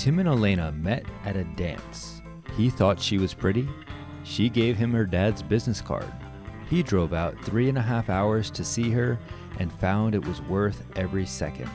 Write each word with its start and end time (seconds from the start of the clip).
Tim 0.00 0.18
and 0.18 0.30
Alayna 0.30 0.74
met 0.80 1.04
at 1.26 1.36
a 1.36 1.44
dance. 1.44 2.22
He 2.56 2.70
thought 2.70 2.98
she 2.98 3.18
was 3.18 3.34
pretty. 3.34 3.68
She 4.24 4.48
gave 4.48 4.78
him 4.78 4.94
her 4.94 5.04
dad's 5.04 5.42
business 5.42 5.82
card. 5.82 6.10
He 6.70 6.82
drove 6.82 7.12
out 7.12 7.36
three 7.44 7.68
and 7.68 7.76
a 7.76 7.82
half 7.82 8.08
hours 8.08 8.50
to 8.52 8.64
see 8.64 8.88
her 8.92 9.18
and 9.58 9.70
found 9.70 10.14
it 10.14 10.24
was 10.24 10.40
worth 10.40 10.86
every 10.96 11.26
second. 11.26 11.70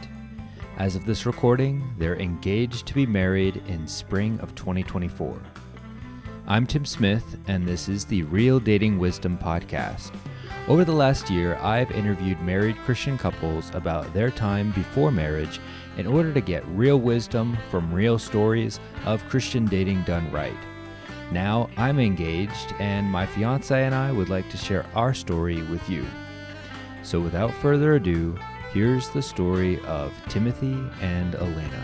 As 0.77 0.95
of 0.95 1.05
this 1.05 1.27
recording, 1.27 1.87
they're 1.99 2.19
engaged 2.19 2.87
to 2.87 2.95
be 2.95 3.05
married 3.05 3.61
in 3.67 3.87
spring 3.87 4.39
of 4.39 4.55
2024. 4.55 5.39
I'm 6.47 6.65
Tim 6.65 6.83
Smith, 6.83 7.37
and 7.47 7.67
this 7.67 7.87
is 7.87 8.05
the 8.05 8.23
Real 8.23 8.59
Dating 8.59 8.97
Wisdom 8.97 9.37
Podcast. 9.37 10.11
Over 10.67 10.83
the 10.83 10.93
last 10.93 11.29
year, 11.29 11.57
I've 11.61 11.91
interviewed 11.91 12.41
married 12.41 12.77
Christian 12.77 13.19
couples 13.19 13.69
about 13.75 14.11
their 14.15 14.31
time 14.31 14.71
before 14.71 15.11
marriage 15.11 15.59
in 15.97 16.07
order 16.07 16.33
to 16.33 16.41
get 16.41 16.65
real 16.67 16.99
wisdom 16.99 17.57
from 17.69 17.93
real 17.93 18.19
stories 18.19 18.79
of 19.05 19.25
Christian 19.27 19.65
dating 19.65 20.03
done 20.03 20.31
right. 20.31 20.57
Now 21.31 21.69
I'm 21.77 21.99
engaged, 21.99 22.73
and 22.79 23.11
my 23.11 23.25
fiance 23.25 23.83
and 23.83 23.95
I 23.95 24.11
would 24.11 24.29
like 24.29 24.49
to 24.51 24.57
share 24.57 24.85
our 24.93 25.13
story 25.13 25.61
with 25.63 25.89
you. 25.89 26.05
So 27.03 27.19
without 27.19 27.53
further 27.53 27.95
ado, 27.95 28.37
here's 28.73 29.09
the 29.09 29.21
story 29.21 29.79
of 29.81 30.13
Timothy 30.27 30.77
and 31.01 31.33
Alayna. 31.35 31.83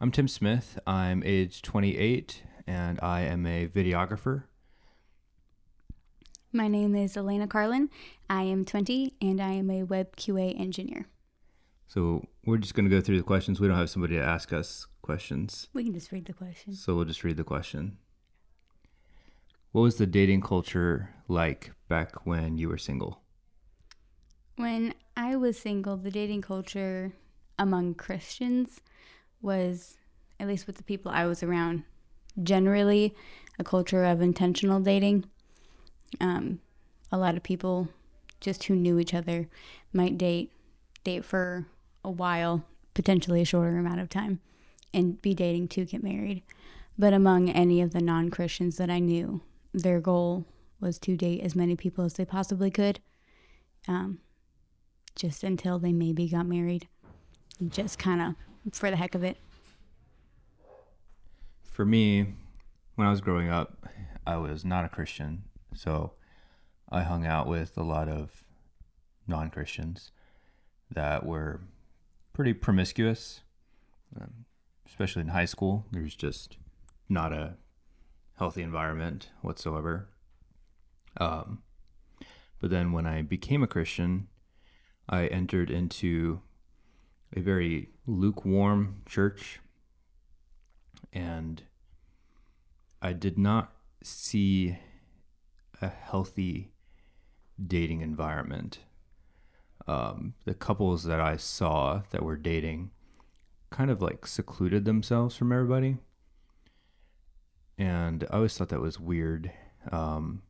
I'm 0.00 0.10
Tim 0.10 0.28
Smith. 0.28 0.78
I'm 0.86 1.22
age 1.24 1.62
28 1.62 2.42
and 2.66 3.00
I 3.02 3.22
am 3.22 3.46
a 3.46 3.66
videographer. 3.68 4.44
My 6.56 6.68
name 6.68 6.94
is 6.94 7.16
Alayna 7.16 7.50
Carlin. 7.50 7.90
I 8.30 8.44
am 8.44 8.64
20 8.64 9.14
and 9.20 9.40
I 9.40 9.54
am 9.54 9.68
a 9.72 9.82
web 9.82 10.14
QA 10.14 10.58
engineer. 10.58 11.08
So 11.88 12.28
we're 12.46 12.58
just 12.58 12.76
going 12.76 12.88
to 12.88 12.96
go 12.96 13.00
through 13.00 13.16
the 13.16 13.24
questions. 13.24 13.58
We 13.58 13.66
don't 13.66 13.76
have 13.76 13.90
somebody 13.90 14.14
to 14.14 14.22
ask 14.22 14.52
us 14.52 14.86
questions. 15.02 15.66
We 15.74 15.82
can 15.82 15.92
just 15.92 16.12
read 16.12 16.26
the 16.26 16.32
question. 16.32 16.74
So 16.74 16.94
we'll 16.94 17.06
just 17.06 17.24
read 17.24 17.38
the 17.38 17.42
question. 17.42 17.98
What 19.72 19.82
was 19.82 19.96
the 19.96 20.06
dating 20.06 20.42
culture 20.42 21.10
like 21.26 21.72
back 21.88 22.24
when 22.24 22.56
you 22.56 22.68
were 22.68 22.78
single? 22.78 23.18
When 24.54 24.94
I 25.16 25.34
was 25.34 25.58
single, 25.58 25.96
the 25.96 26.12
dating 26.12 26.42
culture 26.42 27.14
among 27.58 27.94
Christians 27.94 28.80
was, 29.42 29.96
at 30.38 30.46
least 30.46 30.68
with 30.68 30.76
the 30.76 30.84
people 30.84 31.10
I 31.10 31.26
was 31.26 31.42
around, 31.42 31.82
generally 32.40 33.12
a 33.58 33.64
culture 33.64 34.04
of 34.04 34.20
intentional 34.20 34.78
dating. 34.78 35.24
Um, 36.20 36.60
a 37.10 37.18
lot 37.18 37.36
of 37.36 37.42
people 37.42 37.88
just 38.40 38.64
who 38.64 38.74
knew 38.74 38.98
each 38.98 39.14
other 39.14 39.48
might 39.92 40.18
date 40.18 40.50
date 41.04 41.24
for 41.24 41.66
a 42.02 42.10
while, 42.10 42.64
potentially 42.94 43.42
a 43.42 43.44
shorter 43.44 43.78
amount 43.78 44.00
of 44.00 44.08
time, 44.08 44.40
and 44.92 45.20
be 45.20 45.34
dating 45.34 45.68
to 45.68 45.84
get 45.84 46.02
married. 46.02 46.42
But 46.98 47.12
among 47.12 47.50
any 47.50 47.80
of 47.80 47.92
the 47.92 48.00
non 48.00 48.30
Christians 48.30 48.76
that 48.76 48.90
I 48.90 48.98
knew, 48.98 49.42
their 49.72 50.00
goal 50.00 50.46
was 50.80 50.98
to 51.00 51.16
date 51.16 51.40
as 51.42 51.54
many 51.54 51.76
people 51.76 52.04
as 52.04 52.14
they 52.14 52.24
possibly 52.24 52.70
could, 52.70 53.00
um, 53.88 54.18
just 55.16 55.42
until 55.42 55.78
they 55.78 55.92
maybe 55.92 56.28
got 56.28 56.46
married, 56.46 56.88
just 57.68 57.98
kind 57.98 58.20
of 58.20 58.74
for 58.74 58.90
the 58.90 58.96
heck 58.96 59.14
of 59.14 59.24
it. 59.24 59.36
For 61.64 61.84
me, 61.84 62.34
when 62.94 63.06
I 63.06 63.10
was 63.10 63.20
growing 63.20 63.48
up, 63.48 63.88
I 64.26 64.36
was 64.36 64.64
not 64.64 64.84
a 64.84 64.88
Christian, 64.88 65.42
so 65.74 66.12
I 66.90 67.02
hung 67.02 67.26
out 67.26 67.46
with 67.46 67.76
a 67.76 67.82
lot 67.82 68.08
of 68.08 68.44
non 69.26 69.50
Christians 69.50 70.10
that 70.90 71.24
were 71.24 71.60
pretty 72.32 72.52
promiscuous, 72.52 73.40
um, 74.20 74.44
especially 74.86 75.22
in 75.22 75.28
high 75.28 75.44
school. 75.44 75.86
There 75.90 76.02
was 76.02 76.14
just 76.14 76.56
not 77.08 77.32
a 77.32 77.56
healthy 78.38 78.62
environment 78.62 79.30
whatsoever. 79.42 80.08
Um, 81.18 81.62
but 82.60 82.70
then 82.70 82.92
when 82.92 83.06
I 83.06 83.22
became 83.22 83.62
a 83.62 83.68
Christian, 83.68 84.28
I 85.08 85.26
entered 85.26 85.70
into 85.70 86.40
a 87.36 87.40
very 87.40 87.90
lukewarm 88.06 89.02
church 89.06 89.60
and 91.12 91.62
I 93.02 93.12
did 93.12 93.38
not 93.38 93.72
see 94.02 94.78
a 95.84 95.88
healthy 95.88 96.72
dating 97.64 98.00
environment 98.00 98.80
um, 99.86 100.34
the 100.44 100.54
couples 100.54 101.04
that 101.04 101.20
I 101.20 101.36
saw 101.36 102.02
that 102.10 102.22
were 102.22 102.36
dating 102.36 102.90
kind 103.70 103.90
of 103.90 104.00
like 104.00 104.26
secluded 104.26 104.84
themselves 104.84 105.36
from 105.36 105.52
everybody. 105.52 105.98
And 107.76 108.24
I 108.30 108.36
always 108.36 108.56
thought 108.56 108.68
that 108.68 108.80
was 108.80 109.00
weird. 109.00 109.50
Um, 109.90 110.42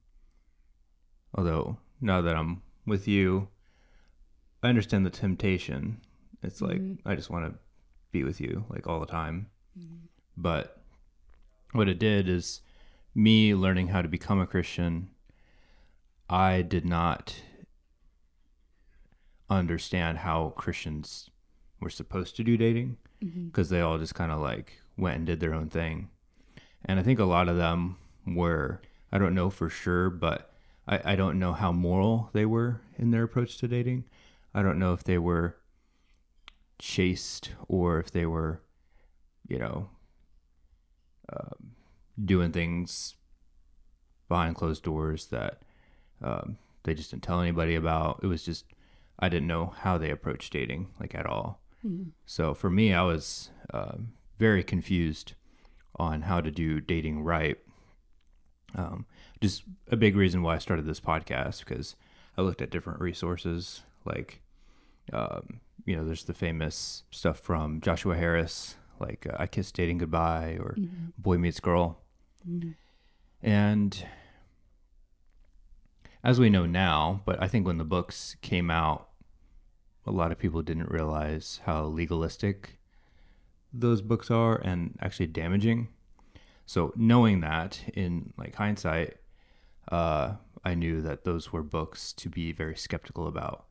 although 1.34 1.78
now 2.00 2.20
that 2.20 2.36
I'm 2.36 2.62
with 2.86 3.08
you, 3.08 3.48
I 4.62 4.68
understand 4.68 5.04
the 5.04 5.10
temptation. 5.10 6.00
It's 6.42 6.60
like, 6.60 6.80
mm-hmm. 6.80 7.08
I 7.08 7.14
just 7.14 7.30
want 7.30 7.46
to 7.46 7.58
be 8.12 8.24
with 8.24 8.40
you 8.40 8.64
like 8.68 8.86
all 8.86 9.00
the 9.00 9.06
time. 9.06 9.48
Mm-hmm. 9.78 10.06
But 10.36 10.80
what 11.72 11.88
it 11.88 11.98
did 11.98 12.28
is 12.28 12.60
me 13.14 13.54
learning 13.54 13.88
how 13.88 14.02
to 14.02 14.08
become 14.08 14.40
a 14.40 14.46
Christian, 14.46 15.10
I 16.28 16.62
did 16.62 16.84
not 16.84 17.36
understand 19.50 20.18
how 20.18 20.54
Christians 20.56 21.30
were 21.80 21.90
supposed 21.90 22.36
to 22.36 22.44
do 22.44 22.56
dating 22.56 22.96
because 23.20 23.68
mm-hmm. 23.68 23.74
they 23.74 23.80
all 23.80 23.98
just 23.98 24.14
kind 24.14 24.32
of 24.32 24.40
like 24.40 24.80
went 24.96 25.16
and 25.16 25.26
did 25.26 25.40
their 25.40 25.54
own 25.54 25.68
thing. 25.68 26.08
And 26.84 26.98
I 26.98 27.02
think 27.02 27.18
a 27.18 27.24
lot 27.24 27.48
of 27.48 27.56
them 27.56 27.96
were, 28.26 28.80
I 29.12 29.18
don't 29.18 29.34
know 29.34 29.50
for 29.50 29.68
sure, 29.68 30.10
but 30.10 30.52
I, 30.86 31.12
I 31.12 31.16
don't 31.16 31.38
know 31.38 31.52
how 31.52 31.72
moral 31.72 32.30
they 32.32 32.46
were 32.46 32.80
in 32.98 33.10
their 33.10 33.24
approach 33.24 33.58
to 33.58 33.68
dating. 33.68 34.04
I 34.54 34.62
don't 34.62 34.78
know 34.78 34.92
if 34.92 35.04
they 35.04 35.18
were 35.18 35.56
chaste 36.78 37.52
or 37.68 37.98
if 37.98 38.10
they 38.10 38.26
were, 38.26 38.60
you 39.48 39.58
know, 39.58 39.88
uh, 41.32 41.54
doing 42.22 42.52
things 42.52 43.14
behind 44.28 44.56
closed 44.56 44.82
doors 44.82 45.26
that 45.26 45.62
um, 46.24 46.58
they 46.82 46.94
just 46.94 47.10
didn't 47.10 47.22
tell 47.22 47.40
anybody 47.40 47.76
about. 47.76 48.20
It 48.22 48.26
was 48.26 48.44
just 48.44 48.64
I 49.18 49.28
didn't 49.28 49.46
know 49.46 49.74
how 49.78 49.98
they 49.98 50.10
approach 50.10 50.50
dating 50.50 50.88
like 50.98 51.14
at 51.14 51.26
all. 51.26 51.60
Mm-hmm. 51.86 52.10
So 52.26 52.54
for 52.54 52.70
me, 52.70 52.92
I 52.92 53.02
was 53.02 53.50
uh, 53.72 53.96
very 54.38 54.64
confused 54.64 55.34
on 55.96 56.22
how 56.22 56.40
to 56.40 56.50
do 56.50 56.80
dating 56.80 57.22
right. 57.22 57.58
Um, 58.74 59.06
just 59.40 59.62
a 59.90 59.96
big 59.96 60.16
reason 60.16 60.42
why 60.42 60.56
I 60.56 60.58
started 60.58 60.86
this 60.86 61.00
podcast 61.00 61.60
because 61.60 61.94
I 62.36 62.42
looked 62.42 62.62
at 62.62 62.70
different 62.70 63.00
resources 63.00 63.82
like, 64.04 64.40
um, 65.12 65.60
you 65.84 65.96
know, 65.96 66.04
there's 66.04 66.24
the 66.24 66.34
famous 66.34 67.04
stuff 67.10 67.38
from 67.38 67.80
Joshua 67.80 68.16
Harris, 68.16 68.76
like 68.98 69.26
uh, 69.30 69.36
I 69.38 69.46
Kissed 69.46 69.76
Dating 69.76 69.98
Goodbye 69.98 70.58
or 70.58 70.74
mm-hmm. 70.76 71.10
Boy 71.18 71.38
Meets 71.38 71.60
Girl. 71.60 72.00
Mm-hmm. 72.48 72.70
And 73.42 74.06
as 76.24 76.40
we 76.40 76.48
know 76.48 76.64
now, 76.64 77.20
but 77.26 77.40
I 77.40 77.48
think 77.48 77.66
when 77.66 77.76
the 77.76 77.84
books 77.84 78.36
came 78.40 78.70
out, 78.70 79.08
a 80.06 80.10
lot 80.10 80.32
of 80.32 80.38
people 80.38 80.62
didn't 80.62 80.90
realize 80.90 81.60
how 81.66 81.84
legalistic 81.84 82.78
those 83.72 84.00
books 84.00 84.30
are 84.30 84.56
and 84.56 84.98
actually 85.02 85.26
damaging. 85.26 85.88
So 86.64 86.94
knowing 86.96 87.40
that 87.40 87.80
in 87.92 88.32
like 88.38 88.54
hindsight, 88.54 89.18
uh, 89.92 90.36
I 90.64 90.74
knew 90.74 91.02
that 91.02 91.24
those 91.24 91.52
were 91.52 91.62
books 91.62 92.12
to 92.14 92.30
be 92.30 92.52
very 92.52 92.76
skeptical 92.76 93.26
about. 93.26 93.66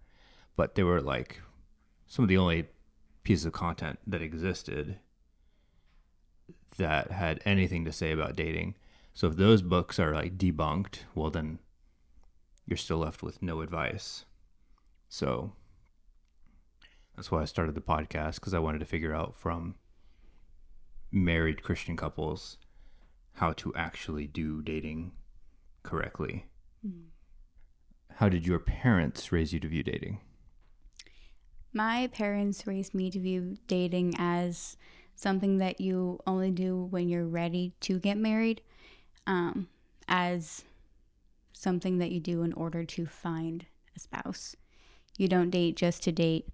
But 0.56 0.76
they 0.76 0.84
were 0.84 1.02
like 1.02 1.42
some 2.06 2.22
of 2.22 2.30
the 2.30 2.38
only 2.38 2.68
pieces 3.24 3.46
of 3.46 3.54
content 3.54 3.98
that 4.06 4.22
existed 4.22 5.00
that 6.78 7.12
had 7.12 7.42
anything 7.46 7.84
to 7.86 7.92
say 7.92 8.12
about 8.12 8.36
dating. 8.36 8.76
So 9.14 9.28
if 9.28 9.38
those 9.38 9.64
books 9.64 9.98
are 9.98 10.14
like 10.14 10.38
debunked, 10.38 11.00
well 11.16 11.32
then 11.32 11.58
you're 12.66 12.78
still 12.78 12.98
left 12.98 13.24
with 13.24 13.42
no 13.42 13.62
advice. 13.62 14.26
So 15.10 15.54
that's 17.16 17.32
why 17.32 17.42
I 17.42 17.46
started 17.46 17.76
the 17.76 17.82
podcast 17.82 18.36
because 18.36 18.54
I 18.54 18.60
wanted 18.60 18.80
to 18.80 18.86
figure 18.86 19.14
out 19.14 19.36
from 19.36 19.76
married 21.12 21.62
Christian 21.62 21.96
couples 21.96 22.58
how 23.34 23.54
to 23.54 23.74
actually 23.76 24.28
do 24.28 24.62
dating 24.62 25.12
correctly. 25.84 26.46
Mm. 26.86 27.06
How 28.16 28.30
did 28.30 28.46
your 28.46 28.60
parents 28.60 29.32
raise 29.32 29.54
you 29.54 29.60
to 29.60 29.68
view 29.68 29.84
dating? 29.84 30.20
My 31.74 32.08
parents 32.08 32.68
raised 32.68 32.94
me 32.94 33.10
to 33.10 33.20
view 33.20 33.58
dating 33.68 34.14
as 34.20 34.78
something 35.16 35.58
that 35.58 35.82
you 35.82 36.20
only 36.28 36.52
do 36.52 36.88
when 36.92 37.10
you're 37.10 37.26
ready 37.26 37.74
to 37.82 38.00
get 38.00 38.18
married, 38.18 38.62
um, 39.26 39.68
as 40.08 40.64
something 41.54 41.98
that 42.00 42.12
you 42.12 42.20
do 42.20 42.44
in 42.44 42.54
order 42.54 42.84
to 42.84 43.06
find 43.06 43.66
a 43.96 44.00
spouse. 44.00 44.56
You 45.18 45.28
don't 45.28 45.50
date 45.50 45.76
just 45.76 46.04
to 46.04 46.12
date. 46.12 46.48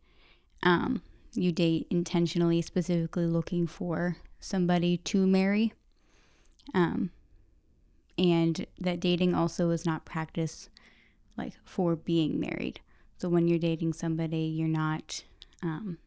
Um, 0.62 1.02
you 1.34 1.52
date 1.52 1.88
intentionally, 1.90 2.62
specifically 2.62 3.26
looking 3.26 3.68
for 3.68 4.18
somebody 4.40 4.98
to 4.98 5.26
marry. 5.26 5.74
Um, 6.74 7.12
and 8.18 8.66
that 8.80 9.00
dating 9.00 9.34
also 9.34 9.70
is 9.70 9.86
not 9.86 10.06
practice 10.06 10.70
like 11.38 11.54
for 11.64 11.96
being 11.96 12.40
married. 12.40 12.82
So 13.18 13.30
when 13.30 13.48
you're 13.48 13.60
dating 13.60 13.94
somebody, 13.94 14.42
you're 14.42 14.68
not 14.68 15.24
um, 15.64 15.98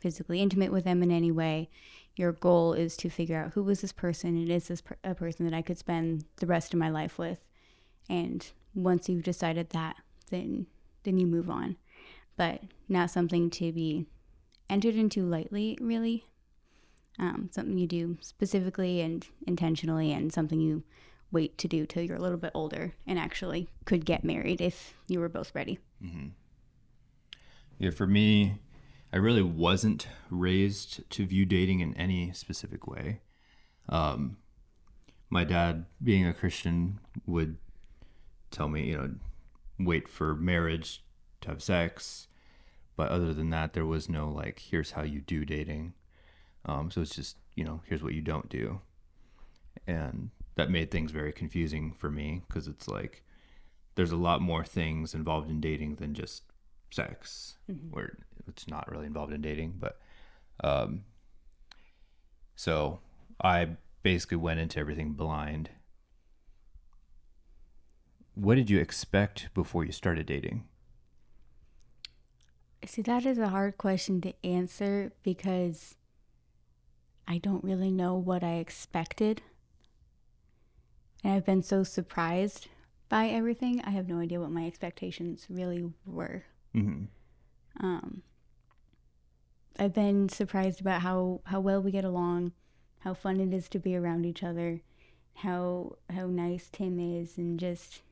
physically 0.00 0.40
intimate 0.40 0.72
with 0.72 0.84
them 0.84 1.02
in 1.02 1.10
any 1.10 1.30
way. 1.30 1.70
Your 2.16 2.32
goal 2.32 2.72
is 2.72 2.96
to 2.98 3.08
figure 3.08 3.38
out 3.38 3.52
who 3.52 3.68
is 3.68 3.80
this 3.80 3.92
person 3.92 4.36
and 4.36 4.50
is 4.50 4.68
this 4.68 4.80
per- 4.80 4.96
a 5.04 5.14
person 5.14 5.44
that 5.46 5.54
I 5.54 5.62
could 5.62 5.78
spend 5.78 6.24
the 6.36 6.46
rest 6.46 6.72
of 6.72 6.80
my 6.80 6.90
life 6.90 7.18
with. 7.18 7.38
And 8.08 8.46
once 8.74 9.08
you've 9.08 9.24
decided 9.24 9.70
that, 9.70 9.96
then 10.30 10.66
then 11.04 11.18
you 11.18 11.26
move 11.26 11.50
on. 11.50 11.76
But 12.36 12.62
not 12.88 13.10
something 13.10 13.50
to 13.50 13.72
be 13.72 14.06
entered 14.70 14.94
into 14.94 15.24
lightly, 15.24 15.76
really. 15.80 16.24
Um, 17.18 17.50
something 17.52 17.76
you 17.76 17.86
do 17.86 18.16
specifically 18.20 19.00
and 19.00 19.26
intentionally, 19.46 20.12
and 20.12 20.32
something 20.32 20.60
you 20.60 20.82
wait 21.30 21.58
to 21.58 21.68
do 21.68 21.86
till 21.86 22.02
you're 22.02 22.16
a 22.16 22.20
little 22.20 22.38
bit 22.38 22.52
older 22.54 22.94
and 23.06 23.18
actually 23.18 23.68
could 23.84 24.04
get 24.04 24.24
married 24.24 24.60
if 24.60 24.94
you 25.08 25.18
were 25.18 25.28
both 25.28 25.54
ready. 25.54 25.78
Mm-hmm. 26.02 26.28
Yeah, 27.78 27.90
for 27.90 28.06
me, 28.06 28.60
I 29.12 29.16
really 29.16 29.42
wasn't 29.42 30.08
raised 30.30 31.08
to 31.10 31.26
view 31.26 31.44
dating 31.44 31.80
in 31.80 31.94
any 31.96 32.32
specific 32.32 32.86
way. 32.86 33.20
Um, 33.88 34.36
my 35.28 35.44
dad, 35.44 35.86
being 36.02 36.26
a 36.26 36.34
Christian, 36.34 37.00
would 37.26 37.56
tell 38.52 38.68
me, 38.68 38.88
you 38.88 38.96
know, 38.96 39.10
wait 39.78 40.08
for 40.08 40.34
marriage 40.34 41.02
to 41.40 41.48
have 41.48 41.62
sex. 41.62 42.28
But 42.96 43.10
other 43.10 43.32
than 43.32 43.50
that, 43.50 43.72
there 43.72 43.86
was 43.86 44.08
no 44.08 44.28
like, 44.28 44.60
here's 44.70 44.92
how 44.92 45.02
you 45.02 45.20
do 45.20 45.44
dating. 45.44 45.94
Um, 46.64 46.90
so 46.90 47.00
it's 47.00 47.16
just, 47.16 47.36
you 47.54 47.64
know, 47.64 47.80
here's 47.86 48.02
what 48.02 48.14
you 48.14 48.20
don't 48.20 48.48
do. 48.48 48.80
And 49.86 50.30
that 50.54 50.70
made 50.70 50.90
things 50.90 51.10
very 51.10 51.32
confusing 51.32 51.92
for 51.92 52.10
me 52.10 52.42
because 52.46 52.68
it's 52.68 52.86
like 52.86 53.24
there's 53.94 54.12
a 54.12 54.16
lot 54.16 54.40
more 54.40 54.64
things 54.64 55.14
involved 55.14 55.50
in 55.50 55.60
dating 55.60 55.96
than 55.96 56.14
just 56.14 56.44
sex, 56.90 57.56
mm-hmm. 57.70 57.88
where 57.90 58.18
it's 58.46 58.68
not 58.68 58.90
really 58.90 59.06
involved 59.06 59.32
in 59.32 59.40
dating. 59.40 59.74
But 59.78 59.98
um, 60.62 61.04
so 62.54 63.00
I 63.42 63.70
basically 64.02 64.36
went 64.36 64.60
into 64.60 64.78
everything 64.78 65.12
blind. 65.12 65.70
What 68.34 68.54
did 68.54 68.70
you 68.70 68.78
expect 68.78 69.50
before 69.54 69.84
you 69.84 69.92
started 69.92 70.26
dating? 70.26 70.64
See, 72.84 73.02
that 73.02 73.26
is 73.26 73.38
a 73.38 73.48
hard 73.48 73.78
question 73.78 74.20
to 74.22 74.34
answer 74.44 75.12
because 75.22 75.96
I 77.28 77.38
don't 77.38 77.62
really 77.62 77.90
know 77.90 78.14
what 78.14 78.42
I 78.42 78.54
expected. 78.54 79.42
And 81.22 81.34
I've 81.34 81.44
been 81.44 81.62
so 81.62 81.84
surprised 81.84 82.68
by 83.08 83.28
everything. 83.28 83.80
I 83.84 83.90
have 83.90 84.08
no 84.08 84.18
idea 84.18 84.40
what 84.40 84.50
my 84.50 84.66
expectations 84.66 85.46
really 85.48 85.92
were. 86.04 86.44
Mm-hmm. 86.74 87.04
Um, 87.84 88.22
I've 89.78 89.94
been 89.94 90.28
surprised 90.28 90.80
about 90.80 91.02
how, 91.02 91.40
how 91.44 91.60
well 91.60 91.80
we 91.80 91.90
get 91.90 92.04
along, 92.04 92.52
how 93.00 93.14
fun 93.14 93.40
it 93.40 93.54
is 93.54 93.68
to 93.70 93.78
be 93.78 93.94
around 93.96 94.26
each 94.26 94.42
other, 94.42 94.80
how 95.36 95.96
how 96.10 96.26
nice 96.26 96.68
Tim 96.70 96.98
is, 96.98 97.38
and 97.38 97.58
just 97.58 98.02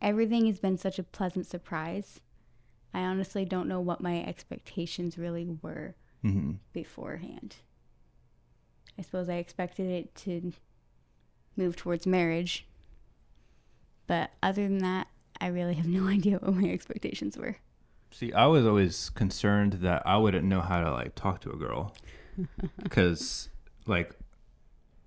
everything 0.00 0.46
has 0.46 0.58
been 0.58 0.78
such 0.78 0.98
a 0.98 1.02
pleasant 1.02 1.46
surprise. 1.46 2.20
I 2.94 3.00
honestly 3.00 3.44
don't 3.44 3.68
know 3.68 3.80
what 3.80 4.00
my 4.00 4.22
expectations 4.22 5.18
really 5.18 5.46
were 5.62 5.94
mm-hmm. 6.24 6.52
beforehand. 6.72 7.56
I 8.98 9.02
suppose 9.02 9.28
I 9.28 9.34
expected 9.34 9.90
it 9.90 10.14
to 10.16 10.52
move 11.56 11.76
towards 11.76 12.06
marriage. 12.06 12.66
But 14.06 14.30
other 14.42 14.62
than 14.62 14.78
that, 14.78 15.08
I 15.40 15.48
really 15.48 15.74
have 15.74 15.86
no 15.88 16.08
idea 16.08 16.38
what 16.38 16.54
my 16.54 16.68
expectations 16.68 17.36
were. 17.36 17.56
See, 18.10 18.32
I 18.32 18.46
was 18.46 18.64
always 18.66 19.10
concerned 19.10 19.74
that 19.74 20.02
I 20.06 20.16
wouldn't 20.16 20.46
know 20.46 20.62
how 20.62 20.80
to 20.80 20.90
like 20.90 21.14
talk 21.14 21.40
to 21.42 21.50
a 21.50 21.56
girl 21.56 21.94
because 22.82 23.50
like 23.86 24.14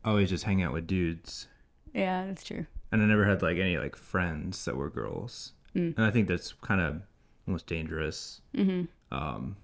I 0.04 0.10
always 0.10 0.30
just 0.30 0.44
hang 0.44 0.62
out 0.62 0.72
with 0.72 0.86
dudes. 0.86 1.48
Yeah, 1.94 2.28
that's 2.28 2.44
true. 2.44 2.68
And 2.92 3.02
I 3.02 3.06
never 3.06 3.26
had 3.26 3.42
like 3.42 3.58
any 3.58 3.78
like 3.78 3.96
friends 3.96 4.66
that 4.66 4.76
were 4.76 4.90
girls. 4.90 5.54
Mm. 5.76 5.96
And 5.98 6.06
I 6.06 6.12
think 6.12 6.28
that's 6.28 6.54
kind 6.54 6.82
of 6.82 7.02
almost 7.48 7.68
dangerous. 7.68 8.42
Mm-hmm. 8.56 9.16
Um, 9.16 9.58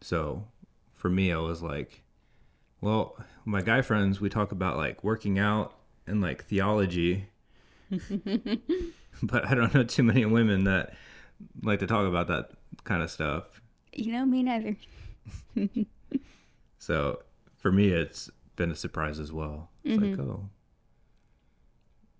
so 0.00 0.44
for 0.92 1.08
me, 1.08 1.32
I 1.32 1.38
was 1.38 1.62
like, 1.62 2.02
well, 2.80 3.16
my 3.44 3.62
guy 3.62 3.82
friends, 3.82 4.20
we 4.20 4.28
talk 4.28 4.52
about 4.52 4.76
like 4.76 5.04
working 5.04 5.38
out 5.38 5.74
and 6.06 6.20
like 6.20 6.44
theology. 6.44 7.26
but 9.22 9.46
I 9.46 9.54
don't 9.54 9.74
know 9.74 9.84
too 9.84 10.02
many 10.02 10.24
women 10.24 10.64
that 10.64 10.94
like 11.62 11.80
to 11.80 11.86
talk 11.86 12.06
about 12.06 12.28
that 12.28 12.50
kind 12.84 13.02
of 13.02 13.10
stuff. 13.10 13.60
You 13.92 14.12
know, 14.12 14.24
me 14.24 14.42
neither. 14.42 14.76
so 16.78 17.22
for 17.58 17.70
me, 17.70 17.88
it's 17.88 18.30
been 18.56 18.70
a 18.70 18.76
surprise 18.76 19.18
as 19.18 19.32
well. 19.32 19.70
It's 19.84 20.00
mm-hmm. 20.00 20.20
like, 20.20 20.20
oh, 20.20 20.48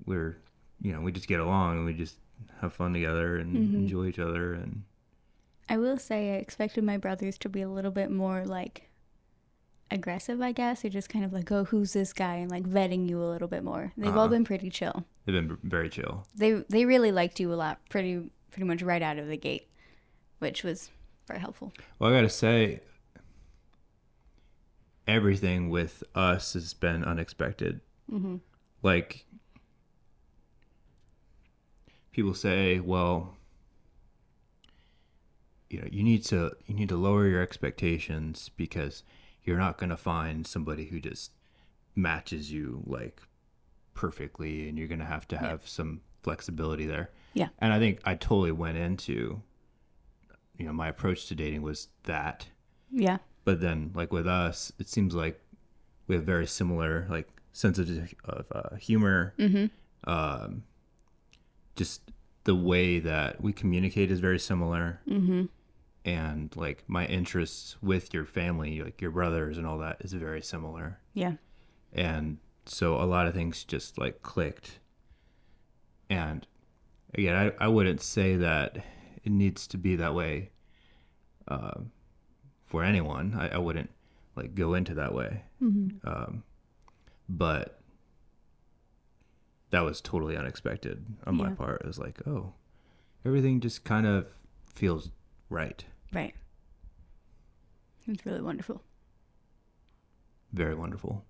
we're, 0.07 0.37
you 0.81 0.93
know, 0.93 1.01
we 1.01 1.13
just 1.13 1.29
get 1.29 1.41
along 1.41 1.79
and 1.79 1.87
we 1.87 1.95
just 1.95 2.17
have 2.61 2.73
fun 2.73 2.93
together 2.93 3.37
and 3.37 3.57
mm-hmm. 3.57 3.77
enjoy 3.77 4.07
each 4.07 4.19
other. 4.19 4.55
And 4.55 4.83
I 5.69 5.79
will 5.79 5.99
say, 5.99 6.35
I 6.35 6.37
expected 6.37 6.85
my 6.85 6.97
brothers 6.97 7.39
to 7.39 7.49
be 7.49 7.63
a 7.63 7.69
little 7.69 7.91
bit 7.91 8.11
more 8.11 8.45
like 8.45 8.91
aggressive, 9.91 10.41
I 10.41 10.53
guess, 10.53 10.85
or 10.85 10.89
just 10.89 11.09
kind 11.09 11.25
of 11.25 11.33
like, 11.33 11.51
oh, 11.53 11.65
who's 11.65 11.93
this 11.93 12.13
guy, 12.13 12.37
and 12.37 12.51
like 12.51 12.65
vetting 12.65 13.09
you 13.09 13.23
a 13.23 13.31
little 13.31 13.49
bit 13.49 13.63
more. 13.63 13.93
They've 13.97 14.09
uh, 14.09 14.13
all 14.13 14.21
uh-huh. 14.21 14.29
been 14.29 14.45
pretty 14.45 14.71
chill. 14.71 15.05
They've 15.25 15.35
been 15.35 15.59
very 15.63 15.89
chill. 15.89 16.27
They 16.35 16.65
they 16.69 16.85
really 16.85 17.13
liked 17.13 17.39
you 17.39 17.53
a 17.53 17.57
lot, 17.57 17.79
pretty 17.89 18.31
pretty 18.51 18.67
much 18.67 18.83
right 18.83 19.03
out 19.03 19.19
of 19.19 19.29
the 19.29 19.37
gate, 19.37 19.69
which 20.39 20.65
was 20.65 20.91
very 21.29 21.41
helpful. 21.41 21.73
Well, 21.99 22.13
I 22.13 22.17
gotta 22.17 22.29
say, 22.29 22.81
everything 25.07 25.71
with 25.71 26.03
us 26.15 26.55
has 26.55 26.75
been 26.75 27.05
unexpected. 27.05 27.81
Mm-hmm. 28.11 28.37
Like 28.83 29.27
people 32.13 32.35
say, 32.35 32.81
well, 32.81 33.35
you 35.69 35.81
know, 35.81 35.89
you 35.91 36.03
need 36.03 36.25
to 36.27 36.53
you 36.67 36.75
need 36.75 36.89
to 36.91 36.97
lower 36.97 37.27
your 37.27 37.41
expectations 37.43 38.51
because 38.57 39.03
you're 39.43 39.59
not 39.59 39.79
going 39.79 39.91
to 39.91 39.97
find 39.97 40.47
somebody 40.47 40.87
who 40.87 41.01
just 41.01 41.33
matches 41.97 42.53
you 42.53 42.83
like 42.87 43.21
perfectly 43.95 44.69
and 44.69 44.79
you're 44.79 44.89
going 44.89 45.01
to 45.01 45.05
have 45.05 45.27
to 45.29 45.37
have 45.37 45.63
yeah. 45.63 45.69
some 45.69 46.01
flexibility 46.23 46.87
there. 46.87 47.11
Yeah. 47.35 47.49
And 47.59 47.73
I 47.73 47.79
think 47.79 48.01
I 48.05 48.15
totally 48.15 48.53
went 48.53 48.77
into 48.79 49.43
you 50.63 50.67
know, 50.67 50.73
my 50.73 50.89
approach 50.89 51.27
to 51.27 51.35
dating 51.35 51.63
was 51.63 51.89
that. 52.05 52.47
Yeah. 52.91 53.19
But 53.45 53.61
then 53.61 53.91
like 53.95 54.13
with 54.13 54.27
us, 54.27 54.73
it 54.79 54.89
seems 54.89 55.15
like 55.15 55.41
we 56.07 56.15
have 56.15 56.25
very 56.25 56.47
similar 56.47 57.07
like 57.11 57.29
sense 57.53 57.79
of, 57.79 57.89
of 58.25 58.47
uh, 58.53 58.77
humor. 58.77 59.35
Mm-hmm. 59.39 59.67
Um, 60.11 60.65
just 61.77 62.03
the 62.45 62.55
way 62.55 62.99
that 62.99 63.41
we 63.41 63.53
communicate 63.53 64.11
is 64.11 64.21
very 64.21 64.39
similar. 64.39 65.01
Mm-hmm 65.09 65.45
and 66.05 66.55
like 66.57 66.85
my 66.89 67.07
interests 67.07 67.77
with 67.81 68.13
your 68.13 68.25
family, 68.25 68.83
like 68.83 69.01
your 69.01 69.11
brothers 69.11 69.59
and 69.59 69.67
all 69.67 69.79
that, 69.79 69.99
is 70.01 70.13
very 70.13 70.43
similar. 70.43 70.99
Yeah. 71.15 71.35
And 71.93 72.39
so 72.67 72.97
a 72.97 73.05
lot 73.05 73.27
of 73.27 73.35
things 73.35 73.65
just 73.65 73.99
like 73.99 74.23
clicked. 74.23 74.81
And 76.11 76.47
again, 77.15 77.37
I, 77.37 77.65
I 77.65 77.69
wouldn't 77.69 78.01
say 78.01 78.37
that 78.37 78.79
it 79.23 79.31
needs 79.31 79.67
to 79.69 79.79
be 79.79 79.97
that 79.97 80.15
way 80.15 80.51
uh, 81.47 81.81
for 82.63 82.83
anyone. 82.83 83.37
I, 83.39 83.51
I 83.51 83.59
wouldn't 83.59 83.91
like 84.35 84.55
go 84.55 84.75
into 84.75 84.95
that 84.95 85.15
way. 85.15 85.45
Mm-hmm. 85.63 86.09
Um, 86.09 86.43
but 87.29 87.81
that 89.73 89.81
was 89.81 90.01
totally 90.01 90.37
unexpected 90.37 91.05
on 91.27 91.37
yeah. 91.37 91.45
my 91.45 91.51
part. 91.51 91.81
It 91.81 91.87
was 91.87 91.99
like, 91.99 92.21
oh, 92.27 92.53
everything 93.25 93.61
just 93.61 93.85
kind 93.85 94.07
of 94.07 94.27
feels 94.75 95.11
right. 95.49 95.85
Right. 96.13 96.35
It's 98.07 98.25
really 98.25 98.43
wonderful. 98.43 98.83
Very 100.53 100.75
wonderful. 100.75 101.25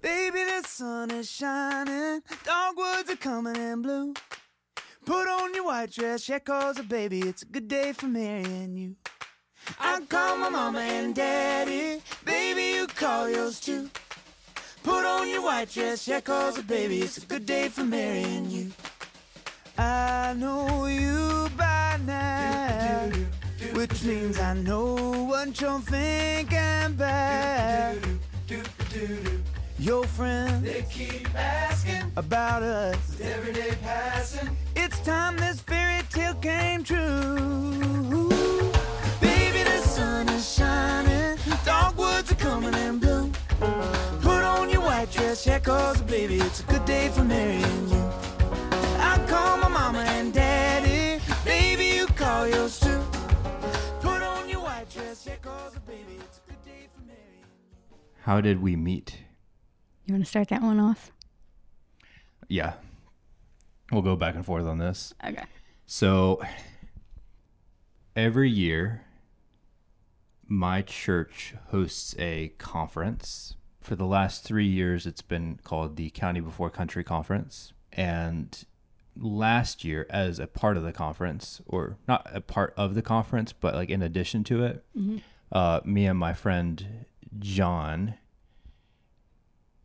Baby, 0.00 0.38
the 0.38 0.62
sun 0.66 1.10
is 1.10 1.30
shining, 1.30 2.22
dogwoods 2.44 3.10
are 3.10 3.16
coming 3.16 3.56
in 3.56 3.82
blue. 3.82 4.14
Put 5.04 5.28
on 5.28 5.54
your 5.54 5.66
white 5.66 5.92
dress, 5.92 6.28
yeah, 6.28 6.38
cause 6.38 6.78
a 6.78 6.82
baby, 6.82 7.20
it's 7.20 7.42
a 7.42 7.46
good 7.46 7.68
day 7.68 7.92
for 7.92 8.06
marrying 8.06 8.76
you. 8.76 8.96
I 9.78 10.00
call 10.08 10.38
my 10.38 10.48
mama 10.48 10.80
and 10.80 11.14
daddy, 11.14 12.02
baby, 12.24 12.78
you 12.78 12.86
call 12.86 13.28
yours 13.28 13.60
too. 13.60 13.90
Put 14.82 15.04
on 15.04 15.28
your 15.28 15.42
white 15.42 15.70
dress, 15.70 16.08
yeah, 16.08 16.20
cause 16.20 16.56
a 16.58 16.62
baby, 16.62 17.00
it's 17.00 17.18
a 17.18 17.26
good 17.26 17.44
day 17.44 17.68
for 17.68 17.84
marrying 17.84 18.50
you. 18.50 18.70
I 19.76 20.34
know 20.36 20.86
you 20.86 21.48
by 21.56 21.98
now, 22.06 23.10
which 23.74 24.02
means 24.02 24.38
I 24.38 24.54
know 24.54 25.24
what 25.24 25.60
you're 25.60 25.80
thinking 25.80 26.86
about. 26.86 27.96
Your 29.78 30.04
friends, 30.04 30.62
they 30.62 30.84
keep 30.90 31.34
asking 31.34 32.12
about 32.16 32.62
us 32.62 32.96
with 33.08 33.20
every 33.22 33.52
day 33.52 33.76
passing. 33.82 34.56
It's 34.76 34.98
time 35.00 35.36
this 35.36 35.60
fairy 35.60 36.02
tale 36.10 36.34
came 36.34 36.84
true. 36.84 38.28
Baby, 39.20 39.62
the 39.62 39.78
sun 39.82 40.28
is 40.30 40.54
shining, 40.54 41.38
dogwoods 41.64 42.32
are 42.32 42.36
coming 42.36 42.74
in 42.74 42.98
bloom. 42.98 43.32
Put 45.00 45.08
white 45.08 45.16
dress, 45.16 45.46
yeah, 45.46 45.58
cause 45.58 46.02
baby, 46.02 46.36
it's 46.40 46.60
a 46.60 46.64
good 46.64 46.84
day 46.84 47.08
for 47.08 47.24
marrying 47.24 47.88
you. 47.88 48.10
I 48.98 49.24
call 49.26 49.56
my 49.56 49.68
mama 49.68 50.00
and 50.00 50.30
daddy, 50.30 51.24
baby, 51.42 51.96
you 51.96 52.06
call 52.08 52.46
yours 52.46 52.78
too. 52.78 53.00
Put 54.02 54.22
on 54.22 54.46
your 54.46 54.60
white 54.60 54.90
dress, 54.90 55.26
yeah, 55.26 55.36
cause 55.36 55.74
baby, 55.86 56.18
it's 56.18 56.42
a 56.46 56.50
good 56.50 56.62
day 56.66 56.86
for 56.94 57.00
marrying 57.06 57.46
you. 57.90 57.96
How 58.24 58.42
did 58.42 58.60
we 58.60 58.76
meet? 58.76 59.16
You 60.04 60.12
want 60.12 60.24
to 60.24 60.28
start 60.28 60.50
that 60.50 60.60
one 60.60 60.78
off? 60.78 61.10
Yeah. 62.48 62.74
We'll 63.90 64.02
go 64.02 64.16
back 64.16 64.34
and 64.34 64.44
forth 64.44 64.66
on 64.66 64.76
this. 64.76 65.14
Okay. 65.26 65.44
So 65.86 66.42
every 68.14 68.50
year, 68.50 69.06
my 70.46 70.82
church 70.82 71.54
hosts 71.70 72.14
a 72.18 72.48
conference. 72.58 73.56
For 73.80 73.96
the 73.96 74.06
last 74.06 74.44
three 74.44 74.66
years, 74.66 75.06
it's 75.06 75.22
been 75.22 75.58
called 75.64 75.96
the 75.96 76.10
County 76.10 76.40
Before 76.40 76.70
Country 76.70 77.02
Conference. 77.02 77.72
And 77.92 78.64
last 79.16 79.84
year, 79.84 80.06
as 80.10 80.38
a 80.38 80.46
part 80.46 80.76
of 80.76 80.82
the 80.82 80.92
conference, 80.92 81.60
or 81.66 81.96
not 82.06 82.28
a 82.32 82.40
part 82.40 82.74
of 82.76 82.94
the 82.94 83.02
conference, 83.02 83.52
but 83.52 83.74
like 83.74 83.90
in 83.90 84.02
addition 84.02 84.44
to 84.44 84.64
it, 84.64 84.84
uh, 85.52 85.80
me 85.84 86.06
and 86.06 86.18
my 86.18 86.34
friend 86.34 87.06
John 87.38 88.14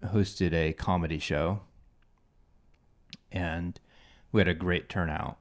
hosted 0.04 0.54
a 0.54 0.74
comedy 0.74 1.20
show. 1.20 1.62
And 3.32 3.80
we 4.32 4.42
had 4.42 4.48
a 4.48 4.54
great 4.54 4.90
turnout 4.90 5.38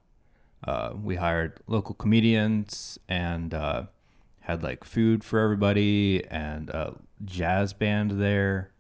uh, 0.66 0.92
we 1.02 1.16
hired 1.16 1.60
local 1.66 1.94
comedians 1.94 2.98
and 3.08 3.52
uh, 3.52 3.84
had 4.44 4.62
like 4.62 4.84
food 4.84 5.24
for 5.24 5.38
everybody 5.40 6.22
and 6.30 6.68
a 6.70 6.94
jazz 7.24 7.72
band 7.72 8.12
there 8.20 8.70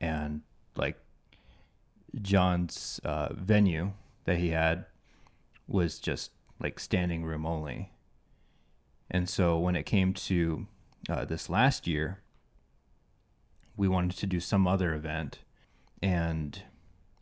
and 0.00 0.40
like 0.76 0.96
john's 2.22 3.00
uh, 3.04 3.28
venue 3.32 3.92
that 4.24 4.38
he 4.38 4.50
had 4.50 4.86
was 5.66 5.98
just 5.98 6.30
like 6.60 6.78
standing 6.78 7.24
room 7.24 7.44
only. 7.44 7.92
And 9.10 9.28
so 9.28 9.58
when 9.58 9.74
it 9.74 9.84
came 9.84 10.14
to 10.14 10.66
uh, 11.08 11.24
this 11.24 11.48
last 11.48 11.86
year 11.86 12.20
we 13.76 13.88
wanted 13.88 14.16
to 14.16 14.26
do 14.26 14.38
some 14.38 14.66
other 14.68 14.94
event 14.94 15.40
and 16.00 16.62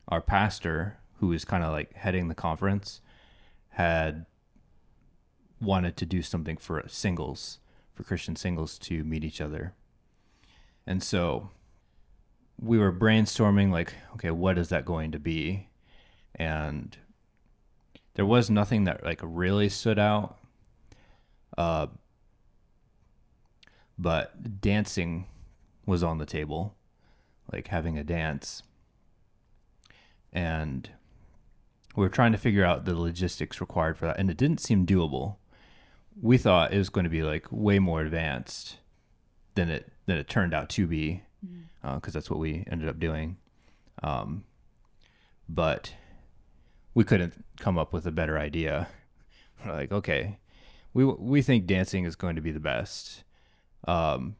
our 0.09 0.21
pastor 0.21 0.99
who 1.21 1.29
was 1.29 1.47
kind 1.47 1.65
of 1.65 1.73
like 1.73 1.95
heading 1.95 2.29
the 2.29 2.35
conference 2.35 3.01
had 3.71 4.27
wanted 5.61 5.97
to 5.97 6.05
do 6.05 6.21
something 6.21 6.57
for 6.57 6.83
singles, 6.89 7.59
for 7.95 8.03
Christian 8.05 8.37
singles 8.37 8.79
to 8.81 9.05
meet 9.05 9.25
each 9.25 9.41
other. 9.41 9.75
And 10.87 11.03
so 11.03 11.51
we 12.61 12.79
were 12.79 12.93
brainstorming, 12.93 13.71
like, 13.71 13.95
okay, 14.15 14.31
what 14.31 14.59
is 14.59 14.69
that 14.69 14.85
going 14.85 15.13
to 15.13 15.19
be? 15.19 15.69
And 16.35 16.97
there 18.15 18.27
was 18.27 18.51
nothing 18.51 18.85
that 18.85 19.05
like 19.05 19.21
really 19.23 19.69
stood 19.69 19.99
out. 19.99 20.39
Uh, 21.57 21.89
but 23.99 24.61
dancing 24.61 25.27
was 25.87 26.03
on 26.03 26.19
the 26.19 26.27
table, 26.27 26.75
like 27.53 27.69
having 27.69 27.99
a 27.99 28.05
dance. 28.05 28.63
And 30.33 30.89
we 31.95 32.03
were 32.03 32.09
trying 32.09 32.33
to 32.33 32.39
figure 32.39 32.65
out 32.65 32.85
the 32.85 32.99
logistics 32.99 33.61
required 33.61 33.99
for 33.99 34.07
that, 34.07 34.19
and 34.19 34.31
it 34.31 34.37
didn't 34.37 34.61
seem 34.61 34.87
doable. 34.87 35.37
We 36.21 36.39
thought 36.39 36.73
it 36.73 36.79
was 36.79 36.91
going 36.91 37.05
to 37.05 37.11
be 37.11 37.23
like 37.23 37.47
way 37.51 37.79
more 37.79 38.01
advanced 38.01 38.77
than 39.55 39.71
it 39.71 39.93
than 40.07 40.19
it 40.19 40.29
turned 40.29 40.55
out 40.55 40.69
to 40.71 40.87
be, 40.87 41.23
because 41.83 42.13
that's 42.13 42.31
what 42.31 42.39
we 42.39 42.65
ended 42.71 42.89
up 42.89 42.99
doing. 42.99 43.37
Um, 44.03 44.45
but 45.49 45.95
we 46.95 47.05
couldn't 47.05 47.45
come 47.59 47.79
up 47.79 47.93
with 47.93 48.07
a 48.07 48.13
better 48.13 48.39
idea. 48.39 48.89
We're 49.65 49.73
like, 49.73 49.93
okay, 49.93 50.39
we 50.95 51.05
we 51.05 51.43
think 51.43 51.67
dancing 51.67 52.05
is 52.05 52.17
going 52.17 52.37
to 52.37 52.43
be 52.43 52.53
the 52.53 52.61
best. 52.61 53.25
Um, 53.87 54.37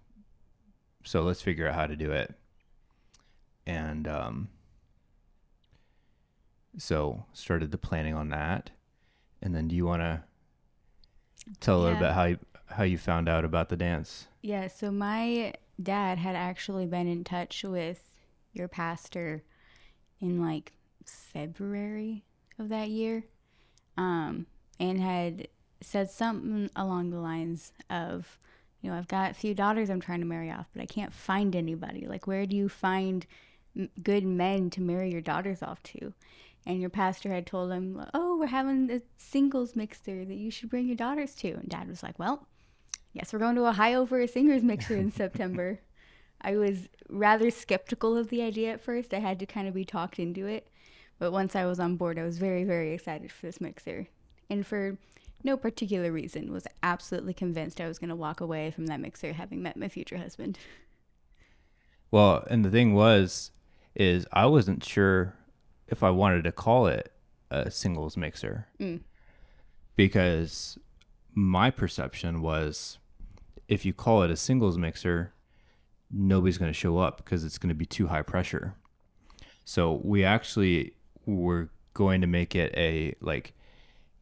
so 1.05 1.23
let's 1.23 1.43
figure 1.43 1.69
out 1.69 1.75
how 1.75 1.87
to 1.87 1.97
do 1.97 2.13
it. 2.13 2.35
And 3.67 4.07
um, 4.09 4.49
so 6.79 7.25
started 7.33 7.71
the 7.71 7.79
planning 7.79 8.15
on 8.15 8.29
that. 8.31 8.71
And 9.41 9.55
then 9.55 9.69
do 9.69 9.75
you 9.75 9.87
want 9.87 10.03
to 10.03 10.23
tell 11.61 11.77
a 11.77 11.83
little 11.83 11.95
Yeah. 11.95 12.01
bit 12.09 12.13
how 12.13 12.25
you, 12.25 12.39
how 12.67 12.83
you 12.85 12.99
found 12.99 13.29
out 13.29 13.45
about 13.45 13.69
the 13.69 13.77
dance? 13.77 14.29
Yeah, 14.43 14.69
so 14.69 14.91
my 14.91 15.55
dad 15.83 16.19
had 16.19 16.37
actually 16.37 16.87
been 16.87 17.07
in 17.09 17.25
touch 17.25 17.65
with 17.65 18.03
your 18.53 18.69
pastor 18.69 19.43
in 20.21 20.41
like 20.41 20.73
February 21.05 22.25
of 22.59 22.69
that 22.69 22.89
year 22.91 23.25
um, 23.97 24.47
and 24.79 25.01
had 25.01 25.49
said 25.81 26.11
something 26.11 26.71
along 26.77 27.11
the 27.11 27.19
lines 27.21 27.73
of, 27.91 28.39
you 28.81 28.91
know, 28.91 28.97
I've 28.97 29.09
got 29.09 29.31
a 29.31 29.35
few 29.35 29.55
daughters 29.55 29.91
I'm 29.91 30.01
trying 30.01 30.21
to 30.21 30.27
marry 30.27 30.51
off, 30.51 30.69
but 30.75 30.83
I 30.83 30.87
can't 30.87 31.13
find 31.13 31.57
anybody. 31.57 32.07
Like, 32.07 32.27
where 32.27 32.47
do 32.47 32.55
you 32.57 32.69
find 32.69 33.27
m- 33.77 33.91
good 34.03 34.25
men 34.25 34.71
to 34.71 34.81
marry 34.81 35.11
your 35.11 35.21
daughters 35.21 35.63
off 35.63 35.83
to? 35.85 36.13
And 36.65 36.81
your 36.81 36.91
pastor 36.91 37.31
had 37.31 37.47
told 37.47 37.73
him, 37.73 38.05
Oh, 38.15 38.39
we're 38.39 38.47
having 38.47 38.91
a 38.91 39.03
singles 39.17 39.75
mixer 39.75 40.25
that 40.25 40.35
you 40.35 40.51
should 40.51 40.71
bring 40.71 40.87
your 40.87 40.97
daughters 40.97 41.35
to. 41.37 41.53
And 41.53 41.69
dad 41.69 41.89
was 41.89 42.03
like, 42.03 42.19
Well, 42.19 42.47
Yes, 43.13 43.33
we're 43.33 43.39
going 43.39 43.57
to 43.57 43.67
Ohio 43.67 44.07
for 44.07 44.21
a 44.21 44.29
singers 44.29 44.63
mixer 44.63 44.97
in 44.97 45.13
September. 45.13 45.81
I 46.41 46.57
was 46.57 46.89
rather 47.09 47.51
skeptical 47.51 48.17
of 48.17 48.29
the 48.29 48.43
idea 48.43 48.73
at 48.73 48.81
first. 48.81 49.13
I 49.15 49.19
had 49.19 49.39
to 49.41 49.47
kind 49.47 49.69
of 49.69 49.75
be 49.75 49.85
talked 49.85 50.19
into 50.19 50.47
it. 50.47 50.69
But 51.19 51.31
once 51.31 51.55
I 51.55 51.67
was 51.67 51.79
on 51.79 51.97
board, 51.97 52.19
I 52.19 52.25
was 52.25 52.39
very, 52.39 52.65
very 52.65 52.95
excited 52.95 53.31
for 53.31 53.47
this 53.47 53.61
mixer. 53.61 54.09
And 54.51 54.67
for 54.67 54.99
no 55.45 55.57
particular 55.57 56.11
reason, 56.11 56.53
was 56.53 56.67
absolutely 56.83 57.35
convinced 57.35 57.81
I 57.81 57.87
was 57.87 57.99
going 57.99 58.11
to 58.11 58.17
walk 58.17 58.41
away 58.41 58.71
from 58.71 58.87
that 58.87 59.01
mixer 59.01 59.35
having 59.35 59.63
met 59.63 59.77
my 59.77 59.89
future 59.89 60.17
husband. 60.17 60.59
Well, 62.11 62.45
and 62.51 62.65
the 62.65 62.71
thing 62.71 62.95
was, 62.95 63.53
is 63.95 64.27
I 64.33 64.47
wasn't 64.47 64.85
sure 64.85 65.35
if 65.93 66.03
I 66.03 66.11
wanted 66.11 66.43
to 66.45 66.53
call 66.53 66.87
it 66.87 67.13
a 67.51 67.71
singles 67.71 68.17
mixer. 68.17 68.67
Because 69.95 70.79
my 71.35 71.71
perception 71.71 72.41
was 72.41 72.99
if 73.69 73.85
you 73.85 73.93
call 73.93 74.23
it 74.23 74.31
a 74.31 74.37
singles 74.37 74.79
mixer, 74.79 75.35
nobody's 76.11 76.57
going 76.59 76.71
to 76.73 76.79
show 76.79 76.99
up 76.99 77.19
because 77.19 77.45
it's 77.45 77.59
going 77.59 77.69
to 77.69 77.75
be 77.75 77.85
too 77.85 78.07
high 78.07 78.23
pressure. 78.23 78.75
So 79.65 80.01
we 80.03 80.25
actually 80.25 80.95
were 81.27 81.69
going 81.95 82.23
to 82.23 82.27
make 82.27 82.57
it 82.57 82.73
a 82.77 83.15
like 83.21 83.53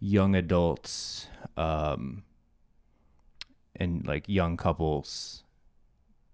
young 0.01 0.35
adults 0.35 1.29
um 1.57 2.25
and 3.77 4.05
like 4.07 4.29
young 4.29 4.57
couples 4.57 5.45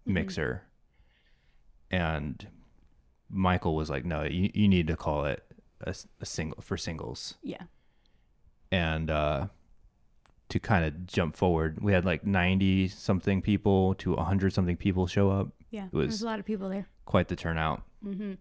mixer. 0.06 0.62
And 1.90 2.46
michael 3.30 3.74
was 3.74 3.90
like 3.90 4.04
no 4.04 4.22
you, 4.22 4.50
you 4.54 4.68
need 4.68 4.86
to 4.86 4.96
call 4.96 5.24
it 5.24 5.42
a 5.82 5.94
single 6.24 6.60
for 6.62 6.76
singles 6.76 7.34
Yeah. 7.42 7.62
and 8.72 9.10
uh 9.10 9.48
to 10.48 10.58
kind 10.60 10.84
of 10.84 11.06
jump 11.06 11.36
forward 11.36 11.78
we 11.82 11.92
had 11.92 12.04
like 12.04 12.24
90 12.24 12.88
something 12.88 13.42
people 13.42 13.94
to 13.96 14.14
100 14.14 14.52
something 14.52 14.76
people 14.76 15.06
show 15.06 15.30
up 15.30 15.48
Yeah. 15.70 15.86
It 15.86 15.92
was- 15.92 16.06
There's 16.08 16.22
a 16.22 16.26
lot 16.26 16.38
of 16.38 16.46
people 16.46 16.68
there. 16.68 16.86
quite 17.04 17.28
the 17.28 17.36
turnout 17.36 17.82
hmm 18.02 18.34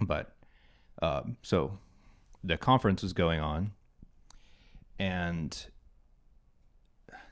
but 0.00 0.34
um, 1.02 1.36
so 1.42 1.78
the 2.42 2.56
conference 2.56 3.02
was 3.02 3.12
going 3.12 3.40
on 3.40 3.72
and 4.98 5.66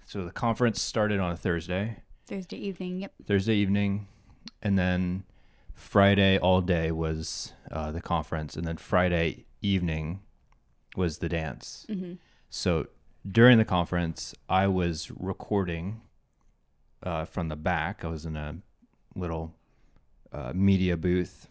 so 0.06 0.24
the 0.24 0.30
conference 0.30 0.80
started 0.80 1.20
on 1.20 1.32
a 1.32 1.36
thursday 1.36 2.02
Thursday 2.26 2.58
evening. 2.58 3.00
Yep. 3.00 3.12
thursday 3.26 3.54
evening 3.54 4.06
and 4.62 4.78
then 4.78 5.24
friday 5.78 6.38
all 6.38 6.60
day 6.60 6.90
was 6.90 7.52
uh, 7.70 7.90
the 7.92 8.00
conference 8.00 8.56
and 8.56 8.66
then 8.66 8.76
friday 8.76 9.44
evening 9.62 10.20
was 10.96 11.18
the 11.18 11.28
dance. 11.28 11.86
Hmm 11.88 12.14
so 12.50 12.86
during 13.30 13.58
the 13.58 13.64
conference 13.64 14.34
i 14.48 14.66
was 14.66 15.10
recording 15.16 16.00
uh, 17.02 17.24
from 17.24 17.48
the 17.48 17.56
back. 17.56 18.04
I 18.04 18.08
was 18.08 18.24
in 18.26 18.36
a 18.36 18.56
little 19.14 19.54
uh, 20.32 20.52
media 20.54 20.96
booth 20.96 21.46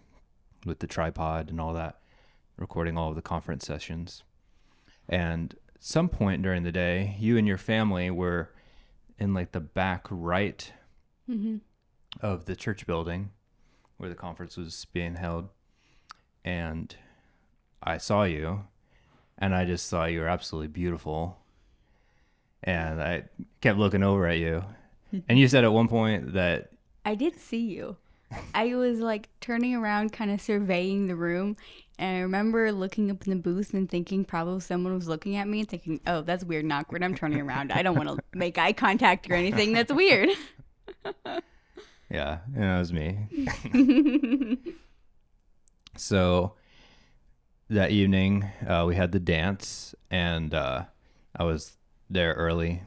with 0.65 0.79
the 0.79 0.88
tripod 0.88 1.50
and 1.50 1.62
all 1.62 1.74
that 1.75 2.00
recording 2.57 2.98
all 2.98 3.10
of 3.10 3.15
the 3.15 3.22
conference 3.22 3.65
sessions. 3.65 4.24
And 5.07 5.55
some 5.79 6.10
point 6.10 6.41
during 6.41 6.63
the 6.63 6.72
day, 6.74 7.15
you 7.19 7.38
and 7.38 7.48
your 7.48 7.57
family 7.60 8.10
were 8.12 8.50
in 9.19 9.34
like 9.34 9.51
the 9.53 9.62
back 9.62 10.05
right 10.10 10.69
Mm-hmm. 11.29 11.57
of 12.22 12.46
the 12.46 12.55
church 12.55 12.86
building 12.88 13.29
where 13.97 14.09
the 14.09 14.15
conference 14.15 14.57
was 14.57 14.85
being 14.93 15.15
held. 15.15 15.49
And 16.43 16.95
I 17.83 17.97
saw 17.97 18.23
you 18.23 18.65
and 19.37 19.53
I 19.53 19.65
just 19.65 19.87
saw 19.87 20.05
you 20.05 20.21
were 20.21 20.27
absolutely 20.27 20.69
beautiful. 20.69 21.37
And 22.63 23.01
I 23.01 23.23
kept 23.61 23.77
looking 23.77 24.03
over 24.03 24.27
at 24.27 24.37
you. 24.37 24.63
And 25.29 25.39
you 25.39 25.47
said 25.47 25.63
at 25.63 25.71
one 25.71 25.87
point 25.87 26.33
that 26.33 26.71
I 27.05 27.15
did 27.15 27.39
see 27.39 27.61
you. 27.61 27.95
I 28.53 28.75
was 28.75 28.99
like 28.99 29.29
turning 29.39 29.73
around, 29.73 30.11
kind 30.11 30.31
of 30.31 30.41
surveying 30.41 31.07
the 31.07 31.15
room, 31.15 31.55
and 31.97 32.17
I 32.17 32.19
remember 32.19 32.73
looking 32.73 33.09
up 33.09 33.25
in 33.25 33.29
the 33.29 33.37
booth 33.41 33.73
and 33.73 33.89
thinking 33.89 34.25
probably 34.25 34.59
someone 34.59 34.93
was 34.93 35.07
looking 35.07 35.37
at 35.37 35.47
me 35.47 35.61
and 35.61 35.69
thinking, 35.69 36.01
"Oh, 36.05 36.23
that's 36.23 36.43
weird 36.43 36.65
and 36.65 36.73
awkward." 36.73 37.03
I'm 37.03 37.15
turning 37.15 37.39
around. 37.39 37.71
I 37.71 37.83
don't 37.83 37.95
want 37.95 38.09
to 38.09 38.17
make 38.33 38.57
eye 38.57 38.73
contact 38.73 39.29
or 39.29 39.33
anything. 39.33 39.71
That's 39.71 39.93
weird. 39.93 40.29
Yeah, 42.09 42.39
and 42.53 42.63
that 42.63 42.79
was 42.79 42.93
me. 42.93 43.27
so 45.97 46.53
that 47.69 47.91
evening, 47.91 48.43
uh, 48.67 48.85
we 48.87 48.95
had 48.95 49.11
the 49.11 49.19
dance, 49.19 49.93
and 50.09 50.53
uh, 50.53 50.85
I 51.35 51.43
was 51.43 51.73
there 52.09 52.33
early, 52.33 52.83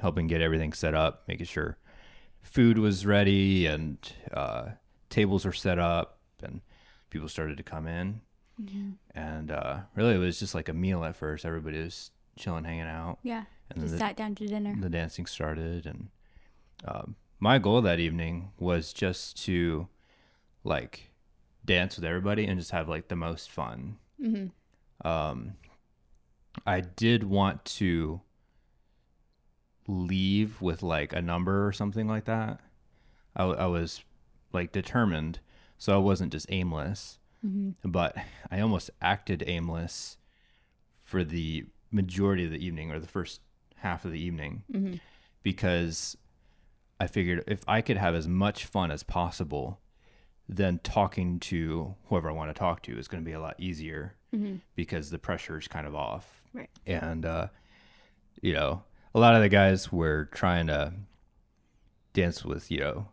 helping 0.00 0.26
get 0.26 0.40
everything 0.42 0.72
set 0.72 0.94
up, 0.94 1.22
making 1.26 1.46
sure 1.46 1.78
food 2.42 2.78
was 2.78 3.06
ready 3.06 3.66
and 3.66 3.96
uh, 4.32 4.70
tables 5.08 5.44
were 5.44 5.52
set 5.52 5.78
up, 5.78 6.18
and 6.42 6.60
people 7.10 7.28
started 7.28 7.56
to 7.56 7.62
come 7.62 7.86
in. 7.86 8.20
And 9.14 9.50
uh, 9.50 9.78
really, 9.94 10.16
it 10.16 10.18
was 10.18 10.38
just 10.38 10.54
like 10.54 10.68
a 10.68 10.74
meal 10.74 11.02
at 11.04 11.16
first. 11.16 11.46
Everybody 11.46 11.82
was 11.82 12.10
chilling, 12.36 12.64
hanging 12.64 12.82
out 12.82 13.18
Yeah, 13.22 13.44
And 13.70 13.80
just 13.80 13.92
the- 13.94 13.98
sat 13.98 14.18
down 14.18 14.34
to 14.34 14.46
dinner. 14.46 14.76
the 14.78 14.90
dancing 14.90 15.24
started 15.24 15.86
and 15.86 16.08
um, 16.86 17.16
my 17.40 17.58
goal 17.58 17.80
that 17.82 17.98
evening 17.98 18.50
was 18.58 18.92
just 18.92 19.42
to 19.44 19.88
like 20.64 21.10
dance 21.64 21.96
with 21.96 22.04
everybody 22.04 22.44
and 22.46 22.58
just 22.58 22.70
have 22.70 22.88
like 22.88 23.08
the 23.08 23.16
most 23.16 23.50
fun 23.50 23.96
Mm-hmm. 24.22 25.08
um, 25.08 25.54
i 26.66 26.80
did 26.80 27.24
want 27.24 27.64
to 27.64 28.20
leave 29.86 30.60
with 30.60 30.82
like 30.82 31.12
a 31.12 31.22
number 31.22 31.66
or 31.66 31.72
something 31.72 32.06
like 32.06 32.26
that 32.26 32.60
I, 33.34 33.44
I 33.44 33.66
was 33.66 34.02
like 34.52 34.72
determined 34.72 35.40
so 35.78 35.94
i 35.94 35.98
wasn't 35.98 36.32
just 36.32 36.46
aimless 36.50 37.16
Mm-hmm. 37.44 37.90
but 37.90 38.14
i 38.50 38.60
almost 38.60 38.90
acted 39.00 39.42
aimless 39.46 40.18
for 41.02 41.24
the 41.24 41.64
majority 41.90 42.44
of 42.44 42.50
the 42.50 42.62
evening 42.62 42.90
or 42.92 42.98
the 43.00 43.06
first 43.08 43.40
half 43.76 44.04
of 44.04 44.12
the 44.12 44.20
evening 44.20 44.62
Mm-hmm. 44.70 44.96
because 45.42 46.18
I 47.00 47.06
figured 47.08 47.42
if 47.48 47.62
I 47.66 47.80
could 47.80 47.96
have 47.96 48.14
as 48.14 48.28
much 48.28 48.66
fun 48.66 48.90
as 48.92 49.02
possible, 49.02 49.80
then 50.48 50.78
talking 50.84 51.40
to 51.40 51.94
whoever 52.06 52.28
I 52.28 52.32
want 52.32 52.54
to 52.54 52.58
talk 52.58 52.82
to 52.82 52.96
is 52.98 53.08
going 53.08 53.22
to 53.24 53.26
be 53.28 53.32
a 53.34 53.40
lot 53.40 53.56
easier 53.58 54.14
Mm-hmm. 54.32 54.56
because 54.76 55.10
the 55.10 55.18
pressure 55.18 55.58
is 55.58 55.66
kind 55.66 55.88
of 55.88 55.96
off. 55.96 56.42
Right. 56.54 56.70
And, 56.86 57.26
uh, 57.26 57.48
you 58.40 58.52
know, 58.52 58.84
a 59.12 59.18
lot 59.18 59.34
of 59.34 59.40
the 59.42 59.48
guys 59.48 59.90
were 59.90 60.28
trying 60.32 60.68
to 60.68 60.92
dance 62.12 62.44
with, 62.44 62.70
you 62.70 62.78
know, 62.78 63.08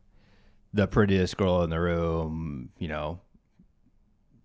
the 0.73 0.85
prettiest 0.85 1.35
girl 1.37 1.63
in 1.63 1.71
the 1.71 1.79
room, 1.79 2.69
you 2.77 2.87
know, 2.87 3.19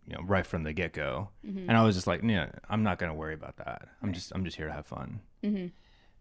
you 0.07 0.15
know, 0.15 0.23
right 0.23 0.47
from 0.47 0.63
the 0.63 0.73
get 0.73 0.95
go. 0.95 1.29
Mm-hmm. 1.47 1.69
And 1.69 1.77
I 1.77 1.83
was 1.85 1.95
just 1.95 2.07
like, 2.07 2.23
yeah, 2.25 2.47
I'm 2.71 2.83
not 2.83 2.99
going 2.99 3.11
to 3.13 3.19
worry 3.19 3.35
about 3.35 3.57
that. 3.59 3.89
I'm 4.03 4.15
just, 4.15 4.33
I'm 4.35 4.43
just 4.45 4.57
here 4.57 4.69
to 4.69 4.73
have 4.73 4.87
fun 4.87 5.21
Mm-hmm. 5.45 5.67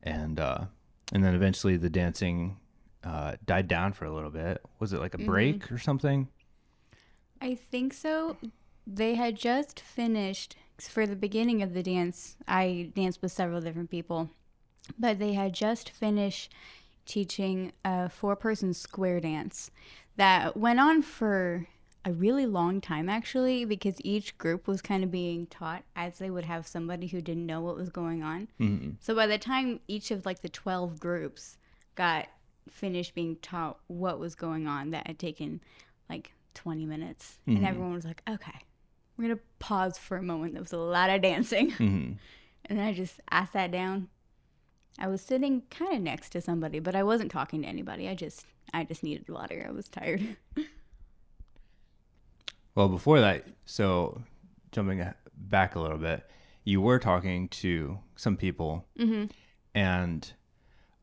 and 0.03 0.37
uh, 0.39 0.65
and 1.13 1.23
then 1.23 1.33
eventually 1.35 1.77
the 1.77 1.89
dancing 1.89 2.57
uh, 3.03 3.35
died 3.45 3.67
down 3.67 3.93
for 3.93 4.05
a 4.05 4.13
little 4.13 4.29
bit. 4.29 4.61
Was 4.79 4.93
it 4.93 4.99
like 4.99 5.13
a 5.13 5.19
break 5.19 5.71
or 5.71 5.77
something? 5.77 6.27
I 7.41 7.55
think 7.55 7.93
so. 7.93 8.37
They 8.85 9.15
had 9.15 9.35
just 9.35 9.79
finished 9.79 10.55
for 10.79 11.05
the 11.05 11.15
beginning 11.15 11.61
of 11.61 11.73
the 11.73 11.83
dance. 11.83 12.37
I 12.47 12.91
danced 12.95 13.21
with 13.21 13.31
several 13.31 13.61
different 13.61 13.89
people, 13.89 14.29
but 14.97 15.19
they 15.19 15.33
had 15.33 15.53
just 15.53 15.89
finished 15.89 16.53
teaching 17.05 17.73
a 17.83 18.09
four 18.09 18.35
person 18.35 18.73
square 18.73 19.19
dance 19.19 19.71
that 20.17 20.55
went 20.55 20.79
on 20.79 21.01
for 21.01 21.67
a 22.03 22.11
really 22.11 22.45
long 22.45 22.81
time 22.81 23.09
actually 23.09 23.63
because 23.63 23.95
each 24.03 24.37
group 24.37 24.67
was 24.67 24.81
kind 24.81 25.03
of 25.03 25.11
being 25.11 25.45
taught 25.47 25.83
as 25.95 26.17
they 26.17 26.31
would 26.31 26.45
have 26.45 26.65
somebody 26.65 27.07
who 27.07 27.21
didn't 27.21 27.45
know 27.45 27.61
what 27.61 27.75
was 27.75 27.89
going 27.89 28.23
on. 28.23 28.47
Mm-hmm. 28.59 28.91
So 28.99 29.15
by 29.15 29.27
the 29.27 29.37
time 29.37 29.79
each 29.87 30.09
of 30.09 30.25
like 30.25 30.41
the 30.41 30.49
12 30.49 30.99
groups 30.99 31.57
got 31.95 32.27
finished 32.69 33.15
being 33.15 33.35
taught 33.37 33.79
what 33.87 34.19
was 34.19 34.35
going 34.35 34.67
on, 34.67 34.91
that 34.91 35.07
had 35.07 35.19
taken 35.19 35.61
like 36.09 36.33
20 36.53 36.85
minutes. 36.85 37.39
And 37.47 37.65
everyone 37.65 37.93
was 37.93 38.05
like, 38.05 38.21
okay, 38.29 38.59
we're 39.17 39.25
going 39.25 39.37
to 39.37 39.43
pause 39.59 39.97
for 39.97 40.17
a 40.17 40.23
moment. 40.23 40.53
There 40.53 40.61
was 40.61 40.73
a 40.73 40.77
lot 40.77 41.09
of 41.09 41.21
dancing. 41.21 41.71
Mm-hmm. 41.81 42.13
And 42.67 42.77
then 42.77 42.85
I 42.85 42.93
just, 42.93 43.19
I 43.27 43.45
sat 43.45 43.71
down. 43.71 44.07
I 44.99 45.07
was 45.07 45.19
sitting 45.19 45.63
kind 45.71 45.93
of 45.93 46.01
next 46.01 46.29
to 46.29 46.41
somebody, 46.41 46.79
but 46.79 46.95
I 46.95 47.01
wasn't 47.01 47.31
talking 47.31 47.63
to 47.63 47.67
anybody. 47.67 48.07
I 48.07 48.13
just, 48.13 48.45
I 48.71 48.83
just 48.83 49.01
needed 49.01 49.27
water. 49.27 49.65
I 49.67 49.71
was 49.71 49.89
tired. 49.89 50.37
Well, 52.75 52.87
before 52.87 53.19
that, 53.19 53.45
so 53.65 54.21
jumping 54.71 55.05
back 55.35 55.75
a 55.75 55.79
little 55.79 55.97
bit, 55.97 56.29
you 56.63 56.79
were 56.79 56.99
talking 56.99 57.49
to 57.49 57.99
some 58.15 58.37
people, 58.37 58.85
mm-hmm. 58.97 59.25
and 59.75 60.31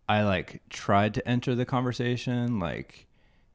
I 0.08 0.22
like 0.24 0.62
tried 0.70 1.14
to 1.14 1.28
enter 1.28 1.54
the 1.54 1.64
conversation 1.66 2.58
like 2.58 3.06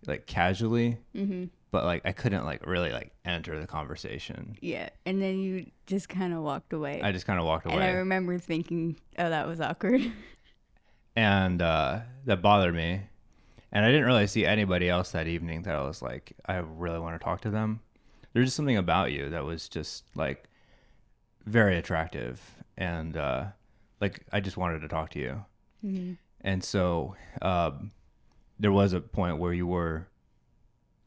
like 0.05 0.25
casually, 0.27 0.97
Mm-hmm. 1.15 1.45
but 1.71 1.85
like 1.85 2.01
I 2.05 2.11
couldn't 2.11 2.45
like 2.45 2.65
really 2.67 2.91
like 2.91 3.11
enter 3.25 3.59
the 3.59 3.67
conversation. 3.67 4.57
Yeah. 4.61 4.89
And 5.05 5.21
then 5.21 5.39
you 5.39 5.65
just 5.87 6.09
kind 6.09 6.33
of 6.33 6.41
walked 6.43 6.73
away. 6.73 7.01
I 7.01 7.11
just 7.11 7.25
kind 7.25 7.39
of 7.39 7.45
walked 7.45 7.65
away. 7.65 7.75
and 7.75 7.83
I 7.83 7.91
remember 7.91 8.37
thinking, 8.37 8.99
oh, 9.17 9.29
that 9.29 9.47
was 9.47 9.61
awkward. 9.61 10.01
and 11.15 11.61
uh, 11.61 11.99
that 12.25 12.41
bothered 12.41 12.75
me. 12.75 13.01
And 13.71 13.83
I 13.85 13.89
didn't 13.91 14.05
really 14.05 14.27
see 14.27 14.45
anybody 14.45 14.87
else 14.89 15.11
that 15.11 15.25
evening 15.27 15.63
that 15.63 15.75
I 15.75 15.81
was 15.83 16.01
like, 16.01 16.33
I 16.45 16.57
really 16.57 16.99
want 16.99 17.19
to 17.19 17.23
talk 17.23 17.41
to 17.41 17.49
them. 17.49 17.79
There's 18.33 18.47
just 18.47 18.55
something 18.57 18.77
about 18.77 19.11
you 19.11 19.29
that 19.29 19.43
was 19.45 19.67
just 19.69 20.03
like 20.15 20.43
very 21.45 21.77
attractive, 21.77 22.39
and 22.77 23.15
uh, 23.17 23.45
like 23.99 24.21
I 24.31 24.39
just 24.41 24.57
wanted 24.57 24.79
to 24.81 24.87
talk 24.87 25.09
to 25.11 25.19
you. 25.19 25.45
mm-hmm. 25.85 26.13
And 26.43 26.63
so 26.63 27.15
um, 27.41 27.91
there 28.59 28.71
was 28.71 28.93
a 28.93 28.99
point 29.01 29.37
where 29.37 29.53
you 29.53 29.65
were 29.67 30.07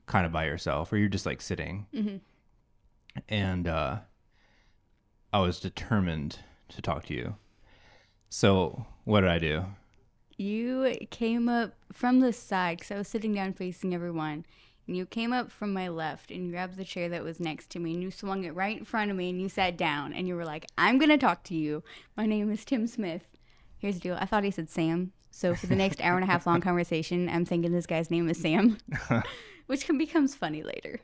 kind 0.06 0.24
of 0.24 0.32
by 0.32 0.44
yourself, 0.46 0.92
or 0.92 0.96
you're 0.96 1.08
just 1.08 1.26
like 1.26 1.40
sitting, 1.42 1.86
Mhm. 1.92 2.20
and 3.28 3.66
uh, 3.68 3.98
I 5.32 5.40
was 5.40 5.60
determined 5.60 6.38
to 6.68 6.80
talk 6.80 7.04
to 7.06 7.14
you. 7.14 7.36
So 8.28 8.86
what 9.04 9.20
did 9.22 9.30
I 9.30 9.38
do? 9.38 9.64
You 10.38 10.94
came 11.10 11.48
up 11.48 11.74
from 11.92 12.20
the 12.20 12.32
side 12.32 12.78
because 12.78 12.90
I 12.92 12.98
was 12.98 13.08
sitting 13.08 13.34
down 13.34 13.52
facing 13.54 13.94
everyone. 13.94 14.44
And 14.86 14.96
you 14.96 15.04
came 15.04 15.32
up 15.32 15.50
from 15.50 15.72
my 15.72 15.88
left 15.88 16.30
and 16.30 16.46
you 16.46 16.52
grabbed 16.52 16.76
the 16.76 16.84
chair 16.84 17.08
that 17.08 17.24
was 17.24 17.40
next 17.40 17.70
to 17.70 17.80
me 17.80 17.94
and 17.94 18.02
you 18.02 18.12
swung 18.12 18.44
it 18.44 18.54
right 18.54 18.78
in 18.78 18.84
front 18.84 19.10
of 19.10 19.16
me 19.16 19.30
and 19.30 19.40
you 19.40 19.48
sat 19.48 19.76
down 19.76 20.12
and 20.12 20.28
you 20.28 20.36
were 20.36 20.44
like, 20.44 20.64
I'm 20.78 20.98
going 20.98 21.08
to 21.08 21.18
talk 21.18 21.42
to 21.44 21.56
you. 21.56 21.82
My 22.16 22.24
name 22.26 22.52
is 22.52 22.64
Tim 22.64 22.86
Smith. 22.86 23.26
Here's 23.78 23.94
the 23.96 24.00
deal. 24.00 24.16
I 24.20 24.26
thought 24.26 24.44
he 24.44 24.52
said 24.52 24.70
Sam. 24.70 25.10
So 25.36 25.54
for 25.54 25.66
the 25.66 25.76
next 25.76 26.00
hour 26.00 26.14
and 26.14 26.24
a 26.24 26.26
half 26.26 26.46
long 26.46 26.60
conversation, 26.62 27.28
I'm 27.28 27.44
thinking 27.44 27.70
this 27.70 27.84
guy's 27.84 28.10
name 28.10 28.26
is 28.30 28.38
Sam, 28.38 28.78
which 29.66 29.84
can 29.84 29.98
becomes 29.98 30.34
funny 30.34 30.62
later. 30.62 31.00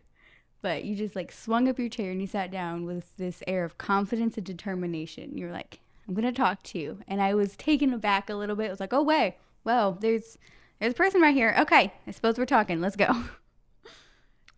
But 0.62 0.84
you 0.84 0.96
just 0.96 1.14
like 1.14 1.30
swung 1.30 1.68
up 1.68 1.78
your 1.78 1.90
chair 1.90 2.12
and 2.12 2.18
you 2.18 2.26
sat 2.26 2.50
down 2.50 2.86
with 2.86 3.14
this 3.18 3.42
air 3.46 3.62
of 3.62 3.76
confidence 3.76 4.38
and 4.38 4.46
determination. 4.46 5.36
You're 5.36 5.52
like, 5.52 5.80
I'm 6.08 6.14
gonna 6.14 6.32
talk 6.32 6.62
to 6.62 6.78
you. 6.78 7.00
And 7.06 7.20
I 7.20 7.34
was 7.34 7.56
taken 7.56 7.92
aback 7.92 8.30
a 8.30 8.34
little 8.34 8.56
bit. 8.56 8.68
I 8.68 8.70
was 8.70 8.80
like, 8.80 8.94
oh 8.94 9.02
wait, 9.02 9.34
well, 9.64 9.98
there's 10.00 10.38
there's 10.80 10.94
a 10.94 10.96
person 10.96 11.20
right 11.20 11.34
here. 11.34 11.54
Okay, 11.58 11.92
I 12.06 12.10
suppose 12.10 12.38
we're 12.38 12.46
talking. 12.46 12.80
Let's 12.80 12.96
go. 12.96 13.12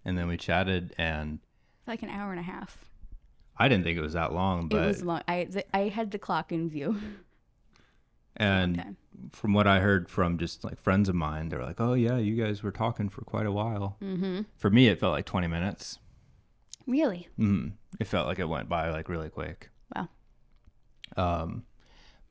And 0.04 0.16
then 0.16 0.28
we 0.28 0.36
chatted, 0.36 0.94
and 0.98 1.40
like 1.88 2.04
an 2.04 2.10
hour 2.10 2.30
and 2.30 2.38
a 2.38 2.44
half. 2.44 2.84
I 3.56 3.66
didn't 3.68 3.82
think 3.82 3.98
it 3.98 4.02
was 4.02 4.12
that 4.12 4.32
long, 4.32 4.68
but 4.68 4.84
it 4.84 4.86
was 4.86 5.02
long. 5.02 5.22
I 5.26 5.48
I 5.72 5.88
had 5.88 6.12
the 6.12 6.18
clock 6.20 6.52
in 6.52 6.70
view. 6.70 7.00
and. 8.36 8.96
From 9.32 9.52
what 9.52 9.66
I 9.66 9.80
heard 9.80 10.08
from 10.08 10.38
just 10.38 10.64
like 10.64 10.80
friends 10.80 11.08
of 11.08 11.14
mine, 11.14 11.48
they're 11.48 11.62
like, 11.64 11.80
"Oh 11.80 11.94
yeah, 11.94 12.18
you 12.18 12.34
guys 12.42 12.62
were 12.62 12.72
talking 12.72 13.08
for 13.08 13.22
quite 13.22 13.46
a 13.46 13.52
while." 13.52 13.96
Mm-hmm. 14.02 14.42
For 14.56 14.70
me, 14.70 14.88
it 14.88 14.98
felt 15.00 15.12
like 15.12 15.24
20 15.26 15.46
minutes. 15.46 15.98
Really? 16.86 17.28
Mm, 17.38 17.72
it 17.98 18.06
felt 18.06 18.26
like 18.26 18.38
it 18.38 18.48
went 18.48 18.68
by 18.68 18.90
like 18.90 19.08
really 19.08 19.30
quick. 19.30 19.70
Wow. 19.96 20.08
Um, 21.16 21.64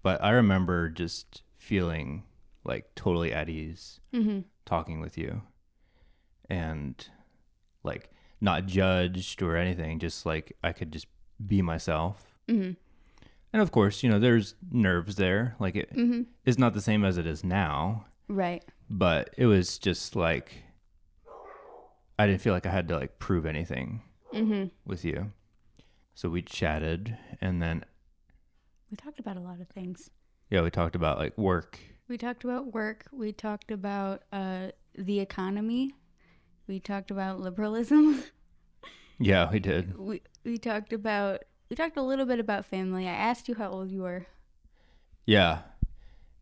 but 0.02 0.24
I 0.24 0.32
remember 0.32 0.89
just 0.89 1.41
feeling 1.58 2.24
like 2.63 2.93
totally 2.96 3.34
at 3.34 3.50
ease 3.50 4.00
Mm-hmm. 4.13 4.41
talking 4.65 5.00
with 5.00 5.17
you, 5.17 5.41
and 6.50 7.08
like 7.84 8.12
not 8.41 8.65
judged 8.65 9.41
or 9.41 9.56
anything. 9.58 10.00
Just 10.00 10.26
like 10.26 10.56
I 10.63 10.72
could 10.72 10.91
just 10.91 11.08
be 11.46 11.62
myself. 11.62 12.38
Mm-hmm. 12.48 12.74
And 13.54 13.62
of 13.62 13.72
course, 13.72 14.02
you 14.04 14.10
know, 14.10 14.18
there's 14.20 14.56
nerves 14.72 15.16
there. 15.16 15.56
Like 15.60 15.76
it 15.76 15.94
Mm-hmm. 15.96 16.24
it's 16.46 16.58
not 16.58 16.74
the 16.74 16.82
same 16.82 17.06
as 17.06 17.18
it 17.18 17.28
is 17.28 17.44
now, 17.44 18.06
Right. 18.28 18.63
but 18.89 19.30
it 19.38 19.46
was 19.46 19.78
just 19.78 20.16
like 20.16 20.63
I 22.18 22.28
didn't 22.28 22.42
feel 22.42 22.54
like 22.54 22.66
I 22.66 22.72
had 22.72 22.88
to 22.89 22.96
like 22.98 23.20
prove 23.20 23.46
anything 23.46 24.02
Mm-hmm. 24.34 24.66
with 24.86 25.06
you. 25.06 25.32
So 26.16 26.30
we 26.30 26.42
chatted 26.42 27.18
and 27.42 27.62
then 27.62 27.86
We 28.89 28.98
talked 28.98 29.20
about 29.20 29.38
a 29.38 29.39
lot 29.39 29.60
of 29.62 29.68
things. 29.70 30.10
yeah, 30.50 30.62
we 30.62 30.70
talked 30.72 30.96
about 30.96 31.18
like 31.20 31.38
work. 31.38 31.80
We 32.08 32.18
talked 32.18 32.44
about 32.44 32.74
work. 32.74 33.06
We 33.12 33.32
talked 33.32 33.72
about 33.72 34.24
uh, 34.32 34.70
the 34.96 35.20
economy. 35.20 35.94
We 36.68 36.80
talked 36.80 37.12
about 37.12 37.39
liberalism. 37.39 38.24
Yeah, 39.20 39.50
we 39.52 39.60
did. 39.60 39.96
we 39.98 40.22
we 40.44 40.58
talked 40.58 40.92
about 40.92 41.44
we 41.69 41.76
talked 41.76 41.97
a 41.97 42.02
little 42.02 42.26
bit 42.26 42.39
about 42.39 42.65
family. 42.65 43.08
I 43.08 43.13
asked 43.13 43.47
you 43.47 43.56
how 43.56 43.69
old 43.69 43.89
you 43.91 44.02
were. 44.02 44.26
Yeah. 45.26 45.60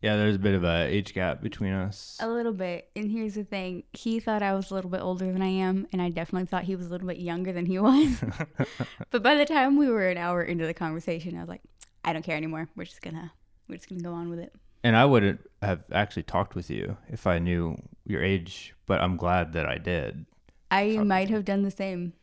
Yeah, 0.01 0.15
there's 0.15 0.35
a 0.35 0.39
bit 0.39 0.55
of 0.55 0.63
a 0.63 0.87
age 0.87 1.13
gap 1.13 1.43
between 1.43 1.73
us. 1.73 2.17
A 2.19 2.27
little 2.27 2.53
bit. 2.53 2.89
And 2.95 3.11
here's 3.11 3.35
the 3.35 3.43
thing. 3.43 3.83
He 3.93 4.19
thought 4.19 4.41
I 4.41 4.55
was 4.55 4.71
a 4.71 4.73
little 4.73 4.89
bit 4.89 5.01
older 5.01 5.31
than 5.31 5.43
I 5.43 5.47
am, 5.49 5.85
and 5.93 6.01
I 6.01 6.09
definitely 6.09 6.47
thought 6.47 6.63
he 6.63 6.75
was 6.75 6.87
a 6.87 6.89
little 6.89 7.07
bit 7.07 7.19
younger 7.19 7.53
than 7.53 7.67
he 7.67 7.77
was. 7.77 8.23
but 9.11 9.21
by 9.21 9.35
the 9.35 9.45
time 9.45 9.77
we 9.77 9.87
were 9.87 10.09
an 10.09 10.17
hour 10.17 10.41
into 10.41 10.65
the 10.65 10.73
conversation, 10.73 11.37
I 11.37 11.41
was 11.41 11.49
like, 11.49 11.61
I 12.03 12.13
don't 12.13 12.23
care 12.23 12.35
anymore. 12.35 12.67
We're 12.75 12.85
just 12.85 13.01
gonna 13.01 13.31
we're 13.69 13.75
just 13.75 13.89
gonna 13.89 14.01
go 14.01 14.13
on 14.13 14.29
with 14.29 14.39
it. 14.39 14.53
And 14.83 14.95
I 14.95 15.05
wouldn't 15.05 15.41
have 15.61 15.83
actually 15.91 16.23
talked 16.23 16.55
with 16.55 16.71
you 16.71 16.97
if 17.07 17.27
I 17.27 17.37
knew 17.37 17.77
your 18.05 18.23
age, 18.23 18.73
but 18.87 19.01
I'm 19.01 19.17
glad 19.17 19.53
that 19.53 19.67
I 19.67 19.77
did. 19.77 20.25
I 20.71 20.97
might 20.97 21.29
have 21.29 21.45
done 21.45 21.61
the 21.61 21.69
same, 21.69 22.13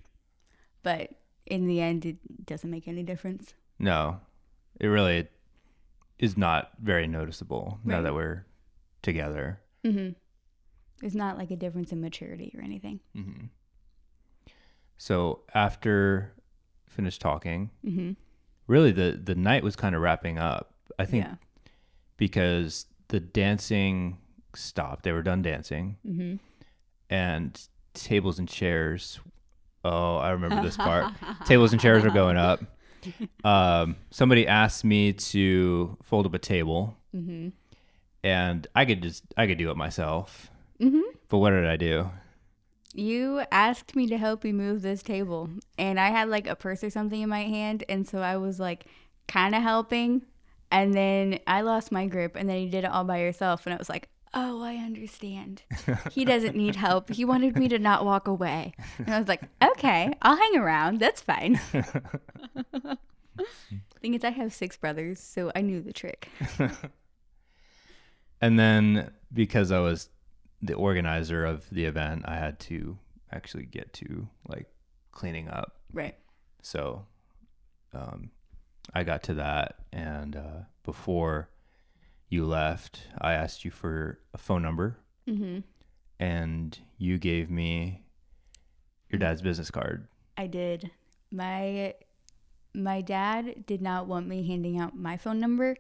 but 0.82 1.10
in 1.48 1.66
the 1.66 1.80
end, 1.80 2.06
it 2.06 2.16
doesn't 2.46 2.70
make 2.70 2.86
any 2.88 3.02
difference. 3.02 3.54
No, 3.78 4.20
it 4.80 4.86
really 4.86 5.26
is 6.18 6.36
not 6.36 6.70
very 6.80 7.06
noticeable 7.06 7.78
now 7.84 8.00
that 8.02 8.14
we're 8.14 8.44
together. 9.02 9.60
Mm-hmm. 9.84 10.10
There's 11.00 11.14
not 11.14 11.38
like 11.38 11.50
a 11.50 11.56
difference 11.56 11.92
in 11.92 12.00
maturity 12.00 12.52
or 12.56 12.62
anything. 12.62 13.00
hmm 13.14 13.46
So 14.96 15.40
after 15.54 16.32
finished 16.88 17.20
talking, 17.20 17.70
Mm-hmm. 17.84 18.12
really 18.66 18.90
the 18.92 19.18
the 19.22 19.34
night 19.34 19.62
was 19.62 19.76
kind 19.76 19.94
of 19.94 20.00
wrapping 20.02 20.38
up. 20.38 20.74
I 20.98 21.04
think 21.04 21.24
Yeah. 21.24 21.34
because 22.16 22.86
the 23.08 23.20
dancing 23.20 24.18
stopped. 24.54 25.04
They 25.04 25.12
were 25.12 25.22
done 25.22 25.42
dancing, 25.42 25.96
Mm-hmm. 26.06 26.36
and 27.10 27.68
tables 27.94 28.38
and 28.38 28.48
chairs. 28.48 29.20
Oh, 29.88 30.16
I 30.16 30.30
remember 30.30 30.62
this 30.62 30.76
part. 30.76 31.12
tables 31.46 31.72
and 31.72 31.80
chairs 31.80 32.04
are 32.04 32.10
going 32.10 32.36
up. 32.36 32.60
Um, 33.44 33.96
somebody 34.10 34.46
asked 34.46 34.84
me 34.84 35.12
to 35.12 35.96
fold 36.02 36.26
up 36.26 36.34
a 36.34 36.38
table, 36.38 36.94
Mm-hmm. 37.16 37.48
and 38.22 38.66
I 38.74 38.84
could 38.84 39.02
just 39.02 39.24
I 39.36 39.46
could 39.46 39.56
do 39.58 39.70
it 39.70 39.76
myself. 39.76 40.50
Mm-hmm. 40.80 41.00
But 41.28 41.38
what 41.38 41.50
did 41.50 41.66
I 41.66 41.76
do? 41.76 42.10
You 42.94 43.42
asked 43.52 43.94
me 43.96 44.06
to 44.08 44.18
help 44.18 44.44
you 44.44 44.52
move 44.52 44.82
this 44.82 45.02
table, 45.02 45.48
and 45.78 45.98
I 46.00 46.08
had 46.10 46.28
like 46.28 46.46
a 46.46 46.56
purse 46.56 46.82
or 46.84 46.90
something 46.90 47.20
in 47.20 47.28
my 47.28 47.44
hand, 47.44 47.84
and 47.88 48.06
so 48.06 48.18
I 48.20 48.36
was 48.36 48.58
like 48.60 48.86
kind 49.26 49.54
of 49.54 49.62
helping, 49.62 50.22
and 50.70 50.92
then 50.94 51.38
I 51.46 51.60
lost 51.62 51.92
my 51.92 52.06
grip, 52.06 52.34
and 52.36 52.48
then 52.48 52.58
you 52.62 52.68
did 52.70 52.84
it 52.84 52.90
all 52.90 53.04
by 53.04 53.20
yourself, 53.20 53.66
and 53.66 53.74
I 53.74 53.78
was 53.78 53.88
like, 53.88 54.08
oh, 54.34 54.62
I 54.62 54.76
understand. 54.76 55.62
He 56.10 56.24
doesn't 56.24 56.56
need 56.56 56.76
help. 56.76 57.10
He 57.10 57.24
wanted 57.24 57.56
me 57.56 57.68
to 57.68 57.78
not 57.78 58.04
walk 58.04 58.28
away, 58.28 58.74
and 58.98 59.10
I 59.14 59.18
was 59.18 59.28
like, 59.28 59.42
okay, 59.62 60.12
I'll 60.22 60.36
hang 60.36 60.56
around. 60.56 61.00
That's 61.00 61.20
fine. 61.20 61.56
Thing 64.00 64.14
is, 64.14 64.24
I 64.24 64.30
have 64.30 64.52
six 64.52 64.76
brothers, 64.76 65.20
so 65.20 65.52
I 65.54 65.60
knew 65.60 65.80
the 65.80 65.92
trick. 65.92 66.28
And 68.40 68.58
then 68.58 69.10
because 69.32 69.72
I 69.72 69.80
was 69.80 70.10
the 70.62 70.74
organizer 70.74 71.44
of 71.44 71.68
the 71.70 71.84
event, 71.84 72.24
I 72.26 72.36
had 72.36 72.58
to 72.60 72.98
actually 73.32 73.66
get 73.66 73.92
to 73.94 74.28
like 74.48 74.66
cleaning 75.12 75.48
up. 75.48 75.78
Right. 75.92 76.14
So 76.62 77.06
um, 77.92 78.30
I 78.94 79.04
got 79.04 79.22
to 79.24 79.34
that, 79.34 79.76
and 79.92 80.36
uh, 80.36 80.60
before 80.84 81.50
you 82.28 82.44
left, 82.46 83.00
I 83.20 83.32
asked 83.32 83.64
you 83.64 83.70
for 83.70 84.18
a 84.34 84.38
phone 84.38 84.62
number, 84.62 84.98
Mm-hmm. 85.28 85.58
and 86.18 86.78
you 86.96 87.18
gave 87.18 87.50
me 87.50 88.02
your 89.10 89.18
dad's 89.18 89.42
business 89.42 89.70
card. 89.70 90.06
I 90.36 90.46
did. 90.46 90.90
My 91.30 91.94
my 92.74 93.00
dad 93.00 93.66
did 93.66 93.82
not 93.82 94.06
want 94.06 94.26
me 94.28 94.46
handing 94.46 94.78
out 94.78 94.96
my 94.96 95.16
phone 95.16 95.40
number. 95.40 95.76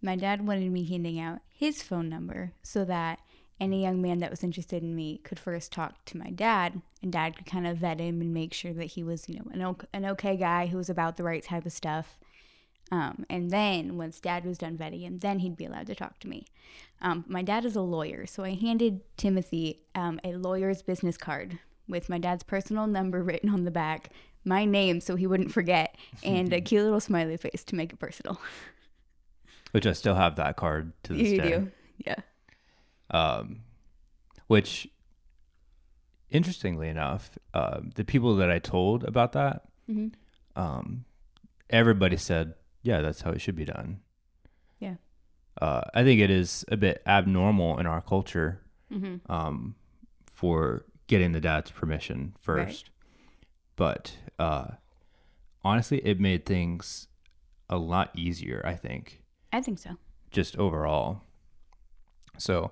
My 0.00 0.14
dad 0.16 0.46
wanted 0.46 0.70
me 0.70 0.84
handing 0.88 1.18
out 1.18 1.40
his 1.50 1.82
phone 1.82 2.08
number 2.08 2.52
so 2.62 2.84
that 2.84 3.18
any 3.60 3.82
young 3.82 4.00
man 4.00 4.20
that 4.20 4.30
was 4.30 4.44
interested 4.44 4.82
in 4.84 4.94
me 4.94 5.18
could 5.18 5.38
first 5.38 5.72
talk 5.72 6.04
to 6.06 6.16
my 6.16 6.30
dad, 6.30 6.80
and 7.02 7.12
dad 7.12 7.36
could 7.36 7.46
kind 7.46 7.66
of 7.66 7.78
vet 7.78 7.98
him 7.98 8.20
and 8.20 8.32
make 8.32 8.54
sure 8.54 8.72
that 8.72 8.84
he 8.92 9.02
was, 9.02 9.28
you 9.28 9.40
know, 9.40 9.50
an, 9.52 9.76
an 9.92 10.10
okay 10.12 10.36
guy 10.36 10.66
who 10.66 10.76
was 10.76 10.88
about 10.88 11.16
the 11.16 11.24
right 11.24 11.42
type 11.42 11.66
of 11.66 11.72
stuff. 11.72 12.18
Um, 12.90 13.26
and 13.28 13.50
then 13.50 13.96
once 13.98 14.18
dad 14.20 14.44
was 14.46 14.56
done 14.58 14.78
vetting 14.78 15.02
him, 15.02 15.18
then 15.18 15.40
he'd 15.40 15.56
be 15.56 15.66
allowed 15.66 15.86
to 15.88 15.94
talk 15.94 16.18
to 16.20 16.28
me. 16.28 16.46
Um, 17.02 17.24
my 17.28 17.42
dad 17.42 17.64
is 17.64 17.76
a 17.76 17.80
lawyer, 17.82 18.26
so 18.26 18.44
I 18.44 18.54
handed 18.54 19.00
Timothy 19.16 19.80
um, 19.94 20.18
a 20.24 20.32
lawyer's 20.32 20.82
business 20.82 21.16
card 21.18 21.58
with 21.86 22.08
my 22.08 22.18
dad's 22.18 22.42
personal 22.42 22.86
number 22.86 23.22
written 23.22 23.50
on 23.50 23.64
the 23.64 23.70
back, 23.70 24.10
my 24.44 24.64
name 24.64 25.00
so 25.00 25.16
he 25.16 25.26
wouldn't 25.26 25.52
forget, 25.52 25.96
and 26.22 26.52
a 26.52 26.60
cute 26.62 26.82
little 26.82 27.00
smiley 27.00 27.36
face 27.36 27.62
to 27.64 27.74
make 27.74 27.92
it 27.92 27.98
personal. 27.98 28.40
Which 29.72 29.86
I 29.86 29.92
still 29.92 30.14
have 30.14 30.36
that 30.36 30.56
card 30.56 30.92
to 31.04 31.12
this 31.12 31.28
you 31.28 31.40
day. 31.40 31.48
do, 31.50 31.70
yeah. 31.98 32.16
um, 33.10 33.60
which 34.46 34.88
interestingly 36.30 36.88
enough, 36.88 37.30
uh, 37.52 37.80
the 37.94 38.04
people 38.04 38.36
that 38.36 38.50
I 38.50 38.58
told 38.58 39.04
about 39.04 39.32
that, 39.32 39.64
Mhm. 39.90 40.12
um, 40.56 41.04
everybody 41.70 42.16
said, 42.16 42.54
"Yeah, 42.88 43.00
that's 43.04 43.22
how 43.22 43.30
it 43.32 43.40
should 43.40 43.56
be 43.56 43.64
done." 43.64 44.00
Yeah. 44.78 44.96
Uh, 45.60 45.82
I 45.94 46.04
think 46.04 46.20
it 46.20 46.30
is 46.30 46.64
a 46.68 46.76
bit 46.76 47.02
abnormal 47.06 47.78
in 47.80 47.86
our 47.86 48.00
culture 48.00 48.50
Mm-hmm. 48.92 49.30
um, 49.30 49.74
for 50.38 50.84
getting 51.08 51.32
the 51.32 51.40
dad's 51.48 51.70
permission 51.70 52.34
first, 52.40 52.90
but 53.76 54.16
uh, 54.38 54.68
honestly, 55.62 55.98
it 56.10 56.18
made 56.18 56.46
things 56.46 57.08
a 57.68 57.76
lot 57.76 58.08
easier. 58.16 58.62
I 58.64 58.74
think 58.76 59.20
I 59.52 59.60
think 59.60 59.78
so. 59.78 59.90
just 60.30 60.56
overall. 60.56 61.20
So 62.38 62.70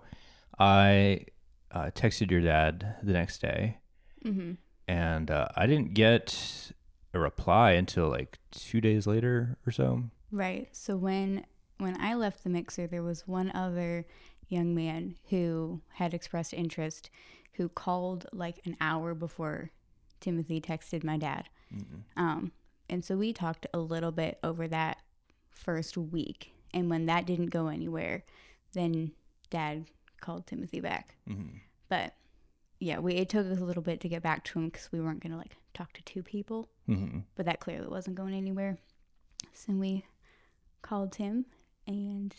I 0.59 1.27
uh, 1.71 1.91
texted 1.95 2.31
your 2.31 2.41
dad 2.41 2.97
the 3.03 3.13
next 3.13 3.41
day, 3.43 3.79
Mm-hmm. 4.25 4.53
and 4.89 5.31
uh, 5.31 5.49
I 5.55 5.67
didn't 5.67 5.93
get 5.95 6.73
a 7.17 7.19
reply 7.21 7.73
until 7.73 8.09
like 8.09 8.39
two 8.53 8.81
days 8.81 9.07
later 9.07 9.57
or 9.67 9.73
so. 9.73 10.05
Right. 10.31 10.69
So 10.73 10.97
when 10.97 11.45
when 11.79 12.01
I 12.01 12.15
left 12.15 12.45
the 12.45 12.51
mixer, 12.51 12.87
there 12.87 13.03
was 13.03 13.27
one 13.27 13.51
other 13.55 14.07
young 14.49 14.75
man 14.75 15.17
who 15.31 15.81
had 15.95 16.15
expressed 16.15 16.55
interest, 16.55 17.11
who 17.55 17.69
called 17.69 18.27
like 18.33 18.61
an 18.65 18.77
hour 18.81 19.15
before 19.15 19.71
Timothy 20.21 20.61
texted 20.61 21.05
my 21.05 21.17
dad. 21.19 21.49
Um, 22.17 22.53
and 22.89 23.05
so 23.05 23.17
we 23.17 23.33
talked 23.33 23.67
a 23.75 23.79
little 23.79 24.13
bit 24.13 24.39
over 24.43 24.69
that 24.69 24.99
first 25.51 25.97
week. 25.99 26.53
And 26.73 26.89
when 26.89 27.07
that 27.07 27.27
didn't 27.27 27.47
go 27.51 27.67
anywhere, 27.69 28.25
then 28.73 29.13
dad 29.51 29.87
called 30.21 30.47
Timothy 30.47 30.81
back. 30.81 31.17
Mhm. 31.29 31.61
But 31.89 32.15
yeah, 32.79 32.99
we 32.99 33.15
it 33.15 33.29
took 33.29 33.47
us 33.47 33.59
a 33.59 33.65
little 33.65 33.83
bit 33.83 34.01
to 34.01 34.09
get 34.09 34.23
back 34.23 34.45
to 34.45 34.59
him 34.59 34.67
because 34.67 34.91
we 34.93 35.01
weren't 35.01 35.21
gonna 35.21 35.37
like 35.37 35.57
talk 35.77 35.93
to 35.93 36.03
two 36.03 36.23
people. 36.23 36.69
Mhm. 36.89 37.25
But 37.35 37.47
that 37.47 37.61
clearly 37.61 37.89
wasn't 37.89 38.17
going 38.17 38.35
anywhere. 38.35 38.79
So 39.53 39.73
we 39.75 40.05
called 40.83 41.17
him, 41.17 41.47
and 41.87 42.35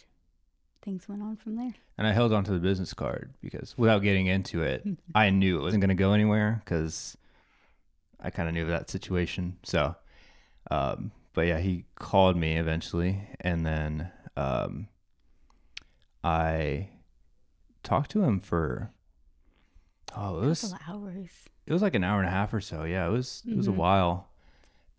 things 0.82 1.08
went 1.08 1.22
on 1.22 1.36
from 1.38 1.56
there. 1.56 1.74
And 1.98 2.08
I 2.08 2.14
held 2.14 2.34
on 2.34 2.44
to 2.46 2.52
the 2.52 2.60
business 2.60 2.94
card 2.94 3.34
because 3.42 3.78
without 3.78 4.00
getting 4.02 4.28
into 4.28 4.62
it, 4.64 4.86
I 5.16 5.30
knew 5.30 5.60
it 5.60 5.62
wasn't 5.62 5.82
going 5.82 5.90
to 5.90 5.96
go 5.96 6.14
anywhere 6.14 6.62
because 6.64 7.18
I 8.20 8.30
kind 8.32 8.48
of 8.48 8.54
knew 8.56 8.66
that 8.66 8.90
situation. 8.90 9.58
So, 9.64 9.96
um, 10.72 11.12
but 11.34 11.48
yeah, 11.48 11.60
he 11.60 11.86
called 11.96 12.38
me 12.38 12.58
eventually, 12.58 13.28
and 13.42 13.66
then 13.66 14.12
um, 14.36 14.88
I 16.24 16.90
talked 17.84 18.12
to 18.12 18.24
him 18.24 18.40
for 18.40 18.92
oh, 20.16 20.42
it 20.42 20.48
was 20.48 20.74
hours. 20.88 21.30
It 21.68 21.74
was 21.74 21.82
like 21.82 21.96
an 21.96 22.04
hour 22.04 22.20
and 22.20 22.28
a 22.28 22.32
half 22.32 22.54
or 22.54 22.62
so. 22.62 22.84
Yeah, 22.84 23.08
it 23.08 23.12
was 23.12 23.44
it 23.48 23.56
was 23.56 23.68
a 23.68 23.72
Mhm. 23.72 23.76
while, 23.76 24.30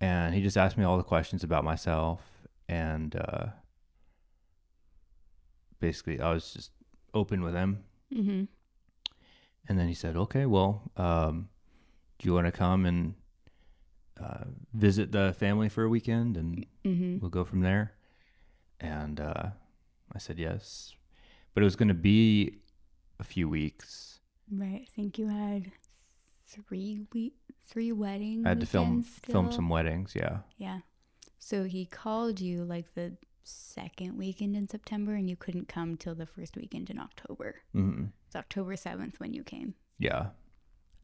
and 0.00 0.35
he 0.35 0.42
just 0.42 0.57
asked 0.57 0.76
me 0.78 0.85
all 0.85 0.96
the 0.98 1.02
questions 1.14 1.42
about 1.42 1.64
myself, 1.64 2.20
and 2.68 3.16
uh, 3.16 3.46
basically 5.81 6.20
I 6.20 6.33
was 6.33 6.52
just 6.52 6.70
open 7.14 7.42
with 7.42 7.54
him. 7.54 7.85
Mm-hmm. 8.14 8.44
And 9.68 9.78
then 9.78 9.88
he 9.88 9.94
said, 9.94 10.16
"Okay, 10.16 10.46
well, 10.46 10.90
um, 10.96 11.48
do 12.18 12.28
you 12.28 12.35
want 12.35 12.46
to 12.46 12.52
come 12.52 12.87
and 12.87 13.14
uh, 14.20 14.44
visit 14.72 15.12
the 15.12 15.35
family 15.38 15.68
for 15.68 15.85
a 15.85 15.88
weekend, 15.88 16.37
and 16.37 16.66
Mm-hmm. 16.85 17.18
we'll 17.20 17.31
go 17.31 17.44
from 17.44 17.61
there?" 17.61 17.92
And 18.81 19.20
uh, 19.20 19.50
I 20.12 20.18
said 20.18 20.38
yes. 20.38 20.94
But 21.54 21.62
it 21.62 21.64
was 21.64 21.76
going 21.76 21.88
to 21.88 21.94
be 21.94 22.59
a 23.18 23.24
few 23.24 23.48
weeks. 23.48 24.20
Right. 24.50 24.83
I 24.83 24.87
think 24.90 25.18
you 25.18 25.28
had 25.28 25.72
three 26.48 27.00
week, 27.12 27.34
three 27.66 27.92
wedding. 27.92 28.42
I 28.46 28.50
had 28.50 28.61
to 28.61 28.66
film 28.66 28.98
weekends 28.98 29.18
film 29.22 29.50
some 29.52 29.68
weddings. 29.68 30.14
Yeah. 30.14 30.38
Yeah. 30.56 30.80
So 31.38 31.64
he 31.64 31.84
called 31.87 32.40
you 32.40 32.64
like 32.64 32.94
the 32.94 33.16
second 33.44 34.16
weekend 34.18 34.56
in 34.56 34.68
September, 34.68 35.14
and 35.14 35.28
you 35.28 35.37
couldn't 35.37 35.68
come 35.68 35.96
till 35.96 36.14
the 36.14 36.26
first 36.26 36.56
weekend 36.56 36.90
in 36.90 36.98
October. 36.98 37.56
hmm 37.72 38.06
It's 38.26 38.37
October 38.37 38.76
seventh 38.76 39.20
when 39.20 39.32
you 39.32 39.42
came. 39.44 39.74
Yeah. 39.98 40.28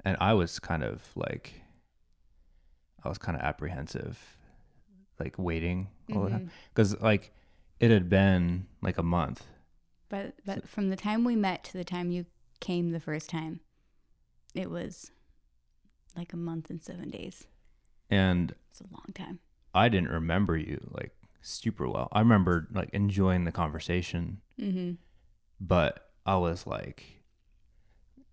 And 0.04 0.16
I 0.20 0.35
was 0.35 0.59
kind 0.59 0.83
of 0.83 1.02
like, 1.16 1.62
I 3.02 3.09
was 3.09 3.16
kind 3.18 3.37
of 3.38 3.42
apprehensive, 3.42 4.18
like 5.18 5.37
waiting 5.38 5.88
all 6.14 6.22
the 6.24 6.28
Mm-hmm. 6.30 6.37
time. 6.38 6.50
Because, 6.68 7.00
like, 7.00 7.33
it 7.80 7.90
had 7.90 8.09
been 8.11 8.66
like 8.83 8.98
a 8.98 9.02
month. 9.02 9.44
But 10.11 10.35
but 10.44 10.68
from 10.68 10.90
the 10.90 10.96
time 10.96 11.24
we 11.24 11.35
met 11.37 11.64
to 11.64 11.72
the 11.72 11.85
time 11.85 12.11
you 12.11 12.26
came 12.61 12.90
the 12.90 13.00
first 13.00 13.30
time, 13.30 13.61
it 14.54 14.68
was 14.70 15.11
like 16.16 16.33
a 16.33 16.37
month 16.37 16.70
and 16.70 16.83
seven 16.83 17.11
days. 17.11 17.46
And 18.11 18.55
It's 18.70 18.81
a 18.81 18.85
long 18.92 19.07
time. 19.14 19.38
I 19.74 19.88
didn't 19.88 20.11
remember 20.11 20.57
you 20.57 20.81
like 20.92 21.12
super 21.42 21.88
well. 21.88 22.09
I 22.12 22.20
remember 22.20 22.68
like 22.72 22.90
enjoying 22.92 23.44
the 23.44 23.53
conversation, 23.53 24.40
Mm-hmm. 24.61 24.92
but 25.61 26.11
I 26.24 26.37
was 26.37 26.66
like, 26.66 27.22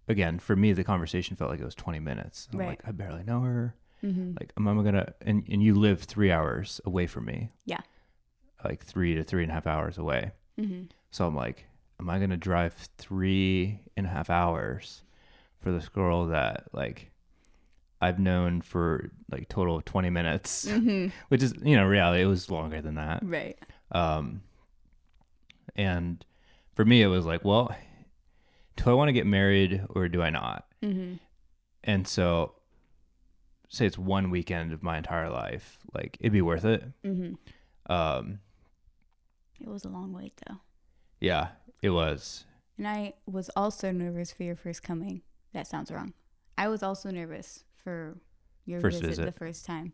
again, 0.08 0.40
for 0.40 0.56
me, 0.56 0.74
the 0.74 0.84
conversation 0.84 1.36
felt 1.36 1.50
like 1.52 1.60
it 1.60 1.66
was 1.66 1.76
20 1.76 2.00
minutes. 2.00 2.48
I'm 2.54 2.60
Right. 2.60 2.68
like, 2.70 2.82
I 2.88 2.92
barely 2.92 3.24
know 3.24 3.42
her. 3.42 3.76
Mm-hmm. 4.04 4.34
Like, 4.40 4.52
am 4.58 4.68
I 4.68 4.84
gonna, 4.84 5.14
and, 5.22 5.46
and 5.50 5.62
you 5.64 5.76
live 5.76 6.02
three 6.04 6.32
hours 6.32 6.82
away 6.86 7.08
from 7.08 7.26
me. 7.26 7.50
Yeah. 7.66 7.82
Like 8.64 8.84
three 8.84 9.16
to 9.16 9.24
three 9.24 9.44
and 9.44 9.52
a 9.52 9.54
half 9.56 9.68
hours 9.68 9.98
away. 9.98 10.32
Mm-hmm. 10.60 10.84
So 11.12 11.26
I'm 11.28 11.36
like, 11.36 11.66
am 12.00 12.10
I 12.10 12.20
gonna 12.20 12.38
drive 12.38 12.74
three 12.98 13.80
and 13.98 14.06
a 14.06 14.10
half 14.10 14.30
hours 14.30 15.04
for 15.60 15.72
this 15.72 15.88
girl 15.90 16.28
that 16.28 16.66
like 16.74 17.11
I've 18.02 18.20
known 18.20 18.62
for 18.62 19.12
like 19.32 19.48
total 19.48 19.78
of 19.78 19.86
20 19.86 20.10
minutes, 20.10 20.66
Mm-hmm. 20.66 21.08
which 21.30 21.44
is 21.44 21.54
you 21.64 21.76
know 21.78 21.86
reality. 21.86 22.24
It 22.24 22.26
was 22.26 22.50
longer 22.50 22.82
than 22.82 22.96
that. 22.96 23.20
Right. 23.24 23.58
Um, 23.92 24.42
and 25.76 26.24
for 26.76 26.84
me, 26.86 27.02
it 27.02 27.08
was 27.08 27.26
like, 27.26 27.46
well, 27.46 27.76
do 28.78 28.90
I 28.90 28.94
want 28.94 29.10
to 29.10 29.14
get 29.14 29.26
married 29.26 29.84
or 29.90 30.08
do 30.08 30.22
I 30.22 30.30
not? 30.30 30.66
Mm-hmm. 30.84 31.16
And 31.84 32.08
so, 32.08 32.54
say 33.70 33.86
it's 33.86 33.98
one 33.98 34.30
weekend 34.30 34.74
of 34.74 34.84
my 34.84 34.98
entire 34.98 35.30
life, 35.30 35.78
like 35.94 36.18
it'd 36.20 36.32
be 36.34 36.42
worth 36.42 36.66
it. 36.66 36.84
Mm-hmm. 37.06 37.92
Um, 37.92 38.40
It 39.60 39.68
was 39.68 39.86
a 39.86 39.90
long 39.90 40.14
wait 40.14 40.34
though. 40.48 40.58
yeah, 41.20 41.50
it 41.82 41.90
was. 41.92 42.46
And 42.78 42.88
I 42.88 43.14
was 43.28 43.50
also 43.56 43.92
nervous 43.92 44.32
for 44.32 44.44
your 44.44 44.56
first 44.56 44.82
coming. 44.82 45.22
That 45.54 45.68
sounds 45.68 45.92
wrong. 45.92 46.14
I 46.58 46.68
was 46.68 46.82
also 46.84 47.12
nervous 47.12 47.64
for 47.84 48.18
your 48.66 48.80
First 48.82 49.02
visit, 49.02 49.26
the 49.26 49.32
first 49.32 49.66
time. 49.66 49.94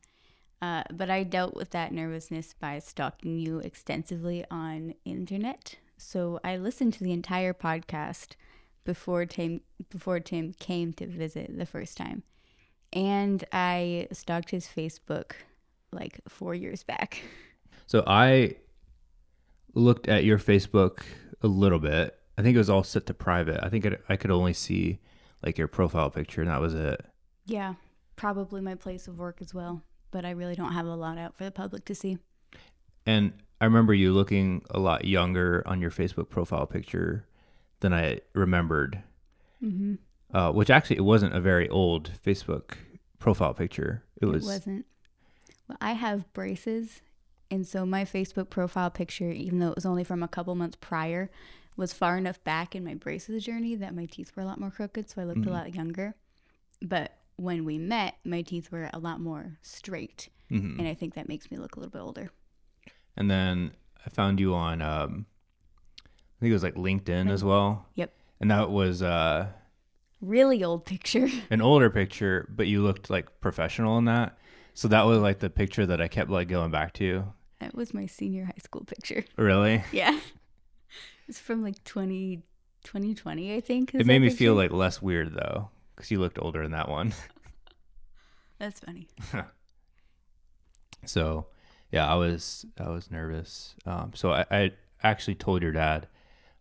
Uh, 0.61 0.83
but 0.91 1.09
I 1.09 1.23
dealt 1.23 1.55
with 1.55 1.69
that 1.71 1.91
nervousness 1.91 2.55
by 2.59 2.79
stalking 2.79 3.37
you 3.37 3.59
extensively 3.59 4.43
on 4.49 4.93
internet. 5.05 5.75
So 5.97 6.39
I 6.43 6.57
listened 6.57 6.93
to 6.93 7.03
the 7.03 7.11
entire 7.11 7.53
podcast 7.53 8.35
before 8.83 9.25
Tim 9.25 9.61
before 9.89 10.19
Tim 10.19 10.53
came 10.53 10.93
to 10.93 11.05
visit 11.05 11.57
the 11.57 11.65
first 11.65 11.97
time. 11.97 12.23
And 12.93 13.43
I 13.51 14.07
stalked 14.11 14.49
his 14.49 14.65
Facebook 14.65 15.33
like 15.91 16.21
4 16.27 16.55
years 16.55 16.83
back. 16.83 17.21
So 17.89 18.03
I 18.05 18.57
looked 19.73 20.09
at 20.09 20.25
your 20.25 20.37
Facebook 20.37 21.03
a 21.41 21.47
little 21.47 21.79
bit. 21.79 22.19
I 22.37 22.41
think 22.41 22.55
it 22.55 22.57
was 22.57 22.69
all 22.69 22.83
set 22.83 23.05
to 23.05 23.13
private. 23.13 23.63
I 23.63 23.69
think 23.69 23.85
it, 23.85 24.03
I 24.09 24.17
could 24.17 24.29
only 24.29 24.51
see 24.51 24.99
like 25.41 25.57
your 25.57 25.69
profile 25.69 26.09
picture, 26.09 26.41
and 26.41 26.49
that 26.49 26.59
was 26.59 26.73
it. 26.73 27.05
Yeah, 27.47 27.75
probably 28.15 28.61
my 28.61 28.75
place 28.75 29.07
of 29.07 29.17
work 29.17 29.37
as 29.41 29.53
well, 29.53 29.81
but 30.11 30.25
I 30.25 30.31
really 30.31 30.55
don't 30.55 30.73
have 30.73 30.85
a 30.85 30.95
lot 30.95 31.17
out 31.17 31.35
for 31.35 31.43
the 31.45 31.51
public 31.51 31.85
to 31.85 31.95
see. 31.95 32.17
And 33.05 33.33
I 33.59 33.65
remember 33.65 33.93
you 33.93 34.11
looking 34.13 34.63
a 34.69 34.79
lot 34.79 35.05
younger 35.05 35.63
on 35.65 35.81
your 35.81 35.91
Facebook 35.91 36.29
profile 36.29 36.67
picture 36.67 37.25
than 37.79 37.93
I 37.93 38.19
remembered. 38.33 39.01
Mm-hmm. 39.63 39.95
Uh, 40.33 40.51
which 40.51 40.69
actually 40.69 40.97
it 40.97 41.05
wasn't 41.05 41.33
a 41.33 41.39
very 41.39 41.69
old 41.69 42.11
Facebook 42.23 42.73
profile 43.17 43.53
picture. 43.53 44.03
It 44.21 44.25
was. 44.25 44.43
It 44.43 44.47
wasn't. 44.47 44.85
Well, 45.69 45.77
I 45.79 45.93
have 45.93 46.31
braces, 46.33 47.01
and 47.49 47.65
so 47.65 47.85
my 47.85 48.03
Facebook 48.03 48.49
profile 48.49 48.89
picture, 48.89 49.31
even 49.31 49.59
though 49.59 49.69
it 49.69 49.75
was 49.75 49.85
only 49.85 50.03
from 50.03 50.21
a 50.21 50.27
couple 50.27 50.53
months 50.53 50.77
prior, 50.81 51.31
was 51.77 51.93
far 51.93 52.17
enough 52.17 52.43
back 52.43 52.75
in 52.75 52.83
my 52.83 52.93
braces 52.93 53.43
journey 53.45 53.73
that 53.75 53.95
my 53.95 54.05
teeth 54.05 54.33
were 54.35 54.43
a 54.43 54.45
lot 54.45 54.59
more 54.59 54.69
crooked, 54.71 55.09
so 55.09 55.21
I 55.21 55.25
looked 55.25 55.41
Mhm. 55.41 55.47
a 55.47 55.51
lot 55.51 55.73
younger. 55.73 56.15
But 56.81 57.17
when 57.37 57.65
we 57.65 57.77
met, 57.77 58.15
my 58.25 58.41
teeth 58.41 58.71
were 58.71 58.89
a 58.93 58.99
lot 58.99 59.19
more 59.19 59.57
straight, 59.61 60.29
Mhm. 60.51 60.77
and 60.79 60.87
I 60.87 60.93
think 60.93 61.13
that 61.15 61.27
makes 61.29 61.49
me 61.51 61.57
look 61.57 61.75
a 61.75 61.79
little 61.79 61.91
bit 61.91 62.01
older. 62.01 62.31
And 63.15 63.29
then 63.31 63.71
I 64.05 64.09
found 64.09 64.39
you 64.39 64.53
on, 64.53 64.81
um, 64.81 65.25
I 66.05 66.39
think 66.39 66.49
it 66.51 66.53
was 66.53 66.63
like 66.63 66.75
LinkedIn 66.75 67.29
as 67.31 67.43
well. 67.43 67.85
Yep. 67.95 68.13
And 68.39 68.51
that 68.51 68.69
was 68.69 69.01
uh, 69.01 69.47
Really 70.21 70.63
old 70.63 70.85
picture. 70.85 71.27
an 71.51 71.61
older 71.61 71.89
picture, 71.89 72.47
but 72.49 72.67
you 72.67 72.81
looked 72.81 73.09
like 73.09 73.39
professional 73.39 73.97
in 73.99 74.05
that. 74.05 74.37
So 74.73 74.87
that 74.87 75.03
was 75.05 75.19
like 75.19 75.39
the 75.39 75.49
picture 75.49 75.85
that 75.85 76.01
I 76.01 76.07
kept 76.07 76.29
like 76.29 76.47
going 76.47 76.71
back 76.71 76.93
to. 76.95 77.33
that 77.59 77.73
was 77.75 77.91
my 77.93 78.05
senior 78.05 78.45
high 78.45 78.53
school 78.63 78.83
picture. 78.83 79.25
Really? 79.37 79.83
Yeah. 79.91 80.19
It's 81.27 81.39
from 81.39 81.61
like 81.63 81.83
20, 81.83 82.43
2020, 82.83 83.55
I 83.55 83.59
think. 83.61 83.93
It 83.93 84.05
made 84.05 84.19
me 84.19 84.29
feel 84.29 84.53
like 84.55 84.71
less 84.71 85.01
weird 85.01 85.33
though, 85.33 85.69
because 85.97 86.11
you 86.11 86.19
looked 86.19 86.37
older 86.39 86.61
in 86.61 86.71
that 86.71 86.87
one. 86.87 87.13
That's 88.59 88.79
funny. 88.79 89.07
So, 91.05 91.47
yeah, 91.91 92.11
I 92.11 92.15
was 92.15 92.65
I 92.79 92.89
was 92.89 93.11
nervous. 93.11 93.75
Um, 93.85 94.11
so 94.13 94.31
I, 94.31 94.45
I 94.51 94.71
actually 95.03 95.35
told 95.35 95.61
your 95.61 95.71
dad, 95.71 96.07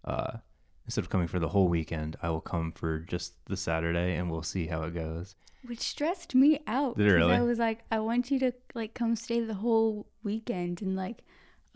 uh, 0.04 0.38
instead 0.84 1.04
of 1.04 1.10
coming 1.10 1.26
for 1.26 1.38
the 1.38 1.48
whole 1.48 1.68
weekend, 1.68 2.16
I 2.22 2.30
will 2.30 2.40
come 2.40 2.72
for 2.72 2.98
just 3.00 3.34
the 3.46 3.56
Saturday, 3.56 4.16
and 4.16 4.30
we'll 4.30 4.42
see 4.42 4.66
how 4.66 4.82
it 4.84 4.94
goes. 4.94 5.36
Which 5.64 5.80
stressed 5.80 6.34
me 6.34 6.60
out. 6.66 6.96
Did 6.96 7.10
really? 7.10 7.34
I 7.34 7.42
was 7.42 7.58
like, 7.58 7.80
I 7.90 7.98
want 7.98 8.30
you 8.30 8.38
to 8.40 8.52
like 8.74 8.94
come 8.94 9.16
stay 9.16 9.40
the 9.40 9.54
whole 9.54 10.06
weekend 10.22 10.80
and 10.80 10.94
like, 10.94 11.22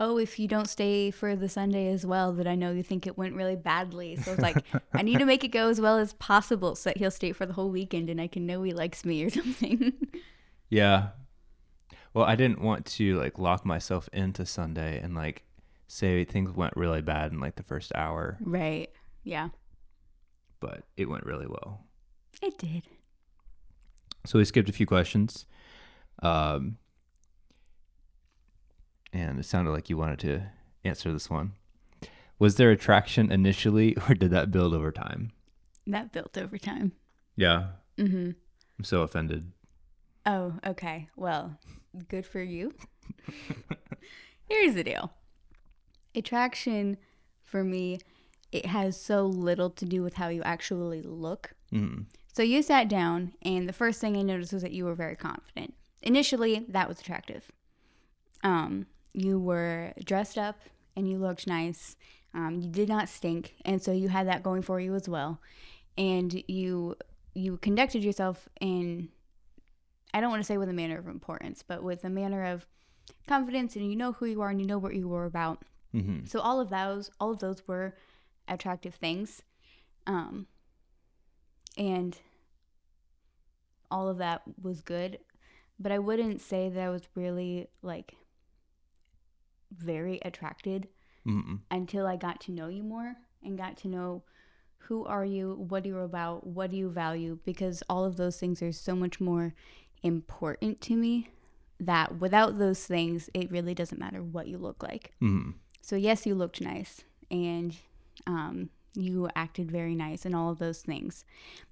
oh, 0.01 0.17
if 0.17 0.39
you 0.39 0.47
don't 0.47 0.67
stay 0.67 1.11
for 1.11 1.35
the 1.35 1.47
Sunday 1.47 1.87
as 1.93 2.05
well, 2.07 2.33
that 2.33 2.47
I 2.47 2.55
know 2.55 2.71
you 2.71 2.81
think 2.81 3.05
it 3.05 3.19
went 3.19 3.35
really 3.35 3.55
badly. 3.55 4.15
So 4.15 4.31
it's 4.31 4.41
like, 4.41 4.57
I 4.93 5.03
need 5.03 5.19
to 5.19 5.25
make 5.25 5.43
it 5.43 5.49
go 5.49 5.69
as 5.69 5.79
well 5.79 5.99
as 5.99 6.13
possible 6.13 6.75
so 6.75 6.89
that 6.89 6.97
he'll 6.97 7.11
stay 7.11 7.31
for 7.33 7.45
the 7.45 7.53
whole 7.53 7.69
weekend 7.69 8.09
and 8.09 8.19
I 8.19 8.25
can 8.25 8.47
know 8.47 8.63
he 8.63 8.73
likes 8.73 9.05
me 9.05 9.23
or 9.23 9.29
something. 9.39 9.93
Yeah. 10.69 11.09
Well, 12.15 12.25
I 12.25 12.35
didn't 12.35 12.61
want 12.61 12.85
to 12.87 13.17
like 13.19 13.37
lock 13.37 13.63
myself 13.63 14.09
into 14.11 14.43
Sunday 14.43 14.99
and 14.99 15.13
like 15.13 15.43
say 15.87 16.25
things 16.25 16.51
went 16.51 16.75
really 16.75 17.01
bad 17.03 17.31
in 17.31 17.39
like 17.39 17.55
the 17.55 17.63
first 17.63 17.91
hour, 17.93 18.37
right. 18.41 18.89
Yeah. 19.23 19.49
but 20.59 20.83
it 20.97 21.07
went 21.09 21.25
really 21.25 21.45
well. 21.47 21.85
It 22.41 22.57
did. 22.57 22.87
So 24.25 24.39
we 24.39 24.45
skipped 24.45 24.69
a 24.69 24.73
few 24.73 24.87
questions. 24.87 25.45
Um, 26.23 26.77
and 29.13 29.39
it 29.39 29.45
sounded 29.45 29.71
like 29.71 29.89
you 29.89 29.97
wanted 29.97 30.19
to 30.19 30.43
answer 30.83 31.11
this 31.11 31.29
one. 31.29 31.53
Was 32.39 32.55
there 32.55 32.71
attraction 32.71 33.31
initially 33.31 33.95
or 34.09 34.15
did 34.15 34.31
that 34.31 34.51
build 34.51 34.73
over 34.73 34.91
time? 34.91 35.31
That 35.87 36.11
built 36.11 36.37
over 36.37 36.57
time. 36.57 36.93
Yeah. 37.35 37.67
Mm-hmm. 37.97 38.31
I'm 38.79 38.83
so 38.83 39.01
offended. 39.01 39.51
Oh, 40.25 40.53
okay. 40.65 41.09
Well, 41.15 41.57
good 42.09 42.25
for 42.25 42.41
you. 42.41 42.73
Here's 44.49 44.75
the 44.75 44.83
deal 44.83 45.11
attraction 46.13 46.97
for 47.43 47.63
me, 47.63 47.99
it 48.51 48.65
has 48.65 48.99
so 48.99 49.25
little 49.25 49.69
to 49.69 49.85
do 49.85 50.01
with 50.01 50.15
how 50.15 50.29
you 50.29 50.41
actually 50.43 51.01
look. 51.01 51.53
Mm. 51.71 52.05
So 52.33 52.43
you 52.43 52.61
sat 52.61 52.87
down, 52.87 53.33
and 53.41 53.67
the 53.67 53.73
first 53.73 53.99
thing 53.99 54.17
I 54.17 54.21
noticed 54.21 54.53
was 54.53 54.61
that 54.61 54.71
you 54.71 54.85
were 54.85 54.95
very 54.95 55.15
confident. 55.15 55.73
Initially, 56.01 56.65
that 56.69 56.87
was 56.87 56.99
attractive. 56.99 57.51
Um, 58.43 58.87
you 59.13 59.39
were 59.39 59.93
dressed 60.03 60.37
up 60.37 60.59
and 60.95 61.09
you 61.09 61.17
looked 61.17 61.47
nice. 61.47 61.95
Um, 62.33 62.59
you 62.61 62.69
did 62.69 62.87
not 62.87 63.09
stink, 63.09 63.55
and 63.65 63.81
so 63.81 63.91
you 63.91 64.07
had 64.07 64.27
that 64.27 64.43
going 64.43 64.61
for 64.61 64.79
you 64.79 64.95
as 64.95 65.09
well. 65.09 65.41
And 65.97 66.43
you 66.47 66.95
you 67.33 67.57
conducted 67.57 68.03
yourself 68.03 68.47
in 68.59 69.09
I 70.13 70.21
don't 70.21 70.29
want 70.29 70.41
to 70.41 70.47
say 70.47 70.57
with 70.57 70.69
a 70.69 70.73
manner 70.73 70.97
of 70.97 71.07
importance, 71.07 71.63
but 71.65 71.83
with 71.83 72.03
a 72.03 72.09
manner 72.09 72.45
of 72.45 72.65
confidence, 73.27 73.75
and 73.75 73.89
you 73.89 73.95
know 73.95 74.13
who 74.13 74.25
you 74.25 74.41
are, 74.41 74.49
and 74.49 74.61
you 74.61 74.67
know 74.67 74.77
what 74.77 74.95
you 74.95 75.07
were 75.07 75.25
about. 75.25 75.63
hmm 75.91 76.25
So 76.25 76.39
all 76.39 76.59
of 76.59 76.69
those, 76.69 77.11
all 77.19 77.31
of 77.31 77.39
those 77.39 77.67
were 77.67 77.95
attractive 78.47 78.95
things, 78.95 79.41
um, 80.07 80.47
and 81.77 82.17
all 83.89 84.07
of 84.07 84.17
that 84.19 84.41
was 84.61 84.81
good. 84.81 85.19
But 85.79 85.91
I 85.91 85.99
wouldn't 85.99 86.41
say 86.41 86.69
that 86.69 86.81
I 86.81 86.89
was 86.89 87.03
really 87.15 87.67
like 87.81 88.15
very 89.71 90.19
attracted 90.23 90.87
Mm-mm. 91.27 91.59
until 91.69 92.07
I 92.07 92.15
got 92.15 92.41
to 92.41 92.51
know 92.51 92.67
you 92.67 92.83
more 92.83 93.15
and 93.43 93.57
got 93.57 93.77
to 93.77 93.87
know 93.87 94.23
who 94.77 95.05
are 95.05 95.25
you, 95.25 95.65
what 95.69 95.85
you're 95.85 95.99
you 95.99 96.03
about, 96.03 96.45
what 96.45 96.71
do 96.71 96.77
you 96.77 96.89
value, 96.89 97.39
because 97.45 97.83
all 97.89 98.03
of 98.03 98.17
those 98.17 98.37
things 98.37 98.61
are 98.61 98.71
so 98.71 98.95
much 98.95 99.19
more 99.19 99.53
important 100.03 100.81
to 100.81 100.95
me 100.95 101.29
that 101.79 102.19
without 102.19 102.57
those 102.57 102.85
things, 102.85 103.29
it 103.33 103.51
really 103.51 103.73
doesn't 103.73 103.99
matter 103.99 104.21
what 104.21 104.47
you 104.47 104.57
look 104.57 104.83
like. 104.83 105.11
Mm-hmm. 105.21 105.51
So, 105.81 105.95
yes, 105.95 106.25
you 106.25 106.35
looked 106.35 106.61
nice 106.61 107.03
and 107.29 107.75
um, 108.27 108.69
you 108.93 109.29
acted 109.35 109.71
very 109.71 109.95
nice 109.95 110.25
and 110.25 110.35
all 110.35 110.51
of 110.51 110.59
those 110.59 110.81
things. 110.81 111.25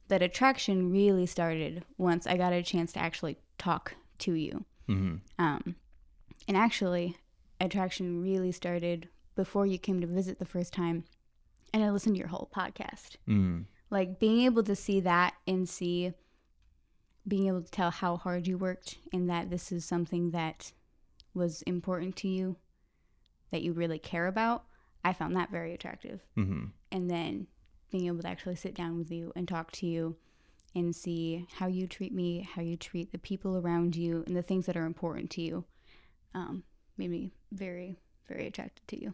That 0.07 0.21
attraction 0.21 0.91
really 0.91 1.25
started 1.25 1.83
once 1.97 2.25
I 2.25 2.37
got 2.37 2.53
a 2.53 2.63
chance 2.63 2.91
to 2.93 2.99
actually 2.99 3.37
talk 3.57 3.95
to 4.19 4.33
you. 4.33 4.65
Mm-hmm. 4.87 5.15
Um, 5.37 5.75
and 6.47 6.57
actually, 6.57 7.17
attraction 7.59 8.21
really 8.21 8.51
started 8.51 9.09
before 9.35 9.65
you 9.65 9.77
came 9.77 10.01
to 10.01 10.07
visit 10.07 10.39
the 10.39 10.45
first 10.45 10.73
time, 10.73 11.03
and 11.73 11.83
I 11.83 11.91
listened 11.91 12.15
to 12.15 12.19
your 12.19 12.27
whole 12.27 12.49
podcast. 12.55 13.15
Mm. 13.27 13.65
Like 13.89 14.19
being 14.19 14.41
able 14.41 14.63
to 14.63 14.75
see 14.75 14.99
that 15.01 15.33
and 15.47 15.67
see, 15.67 16.13
being 17.27 17.47
able 17.47 17.61
to 17.61 17.71
tell 17.71 17.91
how 17.91 18.17
hard 18.17 18.47
you 18.47 18.57
worked, 18.57 18.97
and 19.13 19.29
that 19.29 19.49
this 19.49 19.71
is 19.71 19.85
something 19.85 20.31
that 20.31 20.71
was 21.33 21.61
important 21.63 22.15
to 22.17 22.27
you, 22.27 22.57
that 23.51 23.61
you 23.61 23.73
really 23.73 23.99
care 23.99 24.27
about. 24.27 24.65
I 25.03 25.13
found 25.13 25.35
that 25.35 25.51
very 25.51 25.73
attractive. 25.73 26.21
Mm-hmm. 26.37 26.65
And 26.91 27.09
then 27.09 27.47
being 27.91 28.07
able 28.07 28.21
to 28.21 28.27
actually 28.27 28.55
sit 28.55 28.75
down 28.75 28.97
with 28.97 29.11
you 29.11 29.31
and 29.35 29.47
talk 29.47 29.71
to 29.73 29.85
you 29.85 30.17
and 30.75 30.95
see 30.95 31.47
how 31.53 31.67
you 31.67 31.87
treat 31.87 32.13
me, 32.13 32.47
how 32.53 32.61
you 32.61 32.77
treat 32.77 33.11
the 33.11 33.17
people 33.17 33.57
around 33.57 33.95
you, 33.95 34.23
and 34.27 34.35
the 34.35 34.43
things 34.43 34.65
that 34.65 34.77
are 34.77 34.85
important 34.85 35.31
to 35.31 35.41
you 35.41 35.65
um, 36.35 36.63
made 36.97 37.09
me 37.09 37.31
very, 37.51 37.97
very 38.27 38.47
attracted 38.47 38.87
to 38.89 39.01
you. 39.01 39.13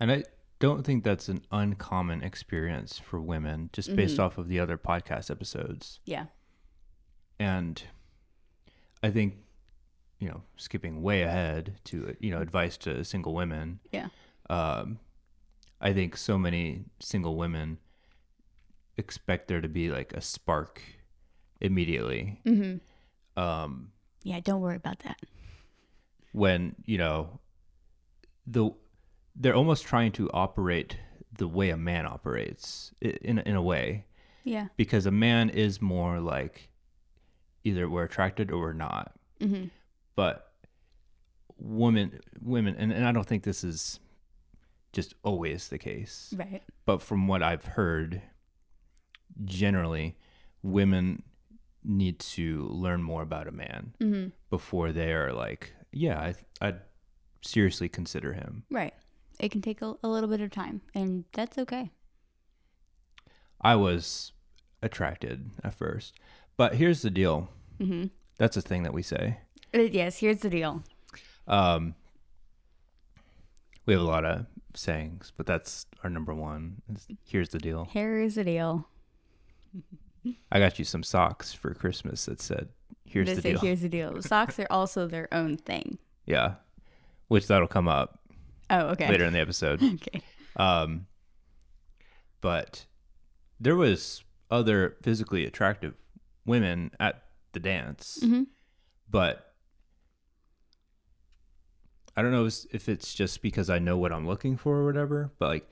And 0.00 0.10
I 0.12 0.24
don't 0.58 0.84
think 0.84 1.04
that's 1.04 1.28
an 1.28 1.42
uncommon 1.52 2.22
experience 2.22 2.98
for 2.98 3.20
women, 3.20 3.70
just 3.72 3.94
based 3.94 4.18
off 4.18 4.38
of 4.38 4.48
the 4.48 4.58
other 4.60 4.78
podcast 4.78 5.30
episodes. 5.30 6.00
Yeah. 6.04 6.26
And 7.38 7.82
I 9.02 9.10
think, 9.10 9.36
you 10.18 10.28
know, 10.28 10.42
skipping 10.56 11.02
way 11.02 11.22
ahead 11.22 11.78
to, 11.84 12.16
you 12.20 12.30
know, 12.30 12.40
advice 12.40 12.76
to 12.78 13.04
single 13.04 13.34
women, 13.34 13.80
Yeah. 13.92 14.08
um, 14.48 14.98
I 15.80 15.92
think 15.92 16.16
so 16.16 16.38
many 16.38 16.84
single 17.00 17.36
women 17.36 17.78
expect 18.96 19.48
there 19.48 19.60
to 19.60 19.68
be 19.68 19.90
like 19.90 20.14
a 20.14 20.22
spark 20.22 20.80
immediately. 21.60 22.40
Mm-hmm. 22.46 23.40
Um, 23.40 23.92
Yeah, 24.22 24.40
don't 24.40 24.62
worry 24.62 24.76
about 24.76 25.00
that. 25.00 25.20
When 26.36 26.74
you 26.84 26.98
know 26.98 27.40
the 28.46 28.70
they're 29.34 29.54
almost 29.54 29.84
trying 29.86 30.12
to 30.12 30.30
operate 30.32 30.98
the 31.38 31.48
way 31.48 31.70
a 31.70 31.76
man 31.78 32.04
operates 32.06 32.92
in 33.00 33.38
in 33.38 33.56
a 33.56 33.62
way 33.62 34.04
Yeah. 34.44 34.66
because 34.76 35.06
a 35.06 35.10
man 35.10 35.48
is 35.48 35.80
more 35.80 36.20
like 36.20 36.68
either 37.64 37.88
we're 37.88 38.04
attracted 38.04 38.50
or 38.50 38.58
we're 38.60 38.72
not 38.74 39.12
Mm-hmm. 39.40 39.64
but 40.14 40.52
women 41.58 42.20
women 42.42 42.74
and, 42.78 42.92
and 42.92 43.06
I 43.06 43.12
don't 43.12 43.26
think 43.26 43.42
this 43.44 43.64
is 43.64 43.98
just 44.92 45.14
always 45.22 45.68
the 45.68 45.78
case 45.78 46.34
Right. 46.36 46.62
but 46.84 47.00
from 47.00 47.28
what 47.28 47.42
I've 47.42 47.64
heard 47.64 48.20
generally 49.44 50.16
women 50.62 51.22
need 51.84 52.18
to 52.18 52.66
learn 52.68 53.02
more 53.02 53.22
about 53.22 53.46
a 53.48 53.52
man 53.52 53.94
Mm-hmm. 54.00 54.28
before 54.50 54.92
they 54.92 55.12
are 55.12 55.32
like, 55.32 55.72
yeah, 55.92 56.18
I, 56.18 56.34
I'd 56.60 56.80
seriously 57.42 57.88
consider 57.88 58.32
him. 58.32 58.64
Right. 58.70 58.94
It 59.38 59.50
can 59.50 59.62
take 59.62 59.82
a, 59.82 59.94
a 60.02 60.08
little 60.08 60.28
bit 60.28 60.40
of 60.40 60.50
time, 60.50 60.80
and 60.94 61.24
that's 61.32 61.58
okay. 61.58 61.90
I 63.60 63.76
was 63.76 64.32
attracted 64.82 65.50
at 65.64 65.74
first, 65.74 66.14
but 66.56 66.74
here's 66.76 67.02
the 67.02 67.10
deal. 67.10 67.50
Mm-hmm. 67.78 68.06
That's 68.38 68.56
a 68.56 68.62
thing 68.62 68.82
that 68.82 68.92
we 68.94 69.02
say. 69.02 69.38
yes, 69.72 70.18
here's 70.18 70.40
the 70.40 70.50
deal. 70.50 70.82
Um, 71.46 71.94
we 73.84 73.92
have 73.92 74.02
a 74.02 74.06
lot 74.06 74.24
of 74.24 74.46
sayings, 74.74 75.32
but 75.36 75.46
that's 75.46 75.86
our 76.02 76.10
number 76.10 76.34
one. 76.34 76.82
is, 76.92 77.06
Here's 77.24 77.50
the 77.50 77.58
deal. 77.58 77.88
Here's 77.90 78.34
the 78.34 78.44
deal. 78.44 78.88
I 80.50 80.58
got 80.58 80.78
you 80.78 80.84
some 80.84 81.02
socks 81.02 81.52
for 81.52 81.72
Christmas 81.72 82.24
that 82.26 82.40
said, 82.40 82.68
"Here's 83.06 83.28
They 83.28 83.34
the 83.34 83.42
say, 83.42 83.50
deal." 83.52 83.60
Here's 83.60 83.80
the 83.80 83.88
deal. 83.88 84.20
Socks 84.22 84.58
are 84.58 84.66
also 84.70 85.06
their 85.06 85.28
own 85.32 85.56
thing. 85.56 85.98
yeah, 86.26 86.54
which 87.28 87.46
that'll 87.46 87.68
come 87.68 87.88
up 87.88 88.20
Oh, 88.70 88.88
okay. 88.88 89.08
later 89.08 89.24
in 89.24 89.32
the 89.32 89.40
episode. 89.40 89.80
Okay. 89.94 90.20
Um, 90.56 91.06
but 92.40 92.86
there 93.60 93.76
was 93.76 94.22
other 94.50 94.96
physically 95.02 95.44
attractive 95.46 95.94
women 96.44 96.90
at 97.00 97.22
the 97.52 97.60
dance, 97.60 98.18
Mm-hmm. 98.22 98.44
but 99.10 99.52
I 102.16 102.22
don't 102.22 102.32
know 102.32 102.46
if 102.46 102.88
it's 102.88 103.12
just 103.14 103.42
because 103.42 103.68
I 103.68 103.78
know 103.78 103.98
what 103.98 104.12
I'm 104.12 104.26
looking 104.26 104.56
for 104.56 104.76
or 104.78 104.86
whatever. 104.86 105.32
But 105.38 105.48
like, 105.48 105.70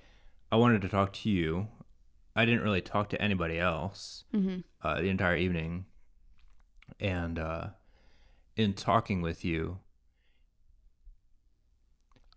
I 0.53 0.57
wanted 0.57 0.83
to 0.83 0.89
talk 0.89 1.13
to 1.15 1.31
you. 1.31 1.69
I 2.37 2.45
didn't 2.45 2.63
really 2.63 2.83
talk 2.83 3.09
to 3.11 3.23
anybody 3.23 3.59
else 3.59 4.25
Mm-hmm. 4.35 4.59
uh, 4.87 5.01
the 5.01 5.09
entire 5.09 5.37
evening, 5.37 5.87
and 7.01 7.39
uh, 7.39 7.67
in 8.57 8.73
talking 8.75 9.21
with 9.23 9.45
you, 9.45 9.79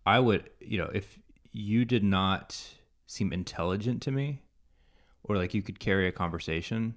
I 0.06 0.20
would, 0.20 0.50
you 0.60 0.78
know, 0.78 0.90
if 0.94 1.20
you 1.52 1.86
did 1.86 2.04
not 2.04 2.62
seem 3.06 3.34
intelligent 3.34 4.02
to 4.04 4.12
me, 4.12 4.42
or 5.24 5.36
like 5.38 5.54
you 5.54 5.62
could 5.62 5.80
carry 5.80 6.08
a 6.08 6.12
conversation, 6.12 6.96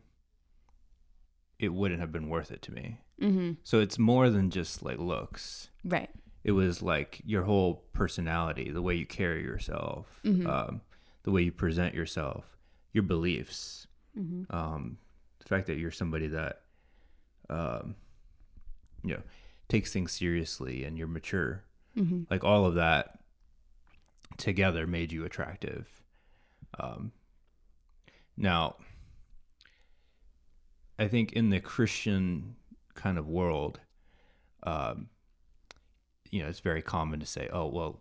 it 1.58 1.72
wouldn't 1.72 2.00
have 2.00 2.12
been 2.12 2.28
worth 2.28 2.50
it 2.50 2.62
to 2.62 2.72
me. 2.72 2.98
Mm-hmm. 3.20 3.52
So 3.64 3.80
it's 3.80 3.98
more 3.98 4.30
than 4.30 4.50
just 4.50 4.82
like 4.82 4.98
looks. 4.98 5.68
Right. 5.84 6.08
It 6.44 6.52
was 6.52 6.80
like 6.82 7.20
your 7.24 7.42
whole 7.42 7.84
personality, 7.92 8.70
the 8.70 8.80
way 8.82 8.94
you 8.94 9.04
carry 9.06 9.42
yourself, 9.42 10.20
Mhm. 10.24 10.46
um, 10.46 10.80
the 11.24 11.30
way 11.30 11.42
you 11.42 11.52
present 11.52 11.94
yourself, 11.94 12.56
your 12.92 13.02
beliefs, 13.02 13.86
Mm-hmm. 14.18 14.54
um, 14.54 14.98
the 15.38 15.44
fact 15.46 15.66
that 15.66 15.78
you're 15.78 15.90
somebody 15.90 16.26
that, 16.28 16.62
um, 17.50 17.94
you 19.04 19.14
know, 19.14 19.22
takes 19.68 19.92
things 19.92 20.12
seriously 20.12 20.84
and 20.84 20.96
you're 20.96 21.06
mature. 21.08 21.64
Mm-hmm. 21.96 22.22
Like 22.30 22.44
all 22.44 22.64
of 22.64 22.74
that 22.76 23.18
together 24.38 24.86
made 24.86 25.12
you 25.12 25.24
attractive. 25.24 26.02
Um, 26.78 27.12
now, 28.36 28.76
I 30.98 31.08
think 31.08 31.32
in 31.32 31.50
the 31.50 31.60
Christian 31.60 32.56
kind 32.94 33.18
of 33.18 33.26
world, 33.28 33.80
um, 34.62 35.08
you 36.30 36.42
know, 36.42 36.48
it's 36.48 36.60
very 36.60 36.82
common 36.82 37.20
to 37.20 37.26
say, 37.26 37.48
"Oh, 37.52 37.66
well, 37.66 38.00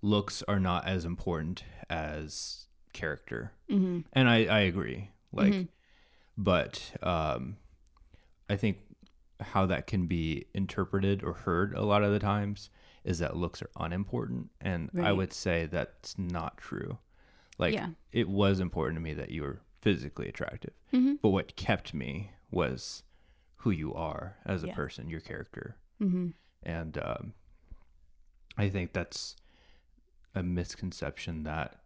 looks 0.00 0.42
are 0.46 0.60
not 0.60 0.86
as 0.86 1.04
important 1.04 1.64
as 1.90 2.66
character," 2.92 3.52
Mm-hmm. 3.68 4.00
and 4.12 4.28
I 4.28 4.44
I 4.46 4.60
agree. 4.60 5.10
Like, 5.32 5.52
Mhm. 5.52 5.68
but 6.38 6.92
um, 7.02 7.56
I 8.48 8.56
think 8.56 8.78
how 9.40 9.66
that 9.66 9.86
can 9.86 10.06
be 10.06 10.46
interpreted 10.54 11.22
or 11.22 11.32
heard 11.34 11.74
a 11.74 11.84
lot 11.84 12.02
of 12.02 12.12
the 12.12 12.18
times 12.18 12.70
is 13.04 13.18
that 13.20 13.36
looks 13.36 13.62
are 13.62 13.70
unimportant, 13.78 14.50
and 14.60 14.90
I 15.00 15.12
would 15.12 15.32
say 15.32 15.66
that's 15.66 16.18
not 16.18 16.56
true. 16.58 16.98
Like, 17.58 17.74
Yeah. 17.74 17.90
it 18.12 18.28
was 18.28 18.58
important 18.60 18.96
to 18.96 19.00
me 19.02 19.14
that 19.14 19.30
you 19.30 19.42
were 19.42 19.60
physically 19.80 20.28
attractive, 20.28 20.72
Mm-hmm. 20.92 21.14
but 21.22 21.28
what 21.30 21.54
kept 21.56 21.94
me 21.94 22.32
was 22.50 23.02
who 23.56 23.70
you 23.70 23.94
are 23.94 24.36
as 24.44 24.64
a 24.64 24.68
Yeah. 24.68 24.74
person, 24.74 25.08
your 25.10 25.20
character, 25.20 25.76
Mm-hmm. 26.00 26.28
and 26.64 26.98
um, 26.98 27.32
I 28.56 28.68
think 28.68 28.92
that's 28.92 29.36
a 30.34 30.42
misconception 30.42 31.44
that 31.44 31.80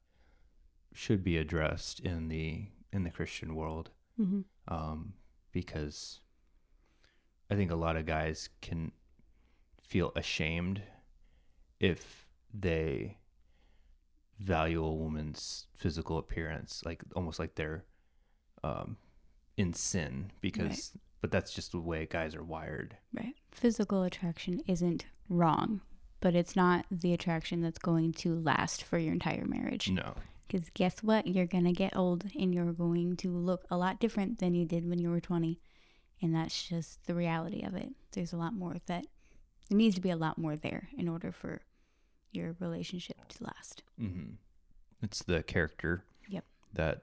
should 0.95 1.23
be 1.23 1.37
addressed 1.37 2.01
in 2.01 2.29
the 2.29 2.67
in 2.93 3.05
the 3.05 3.11
Christian 3.11 3.55
world 3.55 3.91
Mm-hmm. 4.21 4.41
um, 4.75 5.13
because 5.53 6.21
I 7.51 7.57
think 7.57 7.71
a 7.71 7.77
lot 7.77 7.97
of 7.97 8.07
guys 8.07 8.49
can 8.61 8.93
feel 9.83 10.13
ashamed 10.15 10.83
if 11.81 12.29
they 12.55 13.19
value 14.39 14.85
a 14.85 14.95
woman's 14.95 15.67
physical 15.75 16.19
appearance, 16.19 16.83
like 16.85 17.03
almost 17.17 17.39
like 17.39 17.57
they're 17.57 17.85
um, 18.63 18.97
in 19.57 19.75
sin 19.75 20.31
because, 20.41 20.93
but 21.21 21.31
that's 21.31 21.53
just 21.53 21.73
the 21.73 21.81
way 21.81 22.07
guys 22.07 22.35
are 22.35 22.45
wired. 22.45 22.97
Right. 23.13 23.35
Physical 23.51 24.03
attraction 24.05 24.63
isn't 24.67 25.07
wrong, 25.29 25.81
but 26.21 26.35
it's 26.35 26.55
not 26.55 26.87
the 26.91 27.13
attraction 27.13 27.61
that's 27.61 27.79
going 27.79 28.13
to 28.15 28.39
last 28.41 28.85
for 28.85 28.99
your 28.99 29.13
entire 29.13 29.45
marriage. 29.45 29.91
No. 29.91 30.15
Because 30.47 30.71
guess 30.71 31.03
what? 31.03 31.27
You're 31.27 31.47
going 31.47 31.65
to 31.65 31.73
get 31.73 31.97
old 31.97 32.25
and 32.39 32.55
you're 32.55 32.73
going 32.73 33.17
to 33.19 33.37
look 33.37 33.65
a 33.71 33.77
lot 33.77 34.01
different 34.01 34.39
than 34.39 34.55
you 34.55 34.65
did 34.65 34.89
when 34.89 34.99
you 34.99 35.11
were 35.11 35.21
20. 35.21 35.61
And 36.23 36.35
that's 36.35 36.69
just 36.69 37.07
the 37.07 37.15
reality 37.15 37.63
of 37.63 37.75
it. 37.75 37.91
There's 38.13 38.33
a 38.33 38.37
lot 38.37 38.55
more 38.55 38.77
that 38.87 39.07
there 39.69 39.79
needs 39.79 39.95
to 39.95 40.01
be 40.01 40.11
a 40.11 40.17
lot 40.17 40.37
more 40.37 40.57
there 40.57 40.89
in 40.97 41.09
order 41.09 41.33
for 41.33 41.63
your 42.33 42.57
relationship 42.61 43.17
to 43.29 43.45
last. 43.45 43.83
Mm-hmm. 44.01 44.35
It's 45.03 45.23
the 45.23 45.43
character. 45.43 46.05
Yep. 46.29 46.45
That 46.75 47.03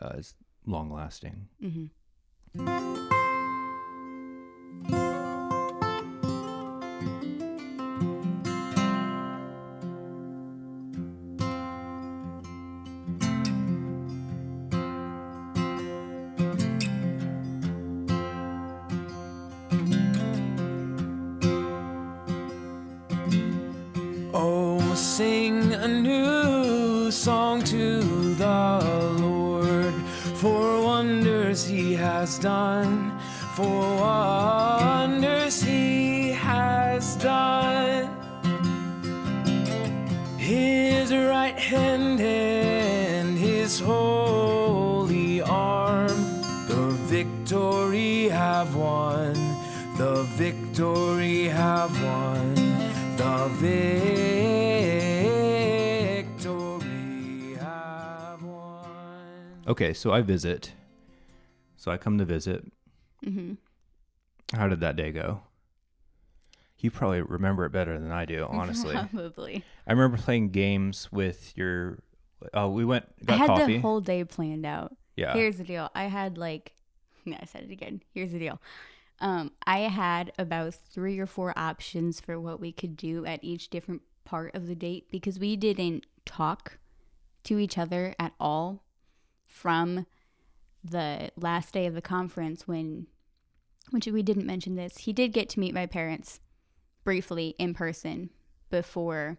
uh, 0.00 0.14
is 0.16 0.34
long 0.66 0.90
lasting. 0.90 1.48
Mm-hmm. 1.62 3.19
To 27.80 28.34
the 28.34 29.14
Lord 29.20 29.94
for 30.42 30.82
wonders 30.82 31.66
he 31.66 31.94
has 31.94 32.38
done, 32.38 33.18
for 33.56 33.96
wonders 33.96 35.62
he 35.62 36.32
has 36.32 37.16
done. 37.16 38.04
His 40.36 41.10
right 41.10 41.58
hand 41.58 42.20
and 42.20 43.38
his 43.38 43.80
holy 43.80 45.40
arm, 45.40 46.18
the 46.68 46.86
victory 47.14 48.28
have 48.28 48.76
won, 48.76 49.32
the 49.96 50.24
victory 50.36 51.44
have 51.44 51.92
won, 52.04 52.54
the 53.16 53.48
victory 53.54 54.19
Okay, 59.70 59.94
so 59.94 60.10
I 60.10 60.20
visit. 60.20 60.72
So 61.76 61.92
I 61.92 61.96
come 61.96 62.18
to 62.18 62.24
visit. 62.24 62.64
Mm-hmm. 63.24 63.54
How 64.58 64.66
did 64.66 64.80
that 64.80 64.96
day 64.96 65.12
go? 65.12 65.42
You 66.80 66.90
probably 66.90 67.22
remember 67.22 67.64
it 67.66 67.70
better 67.70 67.96
than 67.96 68.10
I 68.10 68.24
do, 68.24 68.48
honestly. 68.50 68.96
Probably. 69.12 69.64
I 69.86 69.92
remember 69.92 70.16
playing 70.16 70.48
games 70.48 71.08
with 71.12 71.56
your. 71.56 72.00
Oh, 72.52 72.70
we 72.70 72.84
went 72.84 73.04
I 73.28 73.36
had 73.36 73.46
coffee. 73.46 73.74
the 73.74 73.78
whole 73.78 74.00
day 74.00 74.24
planned 74.24 74.66
out. 74.66 74.96
yeah. 75.14 75.34
Here's 75.34 75.58
the 75.58 75.64
deal. 75.64 75.88
I 75.94 76.04
had 76.04 76.36
like, 76.36 76.72
yeah, 77.24 77.38
I 77.40 77.44
said 77.44 77.62
it 77.62 77.70
again. 77.70 78.02
Here's 78.12 78.32
the 78.32 78.40
deal. 78.40 78.60
Um, 79.20 79.52
I 79.68 79.80
had 79.80 80.32
about 80.36 80.74
three 80.74 81.20
or 81.20 81.26
four 81.26 81.56
options 81.56 82.18
for 82.18 82.40
what 82.40 82.58
we 82.58 82.72
could 82.72 82.96
do 82.96 83.24
at 83.24 83.44
each 83.44 83.70
different 83.70 84.02
part 84.24 84.52
of 84.56 84.66
the 84.66 84.74
date 84.74 85.12
because 85.12 85.38
we 85.38 85.54
didn't 85.54 86.06
talk 86.26 86.78
to 87.44 87.60
each 87.60 87.78
other 87.78 88.16
at 88.18 88.32
all 88.40 88.82
from 89.50 90.06
the 90.82 91.30
last 91.36 91.74
day 91.74 91.86
of 91.86 91.94
the 91.94 92.00
conference 92.00 92.66
when, 92.66 93.06
which 93.90 94.06
we 94.06 94.22
didn't 94.22 94.46
mention 94.46 94.76
this. 94.76 94.98
He 94.98 95.12
did 95.12 95.32
get 95.32 95.48
to 95.50 95.60
meet 95.60 95.74
my 95.74 95.86
parents 95.86 96.40
briefly 97.04 97.54
in 97.58 97.74
person 97.74 98.30
before 98.70 99.38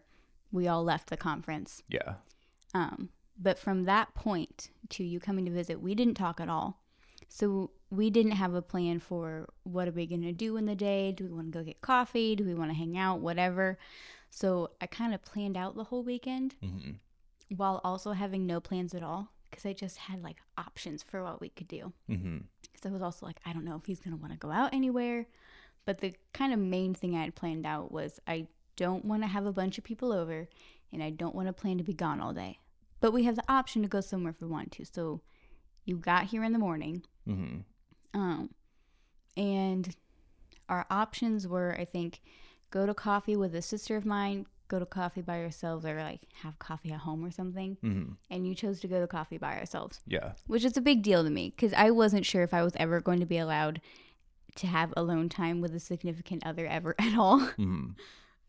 we 0.51 0.67
all 0.67 0.83
left 0.83 1.09
the 1.09 1.17
conference. 1.17 1.81
yeah. 1.89 2.15
Um, 2.73 3.09
but 3.37 3.57
from 3.57 3.83
that 3.85 4.13
point 4.13 4.69
to 4.89 5.03
you 5.03 5.19
coming 5.19 5.45
to 5.45 5.51
visit, 5.51 5.81
we 5.81 5.95
didn't 5.95 6.13
talk 6.15 6.39
at 6.39 6.49
all. 6.49 6.79
So 7.27 7.71
we 7.89 8.09
didn't 8.09 8.33
have 8.33 8.53
a 8.53 8.61
plan 8.61 8.99
for 8.99 9.47
what 9.63 9.87
are 9.87 9.93
we 9.93 10.05
going 10.05 10.21
to 10.23 10.31
do 10.33 10.57
in 10.57 10.65
the 10.65 10.75
day? 10.75 11.11
Do 11.11 11.23
we 11.23 11.31
want 11.31 11.51
to 11.51 11.59
go 11.59 11.65
get 11.65 11.81
coffee? 11.81 12.35
Do 12.35 12.43
we 12.43 12.53
want 12.53 12.69
to 12.69 12.77
hang 12.77 12.97
out? 12.97 13.19
Whatever. 13.19 13.77
So 14.29 14.71
I 14.79 14.85
kind 14.85 15.13
of 15.13 15.21
planned 15.23 15.57
out 15.57 15.75
the 15.75 15.85
whole 15.85 16.03
weekend 16.03 16.55
hmm 16.61 16.91
while 17.57 17.81
also 17.83 18.13
having 18.13 18.45
no 18.47 18.61
plans 18.61 18.93
at 18.93 19.03
all 19.03 19.33
because 19.51 19.65
I 19.65 19.73
just 19.73 19.97
had 19.97 20.23
like 20.23 20.37
options 20.57 21.03
for 21.03 21.23
what 21.23 21.39
we 21.41 21.49
could 21.49 21.67
do. 21.67 21.93
Because 22.71 22.85
I 22.89 22.93
was 22.93 23.01
also 23.01 23.25
like, 23.25 23.39
I 23.45 23.53
don't 23.53 23.65
know 23.65 23.75
if 23.75 23.85
he's 23.85 23.99
going 23.99 24.15
to 24.15 24.21
want 24.21 24.33
to 24.33 24.39
go 24.39 24.49
out 24.51 24.73
anywhere. 24.73 25.27
But 25.85 25.99
the 25.99 26.13
kind 26.33 26.53
of 26.53 26.59
main 26.59 26.93
thing 26.93 27.15
I 27.15 27.23
had 27.23 27.35
planned 27.35 27.65
out 27.65 27.91
was 27.91 28.19
I 28.27 28.47
don't 28.77 29.05
want 29.05 29.21
to 29.23 29.27
have 29.27 29.45
a 29.45 29.51
bunch 29.51 29.77
of 29.77 29.83
people 29.83 30.11
over 30.13 30.47
and 30.93 31.03
I 31.03 31.09
don't 31.09 31.35
want 31.35 31.47
to 31.47 31.53
plan 31.53 31.77
to 31.77 31.83
be 31.83 31.93
gone 31.93 32.19
all 32.21 32.33
day. 32.33 32.59
But 32.99 33.11
we 33.13 33.23
have 33.25 33.35
the 33.35 33.43
option 33.51 33.81
to 33.81 33.87
go 33.87 34.01
somewhere 34.01 34.31
if 34.31 34.41
we 34.41 34.47
want 34.47 34.71
to. 34.73 34.85
So 34.85 35.21
you 35.85 35.97
got 35.97 36.25
here 36.25 36.43
in 36.43 36.53
the 36.53 36.59
morning. 36.59 37.03
hmm 37.25 37.59
Um, 38.13 38.49
and 39.35 39.95
our 40.69 40.85
options 40.89 41.47
were, 41.47 41.75
I 41.79 41.85
think, 41.85 42.21
go 42.69 42.85
to 42.85 42.93
coffee 42.93 43.35
with 43.35 43.55
a 43.55 43.61
sister 43.61 43.95
of 43.95 44.05
mine, 44.05 44.45
go 44.71 44.79
to 44.79 44.85
coffee 44.85 45.21
by 45.31 45.37
yourselves, 45.39 45.85
or 45.85 45.95
like 46.11 46.21
have 46.43 46.57
coffee 46.67 46.91
at 46.91 47.01
home 47.07 47.21
or 47.27 47.31
something. 47.31 47.71
hmm 47.81 48.03
And 48.29 48.47
you 48.47 48.53
chose 48.55 48.79
to 48.81 48.87
go 48.93 48.99
to 49.01 49.07
coffee 49.17 49.37
by 49.37 49.53
ourselves 49.59 49.99
Yeah. 50.07 50.29
which 50.47 50.63
is 50.69 50.77
a 50.77 50.81
big 50.89 50.99
deal 51.09 51.21
to 51.23 51.29
me 51.29 51.45
because 51.55 51.73
I 51.85 51.91
wasn't 51.91 52.25
sure 52.25 52.43
if 52.43 52.53
I 52.53 52.63
was 52.63 52.73
ever 52.83 53.01
going 53.01 53.19
to 53.19 53.25
be 53.35 53.37
allowed 53.45 53.81
to 54.61 54.67
have 54.67 54.93
alone 54.97 55.27
time 55.29 55.61
with 55.61 55.73
a 55.75 55.79
significant 55.79 56.45
other 56.45 56.65
ever 56.77 56.91
at 57.07 57.13
all, 57.17 57.39
hmm 57.57 57.89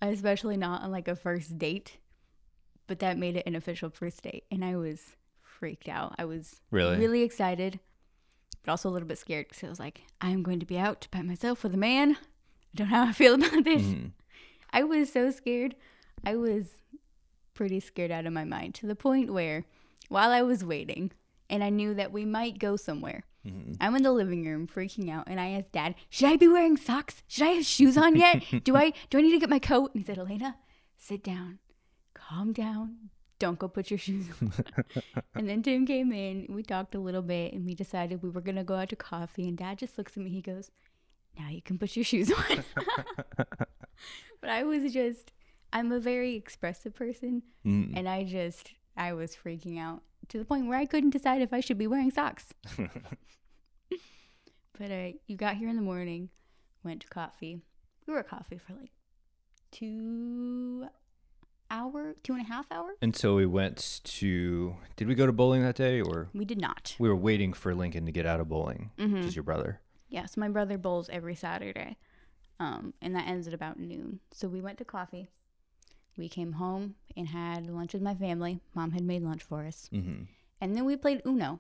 especially 0.01 0.57
not 0.57 0.83
on 0.83 0.91
like 0.91 1.09
a 1.09 1.14
first 1.16 1.59
date. 1.59 1.99
But 2.89 2.99
that 2.99 3.16
made 3.18 3.37
it 3.37 3.47
an 3.47 3.55
official 3.55 3.91
first 3.91 4.23
date, 4.23 4.45
and 4.51 4.64
I 4.64 4.77
was 4.77 5.16
freaked 5.43 5.89
out. 5.89 6.14
I 6.18 6.25
was 6.25 6.61
Really? 6.70 6.99
really 6.99 7.23
excited, 7.23 7.79
but 8.62 8.70
also 8.73 8.89
a 8.89 8.95
little 8.95 9.09
bit 9.09 9.18
scared 9.18 9.47
because 9.49 9.62
I 9.64 9.68
was 9.68 9.79
like, 9.81 10.03
I'm 10.20 10.43
going 10.43 10.59
to 10.61 10.66
be 10.66 10.79
out 10.79 11.07
by 11.11 11.23
myself 11.23 11.62
with 11.62 11.75
a 11.75 11.79
man. 11.79 12.16
I 12.16 12.75
don't 12.75 12.89
know 12.91 12.97
how 12.97 13.07
I 13.07 13.12
feel 13.12 13.35
about 13.41 13.64
this. 13.64 13.83
hmm 13.83 14.07
I 14.75 14.83
was 14.85 15.12
so 15.12 15.31
scared. 15.31 15.75
I 16.25 16.37
was 16.37 16.66
pretty 17.55 17.81
scared 17.81 18.11
out 18.11 18.27
of 18.27 18.33
my 18.33 18.45
mind 18.45 18.75
to 18.77 18.87
the 18.87 18.97
point 18.97 19.33
where 19.33 19.64
while 20.09 20.31
I 20.31 20.43
was 20.43 20.64
waiting 20.64 21.12
and 21.51 21.62
I 21.62 21.70
knew 21.70 21.95
that 21.95 22.12
we 22.12 22.25
might 22.25 22.59
go 22.59 22.77
somewhere, 22.77 23.25
hmm 23.47 23.73
I'm 23.81 23.97
in 23.97 24.03
the 24.03 24.12
living 24.12 24.47
room 24.47 24.68
freaking 24.68 25.11
out 25.11 25.27
and 25.27 25.41
I 25.41 25.51
asked 25.51 25.73
dad, 25.73 25.95
"Should 26.09 26.29
I 26.29 26.37
be 26.37 26.49
wearing 26.49 26.77
socks? 26.77 27.23
Should 27.27 27.47
I 27.47 27.51
have 27.51 27.64
shoes 27.66 27.97
on 27.99 28.14
yet? 28.16 28.43
do 28.64 28.77
I 28.77 28.93
do 29.11 29.18
I 29.18 29.23
need 29.23 29.33
to 29.33 29.39
get 29.41 29.51
my 29.51 29.59
coat?" 29.59 29.91
And 29.95 30.03
he 30.03 30.07
said, 30.07 30.18
"Alayna, 30.18 30.55
sit 30.97 31.25
down. 31.25 31.59
Calm 32.14 32.53
down. 32.53 33.11
Don't 33.41 33.59
go 33.59 33.66
put 33.66 33.91
your 33.91 33.99
shoes 33.99 34.27
on." 34.41 34.53
and 35.35 35.49
then 35.49 35.62
Tim 35.62 35.85
came 35.87 36.12
in, 36.12 36.47
we 36.49 36.62
talked 36.62 36.95
a 36.95 37.01
little 37.01 37.23
bit 37.23 37.53
and 37.53 37.64
we 37.66 37.75
decided 37.75 38.23
we 38.23 38.31
were 38.31 38.41
going 38.41 38.57
to 38.57 38.64
go 38.64 38.77
out 38.77 38.91
to 38.91 38.97
coffee 38.97 39.49
and 39.49 39.59
dad 39.59 39.79
just 39.79 39.99
looks 39.99 40.16
at 40.16 40.23
me, 40.23 40.31
he 40.31 40.41
goes, 40.41 40.70
"Now 41.37 41.49
you 41.49 41.62
can 41.62 41.79
put 41.79 41.97
your 41.97 42.05
shoes 42.05 42.31
on." 42.31 42.64
but 43.37 44.51
I 44.51 44.62
was 44.62 44.93
just 44.93 45.33
I'm 45.73 45.91
a 45.93 46.01
very 46.01 46.35
expressive 46.35 46.95
person 46.95 47.43
hmm 47.62 47.93
and 47.95 48.09
I 48.09 48.25
just 48.25 48.73
I 48.97 49.12
was 49.14 49.35
freaking 49.37 49.79
out 49.79 50.03
to 50.29 50.39
the 50.39 50.45
point 50.45 50.66
where 50.66 50.79
I 50.79 50.85
couldn't 50.87 51.11
decide 51.11 51.41
if 51.43 51.53
I 51.53 51.61
should 51.61 51.79
be 51.79 51.87
wearing 51.87 52.11
socks. 52.11 52.53
but 54.79 54.91
uh, 54.91 55.09
you 55.27 55.37
got 55.37 55.57
here 55.57 55.68
in 55.68 55.77
the 55.77 55.83
morning, 55.83 56.31
went 56.85 57.01
to 57.03 57.09
coffee. 57.09 57.61
We 58.07 58.12
were 58.12 58.20
at 58.20 58.29
coffee 58.29 58.59
for 58.59 58.75
like 58.75 58.91
two 59.70 60.87
hour, 61.70 62.14
two 62.23 62.35
and 62.35 62.43
a 62.43 62.49
half 62.49 62.70
hours. 62.70 62.97
And 63.01 63.14
so 63.16 63.35
we 63.37 63.47
went 63.47 64.01
to. 64.05 64.77
Did 64.97 65.09
we 65.09 65.14
go 65.14 65.27
to 65.27 65.33
bowling 65.33 65.62
that 65.62 65.77
day, 65.77 66.01
or 66.01 66.29
We 66.35 66.45
did 66.45 66.61
not. 66.61 66.95
we 66.99 67.09
were 67.09 67.16
waiting 67.16 67.53
for 67.53 67.75
Lincoln 67.75 68.07
to 68.07 68.12
get 68.12 68.27
out 68.27 68.41
of 68.41 68.49
bowling, 68.49 68.91
Mhm. 68.99 69.14
which 69.14 69.25
is 69.27 69.37
your 69.37 69.43
brother? 69.45 69.81
Yeah, 70.09 70.27
so 70.27 70.41
my 70.41 70.49
brother 70.49 70.77
bowls 70.77 71.09
every 71.09 71.35
Saturday, 71.35 71.97
um, 72.61 72.93
and 73.01 73.14
that 73.16 73.27
ends 73.27 73.49
at 73.49 73.55
about 73.55 73.79
noon. 73.79 74.20
So 74.33 74.49
we 74.49 74.61
went 74.61 74.79
to 74.79 74.85
coffee. 74.85 75.31
We 76.17 76.29
came 76.29 76.53
home 76.53 76.95
and 77.17 77.29
had 77.29 77.69
lunch 77.69 77.93
with 77.93 78.03
my 78.03 78.15
family. 78.15 78.61
Mom 78.75 78.93
had 78.93 79.03
made 79.03 79.23
lunch 79.23 79.43
for 79.43 79.65
us, 79.65 79.89
hmm 79.91 80.23
and 80.61 80.77
then 80.77 80.85
we 80.85 80.97
played 80.97 81.23
Uno. 81.27 81.59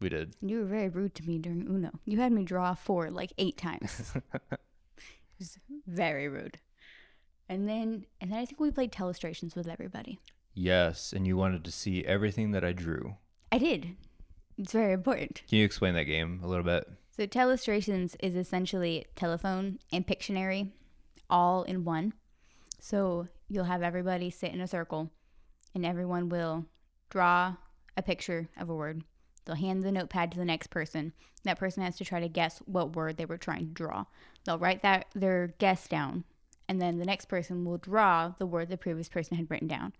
We 0.00 0.08
did. 0.08 0.34
You 0.42 0.58
were 0.58 0.64
very 0.64 0.88
rude 0.88 1.14
to 1.14 1.22
me 1.22 1.38
during 1.38 1.68
Uno. 1.68 1.92
You 2.04 2.18
had 2.18 2.32
me 2.32 2.42
draw 2.42 2.74
four 2.74 3.10
like 3.10 3.32
eight 3.38 3.56
times. 3.56 4.12
it 4.52 4.58
was 5.38 5.58
very 5.86 6.28
rude. 6.28 6.58
And 7.48 7.68
then 7.68 8.06
and 8.20 8.32
then 8.32 8.38
I 8.38 8.44
think 8.44 8.58
we 8.58 8.72
played 8.72 8.92
telestrations 8.92 9.54
with 9.54 9.68
everybody. 9.68 10.18
Yes, 10.52 11.12
and 11.12 11.26
you 11.26 11.36
wanted 11.36 11.64
to 11.64 11.72
see 11.72 12.04
everything 12.04 12.50
that 12.52 12.64
I 12.64 12.72
drew. 12.72 13.16
I 13.52 13.58
did. 13.58 13.96
It's 14.58 14.72
very 14.72 14.92
important. 14.92 15.42
Can 15.48 15.58
you 15.58 15.64
explain 15.64 15.94
that 15.94 16.04
game 16.04 16.40
a 16.42 16.46
little 16.46 16.64
bit? 16.64 16.88
So 17.16 17.26
telestrations 17.26 18.16
is 18.20 18.34
essentially 18.34 19.06
telephone 19.14 19.78
and 19.92 20.06
Pictionary 20.06 20.70
all 21.30 21.62
in 21.62 21.84
one. 21.84 22.14
So 22.80 23.28
you'll 23.48 23.64
have 23.64 23.82
everybody 23.82 24.30
sit 24.30 24.52
in 24.52 24.60
a 24.60 24.66
circle 24.66 25.10
and 25.74 25.84
everyone 25.84 26.28
will 26.28 26.66
draw 27.10 27.56
a 27.96 28.02
picture 28.02 28.48
of 28.56 28.68
a 28.68 28.74
word. 28.74 29.02
They'll 29.44 29.56
hand 29.56 29.82
the 29.82 29.92
notepad 29.92 30.32
to 30.32 30.38
the 30.38 30.44
next 30.44 30.68
person. 30.68 31.12
That 31.44 31.58
person 31.58 31.82
has 31.82 31.96
to 31.96 32.04
try 32.04 32.20
to 32.20 32.28
guess 32.28 32.58
what 32.64 32.96
word 32.96 33.16
they 33.16 33.26
were 33.26 33.36
trying 33.36 33.68
to 33.68 33.74
draw. 33.74 34.06
They'll 34.44 34.58
write 34.58 34.82
that 34.82 35.06
their 35.14 35.54
guess 35.58 35.86
down 35.86 36.24
and 36.68 36.80
then 36.80 36.98
the 36.98 37.04
next 37.04 37.26
person 37.26 37.64
will 37.64 37.78
draw 37.78 38.32
the 38.38 38.46
word 38.46 38.68
the 38.68 38.76
previous 38.76 39.08
person 39.08 39.36
had 39.36 39.50
written 39.50 39.68
down 39.68 39.92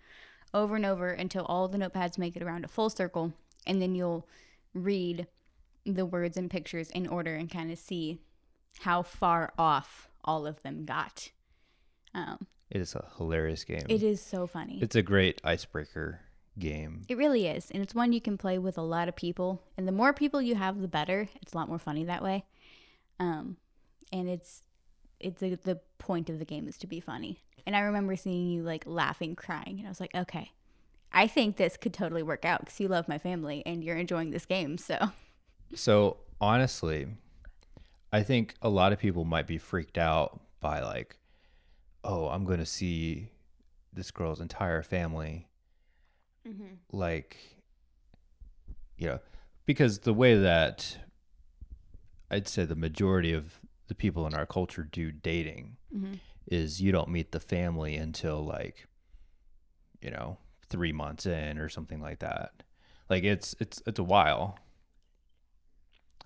over 0.52 0.76
and 0.76 0.86
over 0.86 1.10
until 1.10 1.44
all 1.44 1.68
the 1.68 1.78
notepads 1.78 2.16
make 2.16 2.36
it 2.36 2.42
around 2.42 2.64
a 2.64 2.68
full 2.68 2.88
circle 2.88 3.32
and 3.66 3.82
then 3.82 3.94
you'll 3.94 4.26
read 4.72 5.26
the 5.84 6.06
words 6.06 6.36
and 6.36 6.50
pictures 6.50 6.90
in 6.90 7.06
order 7.06 7.34
and 7.34 7.50
kind 7.50 7.70
of 7.70 7.78
see 7.78 8.18
how 8.80 9.02
far 9.02 9.52
off 9.58 10.08
all 10.24 10.46
of 10.46 10.62
them 10.62 10.84
got. 10.84 11.30
Um, 12.14 12.46
It 12.74 12.80
is 12.80 12.94
a 12.96 13.06
hilarious 13.16 13.62
game. 13.62 13.86
It 13.88 14.02
is 14.02 14.20
so 14.20 14.48
funny. 14.48 14.80
It's 14.82 14.96
a 14.96 15.02
great 15.02 15.40
icebreaker 15.44 16.20
game. 16.58 17.02
It 17.08 17.16
really 17.16 17.46
is. 17.46 17.70
And 17.70 17.80
it's 17.82 17.94
one 17.94 18.12
you 18.12 18.20
can 18.20 18.36
play 18.36 18.58
with 18.58 18.76
a 18.76 18.82
lot 18.82 19.08
of 19.08 19.14
people. 19.14 19.62
And 19.76 19.86
the 19.86 19.92
more 19.92 20.12
people 20.12 20.42
you 20.42 20.56
have, 20.56 20.80
the 20.80 20.88
better. 20.88 21.28
It's 21.40 21.52
a 21.52 21.56
lot 21.56 21.68
more 21.68 21.78
funny 21.78 22.02
that 22.04 22.22
way. 22.22 22.44
Um, 23.20 23.58
and 24.12 24.28
it's 24.28 24.62
it's 25.20 25.40
the, 25.40 25.54
the 25.54 25.80
point 25.98 26.28
of 26.28 26.40
the 26.40 26.44
game 26.44 26.66
is 26.66 26.76
to 26.78 26.88
be 26.88 26.98
funny. 26.98 27.38
And 27.64 27.76
I 27.76 27.80
remember 27.80 28.16
seeing 28.16 28.50
you 28.50 28.64
like 28.64 28.82
laughing, 28.86 29.36
crying, 29.36 29.78
and 29.78 29.86
I 29.86 29.88
was 29.88 30.00
like, 30.00 30.14
okay, 30.14 30.50
I 31.12 31.28
think 31.28 31.56
this 31.56 31.76
could 31.76 31.94
totally 31.94 32.24
work 32.24 32.44
out 32.44 32.60
because 32.60 32.78
you 32.80 32.88
love 32.88 33.08
my 33.08 33.18
family 33.18 33.62
and 33.64 33.84
you're 33.84 33.96
enjoying 33.96 34.32
this 34.32 34.46
game. 34.46 34.78
So 34.78 35.10
So 35.74 36.16
honestly, 36.40 37.06
I 38.12 38.24
think 38.24 38.54
a 38.60 38.68
lot 38.68 38.92
of 38.92 38.98
people 38.98 39.24
might 39.24 39.46
be 39.46 39.58
freaked 39.58 39.96
out 39.96 40.40
by 40.60 40.80
like, 40.80 41.16
oh, 42.04 42.28
I'm 42.28 42.44
going 42.44 42.58
to 42.58 42.66
see 42.66 43.30
this 43.92 44.10
girl's 44.10 44.40
entire 44.40 44.82
family. 44.82 45.48
Mm-hmm. 46.46 46.74
Like, 46.92 47.36
you 48.96 49.08
know, 49.08 49.20
because 49.66 50.00
the 50.00 50.14
way 50.14 50.36
that 50.36 50.98
I'd 52.30 52.48
say 52.48 52.64
the 52.64 52.76
majority 52.76 53.32
of 53.32 53.58
the 53.88 53.94
people 53.94 54.26
in 54.26 54.34
our 54.34 54.46
culture 54.46 54.82
do 54.82 55.10
dating 55.10 55.76
mm-hmm. 55.94 56.14
is 56.46 56.80
you 56.80 56.92
don't 56.92 57.08
meet 57.08 57.32
the 57.32 57.40
family 57.40 57.96
until 57.96 58.44
like, 58.44 58.86
you 60.00 60.10
know, 60.10 60.38
three 60.68 60.92
months 60.92 61.26
in 61.26 61.58
or 61.58 61.68
something 61.68 62.00
like 62.00 62.20
that. 62.20 62.62
Like 63.08 63.24
it's 63.24 63.54
it's 63.60 63.82
it's 63.86 63.98
a 63.98 64.04
while. 64.04 64.58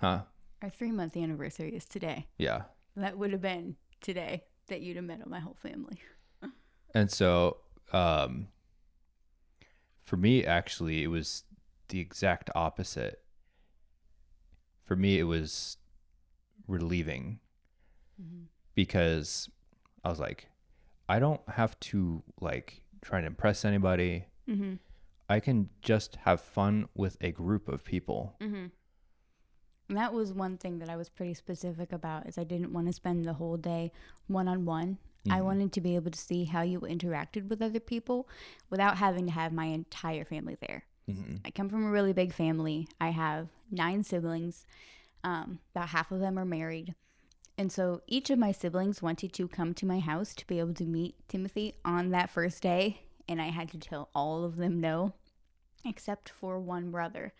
Huh? 0.00 0.22
our 0.62 0.70
three 0.70 0.90
month 0.90 1.16
anniversary 1.16 1.74
is 1.74 1.84
today. 1.84 2.26
Yeah. 2.36 2.62
That 2.96 3.16
would 3.18 3.32
have 3.32 3.40
been 3.40 3.76
today 4.00 4.44
that 4.68 4.80
you'd 4.80 4.96
have 4.96 5.04
met 5.04 5.26
my 5.26 5.40
whole 5.40 5.56
family. 5.60 5.98
And 6.94 7.10
so 7.10 7.58
um 7.92 8.48
for 10.04 10.16
me 10.16 10.44
actually 10.44 11.02
it 11.02 11.08
was 11.08 11.44
the 11.88 12.00
exact 12.00 12.50
opposite. 12.54 13.22
For 14.84 14.96
me 14.96 15.18
it 15.18 15.24
was 15.24 15.76
relieving 16.66 17.40
because 18.74 19.50
I 20.04 20.08
was 20.08 20.18
like 20.18 20.48
I 21.08 21.18
don't 21.18 21.40
have 21.48 21.78
to 21.80 22.22
like 22.40 22.82
try 23.02 23.20
to 23.20 23.26
impress 23.26 23.64
anybody. 23.64 24.26
Mm-hmm. 24.48 24.74
I 25.28 25.40
can 25.40 25.68
just 25.82 26.16
have 26.16 26.40
fun 26.40 26.88
with 26.94 27.16
a 27.20 27.32
group 27.32 27.68
of 27.68 27.84
people. 27.84 28.34
And 29.88 29.96
that 29.96 30.12
was 30.12 30.32
one 30.32 30.58
thing 30.58 30.78
that 30.80 30.90
I 30.90 30.96
was 30.96 31.08
pretty 31.08 31.34
specific 31.34 31.92
about 31.92 32.26
is 32.26 32.36
I 32.36 32.44
didn't 32.44 32.72
want 32.72 32.86
to 32.88 32.92
spend 32.92 33.24
the 33.24 33.32
whole 33.34 33.56
day 33.56 33.90
one 34.26 34.46
on 34.48 34.64
one. 34.66 34.98
I 35.30 35.40
wanted 35.42 35.72
to 35.72 35.80
be 35.80 35.94
able 35.94 36.10
to 36.10 36.18
see 36.18 36.44
how 36.44 36.62
you 36.62 36.80
interacted 36.80 37.48
with 37.48 37.60
other 37.62 37.80
people 37.80 38.28
without 38.70 38.98
having 38.98 39.26
to 39.26 39.32
have 39.32 39.52
my 39.52 39.66
entire 39.66 40.24
family 40.24 40.56
there. 40.66 40.84
I 41.44 41.50
come 41.50 41.68
from 41.68 41.84
a 41.86 41.90
really 41.90 42.12
big 42.12 42.32
family. 42.32 42.88
I 43.00 43.10
have 43.10 43.48
nine 43.70 44.04
siblings. 44.04 44.66
Um, 45.24 45.58
about 45.74 45.88
half 45.88 46.12
of 46.12 46.20
them 46.20 46.38
are 46.38 46.44
married. 46.44 46.94
And 47.56 47.72
so 47.72 48.02
each 48.06 48.30
of 48.30 48.38
my 48.38 48.52
siblings 48.52 49.02
wanted 49.02 49.32
to 49.34 49.48
come 49.48 49.74
to 49.74 49.86
my 49.86 49.98
house 49.98 50.34
to 50.34 50.46
be 50.46 50.60
able 50.60 50.74
to 50.74 50.84
meet 50.84 51.16
Timothy 51.28 51.74
on 51.84 52.10
that 52.10 52.30
first 52.30 52.62
day. 52.62 53.00
And 53.28 53.42
I 53.42 53.48
had 53.48 53.70
to 53.72 53.78
tell 53.78 54.10
all 54.14 54.44
of 54.44 54.56
them 54.56 54.80
no, 54.80 55.14
except 55.84 56.28
for 56.28 56.58
one 56.58 56.90
brother 56.90 57.32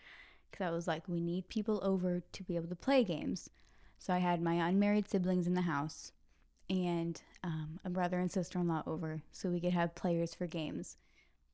because 0.49 0.65
I 0.65 0.71
was 0.71 0.87
like, 0.87 1.07
we 1.07 1.19
need 1.19 1.49
people 1.49 1.79
over 1.83 2.21
to 2.31 2.43
be 2.43 2.55
able 2.55 2.67
to 2.69 2.75
play 2.75 3.03
games. 3.03 3.49
So 3.97 4.13
I 4.13 4.19
had 4.19 4.41
my 4.41 4.53
unmarried 4.67 5.09
siblings 5.09 5.47
in 5.47 5.53
the 5.53 5.61
house 5.61 6.11
and 6.69 7.21
um, 7.43 7.79
a 7.83 7.89
brother 7.89 8.19
and 8.19 8.31
sister 8.31 8.59
in 8.59 8.67
law 8.67 8.83
over 8.85 9.21
so 9.31 9.49
we 9.49 9.59
could 9.59 9.73
have 9.73 9.95
players 9.95 10.33
for 10.33 10.47
games. 10.47 10.97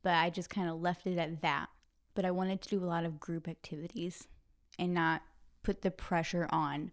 But 0.04 0.14
I 0.14 0.30
just 0.30 0.50
kind 0.50 0.70
of 0.70 0.82
left 0.82 1.08
it 1.08 1.18
at 1.18 1.42
that. 1.42 1.70
But 2.14 2.26
I 2.26 2.32
wanted 2.32 2.62
to 2.62 2.70
do 2.70 2.84
a 2.84 2.86
lot 2.86 3.04
of 3.06 3.20
group 3.20 3.48
activities 3.48 4.28
and 4.78 4.94
not 4.94 5.22
put 5.64 5.82
the 5.82 5.92
pressure 5.92 6.48
on 6.52 6.92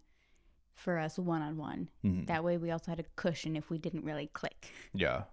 for 0.73 0.97
us 0.97 1.19
one 1.19 1.41
on 1.41 1.57
one. 1.57 1.89
That 2.25 2.43
way 2.43 2.57
we 2.57 2.71
also 2.71 2.91
had 2.91 2.99
a 2.99 3.05
cushion 3.15 3.55
if 3.55 3.69
we 3.69 3.77
didn't 3.77 4.03
really 4.03 4.27
click. 4.33 4.71
Yeah. 4.93 5.23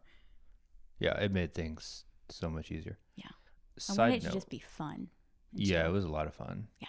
Yeah, 0.99 1.19
it 1.19 1.33
made 1.33 1.55
things 1.55 2.05
so 2.29 2.51
much 2.51 2.71
easier. 2.71 2.99
Yeah. 3.17 3.31
I 3.31 3.81
Side 3.81 3.99
wanted 3.99 4.15
it 4.17 4.23
note. 4.25 4.29
to 4.29 4.35
just 4.37 4.51
be 4.51 4.59
fun. 4.59 5.09
Yeah, 5.55 5.87
it 5.87 5.91
was 5.91 6.05
a 6.05 6.09
lot 6.09 6.27
of 6.27 6.35
fun. 6.35 6.69
Yeah. 6.81 6.89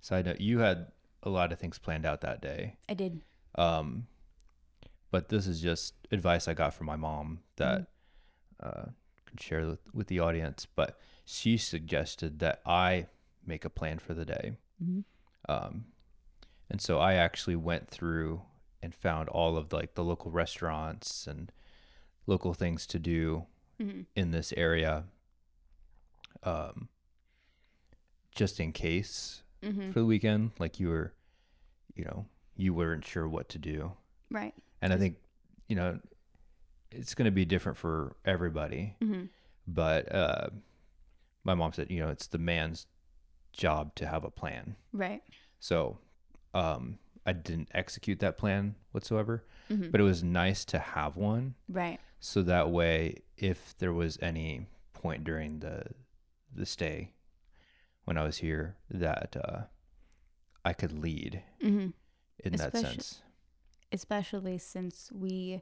Side 0.00 0.26
note, 0.26 0.40
you 0.40 0.60
had 0.60 0.86
a 1.22 1.30
lot 1.30 1.52
of 1.52 1.58
things 1.58 1.78
planned 1.78 2.06
out 2.06 2.20
that 2.20 2.40
day. 2.40 2.76
I 2.88 2.94
did. 2.94 3.20
Um, 3.56 4.06
but 5.10 5.28
this 5.28 5.46
is 5.46 5.60
just 5.60 5.94
advice 6.12 6.48
I 6.48 6.54
got 6.54 6.74
from 6.74 6.86
my 6.86 6.96
mom 6.96 7.40
that 7.56 7.86
uh, 8.62 8.84
could 9.26 9.40
share 9.40 9.66
with, 9.66 9.80
with 9.92 10.06
the 10.06 10.20
audience. 10.20 10.66
But 10.74 10.98
she 11.24 11.56
suggested 11.56 12.38
that 12.38 12.60
I 12.64 13.06
make 13.44 13.64
a 13.64 13.70
plan 13.70 13.98
for 13.98 14.14
the 14.14 14.24
day. 14.24 14.52
Um, 15.48 15.86
and 16.70 16.80
so 16.80 16.98
I 16.98 17.14
actually 17.14 17.56
went 17.56 17.88
through 17.88 18.42
and 18.82 18.94
found 18.94 19.28
all 19.30 19.56
of 19.56 19.72
like 19.72 19.94
the 19.94 20.04
local 20.04 20.30
restaurants 20.30 21.26
and 21.26 21.50
local 22.26 22.54
things 22.54 22.86
to 22.88 22.98
do 22.98 23.46
in 24.14 24.30
this 24.30 24.52
area. 24.56 25.04
Um, 26.42 26.88
just 28.34 28.60
in 28.60 28.72
case 28.72 29.42
Mm-hmm. 29.60 29.90
for 29.90 29.98
the 29.98 30.06
weekend, 30.06 30.52
like 30.60 30.78
you 30.78 30.88
were, 30.88 31.12
you 31.96 32.04
know, 32.04 32.26
you 32.56 32.72
weren't 32.72 33.04
sure 33.04 33.26
what 33.26 33.48
to 33.48 33.58
do. 33.58 33.90
Right. 34.30 34.54
And 34.80 34.92
I 34.92 34.96
think, 34.98 35.16
you 35.66 35.74
know, 35.74 35.98
it's 36.92 37.16
going 37.16 37.24
to 37.24 37.32
be 37.32 37.44
different 37.44 37.76
for 37.76 38.14
everybody. 38.24 38.94
Mm-hmm. 39.02 39.24
But 39.66 40.14
uh, 40.14 40.46
my 41.42 41.54
mom 41.54 41.72
said, 41.72 41.90
you 41.90 41.98
know, 41.98 42.08
it's 42.08 42.28
the 42.28 42.38
man's 42.38 42.86
job 43.52 43.96
to 43.96 44.06
have 44.06 44.22
a 44.22 44.30
plan. 44.30 44.76
Right. 44.92 45.22
So 45.58 45.98
um, 46.54 46.98
I 47.26 47.32
didn't 47.32 47.68
execute 47.74 48.20
that 48.20 48.38
plan 48.38 48.76
whatsoever, 48.92 49.44
Mm-hmm. 49.70 49.90
but 49.90 50.00
it 50.00 50.04
was 50.04 50.22
nice 50.22 50.64
to 50.66 50.78
have 50.78 51.16
one. 51.16 51.54
Right. 51.68 51.98
So 52.20 52.42
that 52.42 52.70
way, 52.70 53.16
if 53.36 53.74
there 53.78 53.92
was 53.92 54.18
any 54.22 54.66
point 54.94 55.24
during 55.24 55.58
the 55.58 55.82
the 56.54 56.64
stay 56.64 57.10
when 58.08 58.16
I 58.16 58.24
was 58.24 58.38
here 58.38 58.74
that 58.90 59.36
uh, 59.36 59.60
I 60.64 60.72
could 60.72 60.98
lead 60.98 61.42
Mm-hmm. 61.62 61.88
in 62.42 62.52
that 62.56 62.74
sense. 62.74 63.20
especially 63.92 64.56
since 64.56 65.10
we 65.12 65.60